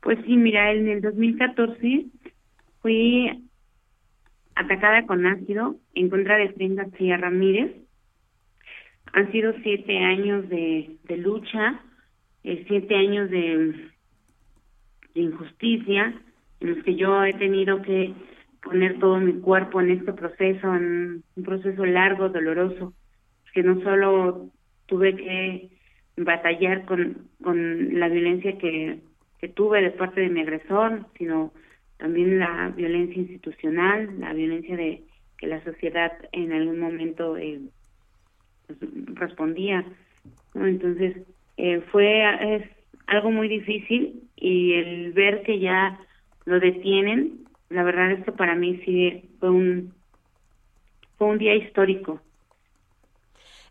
pues 0.00 0.18
sí, 0.26 0.36
mira, 0.36 0.72
en 0.72 0.88
el 0.88 1.00
2014 1.00 2.06
fui 2.80 3.48
atacada 4.54 5.06
con 5.06 5.26
ácido 5.26 5.76
en 5.94 6.10
contra 6.10 6.36
de 6.36 6.52
Fren 6.52 6.76
García 6.76 7.16
Ramírez. 7.16 7.72
Han 9.12 9.30
sido 9.32 9.52
siete 9.62 9.98
años 9.98 10.48
de, 10.48 10.96
lucha, 11.16 11.80
eh, 12.44 12.64
siete 12.66 12.94
años 12.94 13.30
de, 13.30 13.90
injusticia, 15.14 16.14
en 16.60 16.74
los 16.74 16.84
que 16.84 16.94
yo 16.94 17.22
he 17.24 17.34
tenido 17.34 17.82
que 17.82 18.14
poner 18.62 18.98
todo 18.98 19.18
mi 19.18 19.34
cuerpo 19.40 19.80
en 19.80 19.90
este 19.90 20.12
proceso, 20.12 20.74
en 20.74 21.22
un 21.36 21.42
proceso 21.44 21.84
largo, 21.84 22.30
doloroso, 22.30 22.94
que 23.52 23.62
no 23.62 23.82
solo 23.82 24.48
tuve 24.86 25.14
que 25.16 25.68
batallar 26.16 26.86
con, 26.86 27.28
la 27.44 28.08
violencia 28.08 28.56
que 28.56 29.00
tuve 29.54 29.82
de 29.82 29.90
parte 29.90 30.22
de 30.22 30.30
mi 30.30 30.40
agresor, 30.40 31.04
sino 31.18 31.52
también 31.98 32.38
la 32.38 32.72
violencia 32.76 33.20
institucional, 33.20 34.18
la 34.18 34.32
violencia 34.32 34.76
de 34.76 35.02
que 35.38 35.46
la 35.46 35.62
sociedad 35.64 36.12
en 36.32 36.52
algún 36.52 36.78
momento 36.78 37.36
eh, 37.36 37.60
pues, 38.66 38.78
respondía. 39.14 39.84
Entonces, 40.54 41.16
eh, 41.56 41.80
fue 41.90 42.22
es 42.56 42.68
algo 43.06 43.30
muy 43.30 43.48
difícil 43.48 44.22
y 44.36 44.74
el 44.74 45.12
ver 45.12 45.42
que 45.42 45.58
ya 45.58 45.98
lo 46.44 46.60
detienen, 46.60 47.44
la 47.70 47.82
verdad 47.82 48.12
es 48.12 48.24
que 48.24 48.32
para 48.32 48.54
mí 48.54 48.80
sí 48.84 49.28
fue 49.38 49.50
un 49.50 49.92
fue 51.18 51.28
un 51.28 51.38
día 51.38 51.54
histórico 51.54 52.20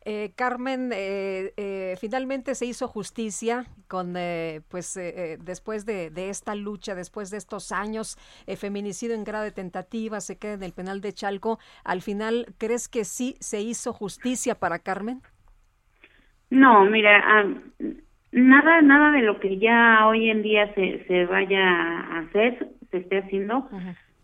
eh, 0.04 0.32
Carmen, 0.36 0.92
eh, 0.94 1.54
eh, 1.58 1.96
finalmente 2.00 2.56
se 2.56 2.66
hizo 2.66 2.88
justicia 2.88 3.66
con, 3.88 4.16
pues, 4.70 5.00
después 5.40 5.86
de, 5.86 6.12
esta 6.30 6.56
lucha, 6.56 6.96
después 6.96 7.30
de 7.30 7.38
estos 7.38 7.72
años, 7.72 8.18
feminicidio 8.58 9.16
en 9.16 9.24
grado 9.24 9.44
de 9.44 9.52
tentativa, 9.52 10.20
se 10.20 10.40
queda 10.40 10.54
en 10.54 10.64
el 10.64 10.74
penal 10.74 11.02
de 11.02 11.14
Chalco. 11.14 11.60
Al 11.84 12.02
final, 12.02 12.48
¿crees 12.58 12.88
que 12.88 13.04
sí 13.04 13.36
se 13.40 13.62
hizo 13.62 13.94
justicia 13.94 14.56
para 14.56 14.80
Carmen? 14.80 15.22
No, 16.50 16.86
mira, 16.86 17.22
ah, 17.24 17.46
nada, 18.32 18.82
nada 18.82 19.12
de 19.12 19.22
lo 19.22 19.40
que 19.40 19.58
ya 19.58 20.08
hoy 20.08 20.30
en 20.30 20.42
día 20.42 20.74
se, 20.74 21.06
se 21.08 21.26
vaya 21.26 21.62
a 21.62 22.20
hacer, 22.20 22.70
se 22.90 22.98
esté 22.98 23.20
haciendo, 23.20 23.70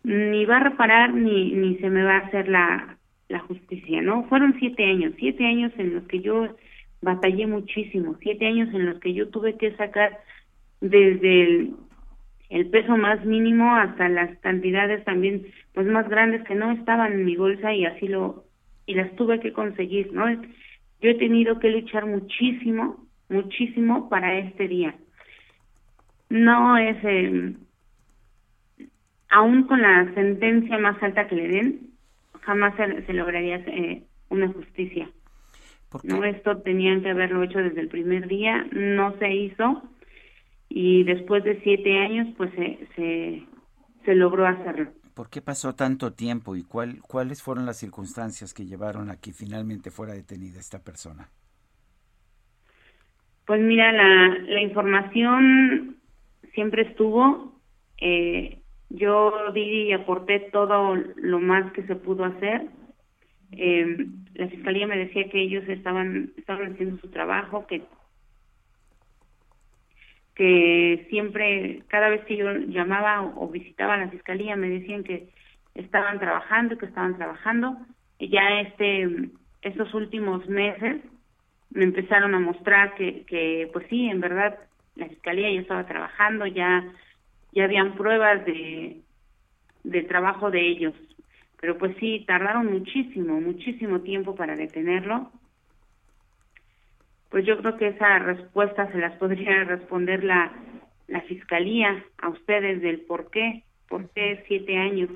ni 0.03 0.45
va 0.45 0.57
a 0.57 0.63
reparar 0.63 1.13
ni, 1.13 1.53
ni 1.53 1.77
se 1.77 1.89
me 1.89 2.03
va 2.03 2.15
a 2.15 2.27
hacer 2.27 2.47
la, 2.47 2.96
la 3.29 3.39
justicia, 3.39 4.01
¿no? 4.01 4.23
Fueron 4.25 4.55
siete 4.59 4.85
años, 4.85 5.13
siete 5.17 5.45
años 5.45 5.71
en 5.77 5.95
los 5.95 6.03
que 6.03 6.21
yo 6.21 6.47
batallé 7.01 7.45
muchísimo, 7.47 8.15
siete 8.21 8.47
años 8.47 8.73
en 8.73 8.85
los 8.85 8.99
que 8.99 9.13
yo 9.13 9.29
tuve 9.29 9.57
que 9.57 9.75
sacar 9.75 10.19
desde 10.81 11.71
el, 12.49 12.69
peso 12.71 12.95
más 12.97 13.23
mínimo 13.25 13.75
hasta 13.75 14.07
las 14.09 14.37
cantidades 14.39 15.03
también 15.03 15.47
pues 15.73 15.87
más 15.87 16.07
grandes 16.09 16.43
que 16.43 16.55
no 16.55 16.71
estaban 16.71 17.13
en 17.13 17.25
mi 17.25 17.35
bolsa 17.35 17.73
y 17.73 17.85
así 17.85 18.07
lo 18.07 18.45
y 18.85 18.93
las 18.93 19.13
tuve 19.17 19.41
que 19.41 19.51
conseguir, 19.51 20.13
¿no? 20.13 20.31
Yo 21.01 21.09
he 21.09 21.15
tenido 21.15 21.59
que 21.59 21.69
luchar 21.69 22.05
muchísimo, 22.05 23.05
muchísimo 23.27 24.07
para 24.09 24.39
este 24.39 24.69
día. 24.69 24.95
No 26.29 26.77
es 26.77 26.97
eh, 27.03 27.53
aún 29.29 29.63
con 29.63 29.81
la 29.81 30.13
sentencia 30.13 30.77
más 30.77 31.01
alta 31.03 31.27
que 31.27 31.35
le 31.35 31.47
den, 31.49 31.86
jamás 32.47 32.73
se, 32.77 33.13
lograría 33.13 33.57
eh, 33.57 34.03
una 34.29 34.47
justicia. 34.47 35.09
No, 36.03 36.23
esto 36.23 36.57
tenían 36.61 37.01
que 37.01 37.09
haberlo 37.09 37.43
hecho 37.43 37.59
desde 37.59 37.81
el 37.81 37.89
primer 37.89 38.27
día, 38.27 38.65
no 38.71 39.17
se 39.19 39.33
hizo 39.33 39.83
y 40.69 41.03
después 41.03 41.43
de 41.43 41.61
siete 41.61 41.97
años 41.97 42.27
pues 42.37 42.51
se, 42.55 43.45
se, 44.05 44.15
logró 44.15 44.47
hacerlo. 44.47 44.91
¿Por 45.13 45.29
qué 45.29 45.41
pasó 45.41 45.75
tanto 45.75 46.13
tiempo 46.13 46.55
y 46.55 46.63
cuál, 46.63 47.01
cuáles 47.01 47.41
fueron 47.41 47.65
las 47.65 47.77
circunstancias 47.77 48.53
que 48.53 48.65
llevaron 48.65 49.09
a 49.09 49.17
que 49.17 49.33
finalmente 49.33 49.91
fuera 49.91 50.13
detenida 50.13 50.59
esta 50.59 50.79
persona? 50.79 51.29
Pues 53.45 53.61
mira, 53.61 53.91
la, 53.91 54.37
la 54.39 54.61
información 54.61 55.97
siempre 56.53 56.83
estuvo. 56.83 57.59
Eh, 57.97 58.61
yo 58.89 59.51
di 59.53 59.89
y 59.89 59.93
aporté 59.93 60.39
todo 60.51 60.95
lo 60.95 61.39
más 61.39 61.71
que 61.73 61.83
se 61.83 61.95
pudo 61.95 62.25
hacer. 62.25 62.67
Eh, 63.51 64.07
la 64.33 64.47
fiscalía 64.47 64.87
me 64.87 64.97
decía 64.97 65.29
que 65.29 65.41
ellos 65.41 65.63
estaban 65.67 66.31
estaban 66.37 66.73
haciendo 66.73 66.97
su 66.97 67.09
trabajo, 67.09 67.65
que 67.67 67.83
que 70.37 71.07
siempre, 71.09 71.81
cada 71.87 72.09
vez 72.09 72.23
que 72.25 72.37
yo 72.37 72.53
llamaba 72.53 73.23
o, 73.23 73.49
visitaba 73.49 73.95
a 73.95 73.97
la 73.97 74.09
fiscalía, 74.09 74.55
me 74.55 74.69
decían 74.69 75.03
que 75.03 75.29
estaban 75.73 76.19
trabajando, 76.19 76.77
que 76.77 76.85
estaban 76.85 77.17
trabajando. 77.17 77.75
Y 78.19 78.29
ya 78.29 78.61
este, 78.61 79.31
estos 79.63 79.91
últimos 79.95 80.47
meses 80.47 81.01
me 81.71 81.85
empezaron 81.85 82.35
a 82.35 82.39
mostrar 82.39 82.93
que, 82.93 83.25
que, 83.25 83.67
pues 83.73 83.87
sí, 83.89 84.09
en 84.09 84.21
verdad, 84.21 84.59
la 84.95 85.07
fiscalía 85.07 85.51
ya 85.51 85.61
estaba 85.61 85.87
trabajando, 85.87 86.45
ya 86.45 86.85
ya 87.57 87.65
habían 87.65 87.95
pruebas 87.95 88.45
de, 88.45 89.01
de 89.83 90.03
trabajo 90.03 90.51
de 90.51 90.61
ellos. 90.61 90.93
Pero 91.59 91.77
pues 91.77 91.97
sí, 91.99 92.23
tardaron 92.27 92.71
muchísimo, 92.71 93.41
muchísimo 93.41 94.01
tiempo 94.01 94.35
para 94.35 94.55
detenerlo. 94.55 95.31
Pues 97.29 97.45
yo 97.45 97.57
creo 97.57 97.77
que 97.77 97.87
esa 97.87 98.19
respuesta 98.19 98.91
se 98.91 98.99
las 98.99 99.15
podría 99.17 99.63
responder 99.65 100.23
la, 100.23 100.53
la 101.07 101.21
fiscalía 101.21 102.05
a 102.19 102.29
ustedes 102.29 102.81
del 102.81 103.01
por 103.01 103.31
qué 103.31 103.63
¿Por 103.87 104.09
qué 104.09 104.43
siete 104.47 104.77
años? 104.77 105.09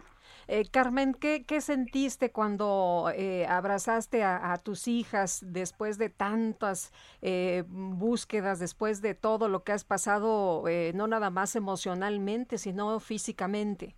Eh, 0.54 0.66
Carmen, 0.70 1.14
¿qué, 1.14 1.46
¿qué, 1.48 1.62
sentiste 1.62 2.34
cuando 2.34 3.10
eh, 3.16 3.46
abrazaste 3.48 4.22
a, 4.22 4.52
a, 4.52 4.58
tus 4.58 4.90
hijas 4.90 5.46
después 5.48 5.98
de 5.98 6.10
tantas 6.10 6.92
eh, 7.22 7.64
búsquedas, 7.70 8.60
después 8.60 9.02
de 9.02 9.16
todo 9.16 9.48
lo 9.48 9.64
que 9.64 9.72
has 9.72 9.86
pasado, 9.86 10.68
eh, 10.68 10.92
no 10.94 11.08
nada 11.08 11.30
más 11.30 11.56
emocionalmente, 11.56 12.58
sino 12.58 13.00
físicamente? 13.00 13.96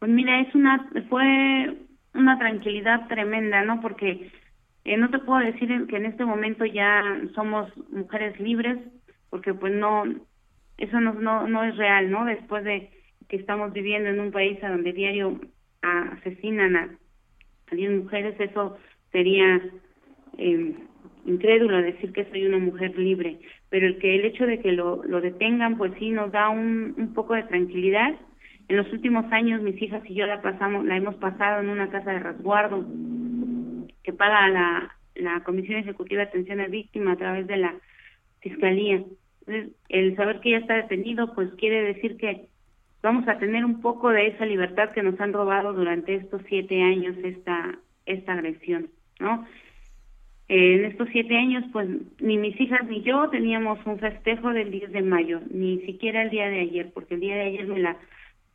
Pues 0.00 0.10
mira, 0.10 0.38
es 0.38 0.54
una, 0.54 0.86
fue 1.08 1.78
una 2.12 2.38
tranquilidad 2.38 3.08
tremenda, 3.08 3.64
¿no? 3.64 3.80
Porque 3.80 4.30
eh, 4.84 4.98
no 4.98 5.08
te 5.08 5.18
puedo 5.20 5.40
decir 5.40 5.86
que 5.86 5.96
en 5.96 6.04
este 6.04 6.26
momento 6.26 6.66
ya 6.66 7.02
somos 7.34 7.74
mujeres 7.90 8.38
libres, 8.38 8.80
porque 9.30 9.54
pues 9.54 9.72
no, 9.72 10.04
eso 10.76 11.00
no, 11.00 11.14
no, 11.14 11.48
no 11.48 11.64
es 11.64 11.74
real, 11.78 12.10
¿no? 12.10 12.26
Después 12.26 12.64
de 12.64 12.95
que 13.28 13.36
estamos 13.36 13.72
viviendo 13.72 14.08
en 14.08 14.20
un 14.20 14.30
país 14.30 14.62
a 14.62 14.70
donde 14.70 14.92
diario 14.92 15.40
asesinan 15.82 16.76
a, 16.76 16.98
a 17.70 17.74
10 17.74 18.02
mujeres, 18.02 18.34
eso 18.38 18.76
sería 19.12 19.62
eh, 20.38 20.74
incrédulo 21.24 21.82
decir 21.82 22.12
que 22.12 22.24
soy 22.26 22.46
una 22.46 22.58
mujer 22.58 22.96
libre, 22.98 23.38
pero 23.68 23.86
el 23.86 23.98
que 23.98 24.14
el 24.14 24.24
hecho 24.24 24.46
de 24.46 24.60
que 24.60 24.72
lo, 24.72 25.02
lo 25.04 25.20
detengan, 25.20 25.76
pues 25.76 25.92
sí 25.98 26.10
nos 26.10 26.32
da 26.32 26.48
un, 26.48 26.94
un 26.96 27.14
poco 27.14 27.34
de 27.34 27.42
tranquilidad. 27.44 28.14
En 28.68 28.76
los 28.76 28.92
últimos 28.92 29.30
años 29.32 29.62
mis 29.62 29.80
hijas 29.80 30.02
y 30.08 30.14
yo 30.14 30.26
la 30.26 30.42
pasamos, 30.42 30.84
la 30.84 30.96
hemos 30.96 31.14
pasado 31.16 31.60
en 31.60 31.68
una 31.68 31.90
casa 31.90 32.12
de 32.12 32.18
resguardo 32.20 32.84
que 34.02 34.12
paga 34.12 34.48
la, 34.48 34.96
la 35.16 35.42
Comisión 35.42 35.78
Ejecutiva 35.78 36.22
de 36.22 36.28
Atención 36.28 36.60
a 36.60 36.68
Víctimas 36.68 37.14
a 37.14 37.18
través 37.18 37.46
de 37.46 37.56
la 37.56 37.74
Fiscalía. 38.40 39.02
Entonces, 39.40 39.76
el 39.88 40.16
saber 40.16 40.40
que 40.40 40.50
ya 40.50 40.58
está 40.58 40.74
detenido, 40.74 41.34
pues 41.34 41.50
quiere 41.54 41.82
decir 41.82 42.16
que 42.16 42.48
vamos 43.06 43.28
a 43.28 43.38
tener 43.38 43.64
un 43.64 43.80
poco 43.80 44.10
de 44.10 44.26
esa 44.26 44.44
libertad 44.44 44.90
que 44.90 45.00
nos 45.00 45.20
han 45.20 45.32
robado 45.32 45.72
durante 45.72 46.16
estos 46.16 46.42
siete 46.48 46.82
años 46.82 47.16
esta 47.22 47.78
esta 48.04 48.32
agresión, 48.32 48.88
¿no? 49.20 49.46
En 50.48 50.84
estos 50.84 51.08
siete 51.12 51.36
años, 51.36 51.64
pues 51.72 51.88
ni 52.20 52.36
mis 52.36 52.60
hijas 52.60 52.84
ni 52.88 53.02
yo 53.02 53.28
teníamos 53.30 53.78
un 53.86 54.00
festejo 54.00 54.52
del 54.52 54.72
10 54.72 54.90
de 54.90 55.02
mayo, 55.02 55.40
ni 55.50 55.80
siquiera 55.82 56.22
el 56.22 56.30
día 56.30 56.48
de 56.48 56.60
ayer, 56.60 56.90
porque 56.92 57.14
el 57.14 57.20
día 57.20 57.36
de 57.36 57.42
ayer 57.42 57.66
me 57.68 57.78
la 57.78 57.96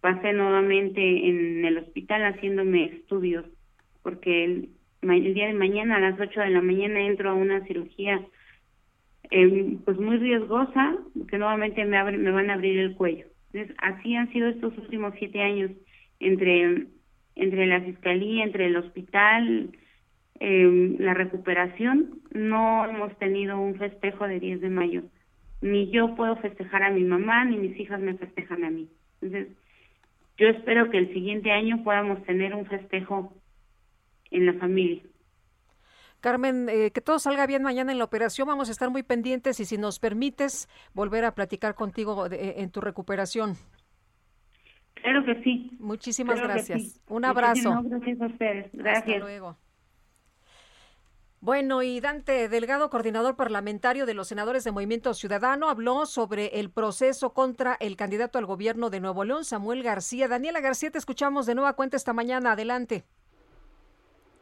pasé 0.02 0.34
nuevamente 0.34 1.02
en 1.02 1.64
el 1.64 1.78
hospital 1.78 2.24
haciéndome 2.24 2.86
estudios, 2.86 3.46
porque 4.04 4.44
el, 4.44 4.70
el 5.02 5.34
día 5.34 5.48
de 5.48 5.54
mañana 5.54 5.96
a 5.96 6.00
las 6.02 6.20
8 6.20 6.42
de 6.42 6.50
la 6.50 6.62
mañana 6.62 7.00
entro 7.02 7.30
a 7.30 7.36
una 7.36 7.62
cirugía 7.66 8.22
eh, 9.32 9.78
pues 9.86 9.98
muy 9.98 10.18
riesgosa, 10.18 10.98
que 11.30 11.38
nuevamente 11.38 11.86
me, 11.86 11.98
abre, 11.98 12.18
me 12.18 12.32
van 12.32 12.50
a 12.50 12.56
abrir 12.56 12.80
el 12.80 12.96
cuello. 12.96 13.31
Entonces, 13.54 13.76
así 13.80 14.16
han 14.16 14.32
sido 14.32 14.50
estos 14.50 14.78
últimos 14.78 15.14
siete 15.18 15.42
años 15.42 15.72
entre, 16.20 16.88
entre 17.36 17.66
la 17.68 17.82
fiscalía, 17.82 18.44
entre 18.44 18.68
el 18.68 18.78
hospital, 18.78 19.72
eh, 20.40 20.96
la 21.00 21.14
recuperación. 21.14 22.22
No 22.34 22.86
hemos 22.86 23.18
tenido 23.18 23.60
un 23.60 23.76
festejo 23.76 24.28
de 24.28 24.40
10 24.40 24.62
de 24.62 24.70
mayo. 24.70 25.04
Ni 25.62 25.92
yo 25.92 26.16
puedo 26.16 26.38
festejar 26.38 26.84
a 26.84 26.92
mi 26.92 27.04
mamá, 27.04 27.46
ni 27.46 27.58
mis 27.58 27.80
hijas 27.80 28.00
me 28.00 28.16
festejan 28.16 28.64
a 28.64 28.70
mí. 28.70 28.90
Entonces, 29.22 29.56
yo 30.38 30.48
espero 30.48 30.90
que 30.90 30.98
el 30.98 31.14
siguiente 31.14 31.52
año 31.52 31.84
podamos 31.84 32.24
tener 32.24 32.56
un 32.56 32.66
festejo 32.66 33.34
en 34.32 34.46
la 34.46 34.54
familia. 34.54 35.02
Carmen, 36.22 36.70
eh, 36.70 36.92
que 36.92 37.02
todo 37.02 37.20
salga 37.20 37.46
bien 37.48 37.64
mañana 37.64 37.92
en 37.92 37.98
la 37.98 38.06
operación. 38.06 38.48
Vamos 38.48 38.70
a 38.70 38.72
estar 38.72 38.90
muy 38.90 39.04
pendientes 39.04 39.60
y 39.60 39.66
si 39.66 39.78
nos 39.78 40.00
permites 40.00 40.70
volver 40.94 41.26
a 41.26 41.36
platicar 41.36 41.76
contigo 41.76 42.30
de, 42.30 42.62
en 42.62 42.70
tu 42.70 42.80
recuperación. 42.80 43.58
Claro 44.94 45.26
que 45.26 45.44
sí. 45.44 45.72
Muchísimas 45.80 46.36
claro 46.36 46.54
gracias. 46.54 46.82
Sí. 46.82 47.02
Un 47.08 47.26
abrazo. 47.26 47.82
Gracias 47.84 48.22
a 48.22 48.26
ustedes. 48.28 48.70
Gracias. 48.72 49.08
Hasta 49.08 49.20
luego. 49.20 49.58
Bueno, 51.40 51.82
y 51.82 52.00
Dante 52.00 52.48
Delgado, 52.50 52.92
coordinador 52.92 53.36
parlamentario 53.36 54.06
de 54.06 54.14
los 54.14 54.28
senadores 54.28 54.64
de 54.64 54.72
Movimiento 54.72 55.16
Ciudadano, 55.16 55.70
habló 55.70 56.06
sobre 56.06 56.60
el 56.60 56.70
proceso 56.70 57.34
contra 57.34 57.78
el 57.80 57.96
candidato 57.96 58.38
al 58.38 58.46
gobierno 58.46 58.92
de 58.92 59.00
Nuevo 59.00 59.24
León, 59.24 59.44
Samuel 59.44 59.82
García. 59.82 60.28
Daniela 60.28 60.60
García, 60.60 60.92
te 60.92 61.00
escuchamos 61.00 61.48
de 61.48 61.56
nueva 61.56 61.74
cuenta 61.74 61.98
esta 61.98 62.14
mañana. 62.14 62.52
Adelante. 62.52 63.06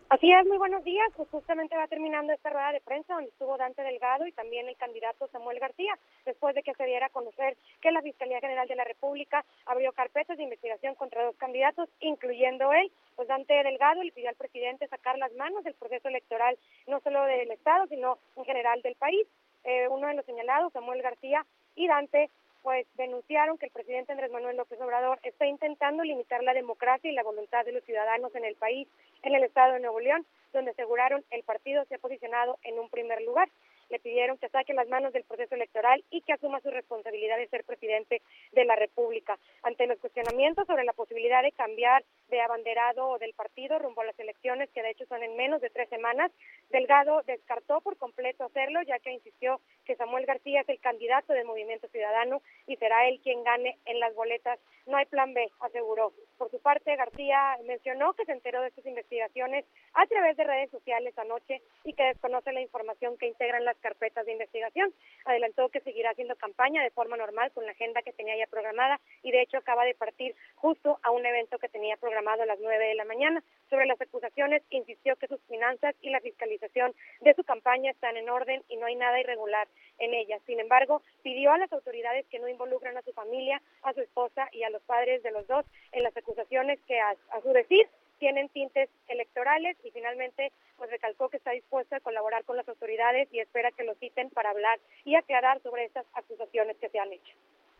Así 0.09 0.33
es, 0.33 0.43
muy 0.47 0.57
buenos 0.57 0.83
días. 0.83 1.07
Pues 1.15 1.29
justamente 1.29 1.77
va 1.77 1.87
terminando 1.87 2.33
esta 2.33 2.49
rueda 2.49 2.71
de 2.71 2.81
prensa 2.81 3.13
donde 3.13 3.29
estuvo 3.29 3.55
Dante 3.57 3.83
Delgado 3.83 4.25
y 4.25 4.31
también 4.31 4.67
el 4.67 4.75
candidato 4.75 5.27
Samuel 5.27 5.59
García, 5.59 5.99
después 6.25 6.55
de 6.55 6.63
que 6.63 6.73
se 6.73 6.85
diera 6.85 7.05
a 7.05 7.11
conocer 7.11 7.55
que 7.79 7.91
la 7.91 8.01
Fiscalía 8.01 8.39
General 8.39 8.67
de 8.67 8.75
la 8.75 8.85
República 8.85 9.45
abrió 9.67 9.91
carpetas 9.91 10.35
de 10.37 10.43
investigación 10.45 10.95
contra 10.95 11.23
dos 11.23 11.35
candidatos, 11.35 11.89
incluyendo 11.99 12.73
él. 12.73 12.91
Pues 13.15 13.27
Dante 13.27 13.53
Delgado 13.53 14.01
le 14.01 14.11
pidió 14.11 14.29
al 14.29 14.35
presidente 14.35 14.87
sacar 14.87 15.15
las 15.19 15.31
manos 15.33 15.63
del 15.63 15.75
proceso 15.75 16.07
electoral, 16.07 16.57
no 16.87 16.99
solo 17.01 17.23
del 17.25 17.51
Estado, 17.51 17.85
sino 17.85 18.17
en 18.35 18.45
general 18.45 18.81
del 18.81 18.95
país. 18.95 19.27
Eh, 19.63 19.87
uno 19.89 20.07
de 20.07 20.15
los 20.15 20.25
señalados, 20.25 20.73
Samuel 20.73 21.03
García 21.03 21.45
y 21.75 21.87
Dante, 21.87 22.31
pues 22.61 22.87
denunciaron 22.95 23.57
que 23.57 23.67
el 23.67 23.71
presidente 23.71 24.11
Andrés 24.11 24.31
Manuel 24.31 24.57
López 24.57 24.79
Obrador 24.81 25.19
está 25.23 25.45
intentando 25.45 26.03
limitar 26.03 26.43
la 26.43 26.53
democracia 26.53 27.09
y 27.09 27.13
la 27.13 27.23
voluntad 27.23 27.65
de 27.65 27.71
los 27.71 27.83
ciudadanos 27.83 28.33
en 28.35 28.45
el 28.45 28.55
país, 28.55 28.87
en 29.23 29.35
el 29.35 29.43
estado 29.43 29.73
de 29.73 29.79
Nuevo 29.79 29.99
León, 29.99 30.25
donde 30.53 30.71
aseguraron 30.71 31.23
el 31.31 31.43
partido 31.43 31.85
se 31.85 31.95
ha 31.95 31.99
posicionado 31.99 32.57
en 32.63 32.79
un 32.79 32.89
primer 32.89 33.21
lugar. 33.21 33.49
Le 33.89 33.99
pidieron 33.99 34.37
que 34.37 34.49
saque 34.49 34.73
las 34.73 34.87
manos 34.87 35.13
del 35.13 35.23
proceso 35.23 35.55
electoral 35.55 36.03
y 36.09 36.21
que 36.21 36.33
asuma 36.33 36.61
su 36.61 36.69
responsabilidad 36.69 37.37
de 37.37 37.47
ser 37.47 37.63
presidente 37.63 38.21
de 38.51 38.65
la 38.65 38.75
República. 38.75 39.37
Ante 39.63 39.87
los 39.87 39.99
cuestionamientos 39.99 40.67
sobre 40.67 40.83
la 40.83 40.93
posibilidad 40.93 41.43
de 41.43 41.51
cambiar 41.51 42.03
de 42.29 42.41
abanderado 42.41 43.17
del 43.17 43.33
partido 43.33 43.79
rumbo 43.79 44.01
a 44.01 44.05
las 44.05 44.19
elecciones, 44.19 44.69
que 44.71 44.83
de 44.83 44.91
hecho 44.91 45.05
son 45.07 45.23
en 45.23 45.35
menos 45.35 45.61
de 45.61 45.69
tres 45.69 45.89
semanas, 45.89 46.31
Delgado 46.69 47.23
descartó 47.23 47.81
por 47.81 47.97
completo 47.97 48.45
hacerlo, 48.45 48.81
ya 48.83 48.99
que 48.99 49.11
insistió 49.11 49.59
que 49.85 49.95
Samuel 49.95 50.25
García 50.25 50.61
es 50.61 50.69
el 50.69 50.79
candidato 50.79 51.33
del 51.33 51.45
Movimiento 51.45 51.87
Ciudadano 51.87 52.41
y 52.67 52.75
será 52.77 53.07
él 53.07 53.19
quien 53.23 53.43
gane 53.43 53.77
en 53.85 53.99
las 53.99 54.13
boletas. 54.13 54.59
No 54.85 54.97
hay 54.97 55.05
plan 55.05 55.33
B, 55.33 55.49
aseguró. 55.59 56.13
Por 56.37 56.49
su 56.51 56.59
parte, 56.61 56.95
García 56.95 57.57
mencionó 57.65 58.13
que 58.13 58.25
se 58.25 58.31
enteró 58.31 58.61
de 58.61 58.69
estas 58.69 58.85
investigaciones 58.85 59.65
a 59.93 60.05
través 60.07 60.37
de 60.37 60.43
redes 60.43 60.71
sociales 60.71 61.17
anoche 61.17 61.61
y 61.83 61.93
que 61.93 62.03
desconoce 62.03 62.51
la 62.51 62.61
información 62.61 63.17
que 63.17 63.27
integran 63.27 63.65
las 63.65 63.78
carpetas 63.79 64.25
de 64.25 64.33
investigación. 64.33 64.93
Adelantó 65.25 65.69
que 65.69 65.81
seguirá 65.81 66.11
haciendo 66.11 66.35
campaña 66.35 66.83
de 66.83 66.91
forma 66.91 67.17
normal 67.17 67.51
con 67.51 67.65
la 67.65 67.71
agenda 67.71 68.01
que 68.01 68.13
tenía 68.13 68.37
ya 68.37 68.47
programada 68.47 68.99
y 69.23 69.31
de 69.31 69.41
hecho 69.41 69.57
acaba 69.57 69.85
de 69.85 69.95
partir 69.95 70.35
justo 70.55 70.99
a 71.03 71.11
un 71.11 71.25
evento 71.25 71.57
que 71.59 71.69
tenía 71.69 71.97
programado 71.97 72.43
a 72.43 72.45
las 72.45 72.59
nueve 72.59 72.85
de 72.87 72.95
la 72.95 73.05
mañana. 73.05 73.43
Sobre 73.69 73.85
las 73.85 73.99
acusaciones, 74.01 74.63
insistió 74.69 75.15
que 75.15 75.27
sus 75.27 75.41
finanzas 75.43 75.95
y 76.01 76.09
la 76.09 76.19
fiscalización 76.19 76.93
de 77.21 77.33
su 77.33 77.43
campaña 77.43 77.91
están 77.91 78.17
en 78.17 78.29
orden 78.29 78.63
y 78.67 78.77
no 78.77 78.85
hay 78.85 78.95
nada 78.95 79.19
irregular 79.19 79.67
en 79.99 80.13
ellas. 80.13 80.41
Sin 80.45 80.59
embargo, 80.59 81.01
pidió 81.23 81.51
a 81.51 81.57
las 81.57 81.71
autoridades 81.71 82.25
que 82.27 82.39
no 82.39 82.47
involucran 82.47 82.97
a 82.97 83.01
su 83.01 83.13
familia, 83.13 83.61
a 83.83 83.93
su 83.93 84.01
esposa 84.01 84.49
y 84.51 84.63
a 84.63 84.69
los 84.69 84.81
padres 84.83 85.23
de 85.23 85.31
los 85.31 85.47
dos 85.47 85.65
en 85.91 86.03
las 86.03 86.15
acusaciones 86.15 86.79
que 86.87 86.99
a, 86.99 87.15
a 87.31 87.41
su 87.41 87.49
decir 87.53 87.87
tienen 88.19 88.49
tintes 88.49 88.89
electorales 89.07 89.77
y 89.83 89.91
finalmente 89.91 90.51
pues 90.77 90.91
recalcó 90.91 91.29
que 91.29 91.37
está 91.37 91.51
dispuesta 91.51 91.97
a 91.97 91.99
colaborar 92.01 92.43
con 92.45 92.57
las 92.57 92.67
autoridades 92.67 93.27
y 93.31 93.39
espera 93.39 93.71
que 93.71 93.83
lo 93.83 93.95
citen 93.95 94.29
para 94.29 94.51
hablar 94.51 94.79
y 95.05 95.15
aclarar 95.15 95.61
sobre 95.63 95.85
estas 95.85 96.05
acusaciones 96.13 96.77
que 96.77 96.89
se 96.89 96.99
han 96.99 97.11
hecho. 97.11 97.33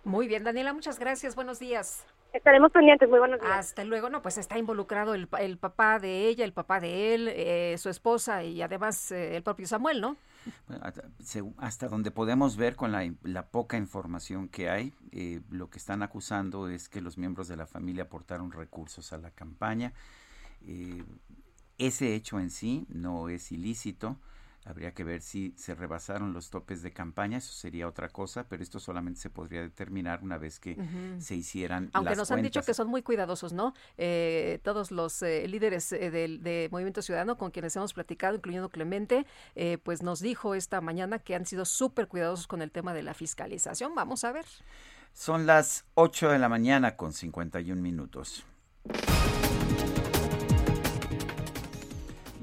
Muy 0.03 0.27
bien, 0.27 0.43
Daniela, 0.43 0.73
muchas 0.73 0.97
gracias. 0.97 1.35
Buenos 1.35 1.59
días. 1.59 2.05
Estaremos 2.31 2.71
pendientes, 2.71 3.09
muy 3.09 3.19
buenos 3.19 3.41
días. 3.41 3.51
Hasta 3.51 3.83
luego, 3.83 4.09
no, 4.09 4.21
pues 4.21 4.37
está 4.37 4.57
involucrado 4.57 5.13
el, 5.13 5.27
el 5.39 5.57
papá 5.57 5.99
de 5.99 6.27
ella, 6.27 6.45
el 6.45 6.53
papá 6.53 6.79
de 6.79 7.13
él, 7.15 7.27
eh, 7.27 7.75
su 7.77 7.89
esposa 7.89 8.43
y 8.43 8.61
además 8.61 9.11
eh, 9.11 9.35
el 9.35 9.43
propio 9.43 9.67
Samuel, 9.67 9.99
¿no? 9.99 10.15
Hasta 11.57 11.87
donde 11.87 12.11
podemos 12.11 12.55
ver 12.55 12.75
con 12.75 12.91
la, 12.91 13.11
la 13.23 13.47
poca 13.47 13.77
información 13.77 14.47
que 14.47 14.69
hay, 14.69 14.93
eh, 15.11 15.41
lo 15.49 15.69
que 15.69 15.79
están 15.79 16.01
acusando 16.01 16.69
es 16.69 16.87
que 16.87 17.01
los 17.01 17.17
miembros 17.17 17.47
de 17.47 17.57
la 17.57 17.65
familia 17.65 18.03
aportaron 18.03 18.51
recursos 18.51 19.11
a 19.11 19.17
la 19.17 19.31
campaña. 19.31 19.91
Eh, 20.65 21.03
ese 21.77 22.13
hecho 22.13 22.39
en 22.39 22.49
sí 22.49 22.85
no 22.89 23.29
es 23.29 23.51
ilícito. 23.51 24.17
Habría 24.65 24.93
que 24.93 25.03
ver 25.05 25.21
si 25.21 25.53
se 25.57 25.73
rebasaron 25.73 26.33
los 26.33 26.49
topes 26.49 26.83
de 26.83 26.91
campaña, 26.91 27.37
eso 27.37 27.53
sería 27.53 27.87
otra 27.87 28.09
cosa, 28.09 28.47
pero 28.49 28.61
esto 28.61 28.79
solamente 28.79 29.19
se 29.19 29.29
podría 29.29 29.61
determinar 29.61 30.19
una 30.21 30.37
vez 30.37 30.59
que 30.59 30.71
uh 30.73 30.83
-huh. 30.83 31.19
se 31.21 31.35
hicieran 31.35 31.89
Aunque 31.93 32.11
las 32.11 32.17
nos 32.19 32.27
cuentas. 32.27 32.31
han 32.31 32.43
dicho 32.43 32.61
que 32.63 32.73
son 32.73 32.87
muy 32.87 33.01
cuidadosos, 33.01 33.53
¿no? 33.53 33.73
Eh, 33.97 34.59
todos 34.61 34.91
los 34.91 35.23
eh, 35.23 35.47
líderes 35.47 35.91
eh, 35.93 36.11
del 36.11 36.43
de 36.43 36.67
Movimiento 36.71 37.01
Ciudadano 37.01 37.37
con 37.37 37.49
quienes 37.51 37.75
hemos 37.77 37.93
platicado, 37.93 38.35
incluyendo 38.35 38.69
Clemente, 38.69 39.25
pues 39.83 40.03
nos 40.03 40.19
dijo 40.19 40.53
esta 40.53 40.81
mañana 40.81 41.19
que 41.19 41.33
han 41.35 41.45
sido 41.45 41.63
súper 41.65 42.07
cuidadosos 42.07 42.45
con 42.45 42.61
el 42.61 42.69
tema 42.69 42.93
de 42.93 43.01
la 43.01 43.13
fiscalización. 43.13 43.95
Vamos 43.95 44.23
a 44.23 44.33
ver. 44.33 44.45
Son 45.13 45.47
las 45.47 45.85
8 45.95 46.29
de 46.29 46.37
la 46.37 46.49
mañana 46.49 46.95
con 46.95 47.13
51 47.13 47.81
minutos. 47.81 48.45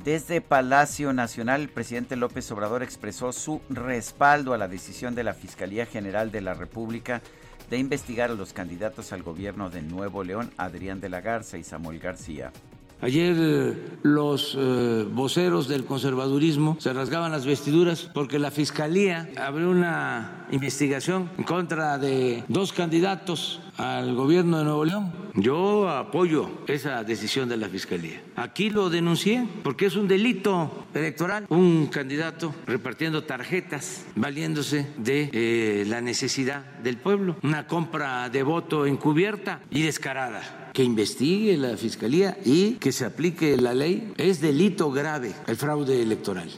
Desde 0.07 0.41
Palacio 0.41 1.13
Nacional, 1.13 1.63
el 1.63 1.69
presidente 1.69 2.15
López 2.15 2.49
Obrador 2.53 2.85
expresó 2.85 3.33
su 3.33 3.61
respaldo 3.69 4.55
a 4.55 4.57
la 4.57 4.69
decisión 4.69 5.17
de 5.17 5.25
la 5.25 5.35
Fiscalía 5.35 5.85
General 5.85 6.31
de 6.31 6.43
la 6.43 6.55
República 6.55 7.23
de 7.71 7.79
investigar 7.79 8.31
a 8.31 8.35
los 8.35 8.53
candidatos 8.53 9.13
al 9.13 9.25
gobierno 9.25 9.69
de 9.69 9.83
Nuevo 9.83 10.23
León, 10.23 10.53
Adrián 10.59 11.01
de 11.01 11.09
la 11.09 11.23
Garza 11.23 11.59
y 11.59 11.65
Samuel 11.65 11.99
García. 11.99 12.53
Ayer 13.03 13.37
eh, 13.39 13.75
los 14.03 14.57
eh, 14.59 15.07
voceros 15.11 15.69
del 15.69 15.85
conservadurismo 15.85 16.79
se 16.81 16.93
rasgaban 16.95 17.31
las 17.31 17.45
vestiduras 17.45 18.11
porque 18.15 18.39
la 18.39 18.51
Fiscalía 18.51 19.29
abrió 19.37 19.71
una 19.71 20.47
investigación 20.51 21.31
en 21.37 21.45
contra 21.45 21.99
de 21.99 22.43
dos 22.49 22.73
candidatos 22.73 23.61
al 23.77 24.15
gobierno 24.15 24.59
de 24.59 24.65
Nuevo 24.65 24.85
León. 24.87 25.13
Yo 25.35 25.91
apoyo 25.91 26.51
esa 26.67 27.05
decisión 27.05 27.51
de 27.51 27.59
la 27.59 27.69
Fiscalía. 27.69 28.23
Aquí 28.37 28.71
lo 28.71 28.89
denuncié 28.89 29.47
porque 29.63 29.87
es 29.87 29.97
un 29.97 30.09
delito 30.09 30.87
electoral. 30.95 31.45
Un 31.51 31.89
candidato 31.89 32.55
repartiendo 32.67 33.25
tarjetas, 33.25 34.07
valiéndose 34.15 34.87
de 34.97 35.29
eh, 35.33 35.85
la 35.87 36.01
necesidad 36.01 36.63
del 36.83 36.97
pueblo. 36.97 37.37
Una 37.43 37.67
compra 37.67 38.31
de 38.31 38.43
voto 38.43 38.87
encubierta 38.87 39.61
y 39.71 39.83
descarada 39.83 40.66
que 40.77 40.85
investigue 40.85 41.57
la 41.57 41.75
Fiscalía 41.79 42.37
y 42.45 42.73
que 42.75 42.93
se 42.93 43.07
aplique 43.07 43.57
la 43.57 43.73
ley. 43.73 44.13
Es 44.19 44.43
delito 44.43 44.91
grave 44.91 45.33
el 45.47 45.57
fraude 45.57 46.03
electoral. 46.03 46.51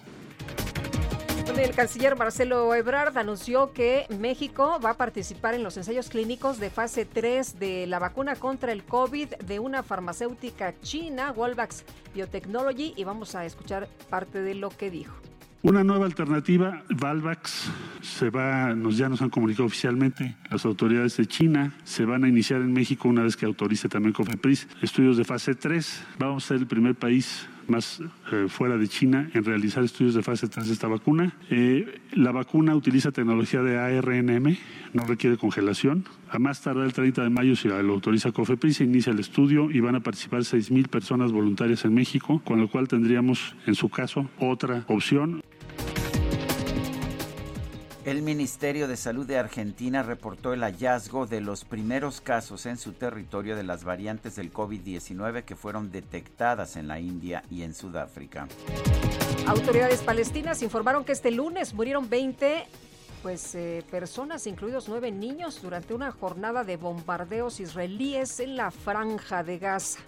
El 1.57 1.71
canciller 1.73 2.17
Marcelo 2.17 2.75
Ebrard 2.75 3.17
anunció 3.17 3.73
que 3.73 4.07
México 4.19 4.81
va 4.85 4.91
a 4.91 4.97
participar 4.97 5.55
en 5.55 5.63
los 5.63 5.77
ensayos 5.77 6.09
clínicos 6.09 6.59
de 6.59 6.69
fase 6.69 7.05
3 7.05 7.61
de 7.61 7.87
la 7.87 8.01
vacuna 8.01 8.35
contra 8.35 8.73
el 8.73 8.83
COVID 8.83 9.35
de 9.35 9.61
una 9.61 9.85
farmacéutica 9.85 10.75
china, 10.81 11.31
Wolvax 11.31 11.85
Biotechnology, 12.13 12.95
y 12.97 13.05
vamos 13.05 13.37
a 13.37 13.45
escuchar 13.45 13.89
parte 14.11 14.43
de 14.43 14.57
lo 14.57 14.71
que 14.71 14.91
dijo. 14.91 15.15
Una 15.61 15.83
nueva 15.83 16.07
alternativa, 16.07 16.85
Valvax, 16.89 17.69
se 18.01 18.31
va, 18.31 18.77
nos, 18.77 18.97
ya 18.97 19.09
nos 19.09 19.23
han 19.23 19.31
comunicado 19.31 19.67
oficialmente 19.67 20.37
las 20.49 20.65
autoridades 20.65 21.17
de 21.17 21.27
China, 21.27 21.75
se 21.83 22.05
van 22.05 22.23
a 22.23 22.29
iniciar 22.29 22.61
en 22.61 22.73
México 22.73 23.09
una 23.09 23.25
vez 23.25 23.37
que 23.37 23.45
autorice 23.45 23.89
también 23.89 24.13
COFEPRIS 24.13 24.69
estudios 24.83 25.17
de 25.17 25.25
fase 25.25 25.57
3. 25.57 26.05
Vamos 26.21 26.45
a 26.45 26.49
ser 26.49 26.59
el 26.59 26.69
primer 26.69 26.95
país 26.95 27.49
más 27.69 28.01
eh, 28.33 28.47
fuera 28.49 28.77
de 28.77 28.89
China 28.89 29.31
en 29.35 29.45
realizar 29.45 29.85
estudios 29.85 30.15
de 30.15 30.23
fase 30.23 30.49
3 30.49 30.67
de 30.67 30.73
esta 30.73 30.89
vacuna. 30.89 31.35
Eh, 31.51 32.01
la 32.13 32.33
vacuna 32.33 32.75
utiliza 32.75 33.13
tecnología 33.13 33.63
de 33.63 33.79
ARNM, 33.79 34.57
no 34.93 35.05
requiere 35.05 35.37
congelación. 35.37 36.05
A 36.31 36.39
más 36.39 36.63
tardar 36.63 36.85
el 36.85 36.93
30 36.93 37.23
de 37.23 37.31
mayo, 37.31 37.57
si 37.57 37.69
lo 37.69 37.95
autoriza 37.95 38.33
COFEPRIS, 38.33 38.79
se 38.79 38.85
inicia 38.85 39.13
el 39.13 39.19
estudio 39.19 39.71
y 39.71 39.81
van 39.81 39.95
a 39.95 40.01
participar 40.01 40.41
6.000 40.41 40.89
personas 40.89 41.33
voluntarias 41.33 41.85
en 41.85 41.95
México, 41.95 42.43
con 42.45 42.61
lo 42.61 42.69
cual 42.69 42.89
tendríamos, 42.89 43.55
en 43.67 43.75
su 43.75 43.89
caso, 43.89 44.29
otra 44.39 44.85
opción. 44.89 45.43
El 48.09 48.23
Ministerio 48.23 48.89
de 48.89 48.97
Salud 48.97 49.27
de 49.27 49.37
Argentina 49.37 50.03
reportó 50.03 50.55
el 50.55 50.63
hallazgo 50.63 51.27
de 51.27 51.43
los 51.43 51.67
primeros 51.67 52.23
casos 52.23 52.65
en 52.65 52.79
su 52.79 52.95
territorio 52.95 53.55
de 53.55 53.65
las 53.65 53.85
variantes 53.85 54.35
del 54.37 54.51
COVID-19 54.51 55.45
que 55.45 55.57
fueron 55.57 55.93
detectadas 55.93 56.77
en 56.77 56.89
la 56.89 57.01
India 57.01 57.43
y 57.51 57.65
en 57.65 57.75
Sudáfrica. 57.75 58.49
Autoridades 59.47 60.01
palestinas 60.01 60.63
informaron 60.63 61.05
que 61.05 61.13
este 61.13 61.31
lunes 61.31 61.75
murieron 61.75 62.09
20 62.09 62.65
pues, 63.23 63.55
eh, 63.55 63.85
personas, 63.91 64.47
incluidos 64.47 64.89
nueve 64.89 65.13
niños, 65.13 65.61
durante 65.61 65.93
una 65.93 66.11
jornada 66.11 66.65
de 66.65 66.79
bombardeos 66.79 67.61
israelíes 67.61 68.41
en 68.41 68.57
la 68.57 68.71
franja 68.71 69.45
de 69.45 69.59
Gaza. 69.59 70.01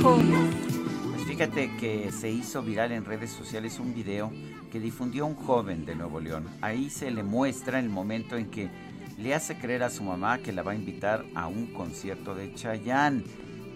Dijo. 0.00 0.16
Pues 1.10 1.24
fíjate 1.26 1.70
que 1.78 2.10
se 2.10 2.30
hizo 2.30 2.62
viral 2.62 2.90
en 2.92 3.04
redes 3.04 3.30
sociales 3.30 3.78
un 3.78 3.92
video 3.92 4.32
que 4.72 4.80
difundió 4.80 5.26
un 5.26 5.34
joven 5.34 5.84
de 5.84 5.94
Nuevo 5.94 6.20
León. 6.20 6.48
Ahí 6.62 6.88
se 6.88 7.10
le 7.10 7.22
muestra 7.22 7.78
el 7.78 7.90
momento 7.90 8.38
en 8.38 8.50
que 8.50 8.70
le 9.18 9.34
hace 9.34 9.58
creer 9.58 9.82
a 9.82 9.90
su 9.90 10.02
mamá 10.02 10.38
que 10.38 10.52
la 10.52 10.62
va 10.62 10.72
a 10.72 10.74
invitar 10.74 11.26
a 11.34 11.48
un 11.48 11.66
concierto 11.66 12.34
de 12.34 12.54
Chayán 12.54 13.24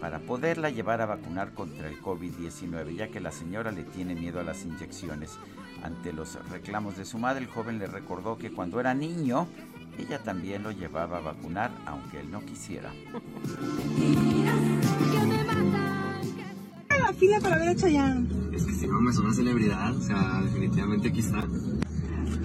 para 0.01 0.21
poderla 0.21 0.71
llevar 0.71 1.03
a 1.03 1.07
vacunar 1.07 1.53
contra 1.53 1.89
el 1.89 2.01
COVID-19, 2.01 2.97
ya 2.97 3.09
que 3.09 3.21
la 3.21 3.31
señora 3.31 3.71
le 3.71 3.85
tiene 3.85 4.15
miedo 4.15 4.41
a 4.41 4.45
las 4.45 4.65
inyecciones. 4.65 5.39
Ante 5.83 6.15
los 6.15 6.43
reclamos 6.49 6.97
de 6.97 7.05
su 7.05 7.19
madre, 7.19 7.45
el 7.45 7.51
joven 7.51 7.79
le 7.79 7.87
recordó 7.87 8.39
que 8.39 8.51
cuando 8.51 8.81
era 8.81 8.95
niño, 8.95 9.47
ella 9.99 10.23
también 10.23 10.63
lo 10.63 10.71
llevaba 10.71 11.19
a 11.19 11.21
vacunar, 11.21 11.71
aunque 11.85 12.21
él 12.21 12.31
no 12.31 12.41
quisiera. 12.41 12.91
la 17.07 17.13
fila 17.15 17.41
para 17.41 17.59
ver 17.59 17.69
a 17.69 17.77
Chayanne. 17.77 18.29
Es 18.55 18.65
que 18.65 18.73
si 18.73 18.87
no 18.87 19.01
me 19.01 19.11
es 19.11 19.19
una 19.19 19.33
celebridad, 19.33 19.95
o 19.97 20.01
sea, 20.03 20.41
definitivamente 20.43 21.09
aquí 21.09 21.21
está. 21.21 21.45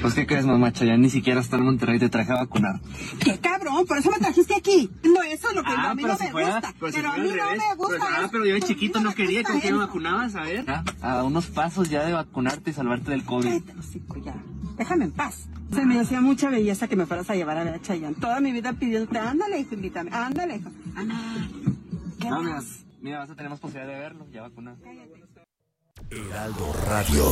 Pues, 0.01 0.13
¿qué 0.13 0.25
crees, 0.25 0.45
mamá? 0.45 0.71
Chayanne 0.71 1.01
ni 1.03 1.09
siquiera 1.09 1.41
está 1.41 1.57
en 1.57 1.65
Monterrey 1.65 1.97
y 1.97 1.99
te 1.99 2.09
traje 2.09 2.31
a 2.31 2.35
vacunar. 2.35 2.79
¡Qué 3.19 3.37
cabrón! 3.39 3.85
Por 3.85 3.97
eso 3.97 4.09
me 4.09 4.17
trajiste 4.17 4.55
aquí. 4.55 4.89
No, 5.03 5.21
eso 5.23 5.49
es 5.49 5.55
lo 5.55 5.61
que 5.63 5.71
Ah, 5.75 5.91
a 5.91 5.95
mí 5.95 6.03
no 6.03 6.15
si 6.15 6.23
me 6.23 6.31
fuera- 6.31 6.51
gusta. 6.53 6.73
pero 6.79 6.91
si 6.91 6.97
Pero 6.97 7.09
a 7.11 7.17
mí 7.17 7.29
no 7.29 7.35
me 7.49 7.75
gusta. 7.75 7.95
Pero, 7.99 8.03
ah, 8.25 8.29
pero 8.31 8.45
yo 8.45 8.53
de 8.53 8.59
¿Por 8.61 8.69
chiquito 8.69 8.99
qué 8.99 9.03
no 9.05 9.13
quería 9.13 9.43
con 9.43 9.59
que 9.59 9.71
me 9.71 9.77
vacunabas, 9.79 10.35
a 10.35 10.43
ver. 10.43 10.65
A 11.01 11.23
unos 11.23 11.47
pasos 11.47 11.89
ya 11.89 12.05
de 12.05 12.13
vacunarte 12.13 12.69
y 12.69 12.73
salvarte 12.73 13.11
del 13.11 13.25
COVID. 13.25 13.49
Cállate, 13.49 13.73
hocico, 13.77 14.17
ya. 14.23 14.35
Déjame 14.77 15.03
en 15.05 15.11
paz. 15.11 15.49
Se 15.73 15.85
me 15.85 15.99
hacía 15.99 16.21
mucha 16.21 16.49
belleza 16.49 16.87
que 16.87 16.95
me 16.95 17.05
fueras 17.05 17.29
a 17.29 17.35
llevar 17.35 17.57
a 17.57 17.63
ver 17.65 17.73
a 17.75 17.81
Chayanne. 17.81 18.15
Toda 18.15 18.39
mi 18.39 18.53
vida 18.53 18.71
pidiéndote, 18.73 19.19
ándale, 19.19 19.59
hijo, 19.59 19.75
invítame. 19.75 20.11
Ándale, 20.13 20.55
hijo. 20.57 20.69
Ándale. 20.95 21.49
¿Qué 22.21 22.29
más? 22.31 22.85
Mira, 23.01 23.19
vas 23.19 23.29
a 23.29 23.35
tener 23.35 23.49
más 23.49 23.59
posibilidad 23.59 23.93
de 23.93 23.99
verlo, 23.99 24.27
ya 24.31 24.41
vacunado. 24.41 24.77
Heraldo 26.09 26.73
Radio. 26.87 27.23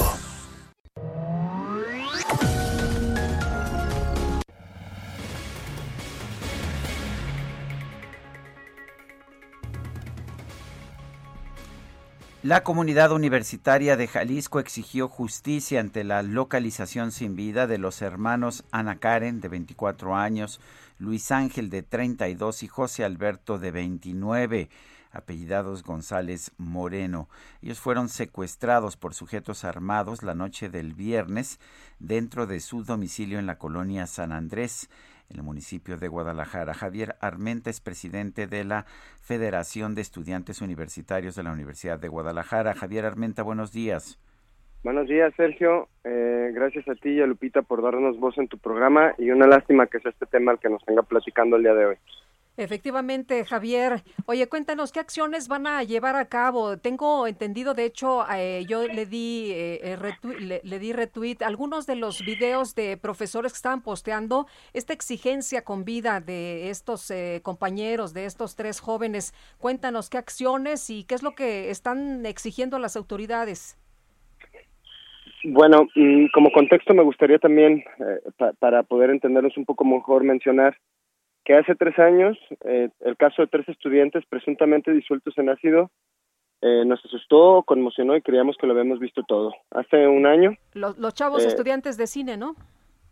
La 12.43 12.63
comunidad 12.63 13.11
universitaria 13.11 13.97
de 13.97 14.07
Jalisco 14.07 14.61
exigió 14.61 15.09
justicia 15.09 15.81
ante 15.81 16.05
la 16.05 16.21
localización 16.21 17.11
sin 17.11 17.35
vida 17.35 17.67
de 17.67 17.77
los 17.77 18.01
hermanos 18.01 18.63
Ana 18.71 18.99
Karen, 18.99 19.41
de 19.41 19.49
24 19.49 20.15
años, 20.15 20.61
Luis 20.97 21.31
Ángel, 21.31 21.69
de 21.69 21.83
32 21.83 22.63
y 22.63 22.67
José 22.69 23.03
Alberto, 23.03 23.59
de 23.59 23.71
29, 23.71 24.69
apellidados 25.17 25.83
González 25.83 26.51
Moreno. 26.57 27.27
Ellos 27.61 27.79
fueron 27.79 28.07
secuestrados 28.07 28.97
por 28.97 29.13
sujetos 29.13 29.65
armados 29.65 30.23
la 30.23 30.35
noche 30.35 30.69
del 30.69 30.93
viernes 30.93 31.59
dentro 31.99 32.47
de 32.47 32.59
su 32.59 32.83
domicilio 32.83 33.39
en 33.39 33.47
la 33.47 33.57
colonia 33.57 34.05
San 34.05 34.31
Andrés 34.31 34.89
en 35.29 35.37
el 35.37 35.43
municipio 35.43 35.97
de 35.97 36.07
Guadalajara. 36.07 36.73
Javier 36.73 37.15
Armenta 37.19 37.69
es 37.69 37.81
presidente 37.81 38.47
de 38.47 38.63
la 38.63 38.85
Federación 39.21 39.95
de 39.95 40.01
Estudiantes 40.01 40.61
Universitarios 40.61 41.35
de 41.35 41.43
la 41.43 41.51
Universidad 41.51 41.99
de 41.99 42.07
Guadalajara. 42.07 42.73
Javier 42.73 43.05
Armenta, 43.05 43.43
buenos 43.43 43.71
días. 43.73 44.19
Buenos 44.83 45.07
días, 45.07 45.33
Sergio. 45.35 45.89
Eh, 46.03 46.51
gracias 46.53 46.87
a 46.87 46.95
ti 46.95 47.09
y 47.09 47.21
a 47.21 47.25
Lupita 47.25 47.61
por 47.61 47.81
darnos 47.81 48.17
voz 48.19 48.37
en 48.37 48.47
tu 48.47 48.57
programa 48.57 49.13
y 49.17 49.31
una 49.31 49.47
lástima 49.47 49.87
que 49.87 49.99
sea 49.99 50.11
este 50.11 50.27
tema 50.27 50.53
el 50.53 50.59
que 50.59 50.69
nos 50.69 50.85
venga 50.85 51.01
platicando 51.01 51.57
el 51.57 51.63
día 51.63 51.73
de 51.73 51.85
hoy. 51.87 51.95
Efectivamente, 52.59 53.45
Javier. 53.45 54.01
Oye, 54.25 54.47
cuéntanos 54.47 54.91
qué 54.91 54.99
acciones 54.99 55.47
van 55.47 55.67
a 55.67 55.83
llevar 55.83 56.15
a 56.15 56.25
cabo. 56.25 56.77
Tengo 56.77 57.27
entendido, 57.27 57.75
de 57.75 57.85
hecho, 57.85 58.25
eh, 58.33 58.65
yo 58.67 58.87
le 58.87 59.05
di 59.05 59.51
eh, 59.51 59.79
eh, 59.83 59.95
retweet, 59.95 60.61
le, 60.63 60.79
di 60.79 60.91
retweet 60.91 61.37
algunos 61.43 61.85
de 61.85 61.95
los 61.95 62.21
videos 62.25 62.73
de 62.73 62.97
profesores 62.97 63.51
que 63.53 63.57
estaban 63.57 63.83
posteando 63.83 64.47
esta 64.73 64.91
exigencia 64.91 65.63
con 65.63 65.85
vida 65.85 66.19
de 66.19 66.71
estos 66.71 67.11
eh, 67.11 67.41
compañeros, 67.43 68.15
de 68.15 68.25
estos 68.25 68.55
tres 68.55 68.79
jóvenes. 68.79 69.35
Cuéntanos 69.59 70.09
qué 70.09 70.17
acciones 70.17 70.89
y 70.89 71.03
qué 71.03 71.13
es 71.13 71.21
lo 71.21 71.35
que 71.35 71.69
están 71.69 72.25
exigiendo 72.25 72.79
las 72.79 72.95
autoridades. 72.97 73.77
Bueno, 75.43 75.87
y 75.93 76.27
como 76.31 76.51
contexto 76.51 76.95
me 76.95 77.03
gustaría 77.03 77.37
también, 77.37 77.83
eh, 77.99 78.31
pa- 78.35 78.53
para 78.53 78.81
poder 78.81 79.11
entendernos 79.11 79.55
un 79.57 79.65
poco 79.65 79.85
mejor, 79.85 80.23
mencionar 80.23 80.75
que 81.47 81.55
hace 81.55 81.75
tres 81.75 81.97
años 81.97 82.37
eh, 82.65 82.89
el 82.99 83.15
caso 83.15 83.41
de 83.41 83.47
tres 83.47 83.69
estudiantes 83.69 84.25
presuntamente 84.27 84.91
disueltos 84.91 85.37
en 85.37 85.47
ácido 85.47 85.89
eh, 86.61 86.83
nos 86.85 87.03
asustó, 87.05 87.63
conmocionó 87.63 88.17
y 88.17 88.21
creíamos 88.21 88.57
que 88.57 88.67
lo 88.67 88.73
habíamos 88.73 88.99
visto 88.99 89.23
todo. 89.23 89.53
Hace 89.71 90.07
un 90.07 90.25
año 90.25 90.57
Los, 90.73 90.97
los 90.97 91.13
chavos 91.13 91.45
Eh, 91.45 91.47
estudiantes 91.47 91.95
de 91.95 92.05
cine, 92.05 92.35
¿no? 92.35 92.55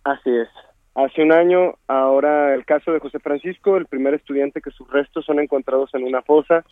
Así 0.03 0.32
es. 0.36 0.49
Hace 0.95 1.24
un 1.24 1.32
año, 1.32 1.76
ahora 1.88 2.53
el 2.53 2.66
caso 2.66 2.91
de 2.91 2.99
José 2.99 3.20
Francisco, 3.20 3.78
el 3.78 3.86
primer 3.86 4.14
estudiante 4.14 4.62
que 4.62 4.72
sus 4.72 4.90
restos 4.91 5.24
son 5.24 5.40
encontrados 5.40 5.94
en 5.94 6.03
una 6.03 6.22
fosa 6.22 6.66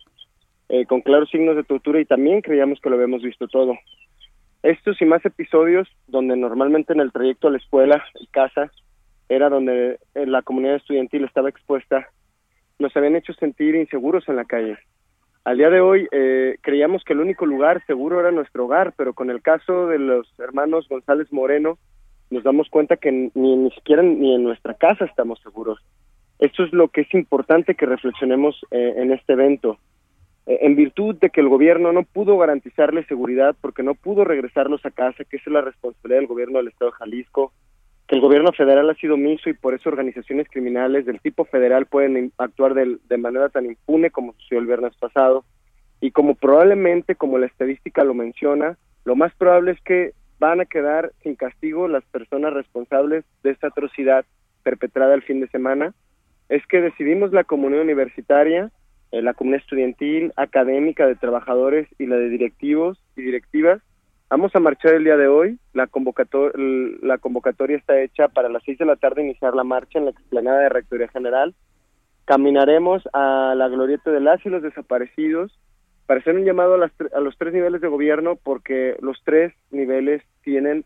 eh, 0.68 0.84
con 0.84 1.00
claros 1.00 1.30
signos 1.30 1.56
de 1.56 1.64
tortura 1.64 1.98
y 1.98 2.04
también 2.04 2.42
creíamos 2.42 2.78
que 2.78 2.90
lo 2.90 2.96
habíamos 2.96 3.22
visto 3.22 3.48
todo. 3.48 3.72
Estos 4.62 5.00
y 5.00 5.06
más 5.06 5.24
episodios 5.24 5.88
donde 6.08 6.36
normalmente 6.36 6.92
en 6.92 7.00
el 7.00 7.10
trayecto 7.10 7.48
a 7.48 7.52
la 7.52 7.58
escuela 7.58 8.04
y 8.20 8.26
casa 8.26 8.70
era 9.28 9.48
donde 9.48 9.98
la 10.14 10.42
comunidad 10.42 10.76
estudiantil 10.76 11.24
estaba 11.24 11.48
expuesta, 11.48 12.08
nos 12.78 12.96
habían 12.96 13.16
hecho 13.16 13.32
sentir 13.34 13.74
inseguros 13.74 14.28
en 14.28 14.36
la 14.36 14.44
calle. 14.44 14.78
Al 15.44 15.58
día 15.58 15.68
de 15.68 15.80
hoy 15.80 16.08
eh, 16.10 16.56
creíamos 16.62 17.04
que 17.04 17.12
el 17.12 17.20
único 17.20 17.44
lugar 17.44 17.84
seguro 17.86 18.18
era 18.20 18.30
nuestro 18.30 18.64
hogar, 18.64 18.94
pero 18.96 19.12
con 19.12 19.30
el 19.30 19.42
caso 19.42 19.88
de 19.88 19.98
los 19.98 20.26
hermanos 20.40 20.88
González 20.88 21.30
Moreno 21.32 21.78
nos 22.30 22.42
damos 22.42 22.68
cuenta 22.70 22.96
que 22.96 23.12
ni, 23.12 23.56
ni 23.56 23.70
siquiera 23.72 24.02
ni 24.02 24.34
en 24.34 24.42
nuestra 24.42 24.72
casa 24.74 25.04
estamos 25.04 25.40
seguros. 25.40 25.78
Esto 26.38 26.64
es 26.64 26.72
lo 26.72 26.88
que 26.88 27.02
es 27.02 27.14
importante 27.14 27.74
que 27.74 27.86
reflexionemos 27.86 28.58
eh, 28.70 28.94
en 28.96 29.12
este 29.12 29.34
evento. 29.34 29.78
Eh, 30.46 30.60
en 30.62 30.76
virtud 30.76 31.16
de 31.16 31.28
que 31.30 31.42
el 31.42 31.48
gobierno 31.48 31.92
no 31.92 32.04
pudo 32.04 32.38
garantizarle 32.38 33.04
seguridad 33.04 33.54
porque 33.60 33.82
no 33.82 33.94
pudo 33.94 34.24
regresarlos 34.24 34.84
a 34.86 34.90
casa, 34.90 35.24
que 35.24 35.36
es 35.36 35.46
la 35.46 35.60
responsabilidad 35.60 36.20
del 36.20 36.28
gobierno 36.28 36.58
del 36.58 36.68
Estado 36.68 36.90
de 36.90 36.96
Jalisco, 36.96 37.52
el 38.14 38.20
gobierno 38.20 38.52
federal 38.52 38.88
ha 38.88 38.94
sido 38.94 39.14
omiso 39.14 39.50
y 39.50 39.54
por 39.54 39.74
eso 39.74 39.88
organizaciones 39.88 40.48
criminales 40.48 41.04
del 41.04 41.20
tipo 41.20 41.44
federal 41.44 41.86
pueden 41.86 42.32
actuar 42.38 42.74
de, 42.74 43.18
manera 43.18 43.48
tan 43.48 43.66
impune 43.66 44.10
como 44.10 44.34
sucedió 44.34 44.60
el 44.60 44.66
viernes 44.66 44.94
pasado. 44.96 45.44
Y 46.00 46.12
como 46.12 46.36
probablemente, 46.36 47.16
como 47.16 47.38
la 47.38 47.46
estadística 47.46 48.04
lo 48.04 48.14
menciona, 48.14 48.78
lo 49.04 49.16
más 49.16 49.34
probable 49.34 49.72
es 49.72 49.80
que 49.80 50.12
van 50.38 50.60
a 50.60 50.64
quedar 50.64 51.10
sin 51.24 51.34
castigo 51.34 51.88
las 51.88 52.04
personas 52.04 52.52
responsables 52.52 53.24
de 53.42 53.50
esta 53.50 53.68
atrocidad 53.68 54.24
perpetrada 54.62 55.14
el 55.14 55.22
fin 55.22 55.40
de 55.40 55.48
semana, 55.48 55.92
es 56.48 56.64
que 56.68 56.80
decidimos 56.80 57.32
la 57.32 57.42
comunidad 57.42 57.82
universitaria, 57.82 58.70
eh, 59.10 59.22
la 59.22 59.34
comunidad 59.34 59.62
estudiantil, 59.62 60.32
académica, 60.36 61.08
de 61.08 61.16
trabajadores 61.16 61.88
y 61.98 62.06
la 62.06 62.16
de 62.16 62.28
directivos 62.28 62.96
y 63.16 63.22
directivas, 63.22 63.82
Vamos 64.36 64.50
a 64.56 64.58
marchar 64.58 64.94
el 64.94 65.04
día 65.04 65.16
de 65.16 65.28
hoy. 65.28 65.60
La, 65.74 65.86
convocatoria, 65.86 66.50
la 67.02 67.18
convocatoria 67.18 67.76
está 67.76 68.00
hecha 68.00 68.26
para 68.26 68.48
las 68.48 68.64
seis 68.64 68.76
de 68.78 68.84
la 68.84 68.96
tarde 68.96 69.22
iniciar 69.22 69.54
la 69.54 69.62
marcha 69.62 70.00
en 70.00 70.06
la 70.06 70.10
explanada 70.10 70.58
de 70.58 70.70
Rectoría 70.70 71.06
General. 71.06 71.54
Caminaremos 72.24 73.08
a 73.12 73.54
la 73.56 73.68
glorieta 73.68 74.10
de 74.10 74.18
las 74.18 74.44
y 74.44 74.48
los 74.48 74.60
desaparecidos 74.60 75.56
para 76.06 76.18
hacer 76.18 76.34
un 76.34 76.44
llamado 76.44 76.74
a, 76.82 76.90
a 77.16 77.20
los 77.20 77.38
tres 77.38 77.54
niveles 77.54 77.80
de 77.80 77.86
gobierno 77.86 78.34
porque 78.34 78.96
los 79.00 79.22
tres 79.22 79.54
niveles 79.70 80.20
tienen 80.42 80.84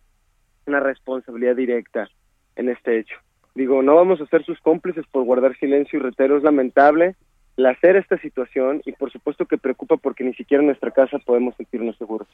una 0.66 0.80
responsabilidad 0.80 1.56
directa 1.56 2.06
en 2.54 2.68
este 2.68 2.98
hecho. 2.98 3.16
Digo, 3.54 3.82
no 3.82 3.94
vamos 3.94 4.20
a 4.20 4.26
ser 4.26 4.44
sus 4.44 4.60
cómplices 4.60 5.06
por 5.10 5.24
guardar 5.24 5.56
silencio 5.56 5.98
y 5.98 6.02
retero. 6.02 6.36
Es 6.36 6.42
lamentable 6.42 7.16
la 7.56 7.70
hacer 7.70 7.96
esta 7.96 8.18
situación 8.18 8.82
y 8.84 8.92
por 8.92 9.10
supuesto 9.10 9.46
que 9.46 9.56
preocupa 9.56 9.96
porque 9.96 10.22
ni 10.22 10.34
siquiera 10.34 10.60
en 10.60 10.66
nuestra 10.66 10.90
casa 10.90 11.18
podemos 11.18 11.56
sentirnos 11.56 11.96
seguros. 11.96 12.28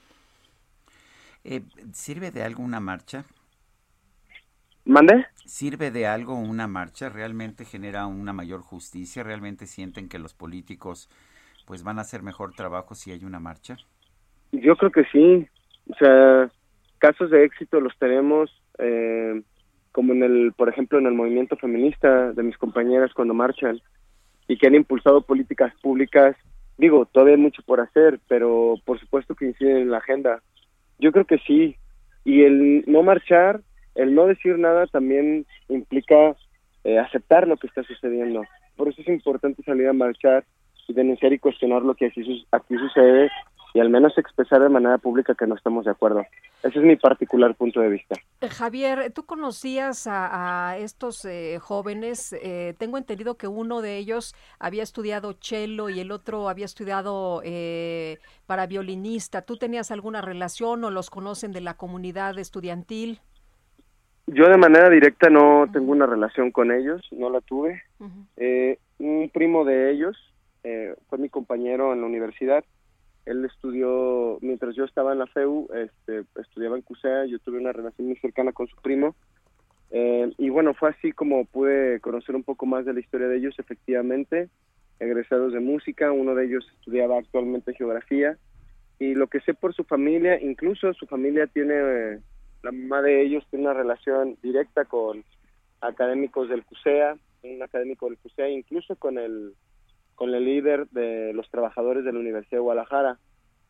Eh, 1.44 1.62
¿Sirve 1.92 2.30
de 2.30 2.42
algo 2.42 2.62
una 2.62 2.80
marcha? 2.80 3.24
¿Mande? 4.86 5.26
¿Sirve 5.44 5.90
de 5.90 6.06
algo 6.06 6.34
una 6.34 6.66
marcha? 6.66 7.10
¿Realmente 7.10 7.64
genera 7.64 8.06
una 8.06 8.32
mayor 8.32 8.62
justicia? 8.62 9.22
¿Realmente 9.22 9.66
sienten 9.66 10.08
que 10.08 10.18
los 10.18 10.34
políticos 10.34 11.10
pues 11.66 11.82
van 11.82 11.98
a 11.98 12.02
hacer 12.02 12.22
mejor 12.22 12.54
trabajo 12.54 12.94
si 12.94 13.10
hay 13.10 13.24
una 13.24 13.40
marcha? 13.40 13.76
Yo 14.52 14.76
creo 14.76 14.90
que 14.90 15.04
sí. 15.12 15.46
O 15.90 15.94
sea, 15.96 16.50
casos 16.98 17.30
de 17.30 17.44
éxito 17.44 17.80
los 17.80 17.96
tenemos, 17.98 18.50
eh, 18.78 19.42
como 19.92 20.12
en 20.12 20.22
el, 20.22 20.52
por 20.56 20.68
ejemplo, 20.68 20.98
en 20.98 21.06
el 21.06 21.14
movimiento 21.14 21.56
feminista 21.56 22.32
de 22.32 22.42
mis 22.42 22.56
compañeras 22.56 23.12
cuando 23.14 23.34
marchan 23.34 23.80
y 24.48 24.56
que 24.56 24.66
han 24.66 24.74
impulsado 24.74 25.22
políticas 25.22 25.74
públicas. 25.82 26.36
Digo, 26.76 27.06
todavía 27.06 27.34
hay 27.36 27.40
mucho 27.40 27.62
por 27.62 27.80
hacer, 27.80 28.20
pero 28.28 28.76
por 28.84 28.98
supuesto 28.98 29.34
que 29.34 29.46
inciden 29.46 29.76
en 29.76 29.90
la 29.90 29.98
agenda. 29.98 30.42
Yo 30.98 31.12
creo 31.12 31.24
que 31.24 31.38
sí. 31.38 31.76
Y 32.24 32.42
el 32.42 32.84
no 32.86 33.02
marchar, 33.02 33.60
el 33.94 34.14
no 34.14 34.26
decir 34.26 34.58
nada 34.58 34.86
también 34.86 35.46
implica 35.68 36.36
eh, 36.84 36.98
aceptar 36.98 37.46
lo 37.46 37.56
que 37.56 37.66
está 37.66 37.82
sucediendo. 37.82 38.42
Por 38.76 38.88
eso 38.88 39.02
es 39.02 39.08
importante 39.08 39.62
salir 39.62 39.88
a 39.88 39.92
marchar 39.92 40.44
y 40.88 40.92
denunciar 40.92 41.32
y 41.32 41.38
cuestionar 41.38 41.82
lo 41.82 41.94
que 41.94 42.06
aquí, 42.06 42.46
aquí 42.50 42.76
sucede 42.76 43.30
y 43.74 43.80
al 43.80 43.90
menos 43.90 44.16
expresar 44.16 44.62
de 44.62 44.68
manera 44.68 44.98
pública 44.98 45.34
que 45.34 45.48
no 45.48 45.56
estamos 45.56 45.84
de 45.84 45.90
acuerdo. 45.90 46.24
Ese 46.62 46.78
es 46.78 46.84
mi 46.84 46.94
particular 46.94 47.56
punto 47.56 47.80
de 47.80 47.88
vista. 47.88 48.14
Eh, 48.40 48.48
Javier, 48.48 49.12
tú 49.12 49.26
conocías 49.26 50.06
a, 50.08 50.76
estos 50.78 51.24
eh, 51.24 51.58
jóvenes. 51.60 52.32
Eh, 52.40 52.74
tengo 52.78 52.98
entendido 52.98 53.36
que 53.36 53.48
uno 53.48 53.82
de 53.82 53.96
ellos 53.96 54.32
había 54.60 54.84
estudiado 54.84 55.36
cello 55.40 55.88
y 55.88 55.98
el 55.98 56.12
otro 56.12 56.48
había 56.48 56.64
estudiado 56.66 57.42
para 58.46 58.66
violinista. 58.68 59.42
¿Tú 59.42 59.56
tenías 59.56 59.90
alguna 59.90 60.20
relación 60.20 60.84
o 60.84 60.90
los 60.90 61.10
conocen 61.10 61.50
de 61.50 61.60
la 61.60 61.74
comunidad 61.74 62.38
estudiantil? 62.38 63.18
Yo 64.28 64.48
de 64.48 64.56
manera 64.56 64.88
directa 64.88 65.28
no 65.30 65.66
tengo 65.72 65.90
una 65.90 66.06
relación 66.06 66.52
con 66.52 66.70
ellos, 66.70 67.02
no 67.10 67.28
la 67.28 67.40
tuve. 67.40 67.82
un 67.98 69.30
primo 69.30 69.64
de 69.64 69.90
ellos 69.90 70.16
fue 71.08 71.18
mi 71.18 71.28
compañero 71.28 71.92
en 71.92 72.00
la 72.02 72.06
universidad 72.06 72.64
él 73.26 73.44
estudió, 73.44 74.38
mientras 74.42 74.74
yo 74.74 74.84
estaba 74.84 75.12
en 75.12 75.18
la 75.20 75.26
FEU, 75.26 75.68
este, 75.74 76.24
estudiaba 76.40 76.76
en 76.76 76.82
CUSEA, 76.82 77.26
yo 77.26 77.38
tuve 77.38 77.58
una 77.58 77.72
relación 77.72 78.08
muy 78.08 78.16
cercana 78.16 78.52
con 78.52 78.66
su 78.66 78.76
primo, 78.76 79.14
eh, 79.90 80.30
y 80.38 80.48
bueno, 80.50 80.74
fue 80.74 80.90
así 80.90 81.12
como 81.12 81.44
pude 81.44 82.00
conocer 82.00 82.34
un 82.34 82.42
poco 82.42 82.66
más 82.66 82.84
de 82.84 82.92
la 82.92 83.00
historia 83.00 83.28
de 83.28 83.38
ellos, 83.38 83.54
efectivamente, 83.58 84.48
egresados 84.98 85.52
de 85.52 85.60
música, 85.60 86.12
uno 86.12 86.34
de 86.34 86.46
ellos 86.46 86.66
estudiaba 86.78 87.18
actualmente 87.18 87.74
geografía, 87.74 88.36
y 88.98 89.14
lo 89.14 89.26
que 89.28 89.40
sé 89.40 89.54
por 89.54 89.74
su 89.74 89.84
familia, 89.84 90.40
incluso 90.40 90.92
su 90.94 91.06
familia 91.06 91.46
tiene, 91.46 92.20
la 92.62 92.72
mamá 92.72 93.02
de 93.02 93.22
ellos 93.22 93.44
tiene 93.50 93.64
una 93.64 93.74
relación 93.74 94.36
directa 94.42 94.84
con 94.84 95.24
académicos 95.80 96.48
del 96.48 96.64
CUSEA, 96.64 97.16
un 97.42 97.62
académico 97.62 98.06
del 98.06 98.18
CUSEA, 98.18 98.48
incluso 98.48 98.96
con 98.96 99.18
el 99.18 99.54
con 100.14 100.34
el 100.34 100.44
líder 100.44 100.88
de 100.90 101.32
los 101.32 101.50
trabajadores 101.50 102.04
de 102.04 102.12
la 102.12 102.20
Universidad 102.20 102.58
de 102.58 102.62
Guadalajara. 102.62 103.18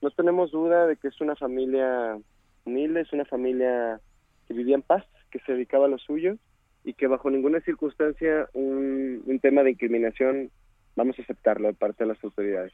No 0.03 0.11
tenemos 0.11 0.51
duda 0.51 0.87
de 0.87 0.97
que 0.97 1.09
es 1.09 1.21
una 1.21 1.37
familia 1.37 2.19
humilde, 2.65 3.01
es 3.01 3.13
una 3.13 3.25
familia 3.25 4.01
que 4.47 4.55
vivía 4.55 4.75
en 4.75 4.83
paz, 4.83 5.05
que 5.31 5.39
se 5.41 5.53
dedicaba 5.53 5.87
a 5.87 5.89
lo 5.89 5.99
suyo 5.99 6.37
y 6.85 6.95
que 6.95 7.07
bajo 7.07 7.31
ninguna 7.31 7.61
circunstancia 7.61 8.49
un, 8.53 9.23
un 9.25 9.41
tema 9.41 9.63
de 9.63 9.71
incriminación 9.71 10.51
vamos 10.97 11.19
a 11.19 11.23
aceptarlo 11.23 11.69
de 11.69 11.75
parte 11.75 12.05
de 12.05 12.09
las 12.09 12.23
autoridades. 12.23 12.73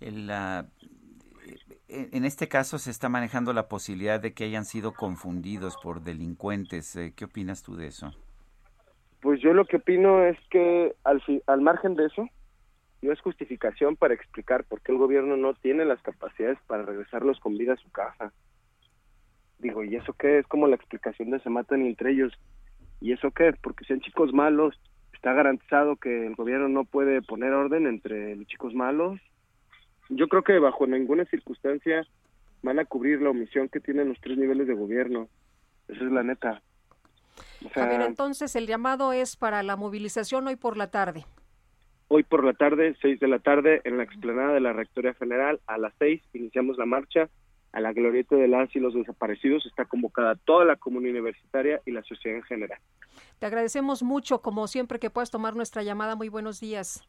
En, 0.00 0.28
en 1.88 2.24
este 2.24 2.48
caso 2.48 2.78
se 2.78 2.90
está 2.90 3.08
manejando 3.08 3.52
la 3.52 3.68
posibilidad 3.68 4.20
de 4.20 4.32
que 4.32 4.44
hayan 4.44 4.64
sido 4.64 4.92
confundidos 4.92 5.76
por 5.82 6.02
delincuentes. 6.02 6.94
Eh, 6.96 7.12
¿Qué 7.16 7.24
opinas 7.24 7.62
tú 7.62 7.76
de 7.76 7.88
eso? 7.88 8.12
Pues 9.20 9.40
yo 9.40 9.52
lo 9.52 9.64
que 9.66 9.76
opino 9.76 10.24
es 10.24 10.38
que 10.50 10.94
al, 11.04 11.22
al 11.46 11.60
margen 11.60 11.94
de 11.94 12.06
eso, 12.06 12.28
no 13.02 13.12
es 13.12 13.20
justificación 13.20 13.96
para 13.96 14.14
explicar 14.14 14.64
por 14.64 14.82
qué 14.82 14.92
el 14.92 14.98
gobierno 14.98 15.36
no 15.36 15.54
tiene 15.54 15.84
las 15.84 16.02
capacidades 16.02 16.58
para 16.66 16.82
regresarlos 16.82 17.40
con 17.40 17.56
vida 17.56 17.74
a 17.74 17.78
su 17.78 17.90
casa. 17.90 18.32
Digo, 19.58 19.84
¿y 19.84 19.96
eso 19.96 20.12
qué? 20.14 20.38
Es 20.38 20.46
como 20.46 20.66
la 20.66 20.76
explicación 20.76 21.30
de 21.30 21.40
se 21.40 21.50
matan 21.50 21.82
entre 21.82 22.12
ellos. 22.12 22.32
¿Y 23.00 23.12
eso 23.12 23.30
qué? 23.30 23.54
Porque 23.62 23.84
sean 23.84 24.00
chicos 24.00 24.32
malos, 24.32 24.78
está 25.14 25.32
garantizado 25.32 25.96
que 25.96 26.26
el 26.26 26.34
gobierno 26.34 26.68
no 26.68 26.84
puede 26.84 27.22
poner 27.22 27.52
orden 27.52 27.86
entre 27.86 28.36
los 28.36 28.46
chicos 28.46 28.74
malos. 28.74 29.18
Yo 30.10 30.28
creo 30.28 30.42
que 30.42 30.58
bajo 30.58 30.86
ninguna 30.86 31.24
circunstancia 31.26 32.06
van 32.62 32.78
a 32.78 32.84
cubrir 32.84 33.22
la 33.22 33.30
omisión 33.30 33.68
que 33.68 33.80
tienen 33.80 34.08
los 34.08 34.20
tres 34.20 34.36
niveles 34.36 34.66
de 34.66 34.74
gobierno. 34.74 35.28
Esa 35.88 36.04
es 36.04 36.12
la 36.12 36.22
neta. 36.22 36.62
a 37.74 37.86
ver, 37.86 38.02
entonces 38.02 38.54
el 38.56 38.66
llamado 38.66 39.14
es 39.14 39.36
para 39.36 39.62
la 39.62 39.76
movilización 39.76 40.46
hoy 40.46 40.56
por 40.56 40.76
la 40.76 40.90
tarde 40.90 41.24
hoy 42.10 42.24
por 42.24 42.44
la 42.44 42.52
tarde, 42.52 42.96
seis 43.00 43.20
de 43.20 43.28
la 43.28 43.38
tarde, 43.38 43.80
en 43.84 43.96
la 43.96 44.02
explanada 44.02 44.52
de 44.52 44.60
la 44.60 44.72
Rectoría 44.72 45.14
General, 45.14 45.60
a 45.66 45.78
las 45.78 45.94
seis 45.98 46.20
iniciamos 46.34 46.76
la 46.76 46.84
marcha 46.84 47.30
a 47.72 47.80
la 47.80 47.92
glorieta 47.92 48.34
de 48.34 48.48
las 48.48 48.74
y 48.74 48.80
los 48.80 48.94
desaparecidos. 48.94 49.64
Está 49.64 49.84
convocada 49.84 50.34
toda 50.34 50.64
la 50.64 50.74
comunidad 50.74 51.12
universitaria 51.12 51.80
y 51.86 51.92
la 51.92 52.02
sociedad 52.02 52.38
en 52.38 52.42
general. 52.42 52.80
Te 53.38 53.46
agradecemos 53.46 54.02
mucho, 54.02 54.42
como 54.42 54.66
siempre, 54.66 54.98
que 54.98 55.08
puedas 55.08 55.30
tomar 55.30 55.54
nuestra 55.54 55.84
llamada. 55.84 56.16
Muy 56.16 56.28
buenos 56.28 56.58
días. 56.58 57.08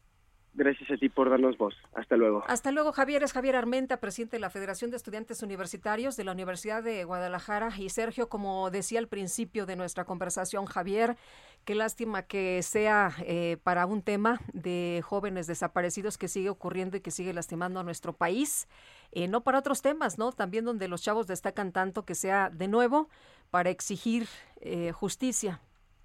Gracias 0.54 0.90
a 0.90 0.96
ti 0.98 1.08
por 1.08 1.30
darnos 1.30 1.56
voz. 1.56 1.74
Hasta 1.94 2.16
luego. 2.16 2.44
Hasta 2.46 2.72
luego, 2.72 2.92
Javier. 2.92 3.22
Es 3.22 3.32
Javier 3.32 3.56
Armenta, 3.56 4.00
presidente 4.00 4.36
de 4.36 4.40
la 4.40 4.50
Federación 4.50 4.90
de 4.90 4.98
Estudiantes 4.98 5.42
Universitarios 5.42 6.16
de 6.16 6.24
la 6.24 6.32
Universidad 6.32 6.82
de 6.82 7.04
Guadalajara. 7.04 7.70
Y 7.78 7.88
Sergio, 7.88 8.28
como 8.28 8.70
decía 8.70 8.98
al 8.98 9.08
principio 9.08 9.64
de 9.64 9.76
nuestra 9.76 10.04
conversación, 10.04 10.66
Javier, 10.66 11.16
qué 11.64 11.74
lástima 11.74 12.24
que 12.24 12.62
sea 12.62 13.12
eh, 13.20 13.56
para 13.62 13.86
un 13.86 14.02
tema 14.02 14.40
de 14.52 15.00
jóvenes 15.02 15.46
desaparecidos 15.46 16.18
que 16.18 16.28
sigue 16.28 16.50
ocurriendo 16.50 16.98
y 16.98 17.00
que 17.00 17.10
sigue 17.10 17.32
lastimando 17.32 17.80
a 17.80 17.82
nuestro 17.82 18.12
país. 18.12 18.68
Eh, 19.12 19.28
no 19.28 19.42
para 19.42 19.58
otros 19.58 19.80
temas, 19.80 20.18
¿no? 20.18 20.32
También 20.32 20.66
donde 20.66 20.86
los 20.86 21.02
chavos 21.02 21.26
destacan 21.26 21.72
tanto 21.72 22.04
que 22.04 22.14
sea 22.14 22.50
de 22.50 22.68
nuevo 22.68 23.08
para 23.50 23.70
exigir 23.70 24.28
eh, 24.60 24.92
justicia. 24.92 25.60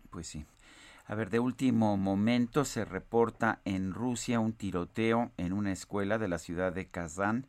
Pues 0.09 0.27
sí. 0.27 0.45
A 1.09 1.15
ver, 1.15 1.29
de 1.29 1.39
último 1.39 1.95
momento 1.95 2.65
se 2.65 2.83
reporta 2.83 3.61
en 3.63 3.93
Rusia 3.93 4.41
un 4.41 4.51
tiroteo 4.51 5.31
en 5.37 5.53
una 5.53 5.71
escuela 5.71 6.17
de 6.17 6.27
la 6.27 6.37
ciudad 6.37 6.73
de 6.73 6.87
Kazán. 6.87 7.47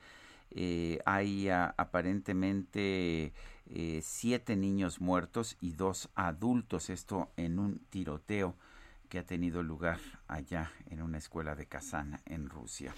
Eh, 0.52 1.00
hay 1.04 1.48
aparentemente 1.50 3.32
eh, 3.66 4.00
siete 4.04 4.54
niños 4.54 5.00
muertos 5.00 5.56
y 5.60 5.72
dos 5.72 6.08
adultos. 6.14 6.88
Esto 6.88 7.30
en 7.36 7.58
un 7.58 7.80
tiroteo 7.90 8.54
que 9.08 9.18
ha 9.18 9.26
tenido 9.26 9.64
lugar 9.64 9.98
allá 10.28 10.70
en 10.88 11.02
una 11.02 11.18
escuela 11.18 11.56
de 11.56 11.66
Kazán, 11.66 12.20
en 12.26 12.48
Rusia. 12.48 12.94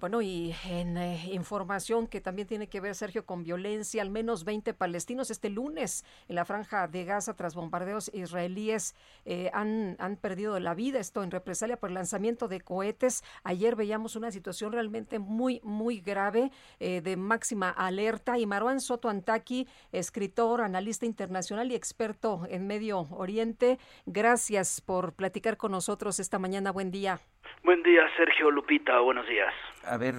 Bueno, 0.00 0.22
y 0.22 0.54
en 0.66 0.96
eh, 0.96 1.20
información 1.30 2.06
que 2.06 2.22
también 2.22 2.48
tiene 2.48 2.70
que 2.70 2.80
ver, 2.80 2.94
Sergio, 2.94 3.26
con 3.26 3.44
violencia, 3.44 4.00
al 4.00 4.08
menos 4.08 4.44
20 4.44 4.72
palestinos 4.72 5.30
este 5.30 5.50
lunes 5.50 6.06
en 6.26 6.36
la 6.36 6.46
franja 6.46 6.88
de 6.88 7.04
Gaza 7.04 7.36
tras 7.36 7.54
bombardeos 7.54 8.10
israelíes 8.14 8.94
eh, 9.26 9.50
han, 9.52 9.96
han 9.98 10.16
perdido 10.16 10.58
la 10.58 10.72
vida, 10.72 11.00
esto 11.00 11.22
en 11.22 11.30
represalia 11.30 11.76
por 11.76 11.90
el 11.90 11.96
lanzamiento 11.96 12.48
de 12.48 12.62
cohetes. 12.62 13.22
Ayer 13.44 13.76
veíamos 13.76 14.16
una 14.16 14.30
situación 14.30 14.72
realmente 14.72 15.18
muy, 15.18 15.60
muy 15.64 16.00
grave, 16.00 16.50
eh, 16.78 17.02
de 17.02 17.18
máxima 17.18 17.68
alerta. 17.68 18.38
Y 18.38 18.46
Marwan 18.46 18.80
Soto 18.80 19.10
Antaki, 19.10 19.68
escritor, 19.92 20.62
analista 20.62 21.04
internacional 21.04 21.70
y 21.72 21.74
experto 21.74 22.46
en 22.48 22.66
Medio 22.66 23.00
Oriente, 23.10 23.78
gracias 24.06 24.80
por 24.80 25.12
platicar 25.12 25.58
con 25.58 25.72
nosotros 25.72 26.20
esta 26.20 26.38
mañana. 26.38 26.72
Buen 26.72 26.90
día. 26.90 27.20
Buen 27.62 27.82
día, 27.82 28.02
Sergio 28.16 28.50
Lupita, 28.50 29.00
buenos 29.00 29.28
días. 29.28 29.52
A 29.90 29.96
ver, 29.96 30.14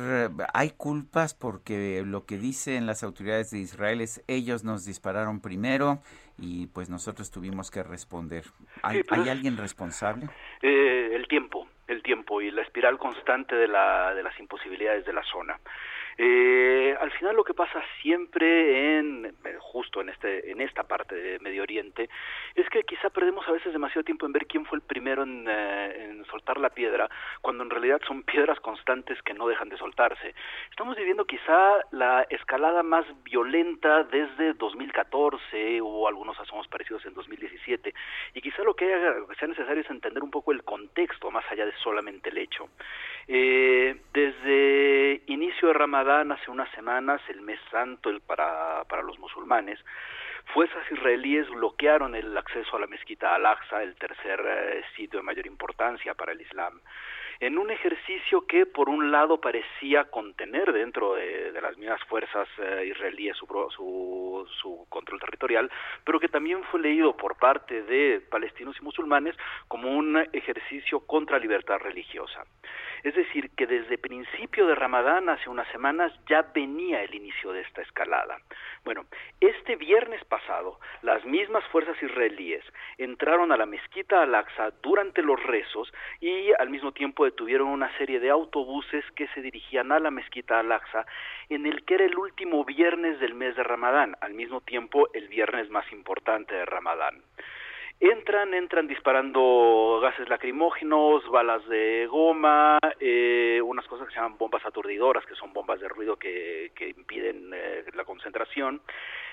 hay 0.54 0.72
culpas 0.72 1.34
porque 1.34 2.04
lo 2.06 2.26
que 2.26 2.38
dicen 2.38 2.86
las 2.86 3.04
autoridades 3.04 3.52
de 3.52 3.60
Israel 3.60 4.02
es 4.02 4.22
ellos 4.28 4.66
nos 4.66 4.86
dispararon 4.86 5.40
primero 5.40 6.02
y 6.38 6.68
pues 6.68 6.90
nosotros 6.90 7.32
tuvimos 7.32 7.72
que 7.72 7.82
responder. 7.82 8.44
¿Hay, 8.82 9.04
pues, 9.04 9.22
¿hay 9.22 9.30
alguien 9.30 9.56
responsable? 9.56 10.28
Eh, 10.62 11.12
el 11.14 11.26
tiempo, 11.30 11.68
el 11.88 12.04
tiempo 12.04 12.42
y 12.42 12.52
la 12.52 12.64
espiral 12.64 12.98
constante 12.98 13.56
de, 13.56 13.70
la, 13.70 14.14
de 14.14 14.24
las 14.24 14.38
imposibilidades 14.40 15.06
de 15.06 15.14
la 15.14 15.24
zona. 15.24 15.58
Eh, 16.18 16.96
al 17.00 17.12
final 17.12 17.36
lo 17.36 17.44
que 17.44 17.54
pasa 17.54 17.82
siempre 18.02 18.98
en 18.98 19.26
eh, 19.26 19.58
justo 19.60 20.02
en 20.02 20.10
este 20.10 20.52
en 20.52 20.62
esta 20.62 20.84
parte 20.84 21.16
de 21.16 21.40
Medio 21.40 21.64
Oriente 21.64 22.10
es 22.56 22.68
que 22.70 22.84
quizá 22.84 23.10
perdemos 23.10 23.48
a 23.48 23.52
veces 23.52 23.74
demasiado 23.74 24.04
tiempo 24.04 24.26
en 24.26 24.34
ver 24.34 24.46
quién 24.46 24.66
fue 24.66 24.78
el 24.78 24.84
primero 24.84 25.24
en, 25.24 25.46
eh, 25.48 26.10
en, 26.10 26.26
soltar 26.26 26.60
la 26.60 26.70
piedra 26.70 27.10
cuando 27.42 27.64
en 27.64 27.70
realidad 27.70 28.00
son 28.08 28.24
piedras 28.24 28.60
constantes 28.60 29.22
que 29.24 29.34
no 29.34 29.48
dejan 29.48 29.70
de 29.70 29.78
soltarse. 29.78 30.36
Estamos 30.70 30.96
viviendo 30.96 31.26
quizá 31.26 31.80
la 31.92 32.26
escalada 32.30 32.84
más 32.84 33.06
violenta 33.24 34.04
desde 34.04 34.54
2014 34.54 35.82
hubo 35.82 36.08
algunos 36.08 36.40
asomos 36.40 36.68
parecidos 36.68 37.06
en 37.06 37.14
2017 37.14 37.94
y 38.34 38.42
quizá 38.42 38.64
lo 38.64 38.74
que, 38.76 38.94
haga, 38.94 39.18
lo 39.20 39.28
que 39.28 39.36
sea 39.36 39.48
necesario 39.48 39.82
es 39.82 39.90
entender 39.90 40.24
un 40.24 40.32
poco 40.32 40.52
el 40.52 40.64
contexto 40.64 41.32
más 41.32 41.46
allá 41.52 41.66
de 41.66 41.74
solamente 41.84 42.30
el 42.30 42.38
hecho. 42.38 42.70
Eh, 43.28 43.96
desde 44.14 45.22
inicio 45.28 45.70
de 45.70 45.74
Ramadán, 45.74 46.01
hace 46.10 46.50
unas 46.50 46.70
semanas, 46.72 47.22
el 47.30 47.42
mes 47.42 47.60
santo 47.70 48.10
el 48.10 48.22
para, 48.22 48.84
para 48.86 49.04
los 49.04 49.20
musulmanes, 49.20 49.80
fuerzas 50.54 50.84
israelíes 50.92 51.50
bloquearon 51.50 52.16
el 52.16 52.36
acceso 52.38 52.76
a 52.76 52.80
la 52.80 52.88
mezquita 52.88 53.36
Al-Aqsa, 53.36 53.84
el 53.84 53.96
tercer 53.96 54.42
eh, 54.46 54.84
sitio 54.96 55.20
de 55.20 55.24
mayor 55.24 55.46
importancia 55.46 56.14
para 56.14 56.32
el 56.32 56.42
Islam 56.42 56.82
en 57.42 57.58
un 57.58 57.72
ejercicio 57.72 58.46
que 58.46 58.68
por 58.68 58.88
un 58.88 59.12
lado 59.12 59.42
parecía 59.42 60.04
contener 60.06 60.72
dentro 60.72 61.16
de, 61.16 61.52
de 61.52 61.60
las 61.62 61.76
mismas 61.76 62.02
fuerzas 62.04 62.48
eh, 62.60 62.86
israelíes 62.92 63.36
su, 63.36 63.48
su, 63.76 64.48
su, 64.62 64.86
control 64.90 65.20
territorial, 65.20 65.72
pero 66.06 66.20
que 66.20 66.28
también 66.28 66.64
fue 66.66 66.80
leído 66.80 67.18
por 67.18 67.38
parte 67.38 67.82
de 67.82 68.22
palestinos 68.30 68.78
y 68.80 68.84
musulmanes 68.84 69.36
como 69.68 69.90
un 69.90 70.24
ejercicio 70.32 71.00
contra 71.00 71.40
libertad 71.40 71.80
religiosa. 71.80 72.44
Es 73.04 73.16
decir, 73.16 73.50
que 73.56 73.68
desde 73.68 73.98
principio 73.98 74.68
de 74.68 74.76
Ramadán, 74.76 75.30
hace 75.30 75.50
unas 75.50 75.68
semanas, 75.72 76.14
ya 76.28 76.44
venía 76.54 77.02
el 77.04 77.16
inicio 77.16 77.52
de 77.52 77.62
esta 77.62 77.82
escalada. 77.82 78.38
Bueno, 78.84 79.06
este 79.40 79.76
viernes 79.76 80.24
pasado, 80.26 80.80
las 81.02 81.26
mismas 81.26 81.64
fuerzas 81.66 82.02
israelíes 82.02 82.64
entraron 82.98 83.52
a 83.52 83.58
la 83.58 83.66
mezquita 83.66 84.22
Al-Aqsa 84.22 84.72
durante 84.82 85.22
los 85.22 85.42
rezos 85.42 85.92
y 86.20 86.52
al 86.60 86.70
mismo 86.70 86.92
tiempo 86.92 87.26
detuvieron 87.26 87.68
una 87.68 87.96
serie 87.98 88.20
de 88.20 88.30
autobuses 88.30 89.04
que 89.16 89.28
se 89.30 89.42
dirigían 89.42 89.92
a 89.92 90.00
la 90.00 90.12
mezquita 90.12 90.60
Al-Aqsa 90.60 91.06
en 91.50 91.66
el 91.66 91.84
que 91.86 91.96
era 91.96 92.06
el 92.06 92.18
último 92.18 92.64
viernes 92.66 93.20
del 93.20 93.34
mes 93.34 93.56
de 93.56 93.64
Ramadán, 93.64 94.16
al 94.22 94.34
mismo 94.34 94.62
tiempo 94.62 95.10
el 95.14 95.28
viernes 95.28 95.70
más 95.70 95.92
importante 95.92 96.56
de 96.56 96.66
Ramadán. 96.66 97.22
Entran, 98.02 98.52
entran 98.56 98.88
disparando 98.88 100.00
gases 100.02 100.28
lacrimógenos, 100.28 101.24
balas 101.30 101.64
de 101.68 102.08
goma, 102.08 102.80
eh, 103.00 103.62
unas 103.64 103.86
cosas 103.86 104.08
que 104.08 104.16
se 104.16 104.20
llaman 104.20 104.40
bombas 104.40 104.66
aturdidoras, 104.66 105.24
que 105.24 105.36
son 105.36 105.54
bombas 105.54 105.80
de 105.80 105.88
ruido 105.88 106.18
que, 106.18 106.72
que 106.74 106.90
impiden 106.90 107.52
eh, 107.54 107.86
la 107.94 108.04
concentración. 108.04 108.82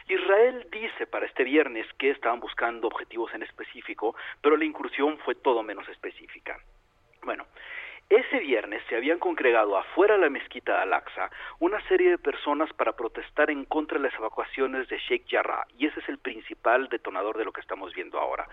Israel 0.07 0.67
dice 0.71 1.07
para 1.07 1.25
este 1.25 1.45
viernes 1.45 1.87
que 1.99 2.11
estaban 2.11 2.41
buscando 2.41 2.89
objetivos 2.89 3.33
en 3.33 3.43
específico, 3.43 4.15
pero 4.43 4.55
la 4.59 4.67
incursión 4.67 5.17
fue 5.25 5.35
todo 5.35 5.63
menos 5.63 5.89
específica. 5.89 6.59
Bueno, 7.23 7.47
ese 8.11 8.39
viernes 8.39 8.83
se 8.89 8.97
habían 8.97 9.19
congregado 9.19 9.77
afuera 9.77 10.15
de 10.15 10.21
la 10.21 10.31
mezquita 10.31 10.81
Al-Aqsa 10.81 11.31
una 11.59 11.79
serie 11.89 12.11
de 12.11 12.19
personas 12.19 12.73
para 12.73 12.93
protestar 12.93 13.51
en 13.51 13.67
contra 13.67 13.99
de 13.99 14.05
las 14.05 14.15
evacuaciones 14.15 14.89
de 14.89 14.99
Sheikh 14.99 15.27
Jarrah, 15.29 15.67
y 15.77 15.87
ese 15.87 16.01
es 16.01 16.09
el 16.09 16.17
principal 16.17 16.89
detonador 16.89 17.37
de 17.37 17.45
lo 17.45 17.53
que 17.53 17.61
estamos 17.61 17.93
viendo 17.95 18.19
ahora. 18.19 18.49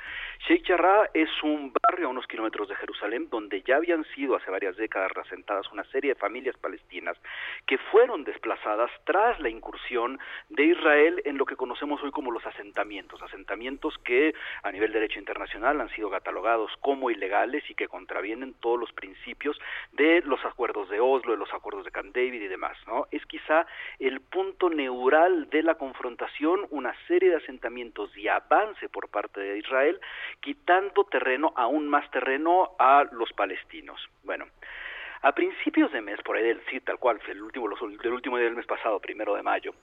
Sheikh 0.46 0.68
Jarrah 0.68 1.10
es 1.14 1.30
un 1.42 1.72
barrio 1.72 2.08
a 2.08 2.10
unos 2.10 2.28
kilómetros 2.28 2.68
de 2.68 2.76
Jerusalén 2.76 3.30
donde 3.30 3.62
ya 3.62 3.78
habían 3.78 4.04
sido 4.14 4.36
hace 4.36 4.52
varias 4.52 4.76
décadas 4.76 5.12
asentadas 5.16 5.72
una 5.72 5.86
serie 5.86 6.14
de 6.14 6.20
familias 6.20 6.58
palestinas 6.58 7.18
que 7.66 7.78
fueron 7.78 8.26
desplazadas 8.26 8.92
tras 9.06 9.40
la 9.40 9.50
incursión 9.50 10.20
de 10.50 10.66
Israel 10.66 11.22
en 11.24 11.38
lo 11.38 11.46
que 11.46 11.56
conocemos 11.56 12.04
hoy 12.04 12.12
como 12.12 12.32
los 12.32 12.46
asentamientos, 12.46 13.22
asentamientos 13.22 13.98
que 14.04 14.34
a 14.64 14.72
nivel 14.74 14.92
de 14.92 15.00
derecho 15.00 15.20
internacional 15.20 15.80
han 15.80 15.90
sido 15.92 16.10
catalogados 16.10 16.72
como 16.82 17.10
ilegales 17.10 17.64
y 17.70 17.76
que 17.76 17.88
contravienen 17.88 18.54
todos 18.60 18.78
los 18.78 18.92
principios 18.92 19.45
de 19.92 20.22
los 20.26 20.44
acuerdos 20.46 20.90
de 20.90 21.00
Oslo, 21.00 21.34
de 21.34 21.38
los 21.38 21.54
acuerdos 21.54 21.86
de 21.86 21.92
Camp 21.92 22.16
David 22.16 22.42
y 22.42 22.48
demás, 22.48 22.78
¿no? 22.88 23.08
Es 23.12 23.26
quizá 23.26 23.66
el 24.00 24.22
punto 24.22 24.70
neural 24.70 25.50
de 25.50 25.64
la 25.64 25.76
confrontación, 25.76 26.66
una 26.70 26.94
serie 27.08 27.30
de 27.30 27.38
asentamientos 27.38 28.16
y 28.18 28.28
avance 28.28 28.90
por 28.90 29.10
parte 29.10 29.40
de 29.40 29.60
Israel, 29.60 30.00
quitando 30.42 31.06
terreno, 31.06 31.54
aún 31.56 31.88
más 31.88 32.10
terreno 32.12 32.76
a 32.80 33.06
los 33.12 33.32
palestinos. 33.34 34.00
Bueno, 34.24 34.46
a 35.26 35.32
principios 35.32 35.92
de 35.92 36.02
mes, 36.02 36.22
por 36.22 36.38
ahí 36.38 36.44
del 36.44 36.62
sí, 36.70 36.80
tal 36.82 37.00
cual, 37.00 37.20
el 37.28 37.42
último, 37.42 37.68
el 37.68 38.14
último 38.14 38.38
día 38.38 38.46
del 38.46 38.56
mes 38.56 38.68
pasado, 38.68 39.00
primero 39.00 39.34
de 39.34 39.42
mayo, 39.42 39.74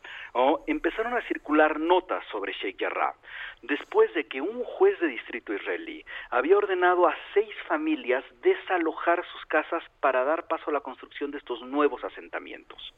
empezaron 0.68 1.16
a 1.16 1.22
circular 1.22 1.80
notas 1.80 2.24
sobre 2.30 2.52
Sheikh 2.52 2.78
Jarrah, 2.78 3.16
después 3.62 4.14
de 4.14 4.28
que 4.28 4.40
un 4.40 4.62
juez 4.62 5.00
de 5.00 5.08
distrito 5.08 5.52
israelí 5.52 6.04
había 6.30 6.56
ordenado 6.56 7.08
a 7.08 7.16
seis 7.34 7.52
familias 7.66 8.22
desalojar 8.40 9.24
sus 9.32 9.44
casas 9.46 9.82
para 9.98 10.22
dar 10.22 10.46
paso 10.46 10.70
a 10.70 10.74
la 10.74 10.80
construcción 10.80 11.32
de 11.32 11.38
estos 11.38 11.60
nuevos 11.62 12.04
asentamientos. 12.04 12.94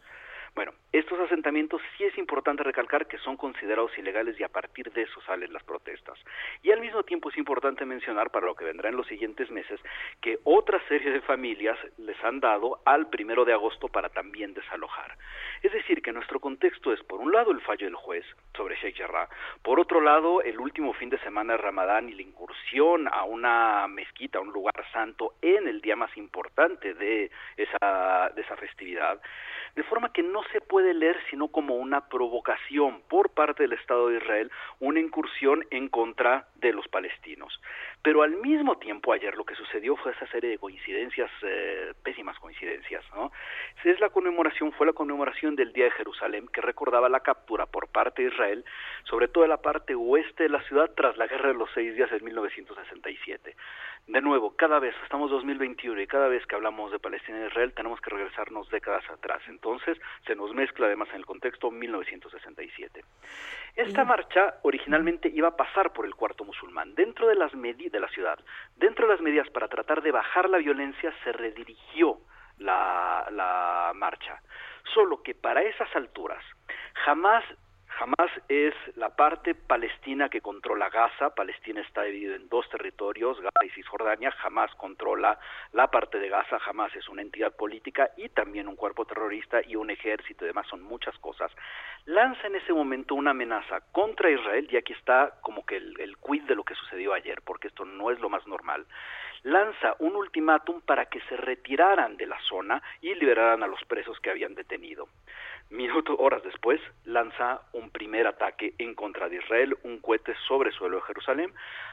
Bueno, 0.55 0.73
estos 0.93 1.19
asentamientos 1.19 1.83
sí 1.99 2.05
es 2.05 2.17
importante 2.17 2.63
recalcar 2.63 3.09
que 3.09 3.19
son 3.19 3.37
considerados 3.37 3.91
ilegales 3.99 4.39
y 4.39 4.45
a 4.45 4.49
partir 4.49 4.93
de 4.93 5.03
eso 5.03 5.21
salen 5.23 5.53
las 5.53 5.65
protestas. 5.65 6.17
Y 6.63 6.71
al 6.71 6.81
mismo 6.81 7.03
tiempo 7.03 7.29
es 7.29 7.37
importante 7.37 7.85
mencionar 7.85 8.31
para 8.31 8.47
lo 8.47 8.55
que 8.55 8.65
vendrá 8.65 8.89
en 8.89 8.97
los 8.97 9.09
siguientes 9.09 9.51
meses 9.51 9.81
que 10.21 10.39
otra 10.45 10.81
serie 10.87 11.11
de 11.11 11.21
familias 11.23 11.77
les 11.99 12.23
han 12.23 12.39
dado 12.39 12.79
al 12.85 13.09
primero 13.09 13.45
de 13.45 13.53
agosto 13.53 13.89
para 13.89 14.11
también 14.11 14.55
desalojar. 14.55 15.19
Es 15.63 15.73
decir, 15.73 16.01
que 16.03 16.13
nuestro 16.13 16.39
contexto 16.39 16.93
es 16.93 17.03
por 17.03 17.21
un 17.21 17.33
lado 17.33 17.51
el 17.51 17.61
fallo 17.63 17.87
del 17.87 17.97
juez 17.97 18.25
sobre 18.57 18.77
Sheikh 18.77 18.99
Jarrah, 18.99 19.29
por 19.63 19.81
otro 19.81 20.01
lado 20.01 20.41
el 20.41 20.61
último 20.61 20.93
fin 20.93 21.11
de 21.11 21.19
semana 21.19 21.55
de 21.55 21.59
Ramadán 21.59 22.09
y 22.09 22.13
la 22.13 22.23
incursión 22.23 23.09
a 23.09 23.25
una 23.25 23.89
mezquita, 23.89 24.39
a 24.39 24.43
un 24.43 24.53
lugar 24.53 24.85
santo 24.93 25.35
en 25.43 25.67
el 25.67 25.81
día 25.81 25.97
más 25.97 26.17
importante 26.17 26.95
de 26.95 27.33
esa, 27.57 28.31
de 28.37 28.43
esa 28.43 28.57
festividad, 28.57 29.21
de 29.75 29.83
forma 29.83 30.13
que 30.13 30.23
no 30.23 30.44
se 30.53 30.61
puede 30.61 30.95
leer 30.95 31.17
sino 31.31 31.49
como 31.49 31.77
una 31.77 32.09
provocación 32.09 33.03
por 33.09 33.31
parte 33.31 33.65
del 33.65 33.73
Estado 33.73 34.09
de 34.09 34.19
Israel, 34.19 34.51
una 34.81 35.01
incursión 35.01 35.65
en 35.71 35.89
contra 35.89 36.49
de 36.57 36.73
los 36.73 36.87
palestinos. 36.89 37.61
Pero 38.05 38.21
al 38.21 38.37
mismo 38.37 38.77
tiempo 38.77 39.15
ayer 39.15 39.35
lo 39.35 39.47
que 39.47 39.55
sucedió 39.55 39.97
fue 39.97 40.13
esa 40.13 40.27
serie 40.27 40.51
de 40.51 40.59
coincidencias, 40.59 41.31
eh, 41.41 41.95
pésimas 42.03 42.39
coincidencias, 42.39 43.03
¿no? 43.15 43.33
Es 43.83 43.99
la 43.99 44.11
conmemoración, 44.11 44.73
fue 44.73 44.87
la 44.87 44.93
conmemoración 44.93 45.57
del 45.57 45.73
Día 45.73 45.85
de 45.87 45.91
Jerusalén 45.93 46.47
que 46.49 46.61
recordaba 46.61 47.09
la 47.09 47.21
captura 47.21 47.65
por 47.65 47.89
parte 47.89 48.21
de 48.21 48.29
Israel, 48.29 48.63
sobre 49.05 49.29
todo 49.29 49.45
de 49.45 49.49
la 49.49 49.63
parte 49.63 49.95
oeste 49.95 50.43
de 50.43 50.49
la 50.51 50.63
ciudad 50.65 50.91
tras 50.95 51.17
la 51.17 51.27
Guerra 51.27 51.49
de 51.49 51.55
los 51.55 51.71
Seis 51.73 51.97
Días 51.97 52.13
en 52.13 52.23
1967 52.23 53.57
de 54.07 54.21
nuevo, 54.21 54.55
cada 54.55 54.79
vez, 54.81 54.95
estamos 55.03 55.31
2021 55.31 56.03
y 56.03 56.07
cada 56.07 56.29
vez 56.29 56.45
que 56.47 56.55
hablamos 56.55 56.93
de 56.93 56.99
Palestina 56.99 57.43
e 57.43 57.47
Israel 57.47 57.73
tenemos 57.73 58.01
que 58.03 58.11
regresarnos 58.11 58.69
décadas 58.69 59.03
atrás. 59.09 59.41
Entonces, 59.49 59.99
se 60.27 60.35
nos 60.35 60.53
mezcla 60.55 60.87
además 60.87 61.09
en 61.11 61.17
el 61.17 61.27
contexto 61.27 61.71
1967. 61.71 63.03
Esta 63.77 64.05
marcha 64.05 64.57
originalmente 64.63 65.31
iba 65.33 65.49
a 65.49 65.57
pasar 65.57 65.93
por 65.93 66.05
el 66.05 66.15
cuarto 66.15 66.45
musulmán, 66.45 66.95
dentro 66.95 67.29
de 67.29 67.35
las 67.35 67.55
de 67.95 68.01
la 68.01 68.09
ciudad. 68.09 68.39
Dentro 68.77 69.07
de 69.07 69.15
las 69.15 69.23
medidas 69.23 69.49
para 69.51 69.69
tratar 69.69 70.03
de 70.03 70.11
bajar 70.11 70.51
la 70.51 70.59
violencia 70.59 71.15
se 71.23 71.33
redirigió 71.33 72.19
la, 72.59 73.27
la 73.31 73.93
marcha. 73.95 74.43
Solo 74.93 75.23
que 75.23 75.35
para 75.35 75.63
esas 75.63 75.89
alturas 75.97 76.45
jamás 77.05 77.45
Hamas 78.01 78.31
es 78.49 78.75
la 78.97 79.11
parte 79.11 79.55
palestina 79.55 80.29
que 80.29 80.41
controla 80.41 80.91
Gaza. 80.91 81.35
Palestina 81.35 81.81
está 81.81 82.03
dividida 82.03 82.35
en 82.35 82.49
dos 82.49 82.69
territorios, 82.69 83.41
Gaza 83.41 83.65
y 83.65 83.71
Cisjordania. 83.71 84.35
Hamas 84.43 84.75
controla 84.75 85.39
la 85.73 85.89
parte 85.91 86.19
de 86.19 86.29
Gaza. 86.29 86.59
Hamas 86.67 86.95
es 86.97 87.09
una 87.09 87.23
entidad 87.23 87.55
política 87.55 88.11
y 88.17 88.29
también 88.31 88.67
un 88.67 88.75
cuerpo 88.75 89.05
terrorista 89.05 89.61
y 89.65 89.77
un 89.77 89.91
ejército 89.91 90.45
y 90.45 90.49
demás. 90.49 90.67
Son 90.67 90.83
muchas 90.83 91.17
cosas. 91.19 91.53
Lanza 92.07 92.49
en 92.49 92.57
ese 92.57 92.73
momento 92.73 93.15
una 93.15 93.31
amenaza 93.31 93.81
contra 93.93 94.31
Israel 94.31 94.69
y 94.71 94.77
aquí 94.77 94.93
está 94.93 95.39
como 95.41 95.65
que 95.65 95.77
el, 95.77 95.99
el 96.01 96.17
quid 96.19 96.43
de 96.45 96.57
lo 96.57 96.65
que 96.65 96.75
sucedió 96.75 97.15
ayer, 97.15 97.43
porque 97.43 97.69
esto 97.69 97.85
no 97.85 98.11
es 98.11 98.19
lo 98.19 98.29
más 98.29 98.45
normal 98.47 98.87
lanza 99.45 99.95
un 99.99 100.17
ultimátum 100.17 100.81
para 100.81 101.07
que 101.07 101.21
se 101.29 101.37
retiraran 101.37 102.17
de 102.17 102.27
la 102.27 102.41
zona 102.49 102.83
y 103.01 103.15
liberaran 103.15 103.63
a 103.63 103.67
los 103.67 103.85
presos 103.85 104.19
que 104.21 104.31
habían 104.31 104.55
detenido. 104.55 105.09
Minutos, 105.71 106.17
horas 106.19 106.43
después, 106.45 106.81
lanza 107.05 107.63
un 107.73 107.91
primer 107.91 108.27
ataque 108.27 108.75
en 108.79 108.95
contra 108.95 109.29
de 109.29 109.37
Israel, 109.37 109.77
un 109.83 109.99
cohete 109.99 110.35
sobre 110.47 110.71
suelo 110.73 110.97
de 110.97 111.03
Jerusalén. 111.03 111.53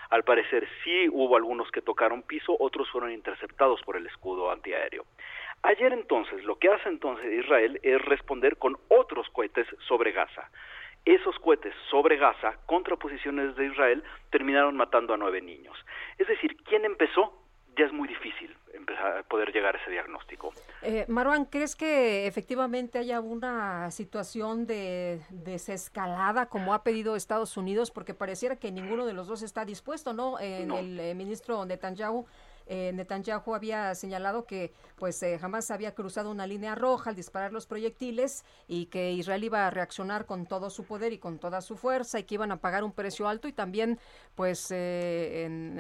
Al 0.10 0.24
parecer 0.24 0.68
sí 0.84 1.10
hubo 1.10 1.36
algunos 1.36 1.72
que 1.72 1.82
tocaron 1.82 2.22
piso, 2.22 2.56
otros 2.60 2.90
fueron 2.92 3.12
interceptados 3.12 3.82
por 3.84 3.96
el 3.96 4.06
escudo 4.06 4.52
antiaéreo. 4.52 5.06
Ayer 5.64 5.94
entonces, 5.94 6.44
lo 6.44 6.58
que 6.58 6.70
hace 6.70 6.90
entonces 6.90 7.32
Israel 7.32 7.80
es 7.82 8.02
responder 8.04 8.58
con 8.58 8.78
otros 8.90 9.30
cohetes 9.30 9.68
sobre 9.88 10.12
Gaza. 10.12 10.50
Esos 11.06 11.38
cohetes 11.40 11.74
sobre 11.90 12.18
Gaza, 12.18 12.58
contra 12.68 12.96
posiciones 12.98 13.56
de 13.56 13.66
Israel, 13.66 14.04
terminaron 14.30 14.76
matando 14.76 15.14
a 15.14 15.18
nueve 15.18 15.42
niños. 15.42 15.76
Es 16.18 16.28
decir, 16.28 16.56
¿quién 16.66 16.86
empezó? 16.86 17.41
Ya 17.78 17.86
es 17.86 17.94
muy 17.94 18.08
difícil 18.08 18.56
empezar 18.74 19.18
a 19.18 19.24
poder 19.24 19.52
llegar 19.54 19.76
a 19.76 19.80
ese 19.80 19.92
diagnóstico. 19.92 20.52
Eh, 20.82 21.06
Marwan, 21.08 21.46
¿crees 21.46 21.76
que 21.76 22.28
efectivamente 22.28 22.98
haya 23.00 23.20
una 23.20 23.92
situación 23.92 24.66
de 24.66 25.22
desescalada 25.30 26.48
como 26.48 26.74
ha 26.74 26.84
pedido 26.84 27.16
Estados 27.16 27.58
Unidos? 27.58 27.92
Porque 27.92 28.14
pareciera 28.14 28.56
que 28.56 28.72
ninguno 28.72 29.06
de 29.06 29.14
los 29.14 29.28
dos 29.28 29.42
está 29.42 29.66
dispuesto, 29.66 30.14
¿no? 30.14 30.40
En 30.40 30.72
el 30.72 31.00
eh, 31.00 31.16
ministro 31.16 31.66
Netanyahu 31.66 32.26
eh, 32.68 32.92
Netanyahu 32.94 33.54
había 33.54 33.94
señalado 33.96 34.46
que 34.46 34.72
pues 34.98 35.22
eh, 35.24 35.38
jamás 35.40 35.72
había 35.72 35.94
cruzado 35.94 36.32
una 36.32 36.48
línea 36.48 36.76
roja 36.76 37.10
al 37.10 37.16
disparar 37.16 37.52
los 37.54 37.68
proyectiles 37.68 38.46
y 38.68 38.88
que 38.88 39.12
Israel 39.12 39.44
iba 39.44 39.68
a 39.68 39.70
reaccionar 39.70 40.26
con 40.26 40.46
todo 40.46 40.70
su 40.70 40.86
poder 40.86 41.14
y 41.14 41.18
con 41.18 41.40
toda 41.40 41.62
su 41.62 41.78
fuerza 41.78 42.20
y 42.20 42.24
que 42.24 42.36
iban 42.36 42.52
a 42.52 42.58
pagar 42.58 42.84
un 42.84 42.94
precio 42.94 43.28
alto 43.28 43.48
y 43.48 43.54
también 43.54 44.00
pues 44.36 44.72
eh, 44.72 45.44
en, 45.46 45.76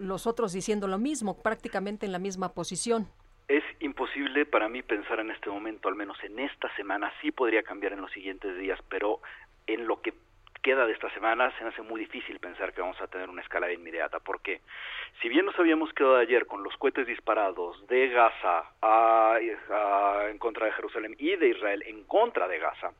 los 0.00 0.26
otros 0.26 0.52
diciendo 0.52 0.88
lo 0.88 0.98
mismo, 0.98 1.42
prácticamente 1.42 2.06
en 2.06 2.12
la 2.12 2.18
misma 2.18 2.52
posición. 2.52 3.08
Es 3.48 3.64
imposible 3.80 4.46
para 4.46 4.68
mí 4.68 4.82
pensar 4.82 5.20
en 5.20 5.30
este 5.30 5.50
momento, 5.50 5.88
al 5.88 5.96
menos 5.96 6.16
en 6.24 6.38
esta 6.38 6.74
semana, 6.76 7.12
sí 7.20 7.30
podría 7.30 7.62
cambiar 7.62 7.92
en 7.92 8.00
los 8.00 8.10
siguientes 8.12 8.56
días, 8.58 8.78
pero 8.88 9.20
en 9.66 9.86
lo 9.86 10.00
que 10.00 10.14
queda 10.64 10.86
de 10.86 10.94
esta 10.94 11.10
semana, 11.10 11.52
se 11.58 11.64
hace 11.64 11.82
muy 11.82 12.00
difícil 12.00 12.40
pensar 12.40 12.72
que 12.72 12.80
vamos 12.80 12.98
a 13.02 13.06
tener 13.06 13.28
una 13.28 13.42
escalada 13.42 13.70
inmediata, 13.70 14.18
porque 14.18 14.62
si 15.20 15.28
bien 15.28 15.44
nos 15.44 15.58
habíamos 15.58 15.92
quedado 15.92 16.16
ayer 16.16 16.46
con 16.46 16.64
los 16.64 16.74
cohetes 16.78 17.06
disparados 17.06 17.86
de 17.86 18.08
Gaza 18.08 18.70
en 20.30 20.38
contra 20.38 20.64
de 20.64 20.72
Jerusalén 20.72 21.16
y 21.18 21.36
de 21.36 21.48
Israel 21.48 21.84
en 21.86 22.04
contra 22.04 22.48
de 22.48 22.58
Gaza, 22.58 22.92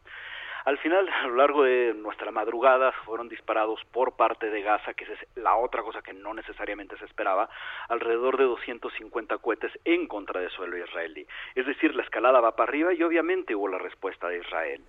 al 0.66 0.78
final, 0.78 1.08
a 1.08 1.26
lo 1.26 1.36
largo 1.36 1.62
de 1.62 1.94
nuestra 1.94 2.30
madrugada, 2.30 2.92
fueron 3.04 3.28
disparados 3.28 3.82
por 3.92 4.16
parte 4.16 4.50
de 4.50 4.62
Gaza, 4.62 4.94
que 4.94 5.04
es 5.04 5.10
la 5.34 5.56
otra 5.56 5.82
cosa 5.82 6.00
que 6.00 6.14
no 6.14 6.32
necesariamente 6.32 6.96
se 6.98 7.04
esperaba, 7.04 7.48
alrededor 7.88 8.38
de 8.38 8.44
250 8.44 9.38
cohetes 9.38 9.72
en 9.84 10.06
contra 10.06 10.40
de 10.40 10.48
suelo 10.50 10.78
israelí. 10.78 11.26
Es 11.54 11.66
decir, 11.66 11.94
la 11.94 12.02
escalada 12.02 12.40
va 12.40 12.56
para 12.56 12.70
arriba 12.70 12.94
y 12.94 13.02
obviamente 13.02 13.54
hubo 13.54 13.68
la 13.68 13.78
respuesta 13.78 14.28
de 14.28 14.38
Israel. 14.38 14.82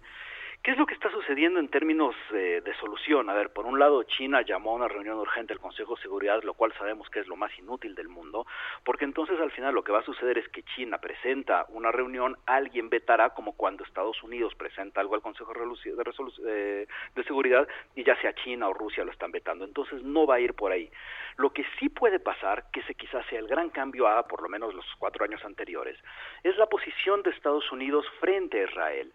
¿Qué 0.65 0.71
es 0.71 0.77
lo 0.79 0.87
que 0.87 0.95
está 0.95 1.11
sucediendo 1.11 1.59
en 1.59 1.67
términos 1.67 2.15
eh, 2.33 2.59
de 2.65 2.73
solución? 2.77 3.29
A 3.29 3.35
ver, 3.35 3.53
por 3.53 3.67
un 3.67 3.77
lado, 3.77 4.01
China 4.01 4.41
llamó 4.41 4.71
a 4.71 4.73
una 4.77 4.87
reunión 4.87 5.19
urgente 5.19 5.53
del 5.53 5.61
Consejo 5.61 5.95
de 5.95 6.01
Seguridad, 6.01 6.41
lo 6.41 6.55
cual 6.55 6.73
sabemos 6.73 7.07
que 7.11 7.19
es 7.19 7.27
lo 7.27 7.35
más 7.35 7.55
inútil 7.59 7.93
del 7.93 8.09
mundo, 8.09 8.47
porque 8.83 9.05
entonces 9.05 9.39
al 9.39 9.51
final 9.51 9.75
lo 9.75 9.83
que 9.83 9.91
va 9.91 9.99
a 9.99 10.05
suceder 10.05 10.39
es 10.39 10.49
que 10.49 10.63
China 10.63 10.97
presenta 10.97 11.67
una 11.69 11.91
reunión, 11.91 12.35
alguien 12.47 12.89
vetará, 12.89 13.29
como 13.35 13.51
cuando 13.51 13.83
Estados 13.83 14.23
Unidos 14.23 14.55
presenta 14.55 15.01
algo 15.01 15.13
al 15.13 15.21
Consejo 15.21 15.53
de, 15.53 16.01
eh, 16.47 16.87
de 17.13 17.23
Seguridad 17.25 17.67
y 17.93 18.03
ya 18.03 18.19
sea 18.19 18.33
China 18.33 18.67
o 18.67 18.73
Rusia 18.73 19.05
lo 19.05 19.11
están 19.11 19.31
vetando. 19.31 19.65
Entonces 19.65 20.01
no 20.01 20.25
va 20.25 20.37
a 20.37 20.39
ir 20.39 20.55
por 20.55 20.71
ahí. 20.71 20.89
Lo 21.37 21.53
que 21.53 21.63
sí 21.77 21.89
puede 21.89 22.19
pasar, 22.19 22.71
que 22.73 22.81
se 22.83 22.95
quizás 22.95 23.23
sea 23.27 23.37
el 23.37 23.47
gran 23.47 23.69
cambio 23.69 24.07
a 24.07 24.27
por 24.27 24.41
lo 24.41 24.49
menos 24.49 24.73
los 24.73 24.85
cuatro 24.97 25.25
años 25.25 25.45
anteriores, 25.45 25.99
es 26.41 26.57
la 26.57 26.65
posición 26.65 27.21
de 27.21 27.29
Estados 27.29 27.71
Unidos 27.71 28.07
frente 28.19 28.61
a 28.61 28.63
Israel. 28.63 29.13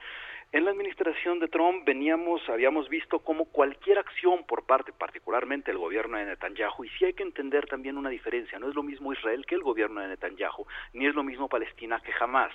En 0.53 0.65
la 0.65 0.73
administración 0.73 1.39
de 1.39 1.47
Trump 1.47 1.85
veníamos, 1.87 2.43
habíamos 2.49 2.89
visto 2.89 3.21
como 3.21 3.45
cualquier 3.45 3.99
acción 3.99 4.45
por 4.49 4.67
parte, 4.67 4.93
particularmente 4.93 5.71
el 5.71 5.79
gobierno 5.79 6.19
de 6.19 6.25
Netanyahu, 6.25 6.85
y 6.85 6.89
sí 6.89 7.05
hay 7.05 7.13
que 7.13 7.23
entender 7.23 7.69
también 7.69 7.97
una 7.97 8.11
diferencia, 8.11 8.59
no 8.59 8.69
es 8.69 8.75
lo 8.75 8.83
mismo 8.83 9.13
Israel 9.13 9.47
que 9.47 9.55
el 9.55 9.63
gobierno 9.63 10.01
de 10.01 10.09
Netanyahu, 10.09 10.67
ni 10.93 11.07
es 11.07 11.15
lo 11.15 11.23
mismo 11.23 11.49
Palestina 11.49 12.01
que 12.01 12.11
jamás. 12.11 12.53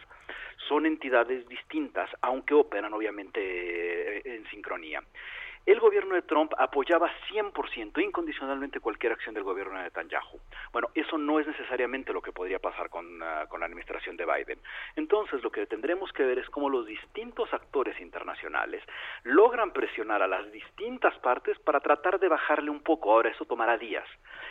Son 0.67 0.85
entidades 0.85 1.47
distintas, 1.47 2.09
aunque 2.21 2.53
operan 2.53 2.93
obviamente 2.93 3.39
eh, 3.39 4.21
en 4.25 4.45
sincronía. 4.49 5.01
El 5.65 5.79
gobierno 5.79 6.13
de 6.13 6.21
Trump 6.21 6.53
apoyaba 6.59 7.09
100% 7.31 7.99
incondicionalmente 8.03 8.79
cualquier 8.79 9.13
acción 9.13 9.33
del 9.33 9.43
gobierno 9.43 9.77
de 9.77 9.85
Netanyahu. 9.85 10.39
Bueno, 10.71 10.89
eso 10.93 11.17
no 11.17 11.39
es 11.39 11.47
necesariamente 11.47 12.13
lo 12.13 12.21
que 12.21 12.31
podría 12.31 12.59
pasar 12.59 12.91
con, 12.91 13.23
ah, 13.23 13.47
con 13.49 13.61
la 13.61 13.65
administración 13.65 14.15
de 14.15 14.25
Biden. 14.25 14.59
Entonces, 14.95 15.41
lo 15.41 15.49
que 15.49 15.65
tendremos 15.65 16.13
que 16.13 16.23
ver 16.23 16.37
es 16.37 16.47
cómo 16.51 16.69
los 16.69 16.85
distintos 16.85 17.51
actores 17.51 17.99
internacionales 17.99 18.83
logran 19.23 19.71
presionar 19.71 20.21
a 20.21 20.27
las 20.27 20.51
distintas 20.51 21.17
partes 21.17 21.57
para 21.57 21.79
tratar 21.79 22.19
de 22.19 22.27
bajarle 22.27 22.69
un 22.69 22.83
poco. 22.83 23.11
Ahora, 23.11 23.29
eso 23.31 23.45
tomará 23.45 23.75
días. 23.79 24.07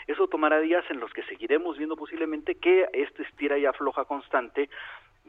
Eso 0.09 0.27
tomará 0.27 0.59
días 0.59 0.85
en 0.91 0.99
los 0.99 1.13
que 1.13 1.23
seguiremos 1.27 1.79
viendo 1.79 1.97
posiblemente 1.97 2.57
que 2.57 2.89
este 2.93 3.23
estira 3.23 3.57
y 3.57 3.67
afloja 3.67 4.05
constante 4.05 4.69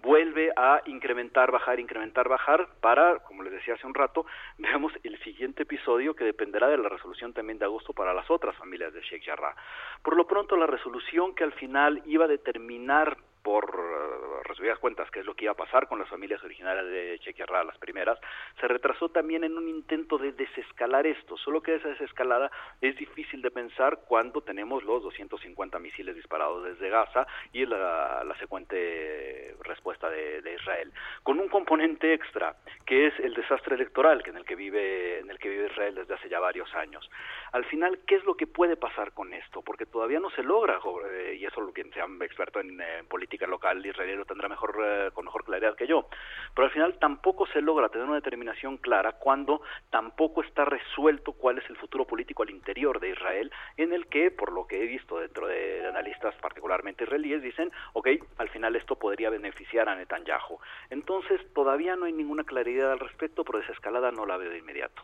vuelve 0.06 0.52
a 0.56 0.82
incrementar, 0.86 1.52
bajar, 1.52 1.80
incrementar, 1.80 2.30
bajar, 2.30 2.68
para, 2.80 3.20
como 3.20 3.42
les 3.42 3.52
decía 3.52 3.74
hace 3.74 3.88
un 3.88 3.96
rato, 3.96 4.26
veamos 4.58 4.94
el 5.04 5.18
siguiente 5.24 5.64
episodio 5.64 6.16
que 6.16 6.24
dependerá 6.24 6.68
de 6.68 6.78
la 6.78 6.90
resolución 6.90 7.34
también 7.34 7.58
de 7.58 7.66
agosto 7.66 7.92
para 7.92 8.14
las 8.14 8.30
otras 8.30 8.56
familias 8.56 8.94
de 8.94 9.02
Sheikh 9.02 9.26
Jarrah. 9.26 9.56
Por 10.04 10.16
lo 10.16 10.28
pronto, 10.28 10.56
la 10.56 10.68
resolución 10.68 11.34
que 11.34 11.44
al 11.44 11.54
final 11.54 12.04
iba 12.06 12.26
a 12.26 12.30
determinar 12.30 13.18
por 13.46 13.80
uh, 13.80 14.44
resumidas 14.44 14.80
cuentas, 14.80 15.10
que 15.12 15.20
es 15.20 15.26
lo 15.26 15.36
que 15.36 15.46
iba 15.46 15.52
a 15.52 15.56
pasar 15.56 15.88
con 15.88 16.00
las 16.00 16.10
familias 16.10 16.44
originarias 16.44 16.88
de 16.88 17.20
Chequerra, 17.20 17.64
las 17.64 17.78
primeras, 17.78 18.20
se 18.60 18.68
retrasó 18.68 19.10
también 19.10 19.44
en 19.44 19.56
un 19.56 19.70
intento 19.70 20.18
de 20.18 20.32
desescalar 20.32 21.06
esto, 21.06 21.38
solo 21.38 21.62
que 21.62 21.76
esa 21.76 21.90
desescalada 21.90 22.50
es 22.82 22.98
difícil 22.98 23.44
de 23.44 23.52
pensar 23.52 24.00
cuando 24.08 24.42
tenemos 24.42 24.84
los 24.84 25.04
250 25.04 25.78
misiles 25.78 26.16
disparados 26.16 26.64
desde 26.64 26.90
Gaza 26.90 27.28
y 27.54 27.68
la, 27.68 28.24
la 28.24 28.36
secuente 28.40 29.56
respuesta 29.62 30.10
de, 30.10 30.42
de, 30.42 30.56
Israel, 30.56 30.92
con 31.22 31.40
un 31.40 31.48
componente 31.48 32.16
extra, 32.16 32.56
que 32.88 33.06
es 33.06 33.20
el 33.20 33.36
desastre 33.36 33.76
electoral 33.76 34.24
que 34.24 34.32
en 34.32 34.38
el 34.38 34.46
que 34.46 34.56
vive 34.56 35.20
en 35.20 35.30
el 35.30 35.38
que 35.38 35.50
vive 35.50 35.68
Israel 35.68 35.94
desde 35.94 36.16
hace 36.16 36.30
ya 36.30 36.40
varios 36.40 36.74
años. 36.74 37.08
Al 37.52 37.66
final, 37.66 38.00
¿qué 38.08 38.16
es 38.16 38.24
lo 38.26 38.36
que 38.36 38.48
puede 38.48 38.76
pasar 38.76 39.14
con 39.14 39.36
esto? 39.36 39.62
Porque 39.62 39.86
todavía 39.86 40.20
no 40.20 40.32
se 40.32 40.42
logra, 40.42 40.80
eh, 41.12 41.38
y 41.40 41.46
eso 41.46 41.62
lo 41.62 41.72
que 41.72 41.84
sea 41.94 42.08
experto 42.22 42.60
en 42.60 42.82
eh, 42.82 43.04
política 43.08 43.35
local 43.48 43.86
israelí 43.86 44.16
lo 44.16 44.26
tendrá 44.26 44.48
mejor, 44.48 44.76
eh, 44.84 45.10
con 45.14 45.26
mejor 45.26 45.44
claridad 45.44 45.76
que 45.76 45.88
yo. 45.88 46.08
Pero 46.54 46.66
al 46.66 46.72
final 46.72 46.98
tampoco 47.00 47.46
se 47.48 47.62
logra 47.62 47.90
tener 47.90 48.08
una 48.08 48.16
determinación 48.16 48.78
clara 48.78 49.14
cuando 49.14 49.62
tampoco 49.90 50.42
está 50.42 50.66
resuelto 50.66 51.34
cuál 51.34 51.58
es 51.58 51.70
el 51.70 51.78
futuro 51.78 52.06
político 52.06 52.44
al 52.44 52.50
interior 52.50 53.00
de 53.00 53.10
Israel, 53.10 53.52
en 53.78 53.94
el 53.94 54.08
que, 54.08 54.32
por 54.32 54.52
lo 54.52 54.68
que 54.68 54.84
he 54.84 54.88
visto 54.88 55.20
dentro 55.20 55.48
de 55.48 55.86
analistas 55.88 56.36
particularmente 56.42 57.04
israelíes, 57.04 57.42
dicen, 57.42 57.72
ok, 57.94 58.10
al 58.38 58.50
final 58.50 58.76
esto 58.76 58.96
podría 58.96 59.30
beneficiar 59.30 59.90
a 59.90 59.96
Netanyahu. 59.96 60.60
Entonces 60.90 61.42
todavía 61.54 61.96
no 61.96 62.06
hay 62.06 62.14
ninguna 62.14 62.44
claridad 62.44 62.92
al 62.92 63.00
respecto, 63.00 63.44
pero 63.44 63.60
esa 63.60 63.74
escalada 63.74 64.12
no 64.12 64.26
la 64.26 64.38
veo 64.38 64.50
de 64.50 64.60
inmediato. 64.60 65.04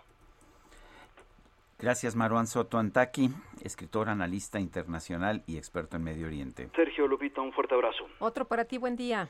Gracias, 1.82 2.16
Maruán 2.16 2.46
Soto 2.46 2.78
Antaki, 2.78 3.32
escritor, 3.64 4.08
analista 4.08 4.60
internacional 4.60 5.42
y 5.48 5.58
experto 5.58 5.98
en 5.98 6.04
Medio 6.04 6.28
Oriente. 6.28 6.70
Sergio 6.76 7.08
Lupita, 7.08 7.42
un 7.42 7.52
fuerte 7.52 7.74
abrazo. 7.74 8.06
Otro 8.20 8.46
para 8.46 8.66
ti, 8.66 8.78
buen 8.78 8.96
día. 8.96 9.30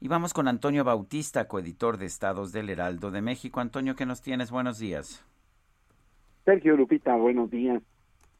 Y 0.00 0.08
vamos 0.08 0.34
con 0.34 0.48
Antonio 0.48 0.82
Bautista, 0.82 1.46
coeditor 1.46 1.96
de 1.96 2.06
Estados 2.06 2.50
del 2.50 2.70
Heraldo 2.70 3.12
de 3.12 3.22
México. 3.22 3.60
Antonio, 3.60 3.94
¿qué 3.94 4.04
nos 4.04 4.20
tienes? 4.20 4.50
Buenos 4.50 4.80
días. 4.80 5.24
Sergio 6.44 6.76
Lupita, 6.76 7.14
buenos 7.14 7.50
días. 7.50 7.80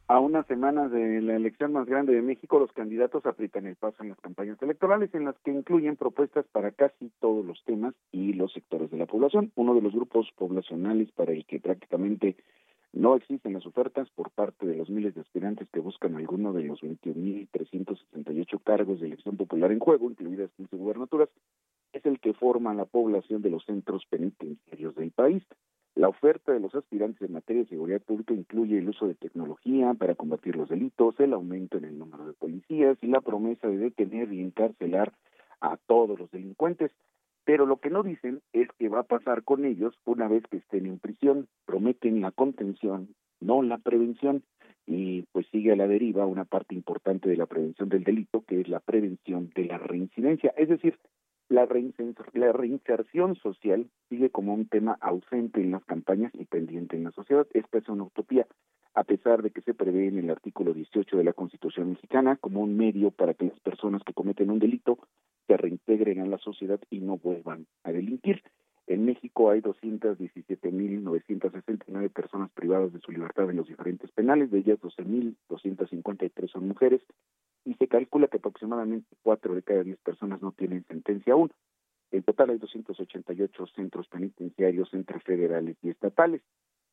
A 0.09 0.19
unas 0.19 0.45
semanas 0.47 0.91
de 0.91 1.21
la 1.21 1.37
elección 1.37 1.73
más 1.73 1.87
grande 1.87 2.15
de 2.15 2.23
México, 2.23 2.59
los 2.59 2.73
candidatos 2.73 3.27
aprietan 3.27 3.67
el 3.67 3.77
paso 3.77 4.03
en 4.03 4.09
las 4.09 4.21
campañas 4.21 4.61
electorales, 4.61 5.15
en 5.15 5.25
las 5.25 5.37
que 5.45 5.53
incluyen 5.53 5.97
propuestas 5.97 6.47
para 6.51 6.73
casi 6.73 7.13
todos 7.21 7.45
los 7.45 7.63
temas 7.65 7.95
y 8.11 8.33
los 8.33 8.53
sectores 8.53 8.91
de 8.91 8.99
la 8.99 9.07
población. 9.07 9.53
Uno 9.55 9.75
de 9.75 9.83
los 9.83 9.93
grupos 9.93 10.29
poblacionales 10.37 11.13
para 11.13 11.33
el 11.33 11.47
que 11.47 11.61
prácticamente 11.61 12.37
no 12.97 13.15
existen 13.15 13.53
las 13.53 13.67
ofertas 13.67 14.09
por 14.11 14.31
parte 14.31 14.67
de 14.67 14.75
los 14.75 14.89
miles 14.89 15.15
de 15.15 15.21
aspirantes 15.21 15.69
que 15.71 15.81
buscan 15.81 16.17
alguno 16.17 16.55
de 16.55 16.63
los 16.63 16.81
21.368 16.81 18.63
cargos 18.65 19.01
de 19.01 19.09
elección 19.09 19.37
popular 19.37 19.71
en 19.71 19.81
juego, 19.81 20.11
incluidas 20.11 20.51
15 20.57 20.77
gubernaturas, 20.77 21.29
es 21.93 22.07
el 22.07 22.19
que 22.21 22.33
forma 22.33 22.73
la 22.73 22.87
población 22.87 23.43
de 23.43 23.51
los 23.51 23.67
centros 23.67 24.07
penitenciarios 24.09 24.95
del 24.95 25.11
país. 25.11 25.43
La 25.95 26.09
oferta 26.09 26.53
de 26.53 26.61
los 26.61 26.75
aspirantes 26.75 27.21
en 27.21 27.35
materia 27.35 27.65
de 27.65 27.69
seguridad 27.69 28.01
pública 28.01 28.33
incluye 28.33 28.79
el 28.79 28.89
uso 28.89 29.07
de 29.07 29.15
tecnología 29.15 29.93
para 29.93 30.15
combatir 30.15 30.57
los 30.57 30.71
delitos, 30.71 31.21
el 31.21 31.35
aumento 31.35 31.77
en 31.77 31.85
el 31.85 31.99
número 31.99 32.27
de 32.27 32.33
policías 32.33 32.97
y 33.03 33.09
la 33.09 33.21
promesa 33.21 33.69
de 33.69 33.77
detener 33.77 34.33
y 34.33 34.41
encarcelar 34.41 35.13
a 35.61 35.77
todos 35.77 36.19
los 36.19 36.31
delincuentes. 36.31 36.93
Pero 37.47 37.65
lo 37.65 37.77
que 37.77 37.91
no 37.91 38.03
dicen 38.03 38.43
es 38.53 38.69
qué 38.77 38.89
va 38.89 39.01
a 39.01 39.05
pasar 39.05 39.45
con 39.45 39.65
ellos 39.65 39.95
una 40.05 40.27
vez 40.27 40.43
que 40.51 40.57
estén 40.57 40.85
en 40.85 40.99
prisión. 40.99 41.47
Prometen 41.65 42.21
la 42.21 42.33
contención, 42.33 43.15
no 43.41 43.63
la 43.63 43.79
prevención. 43.79 44.43
Y 44.85 45.23
pues 45.33 45.47
sigue 45.53 45.73
a 45.73 45.77
la 45.77 45.87
deriva 45.87 46.27
una 46.27 46.45
parte 46.45 46.75
importante 46.75 47.29
de 47.29 47.37
la 47.37 47.47
prevención 47.47 47.89
del 47.89 48.03
delito, 48.03 48.43
que 48.43 48.61
es 48.61 48.69
la 48.69 48.81
prevención 48.81 49.51
de 49.55 49.65
la 49.65 49.79
reincidencia. 49.79 50.53
Es 50.57 50.69
decir, 50.69 50.99
la, 51.49 51.69
la 52.35 52.53
reinserción 52.53 53.37
social 53.37 53.89
sigue 54.09 54.31
como 54.31 54.53
un 54.53 54.67
tema 54.67 54.99
ausente 55.01 55.61
en 55.61 55.71
las 55.71 55.85
campañas 55.85 56.33
y 56.35 56.47
pendiente 56.47 56.97
en 56.97 57.05
la 57.05 57.13
sociedad. 57.13 57.47
Esta 57.55 57.79
es 57.79 57.89
una 57.89 58.05
utopía, 58.05 58.47
a 58.95 59.05
pesar 59.05 59.43
de 59.43 59.51
que 59.51 59.61
se 59.61 59.75
prevé 59.75 60.09
en 60.09 60.19
el 60.19 60.31
artículo 60.31 60.75
18 60.75 61.17
de 61.17 61.25
la 61.25 61.33
Constitución 61.33 61.91
mexicana 61.91 62.37
como 62.37 62.61
un 62.61 62.77
medio 62.77 63.13
para 63.13 63.35
que 63.35 63.47
las 63.47 63.61
personas 63.61 64.03
que 64.03 64.15
cometen 64.15 64.51
un 64.51 64.59
delito 64.59 64.99
se 65.47 65.57
reintegren 65.57 66.21
a 66.21 66.27
la 66.27 66.36
sociedad 66.47 66.81
y 66.91 67.01
no 67.01 67.19
vuelvan 67.19 67.67
a 67.83 67.93
delinquir. 67.93 68.43
En 68.87 69.05
México 69.05 69.51
hay 69.51 69.61
217.969 69.63 72.11
personas 72.11 72.53
privadas 72.53 72.93
de 72.93 73.01
su 73.01 73.11
libertad 73.11 73.51
en 73.51 73.57
los 73.57 73.67
diferentes 73.67 74.13
penales, 74.13 74.53
de 74.53 74.59
ellas 74.59 74.79
12.253 74.79 76.49
son 76.49 76.69
mujeres 76.69 77.03
y 77.65 77.75
se 77.75 77.89
calcula 77.89 78.29
que 78.29 78.37
aproximadamente 78.37 79.17
4 79.25 79.57
de 79.57 79.63
cada 79.63 79.83
10 79.83 79.99
personas 79.99 80.41
no 80.41 80.53
tienen 80.53 80.85
sentencia 80.85 81.33
aún. 81.33 81.51
En 82.13 82.23
total 82.23 82.51
hay 82.51 82.59
288 82.59 83.67
centros 83.75 84.07
penitenciarios 84.07 84.95
entre 84.95 85.19
federales 85.19 85.77
y 85.83 85.91
estatales. 85.91 86.43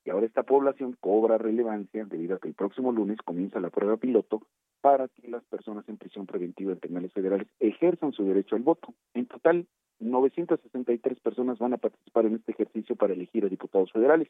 Y 0.04 0.10
ahora 0.10 0.26
esta 0.26 0.42
población 0.42 0.98
cobra 1.00 1.38
relevancia 1.38 2.06
debido 2.06 2.36
a 2.36 2.40
que 2.40 2.48
el 2.48 2.56
próximo 2.56 2.92
lunes 2.92 3.20
comienza 3.24 3.60
la 3.60 3.70
prueba 3.70 3.98
piloto 3.98 4.42
para 4.82 5.08
que 5.08 5.28
las 5.30 5.44
personas 5.46 5.88
en 5.88 5.98
prisión 5.98 6.26
preventiva 6.26 6.72
en 6.74 6.80
penales 6.80 7.14
federales 7.14 7.48
ejerzan 7.60 8.12
su 8.12 8.26
derecho 8.26 8.56
al 8.56 8.64
voto. 8.64 8.96
Total, 9.44 9.68
963 10.00 11.20
personas 11.20 11.60
van 11.60 11.74
a 11.74 11.78
participar 11.78 12.26
en 12.26 12.36
este 12.36 12.54
ejercicio 12.54 12.96
para 12.96 13.14
elegir 13.14 13.44
a 13.44 13.50
diputados 13.50 13.92
federales, 13.92 14.30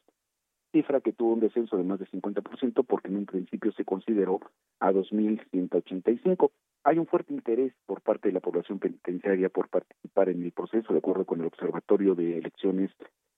cifra 0.72 1.02
que 1.02 1.14
tuvo 1.14 1.34
un 1.34 1.40
descenso 1.40 1.77
de 1.77 1.84
más 1.84 1.99
de 1.99 2.07
50% 2.07 2.84
porque 2.84 3.10
en 3.10 3.18
un 3.18 3.26
principio 3.27 3.72
se 3.73 3.85
consideró 3.85 4.40
a 4.80 4.91
2.185. 4.91 6.49
Hay 6.84 6.98
un 6.98 7.06
fuerte 7.06 7.31
interés 7.31 7.73
por 7.85 8.02
parte 8.02 8.30
de 8.30 8.34
la 8.34 8.40
población 8.40 8.80
penitenciaria 8.80 9.49
por 9.49 9.69
participar 9.69 10.30
en 10.30 10.41
el 10.41 10.52
proceso, 10.52 10.94
de 10.94 10.99
acuerdo 10.99 11.26
con 11.26 11.41
el 11.41 11.45
Observatorio 11.45 12.15
de 12.15 12.40
Elecciones 12.40 12.90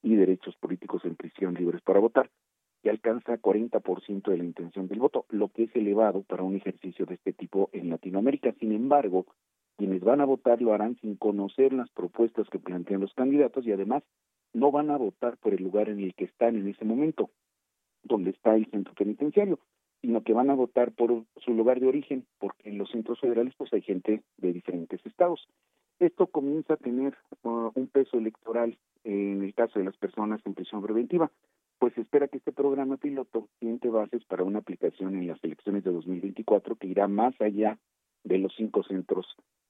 y 0.02 0.16
Derechos 0.16 0.56
Políticos 0.56 1.04
en 1.04 1.18
Prisión 1.18 1.56
Libres 1.56 1.82
para 1.82 2.00
Votar, 2.00 2.30
que 2.84 2.90
alcanza 2.90 3.38
40% 3.38 4.32
de 4.32 4.38
la 4.38 4.46
intención 4.46 4.88
del 4.88 5.00
voto, 5.00 5.26
lo 5.30 5.50
que 5.50 5.64
es 5.64 5.76
elevado 5.76 6.24
para 6.24 6.44
un 6.44 6.56
ejercicio 6.56 7.06
de 7.06 7.16
este 7.16 7.34
tipo 7.34 7.70
en 7.74 7.90
Latinoamérica. 7.90 8.54
Sin 8.62 8.72
embargo, 8.72 9.26
quienes 9.78 10.02
van 10.02 10.22
a 10.22 10.26
votar 10.26 10.62
lo 10.62 10.74
harán 10.74 10.96
sin 10.98 11.16
conocer 11.16 11.74
las 11.74 11.90
propuestas 11.92 12.48
que 12.50 12.60
plantean 12.60 13.02
los 13.02 13.14
candidatos 13.14 13.66
y 13.66 13.72
además 13.72 14.04
no 14.54 14.72
van 14.72 14.90
a 14.90 14.98
votar 14.98 15.38
por 15.38 15.54
el 15.54 15.64
lugar 15.64 15.90
en 15.90 16.00
el 16.00 16.16
que 16.16 16.26
están 16.26 16.56
en 16.56 16.68
ese 16.68 16.86
momento, 16.86 17.30
donde 18.04 18.30
está 18.32 18.56
el 18.56 18.66
centro 18.72 18.94
penitenciario, 18.94 19.60
sino 20.02 20.24
que 20.24 20.34
van 20.34 20.50
a 20.50 20.56
votar 20.56 20.94
por 20.94 21.26
su 21.38 21.54
lugar 21.54 21.80
de 21.80 21.88
origen, 21.88 22.26
porque 22.40 22.70
en 22.70 22.78
los 22.78 22.90
centros 22.90 23.20
federales 23.20 23.54
pues 23.58 23.74
hay 23.74 23.82
gente 23.82 24.24
de 24.38 24.54
diferentes 24.54 25.06
estados. 25.06 25.48
Esto 26.00 26.28
comienza 26.28 26.74
a 26.74 26.78
tener 26.78 27.16
uh, 27.44 27.72
un 27.74 27.88
peso 27.88 28.18
electoral 28.18 28.78
en 29.04 29.44
el 29.44 29.54
caso 29.54 29.80
de 29.80 29.86
las 29.86 29.98
personas 29.98 30.42
en 30.46 30.54
prisión 30.54 30.82
preventiva, 30.82 31.32
pues 31.80 31.94
se 31.94 32.02
espera 32.02 32.28
que 32.28 32.38
este 32.38 32.52
programa 32.52 32.98
piloto 32.98 33.50
siente 33.60 33.90
bases 33.90 34.24
para 34.26 34.44
una 34.44 34.60
aplicación 34.60 35.16
en 35.16 35.28
las 35.28 35.44
elecciones 35.44 35.84
de 35.84 35.92
2024 35.92 36.76
que 36.76 36.88
irá 36.88 37.08
más 37.08 37.40
allá 37.42 37.78
de 38.24 38.38
los 38.40 38.54
cinco 38.56 38.84
centros 38.84 39.26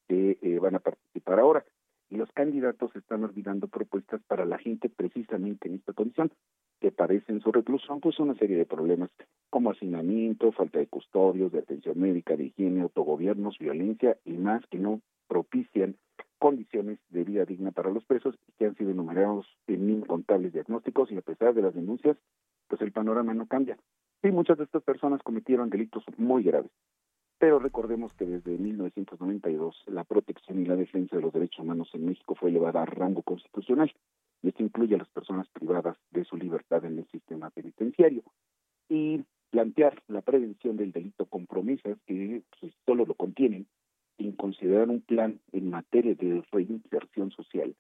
que 0.08 0.38
eh, 0.42 0.60
van 0.60 0.76
a 0.76 0.80
participar 0.80 1.40
ahora. 1.40 1.66
Y 2.10 2.18
los 2.18 2.32
candidatos 2.32 2.96
están 2.96 3.24
olvidando 3.24 3.68
propuestas 3.68 4.22
para 4.28 4.46
la 4.46 4.58
gente 4.58 4.90
precisamente 4.90 5.68
en 5.68 5.76
esta 5.76 5.94
condición, 5.94 6.32
que 6.80 6.92
padecen 6.92 7.42
su 7.42 7.52
reclusión, 7.52 8.00
pues 8.00 8.20
una 8.20 8.36
serie 8.36 8.58
de 8.58 8.66
problemas 8.66 9.10
como 9.50 9.72
hacinamiento, 9.72 10.52
falta 10.52 10.80
de 10.80 10.88
custodios, 10.88 11.52
de 11.52 11.60
atención 11.60 12.00
médica, 12.00 12.36
de 12.36 12.46
higiene, 12.46 12.82
autogobiernos, 12.82 13.58
violencia 13.58 14.18
y 14.24 14.34
más 14.34 14.66
que 14.68 14.78
no 14.78 15.02
propician 15.28 15.96
condiciones 16.38 17.00
de 17.10 17.24
vida 17.24 17.46
digna 17.46 17.72
para 17.72 17.90
los 17.90 18.06
presos 18.06 18.36
y 18.48 18.52
que 18.54 18.66
han 18.66 18.76
sido 18.76 18.92
enumerados 18.92 19.48
en 19.68 19.90
incontables 19.90 20.54
diagnósticos 20.54 21.12
y 21.12 21.18
a 21.18 21.22
pesar 21.22 21.54
de 21.54 21.62
las 21.62 21.74
denuncias, 21.74 22.18
pues 22.68 22.82
el 22.82 22.92
panorama 22.92 23.34
no 23.34 23.48
cambia. 23.48 23.78
Sí, 24.22 24.32
muchas 24.32 24.58
de 24.58 24.66
estas 24.66 24.84
personas 24.84 25.22
cometieron 25.24 25.70
delitos 25.70 26.04
muy 26.18 26.44
graves, 26.44 26.72
pero 27.38 27.60
recordemos 27.60 28.14
que 28.14 28.26
desde 28.26 28.58
1992 28.58 29.84
la 29.88 30.04
protección 30.04 30.62
y 30.62 30.66
la 30.66 30.76
defensa 30.76 31.16
de 31.16 31.22
los 31.22 31.34
derechos 31.34 31.60
humanos 31.60 31.90
en 31.94 32.06
México 32.06 32.36
fue 32.36 32.50
elevada 32.50 32.82
a 32.82 32.86
rango 32.86 33.22
constitucional. 33.24 33.92
Y 34.42 34.50
esto 34.50 34.64
incluye 34.64 34.96
a 34.96 35.00
las 35.00 35.10
personas 35.10 35.48
privadas 35.50 35.98
de 36.12 36.24
su 36.24 36.38
libertad 36.38 36.86
en 36.86 37.00
el 37.00 37.08
sistema 37.08 37.50
penitenciario. 37.50 38.24
Y 38.90 39.24
plantear 39.50 40.02
la 40.08 40.22
prevención 40.22 40.78
del 40.78 40.92
delito 40.92 41.26
con 41.26 41.48
promesas 41.48 41.98
que 42.06 42.44
pues, 42.60 42.74
solo 42.86 43.06
lo 43.06 43.16
contienen, 43.16 43.68
sin 44.18 44.34
considerar 44.34 44.90
un 44.90 45.02
plan 45.02 45.40
en 45.52 45.70
materia 45.70 46.16
de 46.16 46.44
reinserción 46.52 47.32
social, 47.32 47.76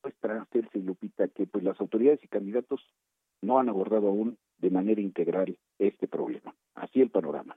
pues 0.00 0.14
para 0.20 0.42
hacerse, 0.42 0.78
Lupita, 0.78 1.28
que 1.28 1.46
pues 1.46 1.64
las 1.64 1.80
autoridades 1.80 2.22
y 2.24 2.28
candidatos 2.28 2.80
no 3.42 3.58
han 3.58 3.68
abordado 3.68 4.08
aún 4.08 4.38
de 4.58 4.70
manera 4.70 5.00
integral 5.00 5.58
este 5.78 6.08
problema. 6.08 6.54
Así 6.74 7.00
el 7.00 7.10
panorama. 7.10 7.56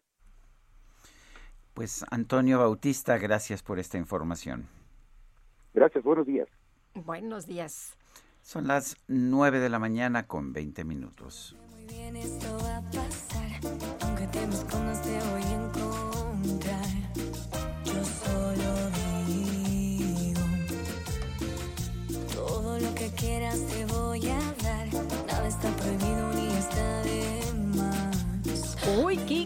Pues 1.74 2.06
Antonio 2.12 2.60
Bautista, 2.60 3.18
gracias 3.18 3.64
por 3.64 3.80
esta 3.80 3.98
información. 3.98 4.68
Gracias, 5.74 6.04
buenos 6.04 6.28
días. 6.28 6.48
Buenos 6.94 7.48
días. 7.48 7.96
Son 8.42 8.68
las 8.68 8.98
9 9.08 9.60
de 9.60 9.70
la 9.70 9.80
mañana 9.80 10.28
con 10.28 10.52
20 10.52 10.84
minutos. 10.84 11.56
Muy 11.70 11.86
bien, 11.86 12.16
esto 12.16 12.58
va 12.64 12.78
a 12.78 12.82
pasar, 12.82 13.52
aunque 14.02 14.28
te 14.28 14.46
me 14.46 14.54
escondas 14.54 15.02
te 15.02 15.18
voy 15.32 15.44
a 15.44 15.61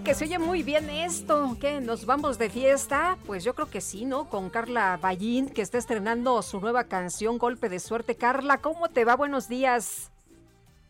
Kike, 0.06 0.14
se 0.14 0.26
oye 0.26 0.38
muy 0.38 0.62
bien 0.62 0.88
esto. 0.92 1.58
¿Qué? 1.60 1.82
¿Nos 1.82 2.06
vamos 2.06 2.38
de 2.38 2.52
fiesta? 2.52 3.18
Pues 3.26 3.44
yo 3.44 3.56
creo 3.56 3.72
que 3.72 3.82
sí, 3.82 4.06
¿no? 4.06 4.30
Con 4.30 4.52
Carla 4.52 5.00
Ballín, 5.02 5.50
que 5.50 5.64
está 5.64 5.80
estrenando 5.80 6.40
su 6.44 6.60
nueva 6.60 6.84
canción, 6.84 7.40
Golpe 7.40 7.70
de 7.70 7.80
Suerte. 7.80 8.16
Carla, 8.16 8.60
¿cómo 8.60 8.90
te 8.90 9.04
va? 9.04 9.16
Buenos 9.16 9.50
días. 9.50 10.12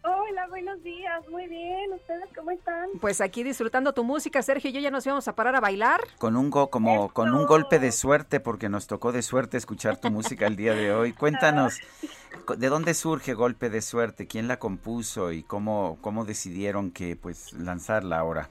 Hola, 0.04 0.48
buenos 0.50 0.84
días. 0.84 1.30
Muy 1.30 1.48
bien. 1.48 1.94
¿Ustedes 1.94 2.28
cómo 2.36 2.52
están? 2.52 2.90
Pues 3.00 3.22
aquí 3.22 3.44
disfrutando 3.44 3.94
tu 3.94 4.04
música, 4.04 4.42
Sergio 4.42 4.70
y 4.70 4.74
yo 4.74 4.82
ya 4.82 4.92
nos 4.92 5.06
íbamos 5.06 5.30
a 5.30 5.34
parar 5.34 5.56
a 5.56 5.62
bailar. 5.62 6.02
Con 6.18 6.36
un 6.36 6.50
go, 6.50 6.70
como 6.70 7.08
con 7.14 7.34
un 7.34 7.46
golpe 7.46 7.80
de 7.80 7.94
suerte, 7.94 8.42
porque 8.42 8.68
nos 8.68 8.86
tocó 8.86 9.14
de 9.14 9.22
suerte 9.22 9.56
escuchar 9.56 9.96
tu 9.96 10.12
música 10.12 10.46
el 10.46 10.58
día 10.58 10.76
de 10.76 10.94
hoy. 10.94 11.14
Cuéntanos, 11.14 11.80
¿de 12.58 12.68
dónde 12.68 12.94
surge 12.94 13.34
Golpe 13.34 13.70
de 13.70 13.82
Suerte? 13.82 14.28
¿Quién 14.28 14.50
la 14.50 14.60
compuso 14.60 15.32
y 15.32 15.44
cómo, 15.44 16.00
cómo 16.02 16.26
decidieron 16.26 16.92
que 16.92 17.16
pues 17.16 17.54
lanzarla 17.54 18.20
ahora? 18.20 18.50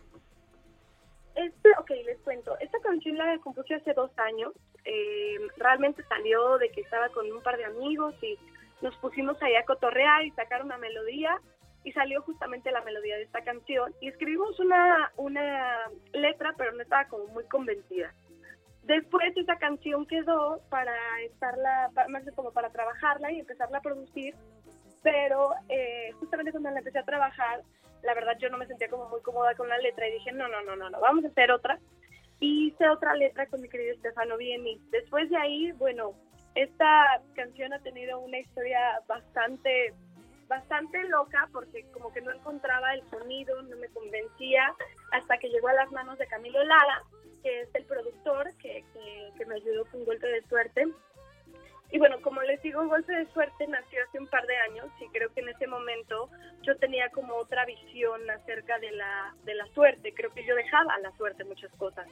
Este, 1.34 1.70
ok, 1.78 1.90
les 2.04 2.18
cuento. 2.20 2.56
Esta 2.60 2.78
canción 2.80 3.18
la 3.18 3.38
compuse 3.38 3.74
hace 3.74 3.92
dos 3.92 4.10
años. 4.18 4.52
Eh, 4.84 5.38
realmente 5.56 6.04
salió 6.04 6.58
de 6.58 6.70
que 6.70 6.82
estaba 6.82 7.08
con 7.08 7.30
un 7.30 7.42
par 7.42 7.56
de 7.56 7.64
amigos 7.64 8.14
y 8.22 8.38
nos 8.82 8.96
pusimos 8.98 9.40
ahí 9.42 9.54
a 9.56 9.64
cotorrear 9.64 10.24
y 10.24 10.30
sacar 10.32 10.62
una 10.62 10.78
melodía 10.78 11.40
y 11.82 11.92
salió 11.92 12.22
justamente 12.22 12.70
la 12.70 12.82
melodía 12.82 13.16
de 13.16 13.22
esta 13.22 13.42
canción 13.42 13.94
y 14.00 14.08
escribimos 14.08 14.58
una, 14.58 15.12
una 15.16 15.90
letra 16.12 16.54
pero 16.56 16.72
no 16.72 16.82
estaba 16.82 17.06
como 17.08 17.26
muy 17.28 17.44
convencida. 17.44 18.12
Después 18.82 19.34
esa 19.36 19.56
canción 19.56 20.06
quedó 20.06 20.60
para 20.68 20.94
estarla, 21.22 21.90
más 22.08 22.22
como 22.34 22.52
para 22.52 22.70
trabajarla 22.70 23.32
y 23.32 23.40
empezarla 23.40 23.78
a 23.78 23.82
producir, 23.82 24.34
pero 25.02 25.52
eh, 25.68 26.12
justamente 26.20 26.52
cuando 26.52 26.70
la 26.70 26.78
empecé 26.78 26.98
a 26.98 27.04
trabajar, 27.04 27.62
la 28.04 28.14
verdad 28.14 28.36
yo 28.38 28.48
no 28.50 28.58
me 28.58 28.66
sentía 28.66 28.88
como 28.88 29.08
muy 29.08 29.20
cómoda 29.22 29.54
con 29.54 29.68
la 29.68 29.78
letra 29.78 30.06
y 30.08 30.12
dije, 30.12 30.32
no, 30.32 30.48
no, 30.48 30.62
no, 30.62 30.76
no, 30.76 30.90
no, 30.90 31.00
vamos 31.00 31.24
a 31.24 31.28
hacer 31.28 31.50
otra. 31.50 31.78
Y 32.40 32.68
hice 32.68 32.88
otra 32.88 33.14
letra 33.14 33.46
con 33.46 33.60
mi 33.60 33.68
querido 33.68 33.96
Stefano 33.96 34.36
Vieni. 34.36 34.80
Después 34.90 35.30
de 35.30 35.36
ahí, 35.36 35.72
bueno, 35.72 36.12
esta 36.54 37.20
canción 37.34 37.72
ha 37.72 37.78
tenido 37.80 38.18
una 38.18 38.38
historia 38.38 39.00
bastante 39.06 39.94
bastante 40.46 41.02
loca 41.04 41.48
porque 41.52 41.86
como 41.92 42.12
que 42.12 42.20
no 42.20 42.30
encontraba 42.30 42.92
el 42.92 43.02
sonido, 43.08 43.62
no 43.62 43.76
me 43.76 43.88
convencía 43.88 44.74
hasta 45.12 45.38
que 45.38 45.48
llegó 45.48 45.68
a 45.68 45.72
las 45.72 45.90
manos 45.90 46.18
de 46.18 46.26
Camilo 46.26 46.62
Lara, 46.62 47.02
que 47.42 47.62
es 47.62 47.74
el 47.74 47.86
productor 47.86 48.54
que, 48.58 48.84
que, 48.92 49.30
que 49.38 49.46
me 49.46 49.54
ayudó 49.54 49.86
con 49.86 50.04
golpe 50.04 50.26
de 50.26 50.42
suerte. 50.42 50.86
Y 51.94 51.98
bueno, 52.00 52.20
como 52.22 52.42
les 52.42 52.60
digo, 52.60 52.84
Golpe 52.88 53.12
de 53.12 53.32
Suerte 53.32 53.68
nació 53.68 54.02
hace 54.02 54.18
un 54.18 54.26
par 54.26 54.44
de 54.48 54.56
años 54.56 54.86
y 54.98 55.06
creo 55.10 55.32
que 55.32 55.42
en 55.42 55.50
ese 55.50 55.68
momento 55.68 56.28
yo 56.62 56.76
tenía 56.78 57.08
como 57.10 57.36
otra 57.36 57.64
visión 57.66 58.28
acerca 58.28 58.80
de 58.80 58.90
la, 58.90 59.32
de 59.44 59.54
la 59.54 59.64
suerte. 59.74 60.12
Creo 60.12 60.34
que 60.34 60.44
yo 60.44 60.56
dejaba 60.56 60.92
a 60.92 60.98
la 60.98 61.12
suerte 61.12 61.44
muchas 61.44 61.70
cosas. 61.74 62.08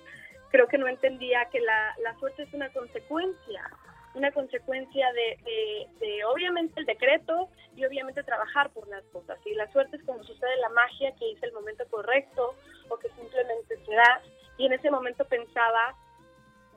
Creo 0.52 0.68
que 0.68 0.78
no 0.78 0.86
entendía 0.86 1.46
que 1.46 1.58
la, 1.58 1.96
la 2.00 2.16
suerte 2.20 2.44
es 2.44 2.54
una 2.54 2.68
consecuencia, 2.68 3.68
una 4.14 4.30
consecuencia 4.30 5.12
de, 5.14 5.36
de, 5.42 5.88
de, 5.98 6.24
obviamente 6.26 6.78
el 6.78 6.86
decreto 6.86 7.48
y 7.74 7.84
obviamente 7.84 8.22
trabajar 8.22 8.70
por 8.70 8.86
las 8.86 9.02
cosas. 9.06 9.36
Y 9.44 9.54
la 9.54 9.68
suerte 9.72 9.96
es 9.96 10.04
como 10.04 10.22
sucede 10.22 10.58
la 10.58 10.68
magia, 10.68 11.12
que 11.16 11.32
es 11.32 11.42
el 11.42 11.50
momento 11.50 11.84
correcto 11.90 12.54
o 12.88 12.96
que 12.98 13.08
simplemente 13.18 13.84
se 13.84 13.94
da. 13.96 14.22
Y 14.58 14.66
en 14.66 14.74
ese 14.74 14.92
momento 14.92 15.24
pensaba, 15.24 15.96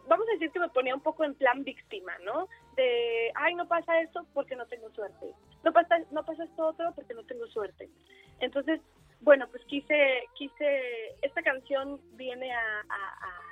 vamos 0.08 0.28
a 0.28 0.34
decir 0.34 0.52
que 0.52 0.60
me 0.60 0.70
ponía 0.70 0.96
un 0.96 1.02
poco 1.02 1.24
en 1.24 1.36
plan 1.36 1.64
víctima, 1.64 2.18
¿no? 2.20 2.48
De, 2.76 3.32
ay, 3.36 3.56
no 3.56 3.68
pasa 3.68 4.00
esto 4.02 4.26
porque 4.34 4.56
no 4.56 4.66
tengo 4.68 4.90
suerte. 4.92 5.34
No 5.64 5.72
pasa, 5.74 5.98
no 6.12 6.24
pasa 6.24 6.44
esto 6.44 6.68
otro 6.68 6.92
porque 6.96 7.14
no 7.14 7.24
tengo 7.24 7.48
suerte. 7.48 7.90
Entonces, 8.40 8.82
bueno, 9.22 9.48
pues 9.50 9.64
quise, 9.66 10.28
quise, 10.36 11.16
esta 11.22 11.42
canción 11.42 12.00
viene 12.14 12.52
a, 12.54 12.84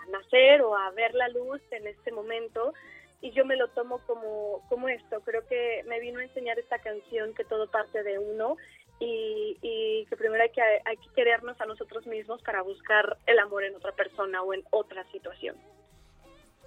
nacer 0.10 0.62
o 0.62 0.76
a 0.76 0.92
ver 0.92 1.16
la 1.16 1.30
luz 1.30 1.62
en 1.72 1.88
este 1.88 2.12
momento 2.12 2.74
y 3.22 3.32
yo 3.32 3.46
me 3.46 3.56
lo 3.56 3.70
tomo 3.70 4.00
como, 4.06 4.62
como 4.70 4.90
esto. 4.90 5.22
Creo 5.22 5.48
que 5.48 5.84
me 5.88 6.00
vino 6.00 6.20
a 6.20 6.24
enseñar 6.24 6.60
esta 6.60 6.78
canción 6.80 7.34
que 7.34 7.46
todo 7.46 7.72
parte 7.72 8.04
de 8.04 8.20
uno 8.20 8.58
y, 9.00 9.58
y, 9.62 10.06
que 10.08 10.18
primero 10.18 10.44
hay 10.44 10.50
que, 10.50 10.62
hay 10.62 10.98
que 10.98 11.10
querernos 11.16 11.60
a 11.60 11.66
nosotros 11.66 12.06
mismos 12.06 12.42
para 12.44 12.62
buscar 12.62 13.18
el 13.26 13.40
amor 13.40 13.64
en 13.64 13.76
otra 13.76 13.94
persona 13.94 14.44
o 14.44 14.54
en 14.54 14.64
otra 14.72 15.04
situación. 15.12 15.56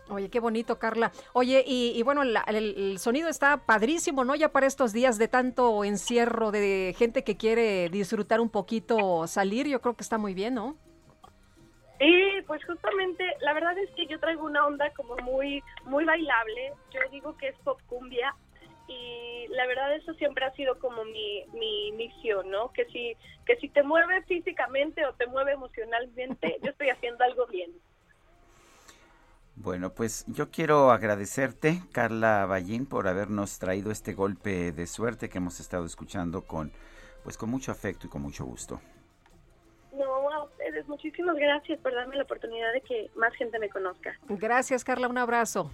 Oye, 0.08 0.30
qué 0.30 0.38
bonito, 0.40 0.78
Carla. 0.78 1.10
Oye, 1.32 1.64
y, 1.66 1.92
y 1.96 2.02
bueno, 2.02 2.22
la, 2.22 2.42
el, 2.48 2.74
el, 2.76 2.98
sonido 2.98 3.28
está 3.28 3.66
padrísimo, 3.66 4.24
¿no? 4.24 4.34
Ya 4.34 4.52
para 4.52 4.66
estos 4.66 4.92
días 4.92 5.18
de 5.18 5.28
tanto 5.28 5.84
encierro, 5.84 6.52
de 6.52 6.94
gente 6.96 7.24
que 7.24 7.36
quiere 7.36 7.88
disfrutar 7.88 8.40
un 8.40 8.50
poquito, 8.50 9.26
salir, 9.26 9.66
yo 9.66 9.80
creo 9.80 9.96
que 9.96 10.02
está 10.02 10.16
muy 10.18 10.34
bien, 10.34 10.54
¿no? 10.54 10.76
Sí, 11.98 12.42
pues 12.46 12.64
justamente, 12.64 13.24
la 13.40 13.54
verdad 13.54 13.76
es 13.78 13.90
que 13.92 14.06
yo 14.06 14.20
traigo 14.20 14.44
una 14.44 14.66
onda 14.66 14.90
como 14.90 15.16
muy, 15.16 15.62
muy 15.84 16.04
bailable. 16.04 16.72
Yo 16.92 17.00
digo 17.10 17.36
que 17.36 17.48
es 17.48 17.58
pop 17.64 17.80
cumbia 17.86 18.34
y 18.86 19.46
la 19.48 19.66
verdad 19.66 19.94
eso 19.96 20.12
siempre 20.14 20.44
ha 20.44 20.52
sido 20.52 20.78
como 20.78 21.04
mi, 21.04 21.44
mi 21.54 21.92
misión, 21.92 22.50
¿no? 22.50 22.72
Que 22.72 22.84
si, 22.86 23.16
que 23.46 23.56
si 23.56 23.68
te 23.70 23.82
mueve 23.82 24.22
físicamente 24.22 25.04
o 25.06 25.14
te 25.14 25.26
mueve 25.26 25.52
emocionalmente, 25.52 26.58
yo 26.62 26.70
estoy 26.70 26.90
haciendo 26.90 27.24
algo 27.24 27.46
bien. 27.46 27.72
Bueno, 29.56 29.90
pues 29.90 30.24
yo 30.28 30.50
quiero 30.50 30.90
agradecerte, 30.90 31.82
Carla 31.90 32.44
Ballín, 32.44 32.84
por 32.86 33.08
habernos 33.08 33.58
traído 33.58 33.90
este 33.90 34.12
golpe 34.12 34.70
de 34.70 34.86
suerte 34.86 35.30
que 35.30 35.38
hemos 35.38 35.60
estado 35.60 35.86
escuchando 35.86 36.42
con, 36.42 36.72
pues 37.24 37.38
con 37.38 37.50
mucho 37.50 37.72
afecto 37.72 38.06
y 38.06 38.10
con 38.10 38.20
mucho 38.20 38.44
gusto. 38.44 38.80
No, 39.92 40.30
a 40.30 40.44
ustedes, 40.44 40.86
muchísimas 40.86 41.36
gracias 41.36 41.80
por 41.80 41.94
darme 41.94 42.16
la 42.16 42.24
oportunidad 42.24 42.70
de 42.74 42.82
que 42.82 43.10
más 43.16 43.34
gente 43.34 43.58
me 43.58 43.70
conozca. 43.70 44.14
Gracias, 44.28 44.84
Carla, 44.84 45.08
un 45.08 45.16
abrazo. 45.16 45.70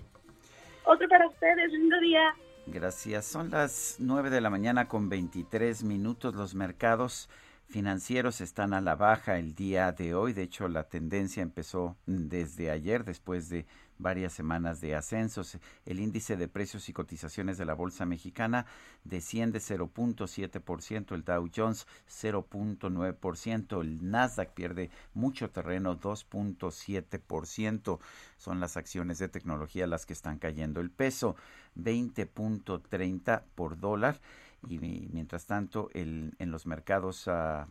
Otro 0.84 1.08
para 1.08 1.26
ustedes, 1.26 1.72
lindo 1.72 1.98
día. 2.00 2.34
Gracias. 2.66 3.26
Son 3.26 3.50
las 3.50 3.96
9 3.98 4.30
de 4.30 4.40
la 4.40 4.50
mañana 4.50 4.86
con 4.86 5.08
23 5.08 5.82
minutos. 5.82 6.34
Los 6.34 6.54
mercados 6.54 7.28
financieros 7.72 8.40
están 8.42 8.74
a 8.74 8.82
la 8.82 8.96
baja 8.96 9.38
el 9.38 9.54
día 9.54 9.92
de 9.92 10.14
hoy. 10.14 10.34
De 10.34 10.42
hecho, 10.42 10.68
la 10.68 10.84
tendencia 10.84 11.42
empezó 11.42 11.96
desde 12.06 12.70
ayer, 12.70 13.02
después 13.02 13.48
de 13.48 13.64
varias 13.98 14.34
semanas 14.34 14.82
de 14.82 14.94
ascensos. 14.94 15.56
El 15.86 15.98
índice 15.98 16.36
de 16.36 16.48
precios 16.48 16.90
y 16.90 16.92
cotizaciones 16.92 17.56
de 17.56 17.64
la 17.64 17.72
Bolsa 17.72 18.04
Mexicana 18.04 18.66
desciende 19.04 19.58
0.7%, 19.58 21.14
el 21.14 21.24
Dow 21.24 21.48
Jones 21.54 21.86
0.9%, 22.08 23.80
el 23.80 24.10
Nasdaq 24.10 24.52
pierde 24.52 24.90
mucho 25.14 25.48
terreno 25.50 25.98
2.7%. 25.98 27.98
Son 28.36 28.60
las 28.60 28.76
acciones 28.76 29.18
de 29.18 29.28
tecnología 29.28 29.86
las 29.86 30.04
que 30.04 30.12
están 30.12 30.38
cayendo. 30.38 30.80
El 30.80 30.90
peso 30.90 31.36
20.30 31.76 33.42
por 33.54 33.80
dólar 33.80 34.20
y 34.68 34.78
mientras 34.78 35.46
tanto 35.46 35.90
el, 35.92 36.34
en 36.38 36.50
los 36.50 36.66
mercados 36.66 37.26
uh, 37.26 37.64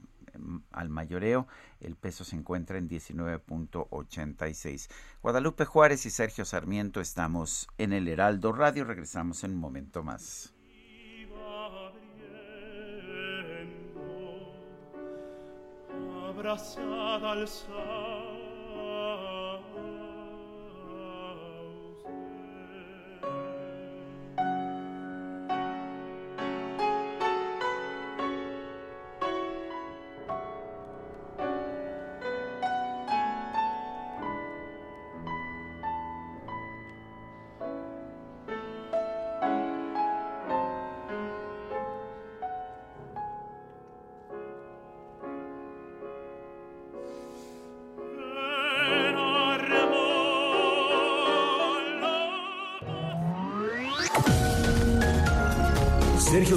al 0.72 0.90
mayoreo 0.90 1.48
el 1.80 1.96
peso 1.96 2.24
se 2.24 2.36
encuentra 2.36 2.78
en 2.78 2.90
19.86. 2.90 4.90
Guadalupe 5.22 5.66
Juárez 5.66 6.06
y 6.06 6.10
Sergio 6.10 6.46
Sarmiento 6.46 7.02
estamos 7.02 7.68
en 7.78 7.94
el 7.94 8.08
Heraldo 8.08 8.52
Radio, 8.52 8.86
regresamos 8.86 9.44
en 9.44 9.52
un 9.52 9.58
momento 9.58 10.04
más. 10.04 10.54
Abrazada 16.30 17.32
al 17.32 17.48
sol 17.48 18.11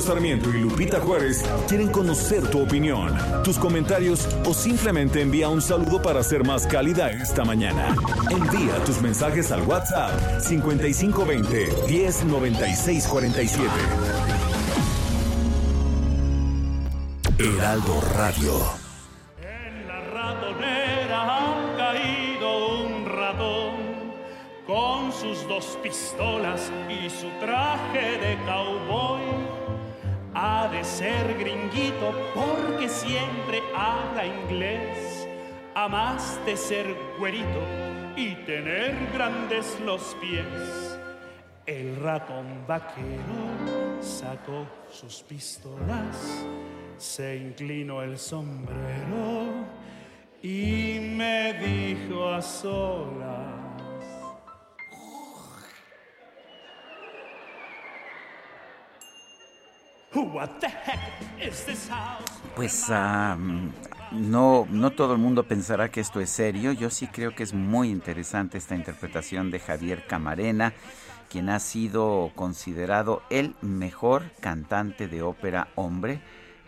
Sarmiento 0.01 0.51
y 0.51 0.61
Lupita 0.61 1.01
Juárez 1.01 1.45
quieren 1.69 1.89
conocer 1.89 2.47
tu 2.49 2.62
opinión, 2.62 3.16
tus 3.43 3.59
comentarios 3.59 4.29
o 4.45 4.55
simplemente 4.55 5.21
envía 5.21 5.49
un 5.49 5.62
saludo 5.62 6.01
para 6.03 6.23
ser 6.23 6.45
más 6.45 6.66
cálida 6.66 7.11
esta 7.11 7.45
mañana. 7.45 7.95
Envía 8.31 8.77
tus 8.85 9.01
mensajes 9.01 9.53
al 9.53 9.62
WhatsApp 9.62 10.41
5520 10.41 11.69
109647. 11.89 13.69
Heraldo 17.39 18.01
Radio. 18.16 18.53
En 19.41 19.89
la 19.89 20.01
ratonera 20.01 21.39
ha 21.39 21.77
caído 21.77 22.85
un 22.87 23.07
ratón 23.07 23.75
con 24.66 25.12
sus 25.12 25.47
dos 25.49 25.79
pistolas 25.83 26.71
y 26.89 27.11
su 27.11 27.29
traje 27.41 28.19
de 28.19 28.39
cowboy 28.47 29.64
de 30.45 30.85
ser 30.85 31.39
gringuito 31.39 32.12
porque 32.35 32.87
siempre 32.89 33.62
habla 33.75 34.27
inglés, 34.27 35.27
a 35.75 35.89
más 35.89 36.39
de 36.45 36.55
ser 36.57 36.95
güerito 37.19 37.62
y 38.15 38.35
tener 38.45 38.95
grandes 39.15 39.79
los 39.81 40.15
pies. 40.21 40.99
El 41.65 41.97
ratón 41.97 42.66
vaquero 42.66 43.41
sacó 44.01 44.66
sus 44.91 45.23
pistolas, 45.23 46.45
se 46.99 47.37
inclinó 47.37 48.03
el 48.03 48.19
sombrero 48.19 49.47
y 50.43 50.99
me 51.01 51.55
dijo 51.55 52.29
a 52.29 52.43
solas. 52.43 53.44
Pues 62.55 62.89
um, 62.89 63.70
no, 64.12 64.66
no 64.70 64.91
todo 64.93 65.12
el 65.12 65.19
mundo 65.19 65.43
pensará 65.43 65.91
que 65.91 66.01
esto 66.01 66.20
es 66.20 66.31
serio. 66.31 66.73
Yo 66.73 66.91
sí 66.91 67.09
creo 67.09 67.35
que 67.35 67.43
es 67.43 67.53
muy 67.53 67.91
interesante 67.91 68.59
esta 68.59 68.77
interpretación 68.77 69.51
de 69.51 69.59
Javier 69.59 70.07
Camarena, 70.07 70.73
quien 71.28 71.49
ha 71.49 71.59
sido 71.59 72.31
considerado 72.35 73.23
el 73.31 73.55
mejor 73.61 74.31
cantante 74.41 75.09
de 75.09 75.23
ópera 75.23 75.69
hombre, 75.74 76.20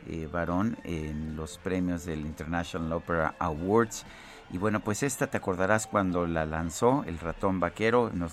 eh, 0.08 0.28
varón, 0.32 0.76
en 0.84 1.36
los 1.36 1.58
premios 1.58 2.04
del 2.04 2.20
International 2.20 2.92
Opera 2.92 3.34
Awards. 3.38 4.04
Y 4.50 4.58
bueno, 4.58 4.80
pues 4.80 5.02
esta 5.02 5.26
te 5.26 5.36
acordarás 5.36 5.88
cuando 5.88 6.26
la 6.26 6.46
lanzó 6.46 7.02
El 7.06 7.18
ratón 7.18 7.58
vaquero, 7.58 8.10
nos, 8.14 8.32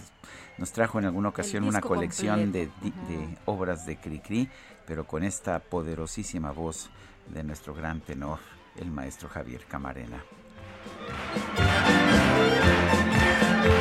nos 0.58 0.72
trajo 0.72 1.00
en 1.00 1.06
alguna 1.06 1.30
ocasión 1.30 1.64
una 1.64 1.82
colección 1.82 2.52
de, 2.52 2.68
de, 2.68 3.38
obras 3.46 3.86
de 3.86 3.98
Cricri, 3.98 4.50
pero 4.86 5.06
con 5.06 5.24
esta 5.24 5.60
poderosísima 5.60 6.52
voz 6.52 6.90
de 7.28 7.44
nuestro 7.44 7.74
gran 7.74 8.02
tenor, 8.02 8.40
el 8.76 8.92
maestro 8.92 9.30
Javier 9.30 9.66
Camarena. 9.66 10.24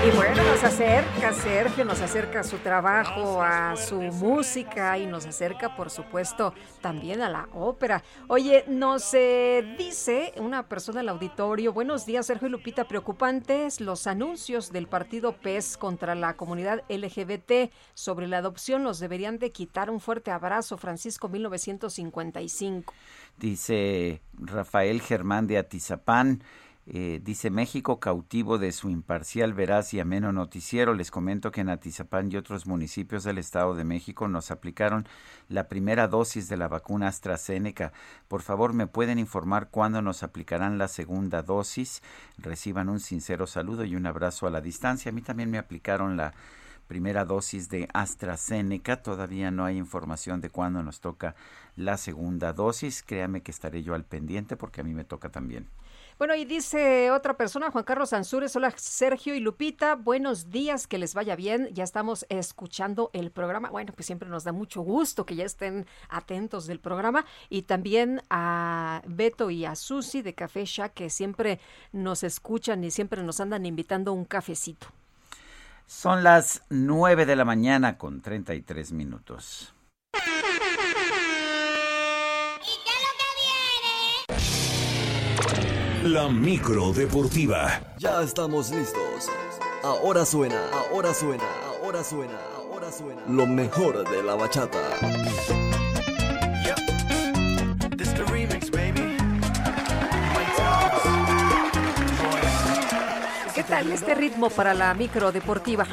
Y 0.05 0.11
bueno, 0.17 0.43
nos 0.43 0.65
acerca 0.65 1.33
Sergio, 1.33 1.85
nos 1.85 2.01
acerca 2.01 2.41
a 2.41 2.43
su 2.43 2.59
trabajo, 2.59 3.41
a 3.41 3.77
su 3.77 4.01
música 4.01 4.99
y 4.99 5.07
nos 5.07 5.27
acerca, 5.27 5.77
por 5.77 5.91
supuesto, 5.91 6.55
también 6.81 7.21
a 7.21 7.29
la 7.29 7.49
ópera. 7.53 8.03
Oye, 8.27 8.65
nos 8.67 9.15
eh, 9.15 9.77
dice 9.79 10.33
una 10.39 10.69
persona 10.69 10.99
del 10.99 11.09
auditorio, 11.11 11.73
buenos 11.73 12.05
días 12.05 12.27
Sergio 12.27 12.49
y 12.49 12.51
Lupita, 12.51 12.89
preocupantes 12.89 13.81
los 13.81 14.09
anuncios 14.09 14.73
del 14.73 14.89
partido 14.89 15.37
PES 15.37 15.77
contra 15.77 16.17
la 16.17 16.35
comunidad 16.35 16.83
LGBT 16.89 17.73
sobre 17.95 18.27
la 18.27 18.39
adopción, 18.39 18.83
los 18.83 18.99
deberían 18.99 19.39
de 19.39 19.53
quitar. 19.53 19.89
Un 19.89 20.01
fuerte 20.01 20.33
abrazo, 20.33 20.79
Francisco 20.79 21.29
1955. 21.29 22.93
Dice 23.39 24.21
Rafael 24.33 25.01
Germán 25.01 25.47
de 25.47 25.59
Atizapán. 25.59 26.43
Eh, 26.85 27.21
dice 27.23 27.49
México 27.51 28.01
cautivo 28.01 28.59
de 28.59 28.73
su 28.73 28.91
imparcial, 28.91 29.55
veraz 29.55 29.95
y 29.95 30.01
ameno 30.01 30.33
noticiero. 30.33 30.95
Les 30.95 31.13
comento 31.13 31.53
que 31.53 31.61
en 31.61 31.69
Atizapán 31.69 32.33
y 32.33 32.37
otros 32.37 32.67
municipios 32.67 33.23
del 33.23 33.39
Estado 33.39 33.77
de 33.77 33.85
México 33.85 34.27
nos 34.27 34.51
aplicaron 34.51 35.07
la 35.49 35.69
primera 35.69 36.09
dosis 36.09 36.49
de 36.49 36.57
la 36.57 36.67
vacuna 36.67 37.07
AstraZeneca. 37.07 37.93
Por 38.27 38.43
favor, 38.43 38.73
¿me 38.73 38.89
pueden 38.89 39.21
informar 39.21 39.69
cuándo 39.71 40.03
nos 40.03 40.25
aplicarán 40.25 40.77
la 40.77 40.89
segunda 40.89 41.43
dosis? 41.43 42.03
Reciban 42.37 42.89
un 42.89 42.99
sincero 42.99 43.47
saludo 43.47 43.85
y 43.85 43.95
un 43.95 44.07
abrazo 44.07 44.49
a 44.49 44.51
la 44.51 44.61
distancia. 44.61 45.11
A 45.11 45.15
mí 45.15 45.23
también 45.23 45.53
me 45.53 45.59
aplicaron 45.59 46.17
la 46.17 46.35
primera 46.89 47.25
dosis 47.25 47.69
de 47.69 47.89
AstraZeneca. 47.95 49.03
Todavía 49.03 49.53
no 49.53 49.65
hay 49.65 49.77
información 49.79 50.41
de 50.41 50.51
cuándo 50.51 50.83
nos 50.83 51.01
toca 51.01 51.37
la 51.77 51.97
segunda 51.97 52.53
dosis. 52.53 53.05
Créame 53.05 53.43
que 53.43 53.53
estaré 53.53 53.85
yo 53.85 53.95
al 53.95 54.05
pendiente 54.05 54.57
porque 54.57 54.81
a 54.81 54.85
mí 54.85 54.95
me 54.95 55.05
toca 55.05 55.29
también. 55.29 55.69
Bueno, 56.23 56.37
y 56.37 56.45
dice 56.45 57.11
otra 57.11 57.37
persona, 57.37 57.73
Juan 57.73 57.83
Carlos 57.83 58.13
Ansúrez, 58.13 58.55
hola 58.55 58.73
Sergio 58.77 59.35
y 59.35 59.41
Lupita, 59.41 59.97
buenos 59.97 60.51
días, 60.51 60.87
que 60.87 60.97
les 60.97 61.15
vaya 61.15 61.35
bien, 61.35 61.69
ya 61.73 61.83
estamos 61.83 62.27
escuchando 62.29 63.11
el 63.13 63.33
programa, 63.33 63.71
bueno, 63.71 63.93
pues 63.93 64.07
siempre 64.07 64.29
nos 64.29 64.45
da 64.45 64.53
mucho 64.53 64.83
gusto 64.83 65.27
que 65.27 65.35
ya 65.35 65.45
estén 65.45 65.85
atentos 66.09 66.69
del 66.69 66.79
programa, 66.79 67.25
y 67.49 67.63
también 67.63 68.23
a 68.31 69.03
Beto 69.05 69.51
y 69.51 69.65
a 69.65 69.75
Susi 69.75 70.23
de 70.23 70.33
Café 70.33 70.65
Shack, 70.65 70.95
que 70.95 71.11
siempre 71.11 71.59
nos 71.91 72.23
escuchan 72.23 72.85
y 72.85 72.93
siempre 72.93 73.21
nos 73.25 73.41
andan 73.41 73.67
invitando 73.67 74.13
un 74.13 74.25
cafecito. 74.25 74.87
Son 75.89 76.23
las 76.23 76.63
9 76.69 77.27
de 77.27 77.35
la 77.35 77.45
mañana 77.45 77.99
con 77.99 78.21
33 78.21 78.93
minutos. 78.93 79.75
La 86.03 86.29
micro 86.29 86.93
deportiva. 86.93 87.81
Ya 87.97 88.23
estamos 88.23 88.71
listos. 88.71 89.31
Ahora 89.85 90.27
suena, 90.27 90.61
ahora 90.91 91.15
suena, 91.15 91.45
ahora 91.81 92.03
suena, 92.03 92.41
ahora 92.57 92.91
suena. 92.91 93.23
Lo 93.29 93.47
mejor 93.47 94.11
de 94.11 94.21
la 94.25 94.35
bachata. 94.35 94.81
¿Qué 103.55 103.63
tal 103.63 103.93
este 103.93 104.15
ritmo 104.17 104.51
para 104.51 104.75
la 104.75 104.93
micro 104.95 105.31
deportiva? 105.31 105.87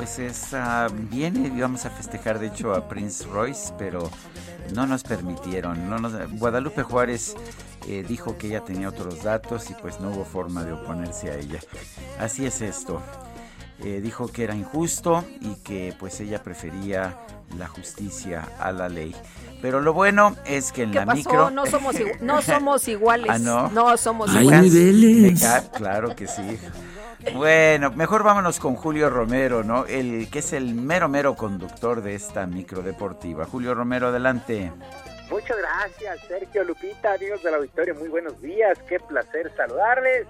Pues 0.00 0.18
es 0.18 0.52
uh, 0.54 0.90
viene, 1.10 1.52
íbamos 1.54 1.84
a 1.84 1.90
festejar 1.90 2.38
de 2.38 2.46
hecho 2.46 2.72
a 2.72 2.88
Prince 2.88 3.24
Royce, 3.24 3.74
pero 3.76 4.10
no 4.74 4.86
nos 4.86 5.02
permitieron. 5.02 5.90
No 5.90 5.98
nos, 5.98 6.14
Guadalupe 6.38 6.82
Juárez 6.82 7.34
eh, 7.86 8.02
dijo 8.08 8.38
que 8.38 8.46
ella 8.46 8.64
tenía 8.64 8.88
otros 8.88 9.22
datos 9.22 9.68
y 9.70 9.74
pues 9.74 10.00
no 10.00 10.10
hubo 10.10 10.24
forma 10.24 10.64
de 10.64 10.72
oponerse 10.72 11.30
a 11.30 11.34
ella. 11.34 11.60
Así 12.18 12.46
es 12.46 12.62
esto. 12.62 13.02
Eh, 13.84 14.00
dijo 14.02 14.28
que 14.28 14.44
era 14.44 14.54
injusto 14.54 15.22
y 15.42 15.56
que 15.56 15.94
pues 15.98 16.18
ella 16.20 16.42
prefería 16.42 17.18
la 17.58 17.68
justicia 17.68 18.48
a 18.58 18.72
la 18.72 18.88
ley. 18.88 19.14
Pero 19.60 19.82
lo 19.82 19.92
bueno 19.92 20.34
es 20.46 20.72
que 20.72 20.84
en 20.84 20.92
¿Qué 20.92 20.98
la 21.00 21.04
pasó? 21.06 21.16
micro... 21.18 21.50
No 21.50 21.66
somos, 21.66 21.94
igu- 21.96 22.18
no 22.20 22.40
somos 22.40 22.88
iguales. 22.88 23.30
Ah, 23.30 23.38
¿no? 23.38 23.68
No 23.68 23.96
somos 23.98 24.30
Hay 24.30 24.44
iguales. 24.46 24.72
niveles. 24.72 25.46
claro 25.74 26.16
que 26.16 26.26
sí. 26.26 26.58
Bueno, 27.34 27.90
mejor 27.90 28.22
vámonos 28.22 28.58
con 28.58 28.74
Julio 28.76 29.10
Romero, 29.10 29.62
¿no? 29.62 29.84
El 29.86 30.30
que 30.30 30.38
es 30.38 30.52
el 30.52 30.74
mero 30.74 31.08
mero 31.08 31.34
conductor 31.34 32.02
de 32.02 32.14
esta 32.14 32.46
micro 32.46 32.82
deportiva. 32.82 33.44
Julio 33.44 33.74
Romero, 33.74 34.08
adelante. 34.08 34.72
Muchas 35.30 35.56
gracias, 35.58 36.20
Sergio 36.26 36.64
Lupita, 36.64 37.14
amigos 37.14 37.42
del 37.42 37.54
auditorio, 37.54 37.94
muy 37.94 38.08
buenos 38.08 38.40
días, 38.40 38.78
qué 38.88 38.98
placer 38.98 39.52
saludarles. 39.56 40.26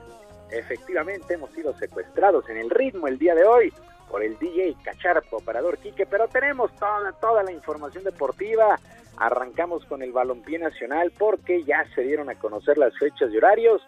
Efectivamente, 0.50 1.34
hemos 1.34 1.50
sido 1.52 1.74
secuestrados 1.78 2.48
en 2.50 2.58
el 2.58 2.68
ritmo 2.68 3.06
el 3.06 3.18
día 3.18 3.34
de 3.34 3.44
hoy 3.44 3.72
por 4.10 4.22
el 4.22 4.36
DJ 4.38 4.76
Cacharpo, 4.82 5.36
operador 5.38 5.78
Quique, 5.78 6.04
pero 6.04 6.28
tenemos 6.28 6.74
toda, 6.76 7.12
toda 7.12 7.44
la 7.44 7.52
información 7.52 8.04
deportiva. 8.04 8.78
Arrancamos 9.16 9.84
con 9.86 10.02
el 10.02 10.12
balompié 10.12 10.58
nacional 10.58 11.12
porque 11.16 11.62
ya 11.64 11.86
se 11.94 12.02
dieron 12.02 12.28
a 12.28 12.34
conocer 12.34 12.76
las 12.76 12.96
fechas 12.98 13.30
y 13.32 13.36
horarios 13.36 13.80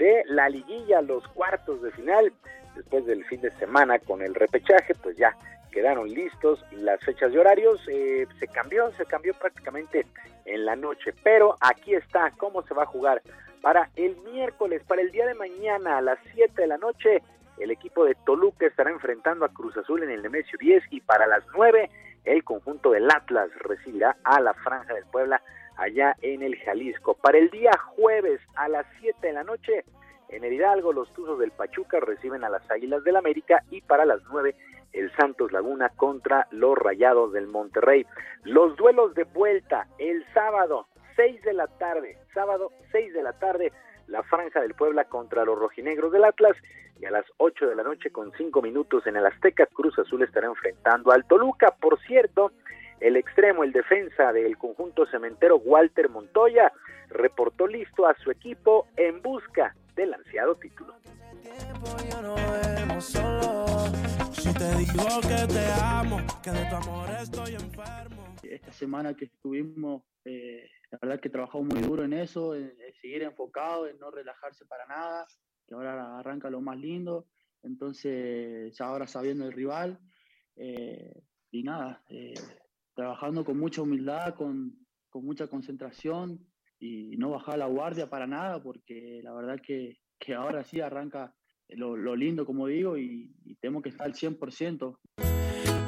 de 0.00 0.24
la 0.26 0.48
liguilla, 0.48 1.02
los 1.02 1.26
cuartos 1.28 1.82
de 1.82 1.92
final. 1.92 2.32
Después 2.74 3.04
del 3.04 3.24
fin 3.26 3.40
de 3.42 3.50
semana 3.52 3.98
con 3.98 4.22
el 4.22 4.34
repechaje, 4.34 4.94
pues 4.94 5.16
ya 5.16 5.36
quedaron 5.70 6.08
listos 6.08 6.64
las 6.72 6.98
fechas 7.04 7.32
y 7.32 7.36
horarios. 7.36 7.80
Eh, 7.88 8.26
se 8.38 8.48
cambió, 8.48 8.90
se 8.92 9.04
cambió 9.04 9.34
prácticamente 9.34 10.06
en 10.46 10.64
la 10.64 10.74
noche, 10.74 11.12
pero 11.22 11.54
aquí 11.60 11.94
está 11.94 12.32
cómo 12.38 12.62
se 12.62 12.74
va 12.74 12.84
a 12.84 12.86
jugar 12.86 13.20
para 13.60 13.90
el 13.94 14.16
miércoles, 14.32 14.82
para 14.88 15.02
el 15.02 15.10
día 15.10 15.26
de 15.26 15.34
mañana 15.34 15.98
a 15.98 16.00
las 16.00 16.18
7 16.32 16.62
de 16.62 16.66
la 16.66 16.78
noche. 16.78 17.22
El 17.58 17.70
equipo 17.70 18.06
de 18.06 18.16
Toluca 18.24 18.66
estará 18.66 18.90
enfrentando 18.90 19.44
a 19.44 19.50
Cruz 19.50 19.76
Azul 19.76 20.02
en 20.02 20.10
el 20.10 20.22
Nemesio 20.22 20.58
10 20.58 20.84
y 20.90 21.02
para 21.02 21.26
las 21.26 21.44
9 21.54 21.90
el 22.24 22.42
conjunto 22.42 22.92
del 22.92 23.10
Atlas 23.10 23.50
recibirá 23.58 24.16
a 24.24 24.40
la 24.40 24.54
Franja 24.54 24.94
del 24.94 25.04
Puebla 25.04 25.42
allá 25.80 26.16
en 26.20 26.42
el 26.42 26.56
Jalisco. 26.58 27.14
Para 27.14 27.38
el 27.38 27.50
día 27.50 27.72
jueves 27.96 28.40
a 28.54 28.68
las 28.68 28.86
7 29.00 29.26
de 29.26 29.32
la 29.32 29.44
noche 29.44 29.84
en 30.28 30.44
el 30.44 30.52
Hidalgo 30.52 30.92
los 30.92 31.12
Tuzos 31.12 31.38
del 31.38 31.50
Pachuca 31.50 31.98
reciben 31.98 32.44
a 32.44 32.48
las 32.48 32.70
Águilas 32.70 33.02
del 33.02 33.16
América 33.16 33.64
y 33.70 33.80
para 33.80 34.04
las 34.04 34.20
9 34.30 34.54
el 34.92 35.10
Santos 35.16 35.52
Laguna 35.52 35.88
contra 35.88 36.46
los 36.50 36.76
Rayados 36.76 37.32
del 37.32 37.46
Monterrey. 37.46 38.06
Los 38.44 38.76
duelos 38.76 39.14
de 39.14 39.24
vuelta 39.24 39.88
el 39.98 40.24
sábado 40.34 40.86
6 41.16 41.42
de 41.42 41.52
la 41.54 41.66
tarde, 41.66 42.16
sábado 42.34 42.72
6 42.92 43.12
de 43.12 43.22
la 43.22 43.32
tarde, 43.32 43.72
la 44.06 44.22
Franja 44.22 44.60
del 44.60 44.74
Puebla 44.74 45.04
contra 45.04 45.44
los 45.44 45.58
Rojinegros 45.58 46.12
del 46.12 46.24
Atlas 46.24 46.56
y 47.00 47.06
a 47.06 47.10
las 47.10 47.24
8 47.38 47.68
de 47.68 47.74
la 47.74 47.82
noche 47.82 48.10
con 48.10 48.32
5 48.36 48.62
minutos 48.62 49.06
en 49.06 49.16
el 49.16 49.26
Azteca 49.26 49.66
Cruz 49.66 49.98
Azul 49.98 50.22
estará 50.22 50.46
enfrentando 50.46 51.10
al 51.12 51.24
Toluca. 51.24 51.74
Por 51.80 51.98
cierto, 52.02 52.52
el 53.00 53.16
extremo, 53.16 53.64
el 53.64 53.72
defensa 53.72 54.32
del 54.32 54.56
conjunto 54.58 55.06
cementero 55.06 55.56
Walter 55.56 56.08
Montoya 56.08 56.72
reportó 57.08 57.66
listo 57.66 58.06
a 58.06 58.14
su 58.22 58.30
equipo 58.30 58.86
en 58.96 59.20
busca 59.22 59.74
del 59.96 60.14
ansiado 60.14 60.54
título. 60.56 60.94
Esta 68.42 68.72
semana 68.72 69.14
que 69.14 69.24
estuvimos, 69.24 70.02
eh, 70.24 70.68
la 70.90 70.98
verdad 71.00 71.20
que 71.20 71.30
trabajamos 71.30 71.68
muy 71.68 71.82
duro 71.82 72.04
en 72.04 72.12
eso, 72.12 72.54
en, 72.54 72.64
en 72.64 72.94
seguir 73.00 73.22
enfocado, 73.22 73.86
en 73.86 73.98
no 73.98 74.10
relajarse 74.10 74.64
para 74.66 74.86
nada, 74.86 75.26
que 75.66 75.74
ahora 75.74 76.18
arranca 76.18 76.50
lo 76.50 76.60
más 76.60 76.78
lindo. 76.78 77.26
Entonces, 77.62 78.76
ya 78.76 78.86
ahora 78.86 79.06
sabiendo 79.06 79.46
el 79.46 79.52
rival, 79.52 79.98
eh, 80.56 81.22
y 81.50 81.62
nada, 81.62 82.02
eh, 82.08 82.34
trabajando 83.00 83.46
con 83.46 83.58
mucha 83.58 83.80
humildad, 83.80 84.34
con, 84.34 84.76
con 85.08 85.24
mucha 85.24 85.46
concentración 85.46 86.38
y 86.78 87.16
no 87.16 87.30
bajar 87.30 87.56
la 87.56 87.64
guardia 87.64 88.10
para 88.10 88.26
nada, 88.26 88.62
porque 88.62 89.22
la 89.24 89.32
verdad 89.32 89.58
que, 89.66 89.96
que 90.18 90.34
ahora 90.34 90.64
sí 90.64 90.82
arranca 90.82 91.34
lo, 91.68 91.96
lo 91.96 92.14
lindo, 92.14 92.44
como 92.44 92.66
digo, 92.66 92.98
y, 92.98 93.34
y 93.42 93.54
tenemos 93.54 93.82
que 93.82 93.88
estar 93.88 94.06
al 94.06 94.12
100%. 94.12 94.98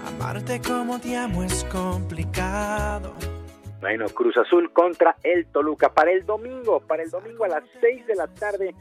Amarte 0.07 0.63
como 0.67 0.99
te 0.99 1.15
amo 1.15 1.45
es 1.45 1.65
complicado. 1.65 3.15
Bueno, 3.83 4.07
Cruz 4.07 4.39
Azul 4.39 4.73
contra 4.73 5.15
el 5.23 5.45
Toluca 5.53 5.93
para 5.93 6.13
el 6.13 6.25
domingo, 6.25 6.81
para 6.81 7.03
el 7.03 7.11
domingo 7.11 7.45
a 7.45 7.49
las 7.49 7.65
6 7.83 8.07
de 8.07 8.15
la 8.15 8.29
tarde, 8.29 8.75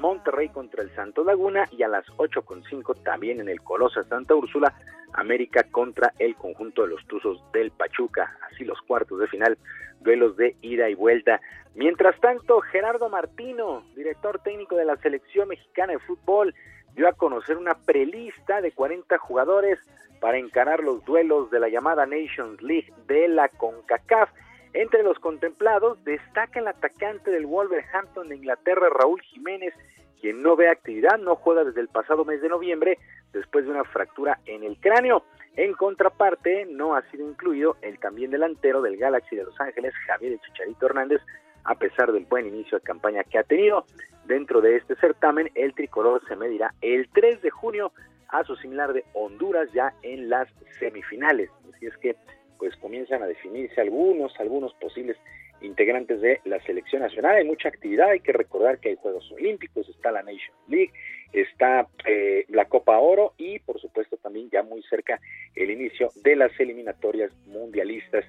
Monterrey 0.00 0.48
contra 0.48 0.82
el 0.82 0.94
Santos 0.94 1.26
Laguna 1.26 1.68
y 1.70 1.82
a 1.82 1.88
las 1.88 2.06
8.5 2.16 3.02
también 3.02 3.40
en 3.40 3.48
el 3.48 3.60
Colosa 3.60 4.04
Santa 4.04 4.34
Úrsula, 4.34 4.74
América 5.12 5.64
contra 5.70 6.12
el 6.18 6.34
conjunto 6.36 6.82
de 6.82 6.88
los 6.88 7.06
Tuzos 7.06 7.42
del 7.52 7.70
Pachuca, 7.70 8.36
así 8.50 8.64
los 8.64 8.80
cuartos 8.82 9.20
de 9.20 9.28
final, 9.28 9.58
duelos 10.00 10.36
de 10.36 10.56
ida 10.60 10.88
y 10.88 10.94
vuelta. 10.94 11.40
Mientras 11.74 12.18
tanto, 12.20 12.60
Gerardo 12.60 13.08
Martino, 13.08 13.84
director 13.96 14.40
técnico 14.40 14.76
de 14.76 14.84
la 14.84 14.96
selección 14.96 15.48
mexicana 15.48 15.92
de 15.92 15.98
fútbol, 16.00 16.54
dio 16.94 17.08
a 17.08 17.12
conocer 17.12 17.56
una 17.56 17.74
prelista 17.74 18.60
de 18.60 18.72
40 18.72 19.18
jugadores 19.18 19.78
para 20.20 20.38
encarar 20.38 20.82
los 20.82 21.04
duelos 21.04 21.50
de 21.50 21.60
la 21.60 21.68
llamada 21.68 22.06
Nations 22.06 22.62
League 22.62 22.92
de 23.06 23.28
la 23.28 23.48
CONCACAF. 23.48 24.30
Entre 24.74 25.04
los 25.04 25.20
contemplados 25.20 26.02
destaca 26.04 26.58
el 26.58 26.66
atacante 26.66 27.30
del 27.30 27.46
Wolverhampton 27.46 28.28
de 28.28 28.36
Inglaterra, 28.36 28.88
Raúl 28.90 29.22
Jiménez, 29.22 29.72
quien 30.20 30.42
no 30.42 30.56
ve 30.56 30.68
actividad, 30.68 31.16
no 31.16 31.36
juega 31.36 31.62
desde 31.62 31.80
el 31.80 31.86
pasado 31.86 32.24
mes 32.24 32.42
de 32.42 32.48
noviembre 32.48 32.98
después 33.32 33.64
de 33.64 33.70
una 33.70 33.84
fractura 33.84 34.40
en 34.46 34.64
el 34.64 34.76
cráneo. 34.80 35.24
En 35.54 35.74
contraparte, 35.74 36.66
no 36.66 36.96
ha 36.96 37.02
sido 37.10 37.28
incluido 37.28 37.76
el 37.82 38.00
también 38.00 38.32
delantero 38.32 38.82
del 38.82 38.96
Galaxy 38.96 39.36
de 39.36 39.44
Los 39.44 39.60
Ángeles, 39.60 39.94
Javier 40.08 40.40
Chicharito 40.40 40.86
Hernández, 40.86 41.20
a 41.62 41.76
pesar 41.76 42.10
del 42.10 42.24
buen 42.24 42.46
inicio 42.46 42.78
de 42.78 42.84
campaña 42.84 43.22
que 43.22 43.38
ha 43.38 43.44
tenido. 43.44 43.86
Dentro 44.24 44.60
de 44.60 44.76
este 44.76 44.96
certamen, 44.96 45.50
el 45.54 45.72
tricolor 45.74 46.20
se 46.26 46.34
medirá 46.34 46.74
el 46.80 47.08
3 47.10 47.42
de 47.42 47.50
junio 47.50 47.92
a 48.28 48.42
su 48.42 48.56
similar 48.56 48.92
de 48.92 49.04
Honduras 49.12 49.68
ya 49.72 49.94
en 50.02 50.28
las 50.28 50.48
semifinales. 50.80 51.48
Así 51.72 51.86
es 51.86 51.96
que 51.98 52.16
pues 52.58 52.76
comienzan 52.76 53.22
a 53.22 53.26
definirse 53.26 53.80
algunos, 53.80 54.38
algunos 54.38 54.74
posibles 54.74 55.16
integrantes 55.60 56.20
de 56.20 56.40
la 56.44 56.60
selección 56.64 57.02
nacional. 57.02 57.36
Hay 57.36 57.44
mucha 57.44 57.68
actividad, 57.68 58.10
hay 58.10 58.20
que 58.20 58.32
recordar 58.32 58.78
que 58.78 58.90
hay 58.90 58.96
Juegos 58.96 59.30
Olímpicos, 59.32 59.88
está 59.88 60.10
la 60.10 60.22
Nation 60.22 60.54
League, 60.68 60.92
está 61.32 61.88
eh, 62.06 62.44
la 62.48 62.66
Copa 62.66 62.98
Oro 62.98 63.32
y 63.38 63.58
por 63.60 63.80
supuesto 63.80 64.16
también 64.18 64.50
ya 64.50 64.62
muy 64.62 64.82
cerca 64.84 65.20
el 65.54 65.70
inicio 65.70 66.10
de 66.22 66.36
las 66.36 66.58
eliminatorias 66.58 67.32
mundialistas. 67.46 68.24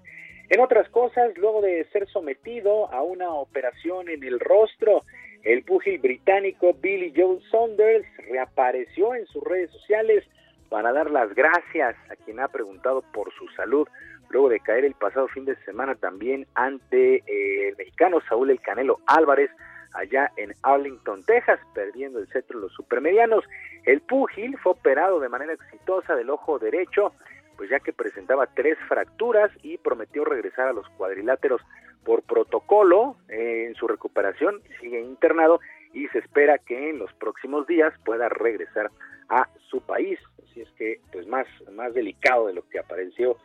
En 0.49 0.60
otras 0.60 0.88
cosas, 0.89 1.35
luego 1.38 1.61
de 1.61 1.85
ser 1.85 2.07
sometido 2.07 2.91
a 2.93 3.02
una 3.02 3.31
operación 3.31 4.10
en 4.10 4.23
el 4.23 4.39
rostro, 4.39 5.03
el 5.43 5.64
púgil 5.64 5.99
británico 5.99 6.73
Billy 6.73 7.14
Joe 7.15 7.39
Saunders 7.49 8.06
reapareció 8.30 9.15
en 9.15 9.26
sus 9.27 9.43
redes 9.43 9.72
sociales 9.72 10.23
para 10.69 10.91
dar 10.91 11.10
las 11.10 11.34
gracias 11.34 11.95
a 12.10 12.15
quien 12.15 12.39
ha 12.39 12.47
preguntado 12.47 13.03
por 13.14 13.31
su 13.34 13.47
salud 13.49 13.88
luego 14.35 14.49
de 14.49 14.59
caer 14.59 14.83
el 14.83 14.95
pasado 14.95 15.29
fin 15.29 15.45
de 15.45 15.55
semana 15.63 15.95
también 15.95 16.45
ante 16.55 17.23
eh, 17.25 17.69
el 17.69 17.77
mexicano 17.77 18.19
Saúl 18.27 18.49
El 18.49 18.59
Canelo 18.59 18.99
Álvarez 19.07 19.49
allá 19.93 20.29
en 20.35 20.51
Arlington, 20.61 21.23
Texas, 21.23 21.57
perdiendo 21.73 22.19
el 22.19 22.27
cetro 22.27 22.59
de 22.59 22.65
los 22.65 22.73
supermedianos. 22.73 23.45
El 23.85 24.01
púgil 24.01 24.57
fue 24.57 24.73
operado 24.73 25.21
de 25.21 25.29
manera 25.29 25.53
exitosa 25.53 26.17
del 26.17 26.29
ojo 26.29 26.59
derecho, 26.59 27.13
pues 27.55 27.69
ya 27.69 27.79
que 27.79 27.93
presentaba 27.93 28.45
tres 28.47 28.77
fracturas 28.89 29.51
y 29.63 29.77
prometió 29.77 30.25
regresar 30.25 30.67
a 30.67 30.73
los 30.73 30.89
cuadriláteros 30.97 31.61
por 32.03 32.21
protocolo 32.23 33.15
eh, 33.29 33.67
en 33.69 33.75
su 33.75 33.87
recuperación, 33.87 34.61
sigue 34.81 34.99
internado 34.99 35.61
y 35.93 36.09
se 36.09 36.19
espera 36.19 36.57
que 36.57 36.89
en 36.89 36.99
los 36.99 37.13
próximos 37.13 37.67
días 37.67 37.93
pueda 38.03 38.27
regresar 38.27 38.91
a 39.29 39.47
su 39.69 39.79
país. 39.79 40.19
Así 40.43 40.59
es 40.59 40.69
que, 40.71 40.99
pues 41.13 41.25
más, 41.25 41.47
más 41.71 41.93
delicado 41.93 42.47
de 42.47 42.53
lo 42.53 42.67
que 42.67 42.79
apareció 42.79 43.37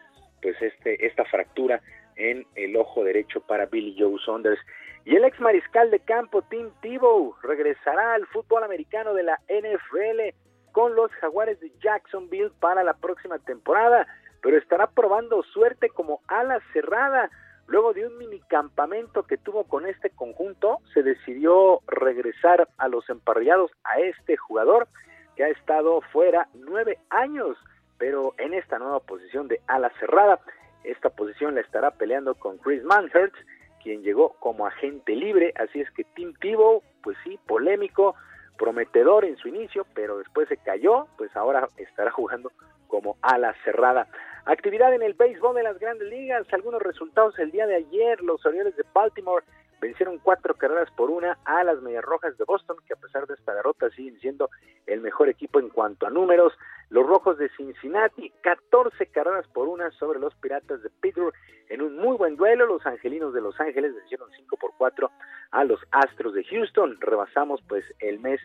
pues 0.42 0.60
este 0.60 1.06
esta 1.06 1.24
fractura 1.24 1.80
en 2.16 2.46
el 2.54 2.76
ojo 2.76 3.04
derecho 3.04 3.40
para 3.40 3.66
Billy 3.66 3.96
Joe 3.98 4.18
Saunders. 4.24 4.60
Y 5.04 5.16
el 5.16 5.24
ex 5.24 5.40
mariscal 5.40 5.90
de 5.90 6.00
campo 6.00 6.42
Tim 6.42 6.70
Tebow 6.82 7.34
regresará 7.42 8.14
al 8.14 8.26
fútbol 8.26 8.62
americano 8.64 9.14
de 9.14 9.22
la 9.22 9.40
NFL 9.48 10.36
con 10.72 10.94
los 10.94 11.10
Jaguares 11.12 11.58
de 11.60 11.72
Jacksonville 11.82 12.52
para 12.60 12.84
la 12.84 12.94
próxima 12.94 13.38
temporada, 13.38 14.06
pero 14.42 14.58
estará 14.58 14.86
probando 14.88 15.42
suerte 15.42 15.88
como 15.88 16.20
ala 16.28 16.60
cerrada. 16.72 17.30
Luego 17.66 17.92
de 17.92 18.06
un 18.06 18.18
mini 18.18 18.40
campamento 18.48 19.22
que 19.22 19.38
tuvo 19.38 19.64
con 19.64 19.86
este 19.86 20.10
conjunto, 20.10 20.78
se 20.92 21.02
decidió 21.02 21.80
regresar 21.86 22.68
a 22.78 22.88
los 22.88 23.08
emparrillados 23.08 23.70
a 23.84 24.00
este 24.00 24.36
jugador 24.36 24.88
que 25.36 25.44
ha 25.44 25.48
estado 25.48 26.00
fuera 26.12 26.48
nueve 26.54 26.98
años 27.10 27.56
pero 28.00 28.34
en 28.38 28.54
esta 28.54 28.78
nueva 28.78 28.98
posición 29.00 29.46
de 29.46 29.60
ala 29.66 29.92
cerrada, 30.00 30.40
esta 30.84 31.10
posición 31.10 31.54
la 31.54 31.60
estará 31.60 31.90
peleando 31.90 32.34
con 32.34 32.56
Chris 32.56 32.82
Manhurst, 32.82 33.36
quien 33.82 34.02
llegó 34.02 34.30
como 34.40 34.66
agente 34.66 35.14
libre, 35.14 35.52
así 35.56 35.82
es 35.82 35.90
que 35.90 36.04
Tim 36.14 36.32
Tebow, 36.40 36.82
pues 37.02 37.18
sí, 37.22 37.38
polémico, 37.46 38.16
prometedor 38.56 39.26
en 39.26 39.36
su 39.36 39.48
inicio, 39.48 39.86
pero 39.94 40.16
después 40.16 40.48
se 40.48 40.56
cayó, 40.56 41.08
pues 41.18 41.34
ahora 41.36 41.68
estará 41.76 42.10
jugando 42.10 42.50
como 42.88 43.18
ala 43.20 43.54
cerrada. 43.64 44.06
Actividad 44.46 44.94
en 44.94 45.02
el 45.02 45.12
béisbol 45.12 45.54
de 45.54 45.62
las 45.62 45.78
grandes 45.78 46.08
ligas, 46.08 46.46
algunos 46.52 46.80
resultados 46.80 47.38
el 47.38 47.50
día 47.50 47.66
de 47.66 47.76
ayer, 47.76 48.22
los 48.22 48.44
Orioles 48.46 48.74
de 48.76 48.84
Baltimore 48.94 49.44
vencieron 49.80 50.18
cuatro 50.18 50.54
carreras 50.54 50.90
por 50.92 51.10
una 51.10 51.38
a 51.44 51.64
las 51.64 51.80
Medias 51.80 52.04
Rojas 52.04 52.36
de 52.36 52.44
Boston, 52.44 52.76
que 52.86 52.92
a 52.92 52.96
pesar 52.96 53.26
de 53.26 53.34
esta 53.34 53.54
derrota 53.54 53.90
siguen 53.90 54.18
siendo 54.20 54.50
el 54.86 55.00
mejor 55.00 55.28
equipo 55.28 55.58
en 55.58 55.70
cuanto 55.70 56.06
a 56.06 56.10
números. 56.10 56.52
Los 56.90 57.06
Rojos 57.06 57.38
de 57.38 57.48
Cincinnati, 57.56 58.30
14 58.42 59.06
carreras 59.06 59.46
por 59.48 59.68
una 59.68 59.90
sobre 59.92 60.18
los 60.18 60.34
Piratas 60.36 60.82
de 60.82 60.90
Pittsburgh 61.00 61.34
en 61.68 61.82
un 61.82 61.96
muy 61.96 62.16
buen 62.16 62.36
duelo. 62.36 62.66
Los 62.66 62.84
Angelinos 62.86 63.32
de 63.32 63.40
Los 63.40 63.58
Ángeles 63.58 63.94
vencieron 63.94 64.28
5 64.36 64.56
por 64.56 64.72
4 64.76 65.10
a 65.52 65.64
los 65.64 65.80
Astros 65.92 66.34
de 66.34 66.44
Houston. 66.44 66.98
Rebasamos 67.00 67.62
pues 67.68 67.84
el 68.00 68.20
mes 68.20 68.40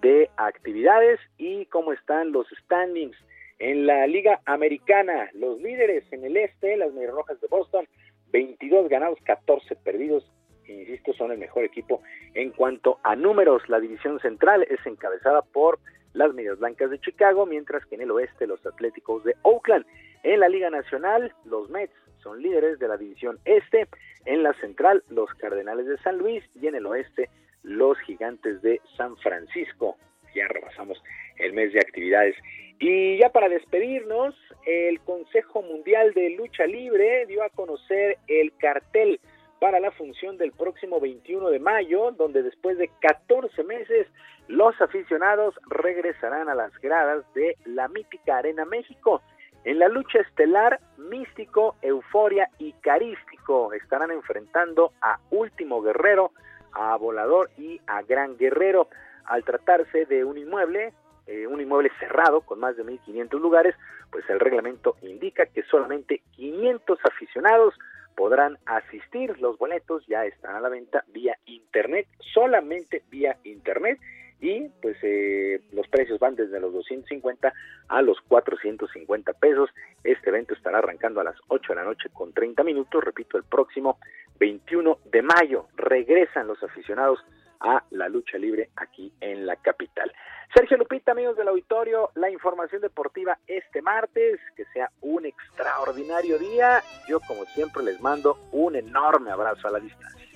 de 0.00 0.30
actividades 0.36 1.20
y 1.38 1.66
cómo 1.66 1.92
están 1.92 2.32
los 2.32 2.46
standings 2.64 3.16
en 3.58 3.86
la 3.86 4.06
Liga 4.06 4.40
Americana. 4.46 5.30
Los 5.34 5.60
líderes 5.60 6.04
en 6.12 6.24
el 6.24 6.36
este, 6.36 6.76
las 6.76 6.92
Medias 6.94 7.12
Rojas 7.12 7.40
de 7.40 7.48
Boston, 7.48 7.86
22 8.32 8.88
ganados, 8.88 9.18
14 9.24 9.76
perdidos 9.76 10.24
insisto, 10.72 11.12
son 11.14 11.32
el 11.32 11.38
mejor 11.38 11.64
equipo 11.64 12.02
en 12.34 12.50
cuanto 12.50 12.98
a 13.02 13.16
números. 13.16 13.62
La 13.68 13.80
división 13.80 14.20
central 14.20 14.66
es 14.68 14.84
encabezada 14.86 15.42
por 15.42 15.78
las 16.12 16.34
Medias 16.34 16.58
Blancas 16.58 16.90
de 16.90 17.00
Chicago, 17.00 17.46
mientras 17.46 17.84
que 17.86 17.94
en 17.94 18.02
el 18.02 18.10
oeste 18.10 18.46
los 18.46 18.64
Atléticos 18.66 19.24
de 19.24 19.34
Oakland. 19.42 19.86
En 20.22 20.40
la 20.40 20.48
Liga 20.48 20.70
Nacional, 20.70 21.32
los 21.44 21.70
Mets 21.70 21.94
son 22.22 22.42
líderes 22.42 22.78
de 22.78 22.88
la 22.88 22.96
división 22.96 23.38
este. 23.44 23.88
En 24.26 24.42
la 24.42 24.52
central, 24.54 25.02
los 25.08 25.32
Cardenales 25.34 25.86
de 25.86 25.98
San 25.98 26.18
Luis 26.18 26.44
y 26.60 26.66
en 26.66 26.74
el 26.74 26.86
oeste, 26.86 27.30
los 27.62 27.98
Gigantes 28.00 28.60
de 28.62 28.80
San 28.96 29.16
Francisco. 29.18 29.96
Ya 30.34 30.46
rebasamos 30.48 31.02
el 31.38 31.52
mes 31.52 31.72
de 31.72 31.80
actividades. 31.80 32.36
Y 32.78 33.18
ya 33.18 33.30
para 33.30 33.48
despedirnos, 33.48 34.34
el 34.66 35.00
Consejo 35.00 35.62
Mundial 35.62 36.12
de 36.14 36.30
Lucha 36.30 36.66
Libre 36.66 37.26
dio 37.26 37.42
a 37.42 37.50
conocer 37.50 38.18
el 38.26 38.52
cartel 38.58 39.20
para 39.60 39.78
la 39.78 39.90
función 39.92 40.38
del 40.38 40.52
próximo 40.52 40.98
21 41.00 41.50
de 41.50 41.58
mayo, 41.60 42.10
donde 42.12 42.42
después 42.42 42.78
de 42.78 42.90
14 43.00 43.62
meses 43.62 44.06
los 44.48 44.80
aficionados 44.80 45.54
regresarán 45.68 46.48
a 46.48 46.54
las 46.54 46.72
gradas 46.80 47.24
de 47.34 47.56
la 47.66 47.86
mítica 47.88 48.38
Arena 48.38 48.64
México. 48.64 49.22
En 49.64 49.78
la 49.78 49.88
lucha 49.88 50.20
estelar, 50.20 50.80
Místico, 50.96 51.76
Euforia 51.82 52.48
y 52.58 52.72
Carístico 52.80 53.74
estarán 53.74 54.10
enfrentando 54.10 54.92
a 55.02 55.18
Último 55.30 55.82
Guerrero, 55.82 56.32
a 56.72 56.96
Volador 56.96 57.50
y 57.58 57.78
a 57.86 58.00
Gran 58.02 58.38
Guerrero. 58.38 58.88
Al 59.26 59.44
tratarse 59.44 60.06
de 60.06 60.24
un 60.24 60.38
inmueble, 60.38 60.94
eh, 61.26 61.46
un 61.46 61.60
inmueble 61.60 61.90
cerrado 62.00 62.40
con 62.40 62.58
más 62.58 62.76
de 62.78 62.84
1.500 62.84 63.38
lugares, 63.38 63.76
pues 64.10 64.24
el 64.30 64.40
reglamento 64.40 64.96
indica 65.02 65.44
que 65.44 65.62
solamente 65.64 66.22
500 66.32 66.98
aficionados 67.04 67.74
podrán 68.20 68.58
asistir. 68.66 69.40
Los 69.40 69.56
boletos 69.56 70.06
ya 70.06 70.26
están 70.26 70.54
a 70.54 70.60
la 70.60 70.68
venta 70.68 71.04
vía 71.08 71.38
internet, 71.46 72.06
solamente 72.34 73.02
vía 73.10 73.38
internet. 73.44 73.98
Y 74.42 74.68
pues 74.82 74.98
eh, 75.02 75.62
los 75.72 75.88
precios 75.88 76.18
van 76.18 76.36
desde 76.36 76.60
los 76.60 76.70
250 76.74 77.50
a 77.88 78.02
los 78.02 78.20
450 78.28 79.32
pesos. 79.32 79.70
Este 80.04 80.28
evento 80.28 80.52
estará 80.52 80.78
arrancando 80.80 81.22
a 81.22 81.24
las 81.24 81.36
8 81.48 81.72
de 81.72 81.76
la 81.76 81.84
noche 81.84 82.10
con 82.12 82.34
30 82.34 82.62
minutos. 82.62 83.02
Repito, 83.02 83.38
el 83.38 83.44
próximo 83.44 83.98
21 84.38 84.98
de 85.10 85.22
mayo 85.22 85.68
regresan 85.76 86.46
los 86.46 86.62
aficionados 86.62 87.20
a 87.60 87.84
la 87.90 88.08
lucha 88.08 88.38
libre 88.38 88.70
aquí 88.76 89.12
en 89.20 89.46
la 89.46 89.56
capital. 89.56 90.12
Sergio 90.54 90.76
Lupita, 90.76 91.12
amigos 91.12 91.36
del 91.36 91.48
auditorio, 91.48 92.10
la 92.14 92.28
información 92.28 92.80
deportiva 92.80 93.38
este 93.46 93.82
martes, 93.82 94.40
que 94.56 94.64
sea 94.72 94.90
un 95.00 95.26
extraordinario 95.26 96.38
día. 96.38 96.82
Yo 97.08 97.20
como 97.20 97.44
siempre 97.44 97.84
les 97.84 98.00
mando 98.00 98.38
un 98.50 98.74
enorme 98.74 99.30
abrazo 99.30 99.68
a 99.68 99.70
la 99.70 99.80
distancia. 99.80 100.26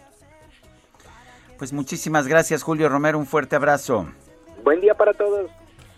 Pues 1.58 1.72
muchísimas 1.72 2.28
gracias 2.28 2.62
Julio 2.62 2.88
Romero, 2.88 3.18
un 3.18 3.26
fuerte 3.26 3.56
abrazo. 3.56 4.06
Buen 4.62 4.80
día 4.80 4.94
para 4.94 5.12
todos. 5.12 5.50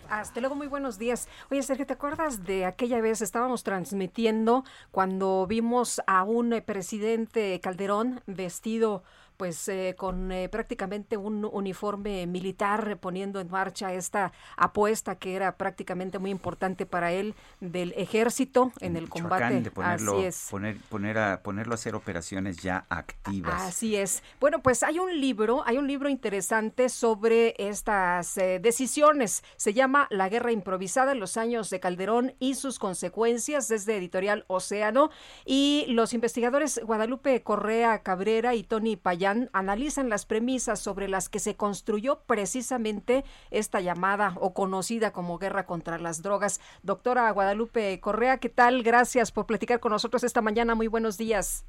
Hasta 0.08 0.40
luego, 0.40 0.54
muy 0.54 0.68
buenos 0.68 0.98
días. 0.98 1.28
Oye, 1.50 1.62
Sergio, 1.62 1.86
¿te 1.86 1.92
acuerdas 1.92 2.44
de 2.44 2.64
aquella 2.64 3.00
vez 3.00 3.22
estábamos 3.22 3.64
transmitiendo 3.64 4.64
cuando 4.92 5.46
vimos 5.48 6.00
a 6.06 6.22
un 6.22 6.62
presidente 6.64 7.58
Calderón 7.60 8.20
vestido 8.26 9.02
pues 9.36 9.68
eh, 9.68 9.94
con 9.96 10.32
eh, 10.32 10.48
prácticamente 10.48 11.16
un 11.16 11.44
uniforme 11.44 12.26
militar 12.26 12.98
poniendo 12.98 13.40
en 13.40 13.50
marcha 13.50 13.92
esta 13.92 14.32
apuesta 14.56 15.16
que 15.16 15.34
era 15.34 15.56
prácticamente 15.56 16.18
muy 16.18 16.30
importante 16.30 16.86
para 16.86 17.12
él 17.12 17.34
del 17.60 17.92
ejército 17.96 18.72
en 18.80 18.96
el 18.96 19.08
combate. 19.08 19.60
De 19.60 19.70
ponerlo, 19.70 20.16
Así 20.16 20.24
es. 20.24 20.48
Poner, 20.50 20.76
poner 20.88 21.18
a, 21.18 21.42
ponerlo 21.42 21.74
a 21.74 21.76
hacer 21.76 21.94
operaciones 21.94 22.58
ya 22.58 22.86
activas. 22.88 23.62
Así 23.62 23.96
es. 23.96 24.22
Bueno, 24.40 24.62
pues 24.62 24.82
hay 24.82 24.98
un 24.98 25.20
libro, 25.20 25.62
hay 25.66 25.78
un 25.78 25.86
libro 25.86 26.08
interesante 26.08 26.88
sobre 26.88 27.54
estas 27.58 28.36
eh, 28.38 28.58
decisiones. 28.60 29.42
Se 29.56 29.74
llama 29.74 30.06
La 30.10 30.28
guerra 30.28 30.52
improvisada 30.52 31.12
en 31.12 31.20
los 31.20 31.36
años 31.36 31.70
de 31.70 31.80
Calderón 31.80 32.34
y 32.38 32.54
sus 32.54 32.78
consecuencias 32.78 33.68
desde 33.68 33.96
Editorial 33.96 34.44
Océano 34.48 35.10
y 35.44 35.86
los 35.88 36.14
investigadores 36.14 36.80
Guadalupe 36.82 37.42
Correa 37.42 38.02
Cabrera 38.02 38.54
y 38.54 38.62
Tony 38.62 38.96
Payá 38.96 39.25
Analizan 39.26 40.08
las 40.08 40.26
premisas 40.26 40.78
sobre 40.80 41.08
las 41.08 41.28
que 41.28 41.38
se 41.38 41.56
construyó 41.56 42.20
precisamente 42.26 43.24
esta 43.50 43.80
llamada 43.80 44.34
o 44.40 44.54
conocida 44.54 45.12
como 45.12 45.38
guerra 45.38 45.66
contra 45.66 45.98
las 45.98 46.22
drogas. 46.22 46.60
Doctora 46.82 47.30
Guadalupe 47.30 47.98
Correa, 48.00 48.38
¿qué 48.38 48.48
tal? 48.48 48.82
Gracias 48.82 49.32
por 49.32 49.46
platicar 49.46 49.80
con 49.80 49.92
nosotros 49.92 50.24
esta 50.24 50.40
mañana. 50.40 50.74
Muy 50.74 50.88
buenos 50.88 51.18
días. 51.18 51.64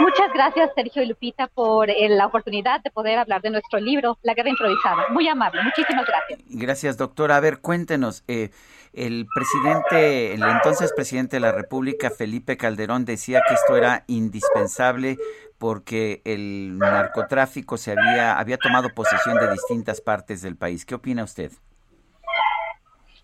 Muchas 0.00 0.32
gracias, 0.32 0.70
Sergio 0.74 1.02
y 1.02 1.06
Lupita, 1.06 1.46
por 1.48 1.90
eh, 1.90 2.08
la 2.08 2.26
oportunidad 2.26 2.80
de 2.82 2.90
poder 2.90 3.18
hablar 3.18 3.42
de 3.42 3.50
nuestro 3.50 3.78
libro, 3.80 4.18
La 4.22 4.32
Guerra 4.32 4.48
Improvisada. 4.48 5.08
Muy 5.10 5.28
amable, 5.28 5.62
muchísimas 5.62 6.06
gracias. 6.06 6.40
Gracias, 6.48 6.96
doctora. 6.96 7.36
A 7.36 7.40
ver, 7.40 7.60
cuéntenos, 7.60 8.24
eh, 8.26 8.50
el 8.92 9.26
presidente, 9.32 10.34
el 10.34 10.42
entonces 10.42 10.92
presidente 10.94 11.36
de 11.36 11.40
la 11.40 11.52
República, 11.52 12.10
Felipe 12.10 12.56
Calderón, 12.56 13.04
decía 13.04 13.42
que 13.46 13.54
esto 13.54 13.76
era 13.76 14.04
indispensable 14.08 15.16
porque 15.58 16.22
el 16.24 16.78
narcotráfico 16.78 17.76
se 17.76 17.92
había, 17.92 18.38
había 18.38 18.56
tomado 18.56 18.88
posesión 18.94 19.36
de 19.38 19.52
distintas 19.52 20.00
partes 20.00 20.42
del 20.42 20.56
país. 20.56 20.84
¿Qué 20.86 20.94
opina 20.94 21.22
usted? 21.22 21.52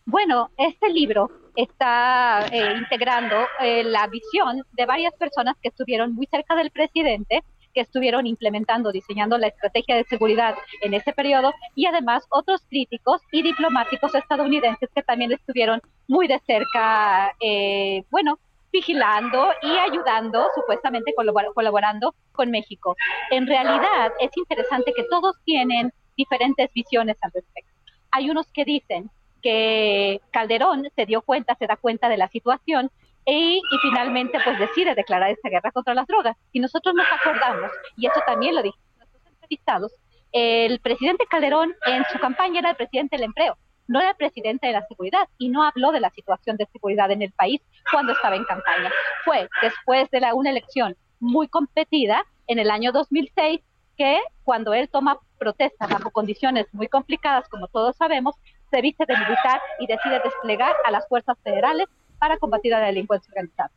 Bueno, 0.05 0.51
este 0.57 0.89
libro 0.91 1.31
está 1.57 2.47
eh, 2.53 2.75
integrando 2.77 3.37
eh, 3.61 3.83
la 3.83 4.07
visión 4.07 4.63
de 4.73 4.87
varias 4.87 5.15
personas 5.15 5.57
que 5.61 5.69
estuvieron 5.69 6.15
muy 6.15 6.27
cerca 6.27 6.55
del 6.55 6.71
presidente, 6.71 7.43
que 7.77 7.83
estuvieron 7.83 8.27
implementando, 8.27 8.91
diseñando 8.91 9.37
la 9.37 9.49
estrategia 9.49 9.97
de 9.97 10.05
seguridad 10.05 10.55
en 10.81 10.95
ese 10.95 11.13
periodo, 11.13 11.53
y 11.75 11.85
además 11.85 12.27
otros 12.31 12.63
críticos 12.71 13.21
y 13.33 13.43
diplomáticos 13.43 14.15
estadounidenses 14.15 14.89
que 14.95 15.03
también 15.03 15.31
estuvieron 15.33 15.83
muy 16.09 16.27
de 16.27 16.41
cerca, 16.47 17.35
eh, 17.39 18.03
bueno, 18.11 18.39
vigilando 18.73 19.51
y 19.61 19.77
ayudando, 19.77 20.49
supuestamente 20.55 21.13
colaborando 21.55 22.15
con 22.33 22.51
México. 22.51 22.97
En 23.31 23.47
realidad 23.47 24.11
es 24.21 24.31
interesante 24.39 24.95
que 24.97 25.05
todos 25.11 25.37
tienen 25.45 25.93
diferentes 26.17 26.73
visiones 26.73 27.19
al 27.21 27.33
respecto. 27.35 27.71
Hay 28.11 28.31
unos 28.31 28.51
que 28.53 28.65
dicen 28.65 29.11
que 29.43 30.23
Calderón 30.31 30.89
se 30.97 31.05
dio 31.05 31.21
cuenta, 31.21 31.55
se 31.57 31.67
da 31.67 31.77
cuenta 31.77 32.09
de 32.09 32.17
la 32.17 32.29
situación 32.29 32.91
y, 33.27 33.57
y, 33.57 33.79
finalmente 33.83 34.39
pues 34.45 34.59
decide 34.59 34.95
declarar 34.95 35.31
esta 35.31 35.49
guerra 35.49 35.73
contra 35.73 35.95
las 35.95 36.07
drogas. 36.07 36.37
Y 36.53 36.61
nosotros 36.61 36.95
nos 36.95 37.07
acordamos, 37.13 37.71
y 37.97 38.07
eso 38.07 38.21
también 38.27 38.55
lo 38.55 38.63
dijimos 38.63 38.87
nuestros 38.99 39.27
entrevistados, 39.27 39.93
el 40.33 40.81
presidente 40.81 41.25
Calderón 41.29 41.75
en 41.87 42.05
su 42.13 42.19
campaña 42.19 42.61
era 42.61 42.71
el 42.71 42.77
presidente 42.77 43.17
del 43.17 43.25
empleo, 43.25 43.57
no 43.89 44.01
era 44.01 44.11
el 44.11 44.17
presidente 44.17 44.67
de 44.67 44.73
la 44.73 44.87
seguridad 44.87 45.29
y 45.39 45.49
no 45.49 45.63
habló 45.63 45.93
de 45.93 46.01
la 46.01 46.11
situación 46.11 46.57
de 46.57 46.67
seguridad 46.67 47.11
en 47.11 47.23
el 47.23 47.33
país 47.33 47.63
cuando 47.91 48.13
estaba 48.13 48.37
en 48.37 48.45
campaña. 48.45 48.91
Fue 49.25 49.49
después 49.63 50.11
de 50.11 50.21
la, 50.21 50.35
una 50.35 50.51
elección 50.51 50.97
muy 51.21 51.49
competida 51.49 52.25
en 52.47 52.59
el 52.59 52.71
año 52.71 52.93
2006 52.93 53.61
que 53.97 54.21
cuando 54.45 54.75
él 54.75 54.89
toma 54.89 55.19
protesta 55.39 55.87
bajo 55.87 56.11
condiciones 56.11 56.67
muy 56.73 56.89
complicadas, 56.89 57.49
como 57.49 57.69
todos 57.69 57.97
sabemos, 57.97 58.35
se 58.71 58.81
viste 58.81 59.05
de 59.07 59.17
militar 59.17 59.61
y 59.79 59.87
decide 59.87 60.21
desplegar 60.23 60.75
a 60.85 60.91
las 60.91 61.09
fuerzas 61.09 61.39
federales 61.43 61.87
para 62.19 62.39
combatir 62.39 62.73
la 62.73 62.81
delincuencia 62.81 63.31
organizada. 63.31 63.71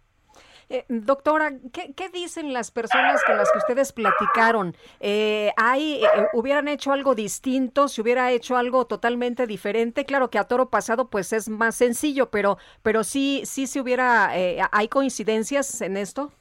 Eh, 0.72 0.86
doctora, 0.88 1.54
¿qué, 1.74 1.94
¿qué, 1.96 2.10
dicen 2.10 2.54
las 2.54 2.70
personas 2.70 3.24
con 3.24 3.38
las 3.38 3.52
que 3.52 3.58
ustedes 3.58 3.92
platicaron? 3.92 4.76
Eh, 5.00 5.52
¿hay, 5.58 6.04
eh, 6.04 6.08
¿Hubieran 6.34 6.68
hecho 6.68 6.92
algo 6.92 7.16
distinto? 7.16 7.88
¿Se 7.88 8.02
hubiera 8.02 8.32
hecho 8.32 8.56
algo 8.56 8.86
totalmente 8.86 9.48
diferente? 9.48 10.06
Claro 10.06 10.30
que 10.30 10.38
a 10.38 10.44
toro 10.44 10.70
pasado 10.70 11.10
pues 11.10 11.34
es 11.34 11.50
más 11.50 11.74
sencillo, 11.74 12.30
pero, 12.30 12.60
pero 12.84 13.04
sí, 13.04 13.42
sí 13.46 13.66
se 13.66 13.82
hubiera, 13.82 14.38
eh, 14.38 14.60
¿hay 14.72 14.88
coincidencias 14.90 15.82
en 15.82 15.98
esto? 15.98 16.32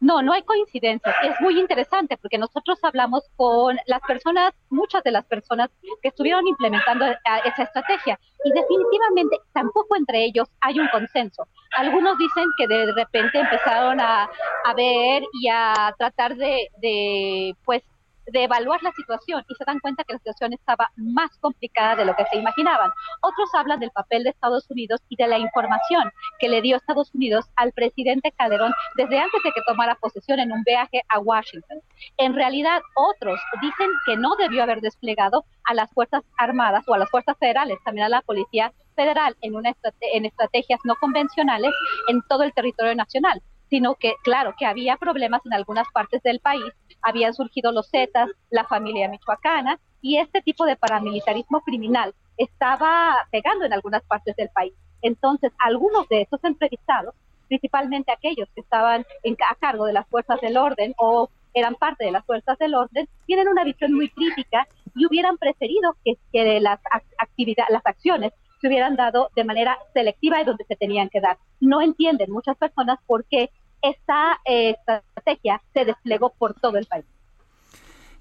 No, 0.00 0.22
no 0.22 0.32
hay 0.32 0.42
coincidencias. 0.42 1.14
Es 1.24 1.40
muy 1.40 1.58
interesante 1.58 2.16
porque 2.16 2.38
nosotros 2.38 2.78
hablamos 2.82 3.24
con 3.36 3.76
las 3.86 4.00
personas, 4.02 4.52
muchas 4.70 5.02
de 5.02 5.10
las 5.10 5.24
personas 5.24 5.70
que 6.02 6.08
estuvieron 6.08 6.46
implementando 6.46 7.04
esa 7.44 7.62
estrategia 7.64 8.18
y 8.44 8.52
definitivamente 8.52 9.38
tampoco 9.52 9.96
entre 9.96 10.24
ellos 10.24 10.48
hay 10.60 10.78
un 10.78 10.88
consenso. 10.88 11.48
Algunos 11.76 12.16
dicen 12.16 12.46
que 12.56 12.68
de 12.68 12.92
repente 12.92 13.40
empezaron 13.40 14.00
a, 14.00 14.30
a 14.64 14.74
ver 14.74 15.24
y 15.32 15.48
a 15.48 15.92
tratar 15.98 16.36
de, 16.36 16.68
de 16.80 17.56
pues 17.64 17.82
de 18.32 18.44
evaluar 18.44 18.82
la 18.82 18.92
situación 18.92 19.44
y 19.48 19.54
se 19.54 19.64
dan 19.64 19.80
cuenta 19.80 20.04
que 20.04 20.14
la 20.14 20.18
situación 20.18 20.52
estaba 20.52 20.90
más 20.96 21.30
complicada 21.38 21.96
de 21.96 22.04
lo 22.04 22.14
que 22.16 22.24
se 22.26 22.38
imaginaban. 22.38 22.90
Otros 23.20 23.50
hablan 23.54 23.80
del 23.80 23.90
papel 23.90 24.24
de 24.24 24.30
Estados 24.30 24.70
Unidos 24.70 25.00
y 25.08 25.16
de 25.16 25.28
la 25.28 25.38
información 25.38 26.10
que 26.38 26.48
le 26.48 26.62
dio 26.62 26.76
Estados 26.76 27.14
Unidos 27.14 27.46
al 27.56 27.72
presidente 27.72 28.32
Calderón 28.32 28.72
desde 28.96 29.18
antes 29.18 29.42
de 29.42 29.52
que 29.52 29.62
tomara 29.66 29.96
posesión 29.96 30.40
en 30.40 30.52
un 30.52 30.62
viaje 30.62 31.02
a 31.08 31.18
Washington. 31.18 31.80
En 32.16 32.34
realidad, 32.34 32.80
otros 32.94 33.40
dicen 33.60 33.90
que 34.06 34.16
no 34.16 34.36
debió 34.36 34.62
haber 34.62 34.80
desplegado 34.80 35.44
a 35.64 35.74
las 35.74 35.90
Fuerzas 35.92 36.22
Armadas 36.36 36.84
o 36.88 36.94
a 36.94 36.98
las 36.98 37.10
Fuerzas 37.10 37.36
Federales, 37.38 37.78
también 37.84 38.06
a 38.06 38.08
la 38.08 38.22
Policía 38.22 38.72
Federal 38.94 39.36
en, 39.42 39.54
una 39.54 39.72
en 40.12 40.24
estrategias 40.24 40.80
no 40.84 40.94
convencionales 40.96 41.72
en 42.08 42.20
todo 42.28 42.42
el 42.42 42.52
territorio 42.52 42.94
nacional 42.94 43.42
sino 43.70 43.94
que, 43.94 44.14
claro, 44.22 44.54
que 44.58 44.66
había 44.66 44.96
problemas 44.96 45.44
en 45.44 45.52
algunas 45.54 45.86
partes 45.92 46.22
del 46.22 46.40
país, 46.40 46.72
habían 47.02 47.34
surgido 47.34 47.72
los 47.72 47.90
Zetas, 47.90 48.28
la 48.50 48.64
familia 48.64 49.08
michoacana, 49.08 49.78
y 50.00 50.18
este 50.18 50.42
tipo 50.42 50.64
de 50.64 50.76
paramilitarismo 50.76 51.60
criminal 51.62 52.14
estaba 52.36 53.16
pegando 53.30 53.64
en 53.64 53.72
algunas 53.72 54.02
partes 54.04 54.36
del 54.36 54.48
país. 54.50 54.72
Entonces, 55.02 55.52
algunos 55.58 56.08
de 56.08 56.22
esos 56.22 56.42
entrevistados, 56.44 57.14
principalmente 57.48 58.12
aquellos 58.12 58.48
que 58.54 58.60
estaban 58.60 59.04
en, 59.22 59.36
a 59.50 59.54
cargo 59.56 59.86
de 59.86 59.92
las 59.92 60.06
fuerzas 60.08 60.40
del 60.40 60.56
orden 60.56 60.94
o 60.98 61.30
eran 61.54 61.74
parte 61.74 62.04
de 62.04 62.12
las 62.12 62.24
fuerzas 62.24 62.58
del 62.58 62.74
orden, 62.74 63.08
tienen 63.26 63.48
una 63.48 63.64
visión 63.64 63.92
muy 63.92 64.08
crítica 64.10 64.66
y 64.94 65.06
hubieran 65.06 65.38
preferido 65.38 65.96
que, 66.04 66.14
que 66.32 66.60
las 66.60 66.78
actividades, 67.18 67.70
las 67.70 67.84
acciones 67.86 68.32
se 68.60 68.68
hubieran 68.68 68.96
dado 68.96 69.30
de 69.36 69.44
manera 69.44 69.78
selectiva 69.94 70.40
y 70.40 70.44
donde 70.44 70.64
se 70.64 70.76
tenían 70.76 71.08
que 71.08 71.20
dar. 71.20 71.38
No 71.60 71.80
entienden 71.80 72.30
muchas 72.30 72.56
personas 72.56 72.98
por 73.06 73.24
qué 73.24 73.50
esta 73.82 74.40
eh, 74.44 74.76
estrategia 74.86 75.62
se 75.72 75.84
desplegó 75.84 76.30
por 76.30 76.54
todo 76.54 76.76
el 76.76 76.86
país. 76.86 77.04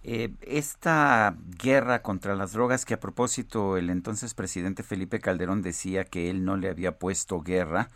Eh, 0.03 0.29
esta 0.41 1.35
guerra 1.61 2.01
contra 2.01 2.35
las 2.35 2.53
drogas, 2.53 2.85
que 2.85 2.93
a 2.93 2.99
propósito 2.99 3.75
el 3.75 3.89
entonces 3.89 4.33
presidente 4.33 4.83
Felipe 4.83 5.19
Calderón 5.19 5.61
decía 5.61 6.05
que 6.05 6.29
él 6.29 6.45
no 6.45 6.55
le 6.55 6.69
había 6.69 6.97
puesto 6.97 7.41
guerra, 7.41 7.89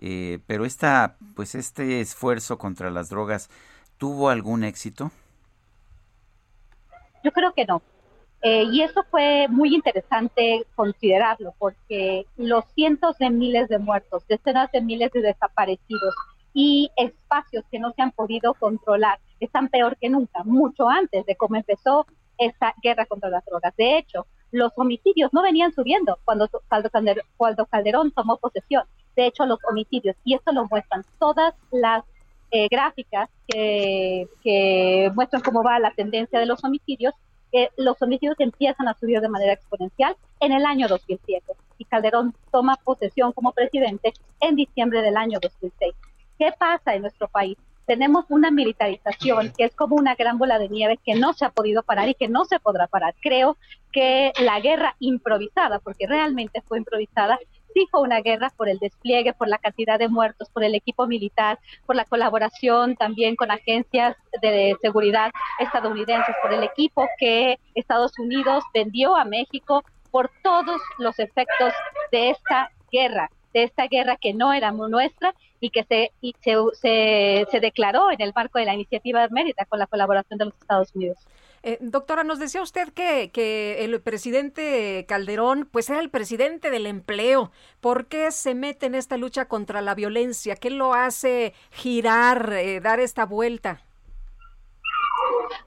eh, 0.00 0.38
pero 0.46 0.64
esta, 0.64 1.16
pues 1.34 1.56
este 1.56 2.00
esfuerzo 2.00 2.58
contra 2.58 2.90
las 2.90 3.08
drogas, 3.08 3.50
¿tuvo 3.96 4.28
algún 4.28 4.62
éxito? 4.62 5.10
Yo 7.24 7.32
creo 7.32 7.52
que 7.52 7.64
no. 7.64 7.82
Eh, 8.40 8.62
y 8.70 8.82
eso 8.82 9.04
fue 9.10 9.48
muy 9.48 9.74
interesante 9.74 10.64
considerarlo, 10.76 11.54
porque 11.58 12.24
los 12.36 12.64
cientos 12.74 13.18
de 13.18 13.30
miles 13.30 13.68
de 13.68 13.78
muertos, 13.78 14.22
decenas 14.28 14.70
de 14.70 14.80
miles 14.80 15.10
de 15.10 15.22
desaparecidos 15.22 16.14
y 16.54 16.90
espacios 16.96 17.64
que 17.70 17.78
no 17.78 17.92
se 17.92 18.02
han 18.02 18.12
podido 18.12 18.54
controlar 18.54 19.18
están 19.40 19.68
peor 19.68 19.96
que 19.96 20.08
nunca, 20.08 20.42
mucho 20.44 20.88
antes 20.88 21.24
de 21.26 21.36
cómo 21.36 21.56
empezó 21.56 22.06
esta 22.38 22.74
guerra 22.82 23.06
contra 23.06 23.30
las 23.30 23.44
drogas. 23.44 23.74
De 23.76 23.98
hecho, 23.98 24.26
los 24.50 24.72
homicidios 24.76 25.32
no 25.32 25.42
venían 25.42 25.72
subiendo 25.72 26.18
cuando, 26.24 26.48
cuando 27.36 27.66
Calderón 27.66 28.12
tomó 28.12 28.38
posesión. 28.38 28.84
De 29.16 29.26
hecho, 29.26 29.46
los 29.46 29.58
homicidios, 29.68 30.16
y 30.24 30.34
esto 30.34 30.52
lo 30.52 30.66
muestran 30.66 31.04
todas 31.18 31.54
las 31.70 32.04
eh, 32.50 32.68
gráficas 32.68 33.28
que, 33.46 35.10
muestran 35.14 35.42
cómo 35.42 35.62
va 35.62 35.78
la 35.78 35.90
tendencia 35.90 36.38
de 36.38 36.46
los 36.46 36.64
homicidios, 36.64 37.14
que 37.52 37.70
los 37.76 38.00
homicidios 38.00 38.38
empiezan 38.38 38.88
a 38.88 38.94
subir 38.94 39.20
de 39.20 39.28
manera 39.28 39.52
exponencial 39.52 40.16
en 40.40 40.52
el 40.52 40.64
año 40.64 40.86
2007 40.88 41.44
y 41.78 41.84
Calderón 41.84 42.34
toma 42.50 42.76
posesión 42.84 43.32
como 43.32 43.52
presidente 43.52 44.12
en 44.40 44.56
diciembre 44.56 45.00
del 45.02 45.16
año 45.16 45.38
2006. 45.40 45.94
¿Qué 46.38 46.52
pasa 46.58 46.94
en 46.94 47.02
nuestro 47.02 47.28
país? 47.28 47.56
Tenemos 47.84 48.26
una 48.28 48.50
militarización 48.50 49.52
que 49.56 49.64
es 49.64 49.74
como 49.74 49.96
una 49.96 50.14
gran 50.14 50.38
bola 50.38 50.58
de 50.58 50.68
nieve 50.68 50.98
que 51.04 51.14
no 51.14 51.32
se 51.32 51.44
ha 51.44 51.50
podido 51.50 51.82
parar 51.82 52.08
y 52.08 52.14
que 52.14 52.28
no 52.28 52.44
se 52.44 52.60
podrá 52.60 52.86
parar. 52.86 53.14
Creo 53.20 53.56
que 53.92 54.32
la 54.40 54.60
guerra 54.60 54.94
improvisada, 55.00 55.80
porque 55.80 56.06
realmente 56.06 56.60
fue 56.62 56.78
improvisada, 56.78 57.38
sí 57.74 57.86
fue 57.90 58.02
una 58.02 58.20
guerra 58.20 58.52
por 58.56 58.68
el 58.68 58.78
despliegue, 58.78 59.32
por 59.32 59.48
la 59.48 59.58
cantidad 59.58 59.98
de 59.98 60.08
muertos, 60.08 60.48
por 60.50 60.62
el 60.62 60.74
equipo 60.74 61.06
militar, 61.06 61.58
por 61.86 61.96
la 61.96 62.04
colaboración 62.04 62.94
también 62.94 63.34
con 63.34 63.50
agencias 63.50 64.16
de 64.42 64.76
seguridad 64.80 65.30
estadounidenses, 65.58 66.36
por 66.42 66.52
el 66.52 66.62
equipo 66.62 67.08
que 67.18 67.58
Estados 67.74 68.12
Unidos 68.18 68.62
vendió 68.74 69.16
a 69.16 69.24
México, 69.24 69.82
por 70.10 70.30
todos 70.42 70.80
los 70.98 71.18
efectos 71.18 71.72
de 72.12 72.30
esta 72.30 72.70
guerra, 72.92 73.30
de 73.52 73.64
esta 73.64 73.86
guerra 73.88 74.16
que 74.16 74.34
no 74.34 74.52
era 74.52 74.72
nuestra 74.72 75.34
y 75.60 75.70
que 75.70 75.84
se, 75.84 76.12
y 76.20 76.34
se, 76.40 76.54
se, 76.80 77.46
se 77.50 77.60
declaró 77.60 78.10
en 78.10 78.20
el 78.20 78.32
marco 78.34 78.58
de 78.58 78.64
la 78.64 78.74
iniciativa 78.74 79.26
Mérida 79.28 79.64
con 79.68 79.78
la 79.78 79.86
colaboración 79.86 80.38
de 80.38 80.44
los 80.46 80.54
Estados 80.54 80.94
Unidos. 80.94 81.18
Eh, 81.64 81.78
doctora, 81.80 82.22
nos 82.22 82.38
decía 82.38 82.62
usted 82.62 82.92
que, 82.92 83.30
que 83.32 83.84
el 83.84 84.00
presidente 84.00 85.04
Calderón, 85.08 85.68
pues 85.70 85.90
era 85.90 86.00
el 86.00 86.10
presidente 86.10 86.70
del 86.70 86.86
empleo. 86.86 87.50
¿Por 87.80 88.06
qué 88.06 88.30
se 88.30 88.54
mete 88.54 88.86
en 88.86 88.94
esta 88.94 89.16
lucha 89.16 89.46
contra 89.46 89.82
la 89.82 89.94
violencia? 89.94 90.54
¿Qué 90.54 90.70
lo 90.70 90.94
hace 90.94 91.54
girar, 91.72 92.52
eh, 92.52 92.80
dar 92.80 93.00
esta 93.00 93.26
vuelta? 93.26 93.82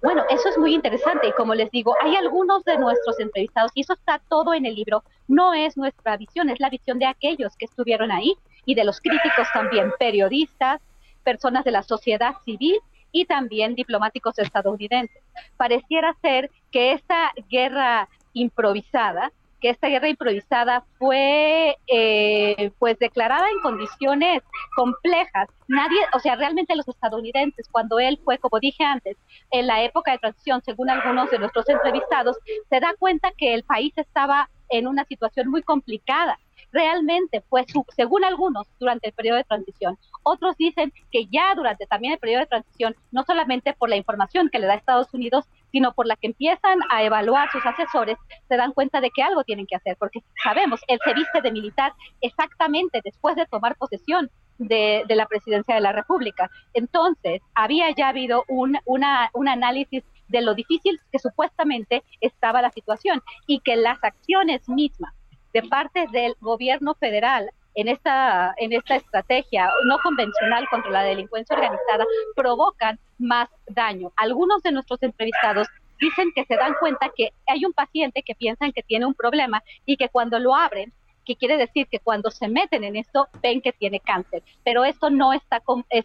Bueno, 0.01 0.23
eso 0.29 0.49
es 0.49 0.57
muy 0.57 0.73
interesante 0.73 1.27
y 1.27 1.31
como 1.33 1.53
les 1.53 1.71
digo, 1.71 1.95
hay 2.01 2.15
algunos 2.15 2.63
de 2.63 2.77
nuestros 2.77 3.19
entrevistados 3.19 3.71
y 3.75 3.81
eso 3.81 3.93
está 3.93 4.21
todo 4.29 4.53
en 4.53 4.65
el 4.65 4.75
libro. 4.75 5.03
No 5.27 5.53
es 5.53 5.77
nuestra 5.77 6.17
visión, 6.17 6.49
es 6.49 6.59
la 6.59 6.69
visión 6.69 6.99
de 6.99 7.05
aquellos 7.05 7.55
que 7.57 7.65
estuvieron 7.65 8.11
ahí 8.11 8.35
y 8.65 8.75
de 8.75 8.83
los 8.83 8.99
críticos 8.99 9.47
también, 9.53 9.91
periodistas, 9.99 10.81
personas 11.23 11.63
de 11.63 11.71
la 11.71 11.83
sociedad 11.83 12.35
civil 12.45 12.79
y 13.11 13.25
también 13.25 13.75
diplomáticos 13.75 14.39
estadounidenses. 14.39 15.21
Pareciera 15.57 16.15
ser 16.21 16.49
que 16.71 16.93
esta 16.93 17.31
guerra 17.49 18.07
improvisada 18.33 19.31
que 19.61 19.69
esta 19.69 19.87
guerra 19.87 20.09
improvisada 20.09 20.83
fue 20.97 21.77
eh, 21.87 22.71
pues 22.79 22.97
declarada 22.99 23.49
en 23.49 23.59
condiciones 23.61 24.41
complejas. 24.75 25.47
Nadie, 25.67 25.99
o 26.13 26.19
sea, 26.19 26.35
realmente 26.35 26.75
los 26.75 26.87
estadounidenses, 26.87 27.67
cuando 27.71 27.99
él 27.99 28.19
fue, 28.25 28.39
como 28.39 28.59
dije 28.59 28.83
antes, 28.83 29.15
en 29.51 29.67
la 29.67 29.83
época 29.83 30.11
de 30.11 30.17
transición, 30.17 30.61
según 30.65 30.89
algunos 30.89 31.29
de 31.29 31.39
nuestros 31.39 31.69
entrevistados, 31.69 32.37
se 32.69 32.79
da 32.79 32.93
cuenta 32.97 33.31
que 33.37 33.53
el 33.53 33.63
país 33.63 33.93
estaba 33.95 34.49
en 34.69 34.87
una 34.87 35.05
situación 35.05 35.49
muy 35.49 35.61
complicada 35.61 36.39
realmente 36.71 37.41
fue, 37.49 37.65
según 37.95 38.23
algunos, 38.23 38.67
durante 38.79 39.07
el 39.09 39.13
periodo 39.13 39.37
de 39.37 39.43
transición. 39.43 39.97
Otros 40.23 40.55
dicen 40.57 40.93
que 41.11 41.25
ya 41.27 41.53
durante 41.55 41.85
también 41.85 42.13
el 42.13 42.19
periodo 42.19 42.41
de 42.41 42.47
transición, 42.47 42.95
no 43.11 43.23
solamente 43.23 43.73
por 43.73 43.89
la 43.89 43.97
información 43.97 44.49
que 44.49 44.59
le 44.59 44.67
da 44.67 44.75
Estados 44.75 45.13
Unidos, 45.13 45.45
sino 45.71 45.93
por 45.93 46.07
la 46.07 46.15
que 46.15 46.27
empiezan 46.27 46.79
a 46.89 47.03
evaluar 47.03 47.49
sus 47.51 47.65
asesores, 47.65 48.17
se 48.47 48.57
dan 48.57 48.73
cuenta 48.73 49.01
de 49.01 49.09
que 49.09 49.23
algo 49.23 49.43
tienen 49.43 49.67
que 49.67 49.75
hacer, 49.75 49.95
porque 49.97 50.19
sabemos, 50.43 50.81
él 50.87 50.99
se 51.03 51.13
viste 51.13 51.41
de 51.41 51.51
militar 51.51 51.93
exactamente 52.21 53.01
después 53.03 53.35
de 53.35 53.45
tomar 53.45 53.75
posesión 53.77 54.29
de, 54.57 55.03
la 55.07 55.25
presidencia 55.25 55.75
de 55.75 55.81
la 55.81 55.91
República. 55.91 56.49
Entonces, 56.73 57.41
había 57.55 57.89
ya 57.91 58.09
habido 58.09 58.43
un, 58.47 58.77
un 58.85 59.47
análisis 59.47 60.03
de 60.27 60.41
lo 60.41 60.53
difícil 60.53 60.99
que 61.11 61.19
supuestamente 61.19 62.03
estaba 62.21 62.61
la 62.61 62.71
situación 62.71 63.21
y 63.47 63.59
que 63.59 63.75
las 63.75 64.01
acciones 64.03 64.67
mismas 64.69 65.13
de 65.53 65.63
parte 65.63 66.07
del 66.11 66.35
gobierno 66.39 66.95
federal 66.95 67.49
en 67.75 67.87
esta, 67.87 68.53
en 68.57 68.73
esta 68.73 68.95
estrategia 68.95 69.69
no 69.85 69.97
convencional 69.99 70.67
contra 70.69 70.91
la 70.91 71.03
delincuencia 71.03 71.55
organizada 71.55 72.05
provocan 72.35 72.99
más 73.17 73.49
daño. 73.67 74.11
Algunos 74.17 74.61
de 74.63 74.71
nuestros 74.71 75.01
entrevistados 75.03 75.67
dicen 75.99 76.31
que 76.35 76.45
se 76.45 76.55
dan 76.55 76.73
cuenta 76.79 77.11
que 77.15 77.31
hay 77.47 77.63
un 77.65 77.73
paciente 77.73 78.23
que 78.23 78.35
piensan 78.35 78.71
que 78.71 78.83
tiene 78.83 79.05
un 79.05 79.13
problema 79.13 79.63
y 79.85 79.97
que 79.97 80.09
cuando 80.09 80.39
lo 80.39 80.55
abren, 80.55 80.91
que 81.25 81.35
quiere 81.35 81.57
decir 81.57 81.87
que 81.87 81.99
cuando 81.99 82.31
se 82.31 82.47
meten 82.47 82.83
en 82.83 82.95
esto 82.95 83.27
ven 83.41 83.61
que 83.61 83.71
tiene 83.73 83.99
cáncer, 83.99 84.43
pero 84.63 84.83
esto 84.83 85.11
no 85.11 85.33
está 85.33 85.61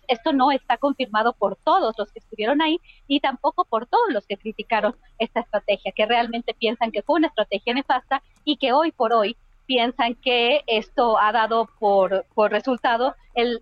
esto 0.08 0.32
no 0.34 0.52
está 0.52 0.76
confirmado 0.76 1.32
por 1.32 1.56
todos 1.56 1.94
los 1.96 2.12
que 2.12 2.18
estuvieron 2.18 2.60
ahí 2.60 2.80
y 3.08 3.20
tampoco 3.20 3.64
por 3.64 3.86
todos 3.86 4.12
los 4.12 4.26
que 4.26 4.36
criticaron 4.36 4.94
esta 5.18 5.40
estrategia, 5.40 5.92
que 5.92 6.04
realmente 6.04 6.54
piensan 6.54 6.92
que 6.92 7.02
fue 7.02 7.16
una 7.16 7.28
estrategia 7.28 7.72
nefasta 7.72 8.22
y 8.44 8.58
que 8.58 8.72
hoy 8.72 8.92
por 8.92 9.14
hoy 9.14 9.36
piensan 9.66 10.14
que 10.14 10.62
esto 10.66 11.18
ha 11.18 11.32
dado 11.32 11.68
por, 11.78 12.24
por 12.34 12.50
resultado 12.50 13.14
el, 13.34 13.60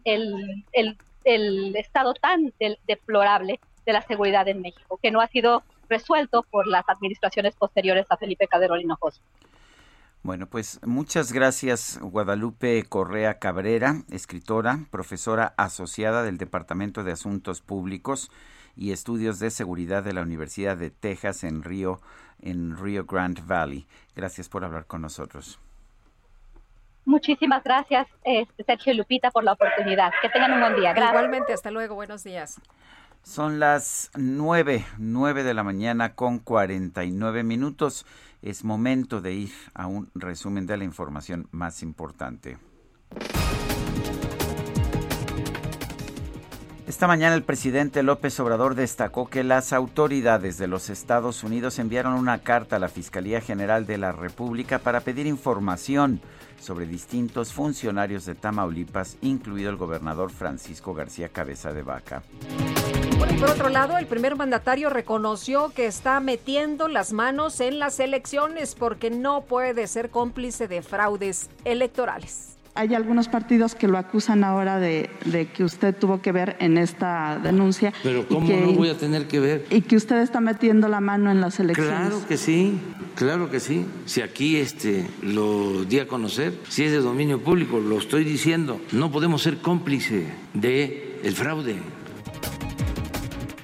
estado 1.77 2.15
tan 2.15 2.53
deplorable 2.87 3.61
de 3.85 3.93
la 3.93 4.03
seguridad 4.03 4.47
en 4.49 4.63
México, 4.63 4.99
que 5.03 5.11
no 5.11 5.21
ha 5.21 5.29
sido 5.29 5.63
resuelto 5.89 6.45
por 6.51 6.67
las 6.67 6.89
administraciones 6.89 7.55
posteriores 7.57 8.07
a 8.09 8.17
Felipe 8.17 8.47
Calderón 8.47 8.81
Hinojosa. 8.81 9.21
Bueno, 10.23 10.47
pues 10.47 10.81
muchas 10.87 11.33
gracias 11.33 11.99
Guadalupe 12.01 12.83
Correa 12.89 13.39
Cabrera, 13.39 14.05
escritora, 14.11 14.87
profesora 14.91 15.53
asociada 15.59 16.23
del 16.23 16.39
Departamento 16.39 17.05
de 17.05 17.13
Asuntos 17.13 17.61
Públicos 17.61 18.31
y 18.75 18.93
Estudios 18.93 19.39
de 19.39 19.51
Seguridad 19.51 20.03
de 20.03 20.15
la 20.15 20.23
Universidad 20.23 20.79
de 20.79 20.91
Texas 20.91 21.45
en 21.45 21.63
Río, 21.63 22.01
en 22.41 22.77
Rio 22.77 23.05
Grande 23.05 23.43
Valley. 23.45 23.87
Gracias 24.17 24.49
por 24.49 24.65
hablar 24.65 24.87
con 24.87 25.03
nosotros. 25.03 25.61
Muchísimas 27.05 27.63
gracias, 27.63 28.07
este, 28.25 28.65
Sergio 28.65 28.93
y 28.93 28.97
Lupita, 28.97 29.31
por 29.31 29.45
la 29.45 29.53
oportunidad. 29.53 30.11
Que 30.23 30.29
tengan 30.29 30.53
un 30.53 30.61
buen 30.61 30.77
día. 30.77 30.93
Gracias. 30.93 31.13
Igualmente, 31.13 31.53
hasta 31.53 31.71
luego. 31.71 31.95
Buenos 31.95 32.25
días. 32.25 32.61
Son 33.23 33.59
las 33.59 34.11
nueve, 34.17 34.85
nueve 34.99 35.45
de 35.45 35.55
la 35.55 35.63
mañana 35.63 36.15
con 36.15 36.39
cuarenta 36.39 37.05
y 37.05 37.11
nueve 37.11 37.43
minutos. 37.43 38.07
Es 38.43 38.65
momento 38.65 39.23
de 39.23 39.33
ir 39.33 39.53
a 39.75 39.87
un 39.87 40.11
resumen 40.15 40.67
de 40.67 40.77
la 40.77 40.85
información 40.85 41.49
más 41.51 41.83
importante. 41.83 42.59
Esta 46.95 47.09
mañana 47.09 47.35
el 47.35 47.43
presidente 47.43 48.05
López 48.05 48.39
Obrador 48.39 48.77
destacó 48.77 49.27
que 49.29 49.43
las 49.43 49.73
autoridades 49.73 50.59
de 50.59 50.69
los 50.69 50.91
Estados 50.91 51.43
Unidos 51.43 51.81
enviaron 51.81 52.15
una 52.15 52.39
carta 52.39 52.77
a 52.77 52.79
la 52.79 52.89
Fiscalía 52.89 53.41
General 53.41 53.85
de 53.85 53.99
la 53.99 54.13
República 54.13 54.79
para 54.79 55.01
pedir 55.01 55.27
información 55.27 56.21
sobre 56.61 56.87
distintos 56.87 57.53
funcionarios 57.53 58.27
de 58.27 58.37
Tamaulipas, 58.37 59.17
incluido 59.23 59.71
el 59.71 59.77
gobernador 59.77 60.31
Francisco 60.31 60.95
García 60.95 61.31
Cabeza 61.31 61.73
de 61.73 61.83
Vaca. 61.83 62.23
por 63.41 63.51
otro 63.51 63.71
lado, 63.71 63.99
el 63.99 64.07
primer 64.07 64.37
mandatario 64.37 64.89
reconoció 64.89 65.71
que 65.71 65.87
está 65.87 66.21
metiendo 66.21 66.87
las 66.87 67.13
manos 67.13 67.59
en 67.59 67.81
las 67.81 67.99
elecciones 67.99 68.77
porque 68.77 69.11
no 69.11 69.41
puede 69.41 69.89
ser 69.89 70.11
cómplice 70.11 70.69
de 70.69 70.81
fraudes 70.81 71.51
electorales 71.65 72.54
hay 72.75 72.95
algunos 72.95 73.29
partidos 73.29 73.75
que 73.75 73.87
lo 73.87 73.99
acusan 73.99 74.43
ahora 74.43 74.81
de, 74.81 75.09
que 75.55 75.65
usted 75.65 75.95
tuvo 75.95 76.21
que 76.21 76.33
ver 76.33 76.57
en 76.59 76.77
esta 76.77 77.39
denuncia. 77.39 77.93
Pero 78.03 78.27
¿cómo 78.27 78.49
no 78.49 78.73
voy 78.73 78.89
a 78.89 78.99
tener 78.99 79.29
que 79.29 79.39
ver? 79.39 79.67
Y 79.71 79.83
que 79.83 79.97
usted 79.97 80.17
está 80.17 80.41
metiendo 80.41 80.89
la 80.89 81.01
mano 81.01 81.31
en 81.31 81.41
las 81.41 81.61
elecciones. 81.61 82.09
Claro 82.09 82.27
que 82.27 82.37
sí, 82.37 82.81
claro 83.15 83.51
que 83.51 83.61
sí. 83.61 83.87
Si 84.07 84.23
aquí 84.23 84.57
este 84.57 85.07
lo 85.23 85.85
di 85.85 86.01
a 86.01 86.09
conocer, 86.09 86.53
si 86.69 86.83
es 86.83 86.91
de 86.91 86.99
dominio 86.99 87.41
público, 87.41 87.79
lo 87.79 87.99
estoy 87.99 88.25
diciendo. 88.25 88.81
No 88.91 89.13
podemos 89.13 89.43
ser 89.43 89.59
cómplice 89.59 90.27
de 90.53 91.21
el 91.23 91.35
fraude. 91.35 91.77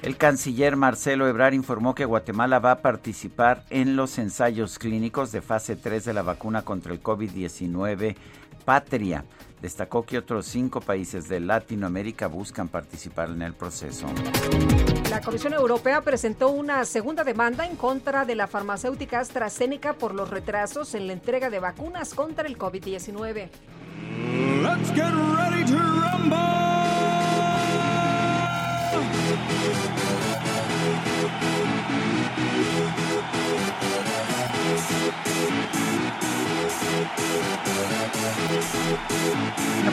El 0.03 0.17
canciller 0.17 0.77
Marcelo 0.77 1.27
Ebrard 1.27 1.53
informó 1.53 1.93
que 1.93 2.05
Guatemala 2.05 2.57
va 2.59 2.71
a 2.71 2.81
participar 2.81 3.65
en 3.69 3.95
los 3.95 4.17
ensayos 4.17 4.79
clínicos 4.79 5.31
de 5.31 5.41
fase 5.41 5.75
3 5.75 6.05
de 6.05 6.13
la 6.13 6.23
vacuna 6.23 6.63
contra 6.63 6.91
el 6.91 7.03
COVID-19 7.03 8.15
Patria. 8.63 9.25
Destacó 9.61 10.03
que 10.03 10.17
otros 10.17 10.47
cinco 10.47 10.81
países 10.81 11.27
de 11.29 11.39
Latinoamérica 11.39 12.27
buscan 12.27 12.67
participar 12.67 13.29
en 13.29 13.43
el 13.43 13.53
proceso. 13.53 14.07
La 15.09 15.21
Comisión 15.21 15.53
Europea 15.53 16.01
presentó 16.01 16.49
una 16.49 16.83
segunda 16.85 17.23
demanda 17.23 17.67
en 17.67 17.75
contra 17.75 18.25
de 18.25 18.33
la 18.35 18.47
farmacéutica 18.47 19.19
AstraZeneca 19.19 19.93
por 19.93 20.15
los 20.15 20.29
retrasos 20.29 20.95
en 20.95 21.05
la 21.05 21.13
entrega 21.13 21.49
de 21.49 21.59
vacunas 21.59 22.13
contra 22.15 22.47
el 22.47 22.57
COVID-19. 22.57 23.49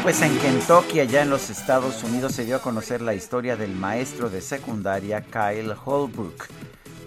Pues 0.09 0.23
en 0.23 0.39
Kentucky, 0.39 1.01
allá 1.01 1.23
en 1.23 1.29
los 1.29 1.51
Estados 1.51 2.03
Unidos, 2.03 2.33
se 2.33 2.47
dio 2.47 2.57
a 2.57 2.63
conocer 2.63 3.03
la 3.03 3.13
historia 3.15 3.57
del 3.57 3.75
maestro 3.75 4.31
de 4.31 4.41
secundaria 4.41 5.21
Kyle 5.21 5.75
Holbrook. 5.85 6.47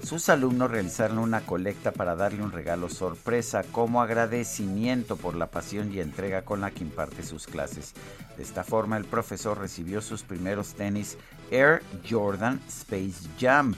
Sus 0.03 0.29
alumnos 0.29 0.69
realizaron 0.69 1.17
una 1.17 1.41
colecta 1.41 1.91
para 1.91 2.15
darle 2.15 2.43
un 2.43 2.51
regalo 2.51 2.89
sorpresa 2.89 3.63
como 3.71 4.01
agradecimiento 4.03 5.15
por 5.15 5.35
la 5.35 5.47
pasión 5.47 5.91
y 5.91 5.99
entrega 5.99 6.43
con 6.43 6.61
la 6.61 6.69
que 6.69 6.83
imparte 6.83 7.23
sus 7.23 7.47
clases. 7.47 7.93
De 8.37 8.43
esta 8.43 8.63
forma, 8.63 8.97
el 8.97 9.05
profesor 9.05 9.57
recibió 9.57 10.01
sus 10.01 10.23
primeros 10.23 10.73
tenis 10.73 11.17
Air 11.49 11.81
Jordan 12.07 12.59
Space 12.67 13.27
Jam 13.39 13.73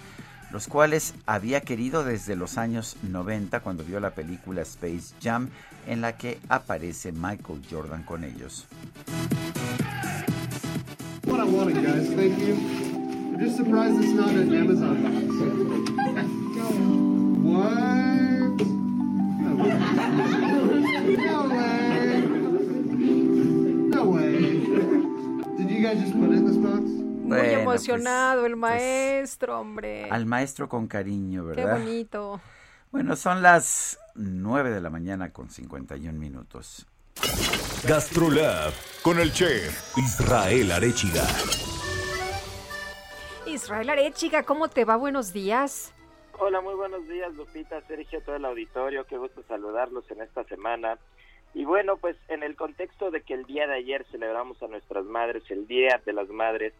los 0.53 0.67
cuales 0.67 1.15
había 1.25 1.61
querido 1.61 2.03
desde 2.03 2.35
los 2.35 2.59
años 2.59 2.95
90 3.01 3.59
cuando 3.61 3.83
vio 3.83 3.99
la 3.99 4.11
película 4.11 4.61
Space 4.61 5.15
Jam 5.22 5.49
en 5.88 6.01
la 6.01 6.15
que 6.15 6.40
aparece 6.48 7.11
Michael 7.11 7.61
Jordan 7.69 8.03
con 8.03 8.23
ellos. 8.23 8.67
Did 25.57 25.69
you 25.69 25.82
guys 25.82 25.99
just 25.99 26.14
put 26.14 26.30
in 26.32 26.45
this 26.45 26.57
box? 26.57 27.02
Muy 27.39 27.63
pues, 27.63 27.87
emocionado 27.87 28.45
el 28.45 28.53
pues, 28.53 28.61
maestro, 28.61 29.59
hombre. 29.59 30.09
Al 30.09 30.25
maestro 30.25 30.69
con 30.69 30.87
cariño, 30.87 31.45
¿verdad? 31.45 31.77
Qué 31.77 31.83
bonito. 31.83 32.41
Bueno, 32.91 33.15
son 33.15 33.41
las 33.41 33.99
9 34.15 34.69
de 34.69 34.81
la 34.81 34.89
mañana 34.89 35.31
con 35.31 35.49
51 35.49 36.17
minutos. 36.17 36.85
Gastrolab 37.87 38.73
con 39.01 39.19
el 39.19 39.31
chef 39.33 39.97
Israel 39.97 40.71
Arechiga. 40.71 41.23
Israel 43.45 43.89
Arechiga, 43.89 44.43
¿cómo 44.43 44.69
te 44.69 44.85
va? 44.85 44.95
Buenos 44.95 45.33
días. 45.33 45.93
Hola, 46.39 46.61
muy 46.61 46.73
buenos 46.75 47.07
días, 47.07 47.33
Lupita, 47.35 47.81
Sergio, 47.87 48.21
todo 48.21 48.35
el 48.35 48.45
auditorio. 48.45 49.05
Qué 49.05 49.17
gusto 49.17 49.43
saludarlos 49.47 50.09
en 50.11 50.21
esta 50.21 50.43
semana. 50.45 50.97
Y 51.53 51.65
bueno, 51.65 51.97
pues 51.97 52.17
en 52.29 52.41
el 52.41 52.55
contexto 52.55 53.11
de 53.11 53.21
que 53.21 53.33
el 53.33 53.45
día 53.45 53.67
de 53.67 53.75
ayer 53.75 54.05
celebramos 54.11 54.61
a 54.63 54.67
nuestras 54.67 55.05
madres, 55.05 55.43
el 55.49 55.67
Día 55.67 56.01
de 56.03 56.13
las 56.13 56.29
Madres, 56.29 56.73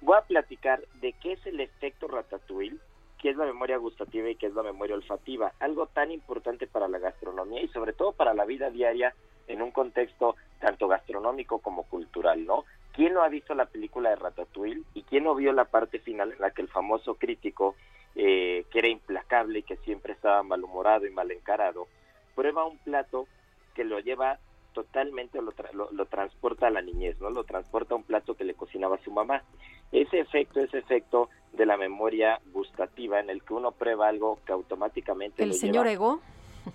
voy 0.00 0.16
a 0.16 0.22
platicar 0.22 0.82
de 1.00 1.12
qué 1.14 1.32
es 1.32 1.46
el 1.46 1.60
efecto 1.60 2.08
ratatouille, 2.08 2.78
qué 3.18 3.30
es 3.30 3.36
la 3.36 3.44
memoria 3.44 3.76
gustativa 3.76 4.28
y 4.28 4.36
qué 4.36 4.46
es 4.46 4.54
la 4.54 4.62
memoria 4.62 4.96
olfativa, 4.96 5.52
algo 5.60 5.86
tan 5.86 6.10
importante 6.10 6.66
para 6.66 6.88
la 6.88 6.98
gastronomía 6.98 7.62
y 7.62 7.68
sobre 7.68 7.92
todo 7.92 8.12
para 8.12 8.34
la 8.34 8.44
vida 8.44 8.70
diaria 8.70 9.14
en 9.46 9.62
un 9.62 9.70
contexto 9.70 10.36
tanto 10.60 10.88
gastronómico 10.88 11.58
como 11.58 11.84
cultural, 11.84 12.44
¿no? 12.46 12.64
¿Quién 12.92 13.14
no 13.14 13.22
ha 13.22 13.28
visto 13.28 13.54
la 13.54 13.66
película 13.66 14.10
de 14.10 14.16
Ratatouille 14.16 14.82
y 14.94 15.02
quién 15.02 15.24
no 15.24 15.34
vio 15.34 15.52
la 15.52 15.64
parte 15.64 15.98
final 16.00 16.32
en 16.32 16.40
la 16.40 16.50
que 16.50 16.62
el 16.62 16.68
famoso 16.68 17.14
crítico, 17.14 17.76
eh, 18.14 18.64
que 18.70 18.78
era 18.78 18.88
implacable 18.88 19.60
y 19.60 19.62
que 19.62 19.76
siempre 19.78 20.12
estaba 20.12 20.42
malhumorado 20.42 21.06
y 21.06 21.10
mal 21.10 21.30
encarado, 21.30 21.86
prueba 22.34 22.66
un 22.66 22.78
plato 22.78 23.26
que 23.74 23.84
lo 23.84 24.00
lleva 24.00 24.38
totalmente, 24.72 25.40
lo, 25.42 25.52
tra- 25.52 25.72
lo, 25.72 25.90
lo 25.92 26.06
transporta 26.06 26.66
a 26.66 26.70
la 26.70 26.82
niñez, 26.82 27.20
¿no? 27.20 27.30
Lo 27.30 27.44
transporta 27.44 27.94
a 27.94 27.98
un 27.98 28.04
plato 28.04 28.34
que 28.34 28.44
le 28.44 28.54
cocinaba 28.54 28.98
su 28.98 29.10
mamá. 29.10 29.42
Ese 29.92 30.20
efecto, 30.20 30.60
ese 30.60 30.78
efecto 30.78 31.28
de 31.52 31.66
la 31.66 31.76
memoria 31.76 32.40
gustativa 32.52 33.18
en 33.20 33.30
el 33.30 33.42
que 33.42 33.54
uno 33.54 33.72
prueba 33.72 34.08
algo 34.08 34.38
que 34.46 34.52
automáticamente 34.52 35.42
El 35.42 35.54
señor 35.54 35.86
lleva 35.86 35.92
Ego. 35.92 36.20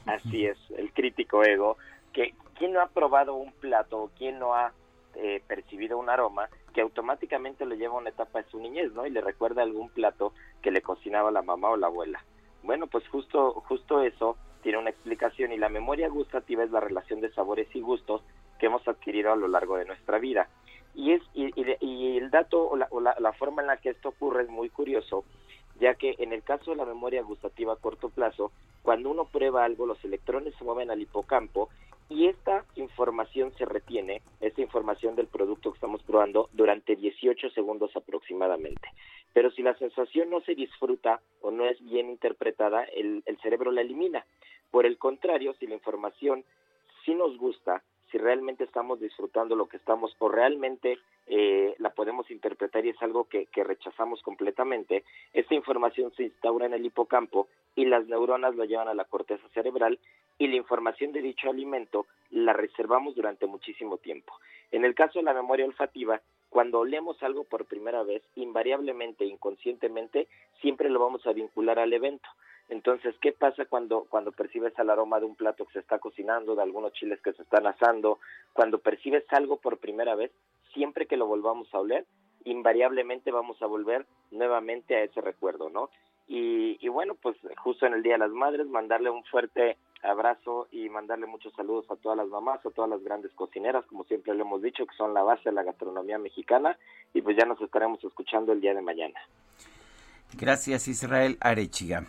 Así 0.06 0.46
es, 0.46 0.58
el 0.78 0.92
crítico 0.92 1.44
ego, 1.44 1.78
que 2.12 2.34
quién 2.58 2.74
no 2.74 2.82
ha 2.82 2.88
probado 2.88 3.36
un 3.36 3.52
plato 3.54 4.00
o 4.00 4.10
quién 4.18 4.40
no 4.40 4.54
ha 4.54 4.74
eh, 5.16 5.42
percibido 5.48 5.98
un 5.98 6.10
aroma 6.10 6.50
que 6.74 6.82
automáticamente 6.82 7.66
lo 7.66 7.76
lleva 7.76 7.94
a 7.94 8.00
una 8.00 8.10
etapa 8.10 8.42
de 8.42 8.50
su 8.50 8.60
niñez, 8.60 8.92
¿no? 8.94 9.06
Y 9.06 9.12
le 9.12 9.22
recuerda 9.22 9.62
algún 9.62 9.90
plato 9.90 10.34
que 10.62 10.72
le 10.72 10.82
cocinaba 10.82 11.32
la 11.32 11.42
mamá 11.42 11.70
o 11.70 11.78
la 11.78 11.88
abuela. 11.88 12.24
Bueno, 12.64 12.88
pues 12.88 13.08
justo 13.08 13.54
justo 13.68 14.02
eso 14.02 14.36
tiene 14.66 14.80
una 14.80 14.90
explicación 14.90 15.52
y 15.52 15.58
la 15.60 15.70
memoria 15.70 16.10
gustativa 16.10 16.64
es 16.64 16.72
la 16.72 16.80
relación 16.80 17.22
de 17.22 17.32
sabores 17.34 17.68
y 17.76 17.82
gustos 17.82 18.24
que 18.58 18.66
hemos 18.66 18.88
adquirido 18.88 19.32
a 19.32 19.36
lo 19.36 19.48
largo 19.48 19.78
de 19.78 19.86
nuestra 19.86 20.18
vida. 20.18 20.50
Y 20.96 21.12
es 21.12 21.22
y, 21.36 22.18
el 22.18 22.32
dato 22.32 22.68
o, 22.68 22.76
la, 22.76 22.88
o 22.90 23.00
la- 23.00 23.16
la 23.20 23.32
forma 23.34 23.62
en 23.62 23.68
la 23.68 23.78
que 23.78 23.92
esto 23.92 24.10
ocurre 24.10 24.42
es 24.42 24.50
muy 24.50 24.70
curioso, 24.72 25.24
ya 25.80 25.94
que 25.94 26.16
en 26.18 26.34
el 26.34 26.42
caso 26.42 26.72
de 26.72 26.78
la 26.78 26.86
memoria 26.86 27.22
gustativa 27.22 27.74
a 27.74 27.76
corto 27.76 28.10
plazo, 28.10 28.52
cuando 28.82 29.12
uno 29.12 29.26
prueba 29.26 29.64
algo, 29.64 29.86
los 29.86 30.04
electrones 30.04 30.56
se 30.56 30.64
mueven 30.64 30.90
al 30.90 31.00
hipocampo 31.00 31.70
y 32.10 32.26
esta 32.26 32.66
información 32.76 33.54
se 33.60 33.66
retiene, 33.66 34.24
esta 34.42 34.62
información 34.62 35.16
del 35.16 35.28
producto 35.28 35.70
que 35.72 35.76
estamos 35.78 36.02
probando, 36.02 36.50
durante 36.54 36.96
18 36.96 37.52
segundos 37.52 37.96
aproximadamente. 37.96 38.90
Pero 39.34 39.52
si 39.52 39.62
la 39.62 39.78
sensación 39.78 40.30
no 40.32 40.40
se 40.42 40.56
disfruta 40.56 41.20
o 41.42 41.52
no 41.52 41.66
es 41.66 41.78
bien 41.86 42.10
interpretada, 42.10 42.84
el, 42.86 43.22
el 43.28 43.38
cerebro 43.42 43.72
la 43.72 43.82
elimina. 43.82 44.26
Por 44.72 44.86
el 44.86 44.98
contrario, 44.98 45.54
si 45.60 45.68
la 45.68 45.76
información 45.76 46.44
sí 47.04 47.14
nos 47.14 47.38
gusta, 47.38 47.84
si 48.12 48.18
realmente 48.18 48.64
estamos 48.64 49.00
disfrutando 49.00 49.56
lo 49.56 49.68
que 49.68 49.78
estamos 49.78 50.16
o 50.20 50.30
realmente 50.30 51.00
eh, 51.28 51.76
la 51.80 51.90
podemos 51.90 52.30
interpretar 52.30 52.86
y 52.86 52.90
es 52.90 53.02
algo 53.02 53.26
que, 53.26 53.48
que 53.48 53.64
rechazamos 53.64 54.22
completamente, 54.22 55.04
esta 55.34 55.56
información 55.56 56.14
se 56.14 56.24
instaura 56.24 56.66
en 56.66 56.74
el 56.74 56.86
hipocampo 56.86 57.48
y 57.76 57.86
las 57.86 58.08
neuronas 58.08 58.56
la 58.56 58.66
llevan 58.66 58.88
a 58.88 58.94
la 58.94 59.06
corteza 59.06 59.48
cerebral 59.50 60.00
y 60.38 60.48
la 60.48 60.56
información 60.56 61.12
de 61.12 61.22
dicho 61.22 61.50
alimento 61.50 62.06
la 62.30 62.54
reservamos 62.54 63.16
durante 63.16 63.48
muchísimo 63.48 63.98
tiempo. 63.98 64.34
En 64.72 64.86
el 64.86 64.96
caso 64.96 65.20
de 65.20 65.26
la 65.26 65.34
memoria 65.34 65.66
olfativa, 65.66 66.22
cuando 66.50 66.80
olemos 66.80 67.22
algo 67.22 67.44
por 67.44 67.66
primera 67.66 68.04
vez, 68.04 68.24
invariablemente, 68.36 69.26
inconscientemente, 69.26 70.28
siempre 70.62 70.90
lo 70.90 71.00
vamos 71.00 71.26
a 71.28 71.34
vincular 71.34 71.80
al 71.80 71.92
evento. 71.92 72.30
Entonces, 72.70 73.16
¿qué 73.22 73.32
pasa 73.32 73.66
cuando, 73.66 74.06
cuando 74.10 74.32
percibes 74.32 74.78
el 74.80 74.90
aroma 74.90 75.20
de 75.20 75.26
un 75.26 75.36
plato 75.36 75.66
que 75.66 75.74
se 75.74 75.80
está 75.80 76.00
cocinando, 76.00 76.56
de 76.56 76.64
algunos 76.64 76.94
chiles 76.94 77.22
que 77.22 77.34
se 77.34 77.44
están 77.44 77.68
asando? 77.68 78.20
Cuando 78.54 78.80
percibes 78.80 79.24
algo 79.30 79.58
por 79.58 79.78
primera 79.78 80.16
vez, 80.16 80.32
siempre 80.74 81.06
que 81.06 81.18
lo 81.18 81.28
volvamos 81.28 81.72
a 81.74 81.80
oler, 81.80 82.06
invariablemente 82.44 83.32
vamos 83.32 83.62
a 83.62 83.68
volver 83.68 84.06
nuevamente 84.32 84.96
a 84.96 85.04
ese 85.04 85.22
recuerdo, 85.22 85.70
¿no? 85.70 85.90
Y, 86.28 86.78
y 86.84 86.90
bueno, 86.90 87.16
pues 87.16 87.38
justo 87.58 87.86
en 87.86 87.94
el 87.94 88.02
Día 88.02 88.14
de 88.14 88.20
las 88.20 88.32
Madres, 88.32 88.68
mandarle 88.68 89.12
un 89.12 89.24
fuerte 89.26 89.78
abrazo 90.02 90.68
y 90.72 90.90
mandarle 90.90 91.28
muchos 91.28 91.54
saludos 91.54 91.86
a 91.90 91.96
todas 91.96 92.18
las 92.18 92.28
mamás, 92.28 92.66
a 92.66 92.72
todas 92.72 92.90
las 92.90 93.04
grandes 93.04 93.32
cocineras, 93.34 93.86
como 93.86 94.06
siempre 94.06 94.34
le 94.34 94.42
hemos 94.42 94.62
dicho, 94.62 94.86
que 94.86 94.96
son 94.96 95.14
la 95.14 95.24
base 95.24 95.50
de 95.50 95.56
la 95.56 95.64
gastronomía 95.64 96.18
mexicana, 96.18 96.78
y 97.14 97.22
pues 97.22 97.38
ya 97.38 97.46
nos 97.46 97.62
estaremos 97.62 98.04
escuchando 98.04 98.54
el 98.54 98.62
día 98.62 98.74
de 98.74 98.82
mañana. 98.82 99.20
Gracias, 100.34 100.88
Israel 100.88 101.38
Arechiga. 101.40 102.06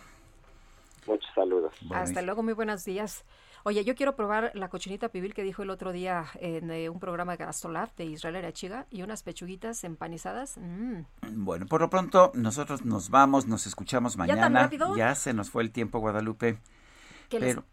Muchos 1.07 1.29
saludos. 1.33 1.73
Hasta 1.91 2.21
luego, 2.21 2.43
muy 2.43 2.53
buenos 2.53 2.83
días. 2.85 3.23
Oye, 3.63 3.83
yo 3.83 3.95
quiero 3.95 4.15
probar 4.15 4.51
la 4.53 4.69
cochinita 4.69 5.09
pibil 5.09 5.33
que 5.33 5.43
dijo 5.43 5.63
el 5.63 5.69
otro 5.69 5.91
día 5.91 6.25
en 6.39 6.69
eh, 6.71 6.89
un 6.89 6.99
programa 6.99 7.33
de 7.35 7.43
Gastrolab 7.45 7.93
de 7.95 8.05
Israel 8.05 8.35
Arechiga 8.37 8.85
y 8.91 9.01
unas 9.01 9.23
pechuguitas 9.23 9.83
empanizadas. 9.83 10.57
Mm. 10.57 11.01
Bueno, 11.43 11.65
por 11.65 11.81
lo 11.81 11.89
pronto 11.89 12.31
nosotros 12.35 12.85
nos 12.85 13.09
vamos, 13.09 13.47
nos 13.47 13.67
escuchamos 13.67 14.13
¿Ya 14.13 14.19
tan 14.27 14.27
mañana. 14.27 14.63
rápido? 14.63 14.95
Ya 14.95 15.15
se 15.15 15.33
nos 15.33 15.49
fue 15.49 15.63
el 15.63 15.71
tiempo, 15.71 15.99
Guadalupe. 15.99 16.59
¿Qué 17.29 17.39
les- 17.39 17.55
Pero 17.55 17.65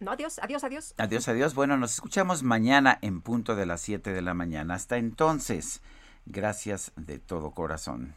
No, 0.00 0.10
adiós, 0.12 0.38
adiós, 0.42 0.62
adiós. 0.64 0.94
adiós, 0.98 1.28
adiós. 1.28 1.54
Bueno, 1.54 1.76
nos 1.76 1.94
escuchamos 1.94 2.42
mañana 2.42 2.98
en 3.02 3.20
punto 3.22 3.54
de 3.56 3.66
las 3.66 3.80
7 3.80 4.12
de 4.12 4.22
la 4.22 4.34
mañana. 4.34 4.74
Hasta 4.74 4.98
entonces, 4.98 5.82
gracias 6.26 6.92
de 6.96 7.18
todo 7.18 7.50
corazón. 7.52 8.14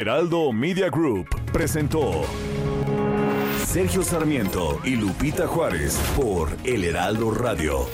Heraldo 0.00 0.52
Media 0.52 0.90
Group 0.90 1.28
presentó 1.52 2.24
Sergio 3.64 4.02
Sarmiento 4.02 4.80
y 4.84 4.96
Lupita 4.96 5.46
Juárez 5.46 5.96
por 6.16 6.48
El 6.64 6.82
Heraldo 6.82 7.30
Radio. 7.30 7.86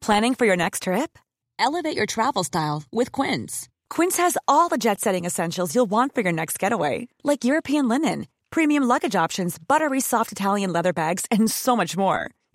Planning 0.00 0.34
for 0.34 0.44
your 0.44 0.56
next 0.56 0.82
trip? 0.82 1.16
Elevate 1.60 1.96
your 1.96 2.06
travel 2.06 2.42
style 2.42 2.82
with 2.90 3.12
Quince. 3.12 3.68
Quince 3.88 4.16
has 4.16 4.36
all 4.48 4.68
the 4.68 4.78
jet 4.78 5.00
setting 5.00 5.24
essentials 5.24 5.74
you'll 5.76 5.86
want 5.86 6.14
for 6.14 6.22
your 6.22 6.32
next 6.32 6.58
getaway, 6.58 7.06
like 7.22 7.44
European 7.44 7.86
linen, 7.86 8.26
premium 8.50 8.82
luggage 8.82 9.14
options, 9.14 9.56
buttery 9.56 10.00
soft 10.00 10.32
Italian 10.32 10.72
leather 10.72 10.92
bags, 10.92 11.26
and 11.30 11.48
so 11.48 11.76
much 11.76 11.96
more. 11.96 12.32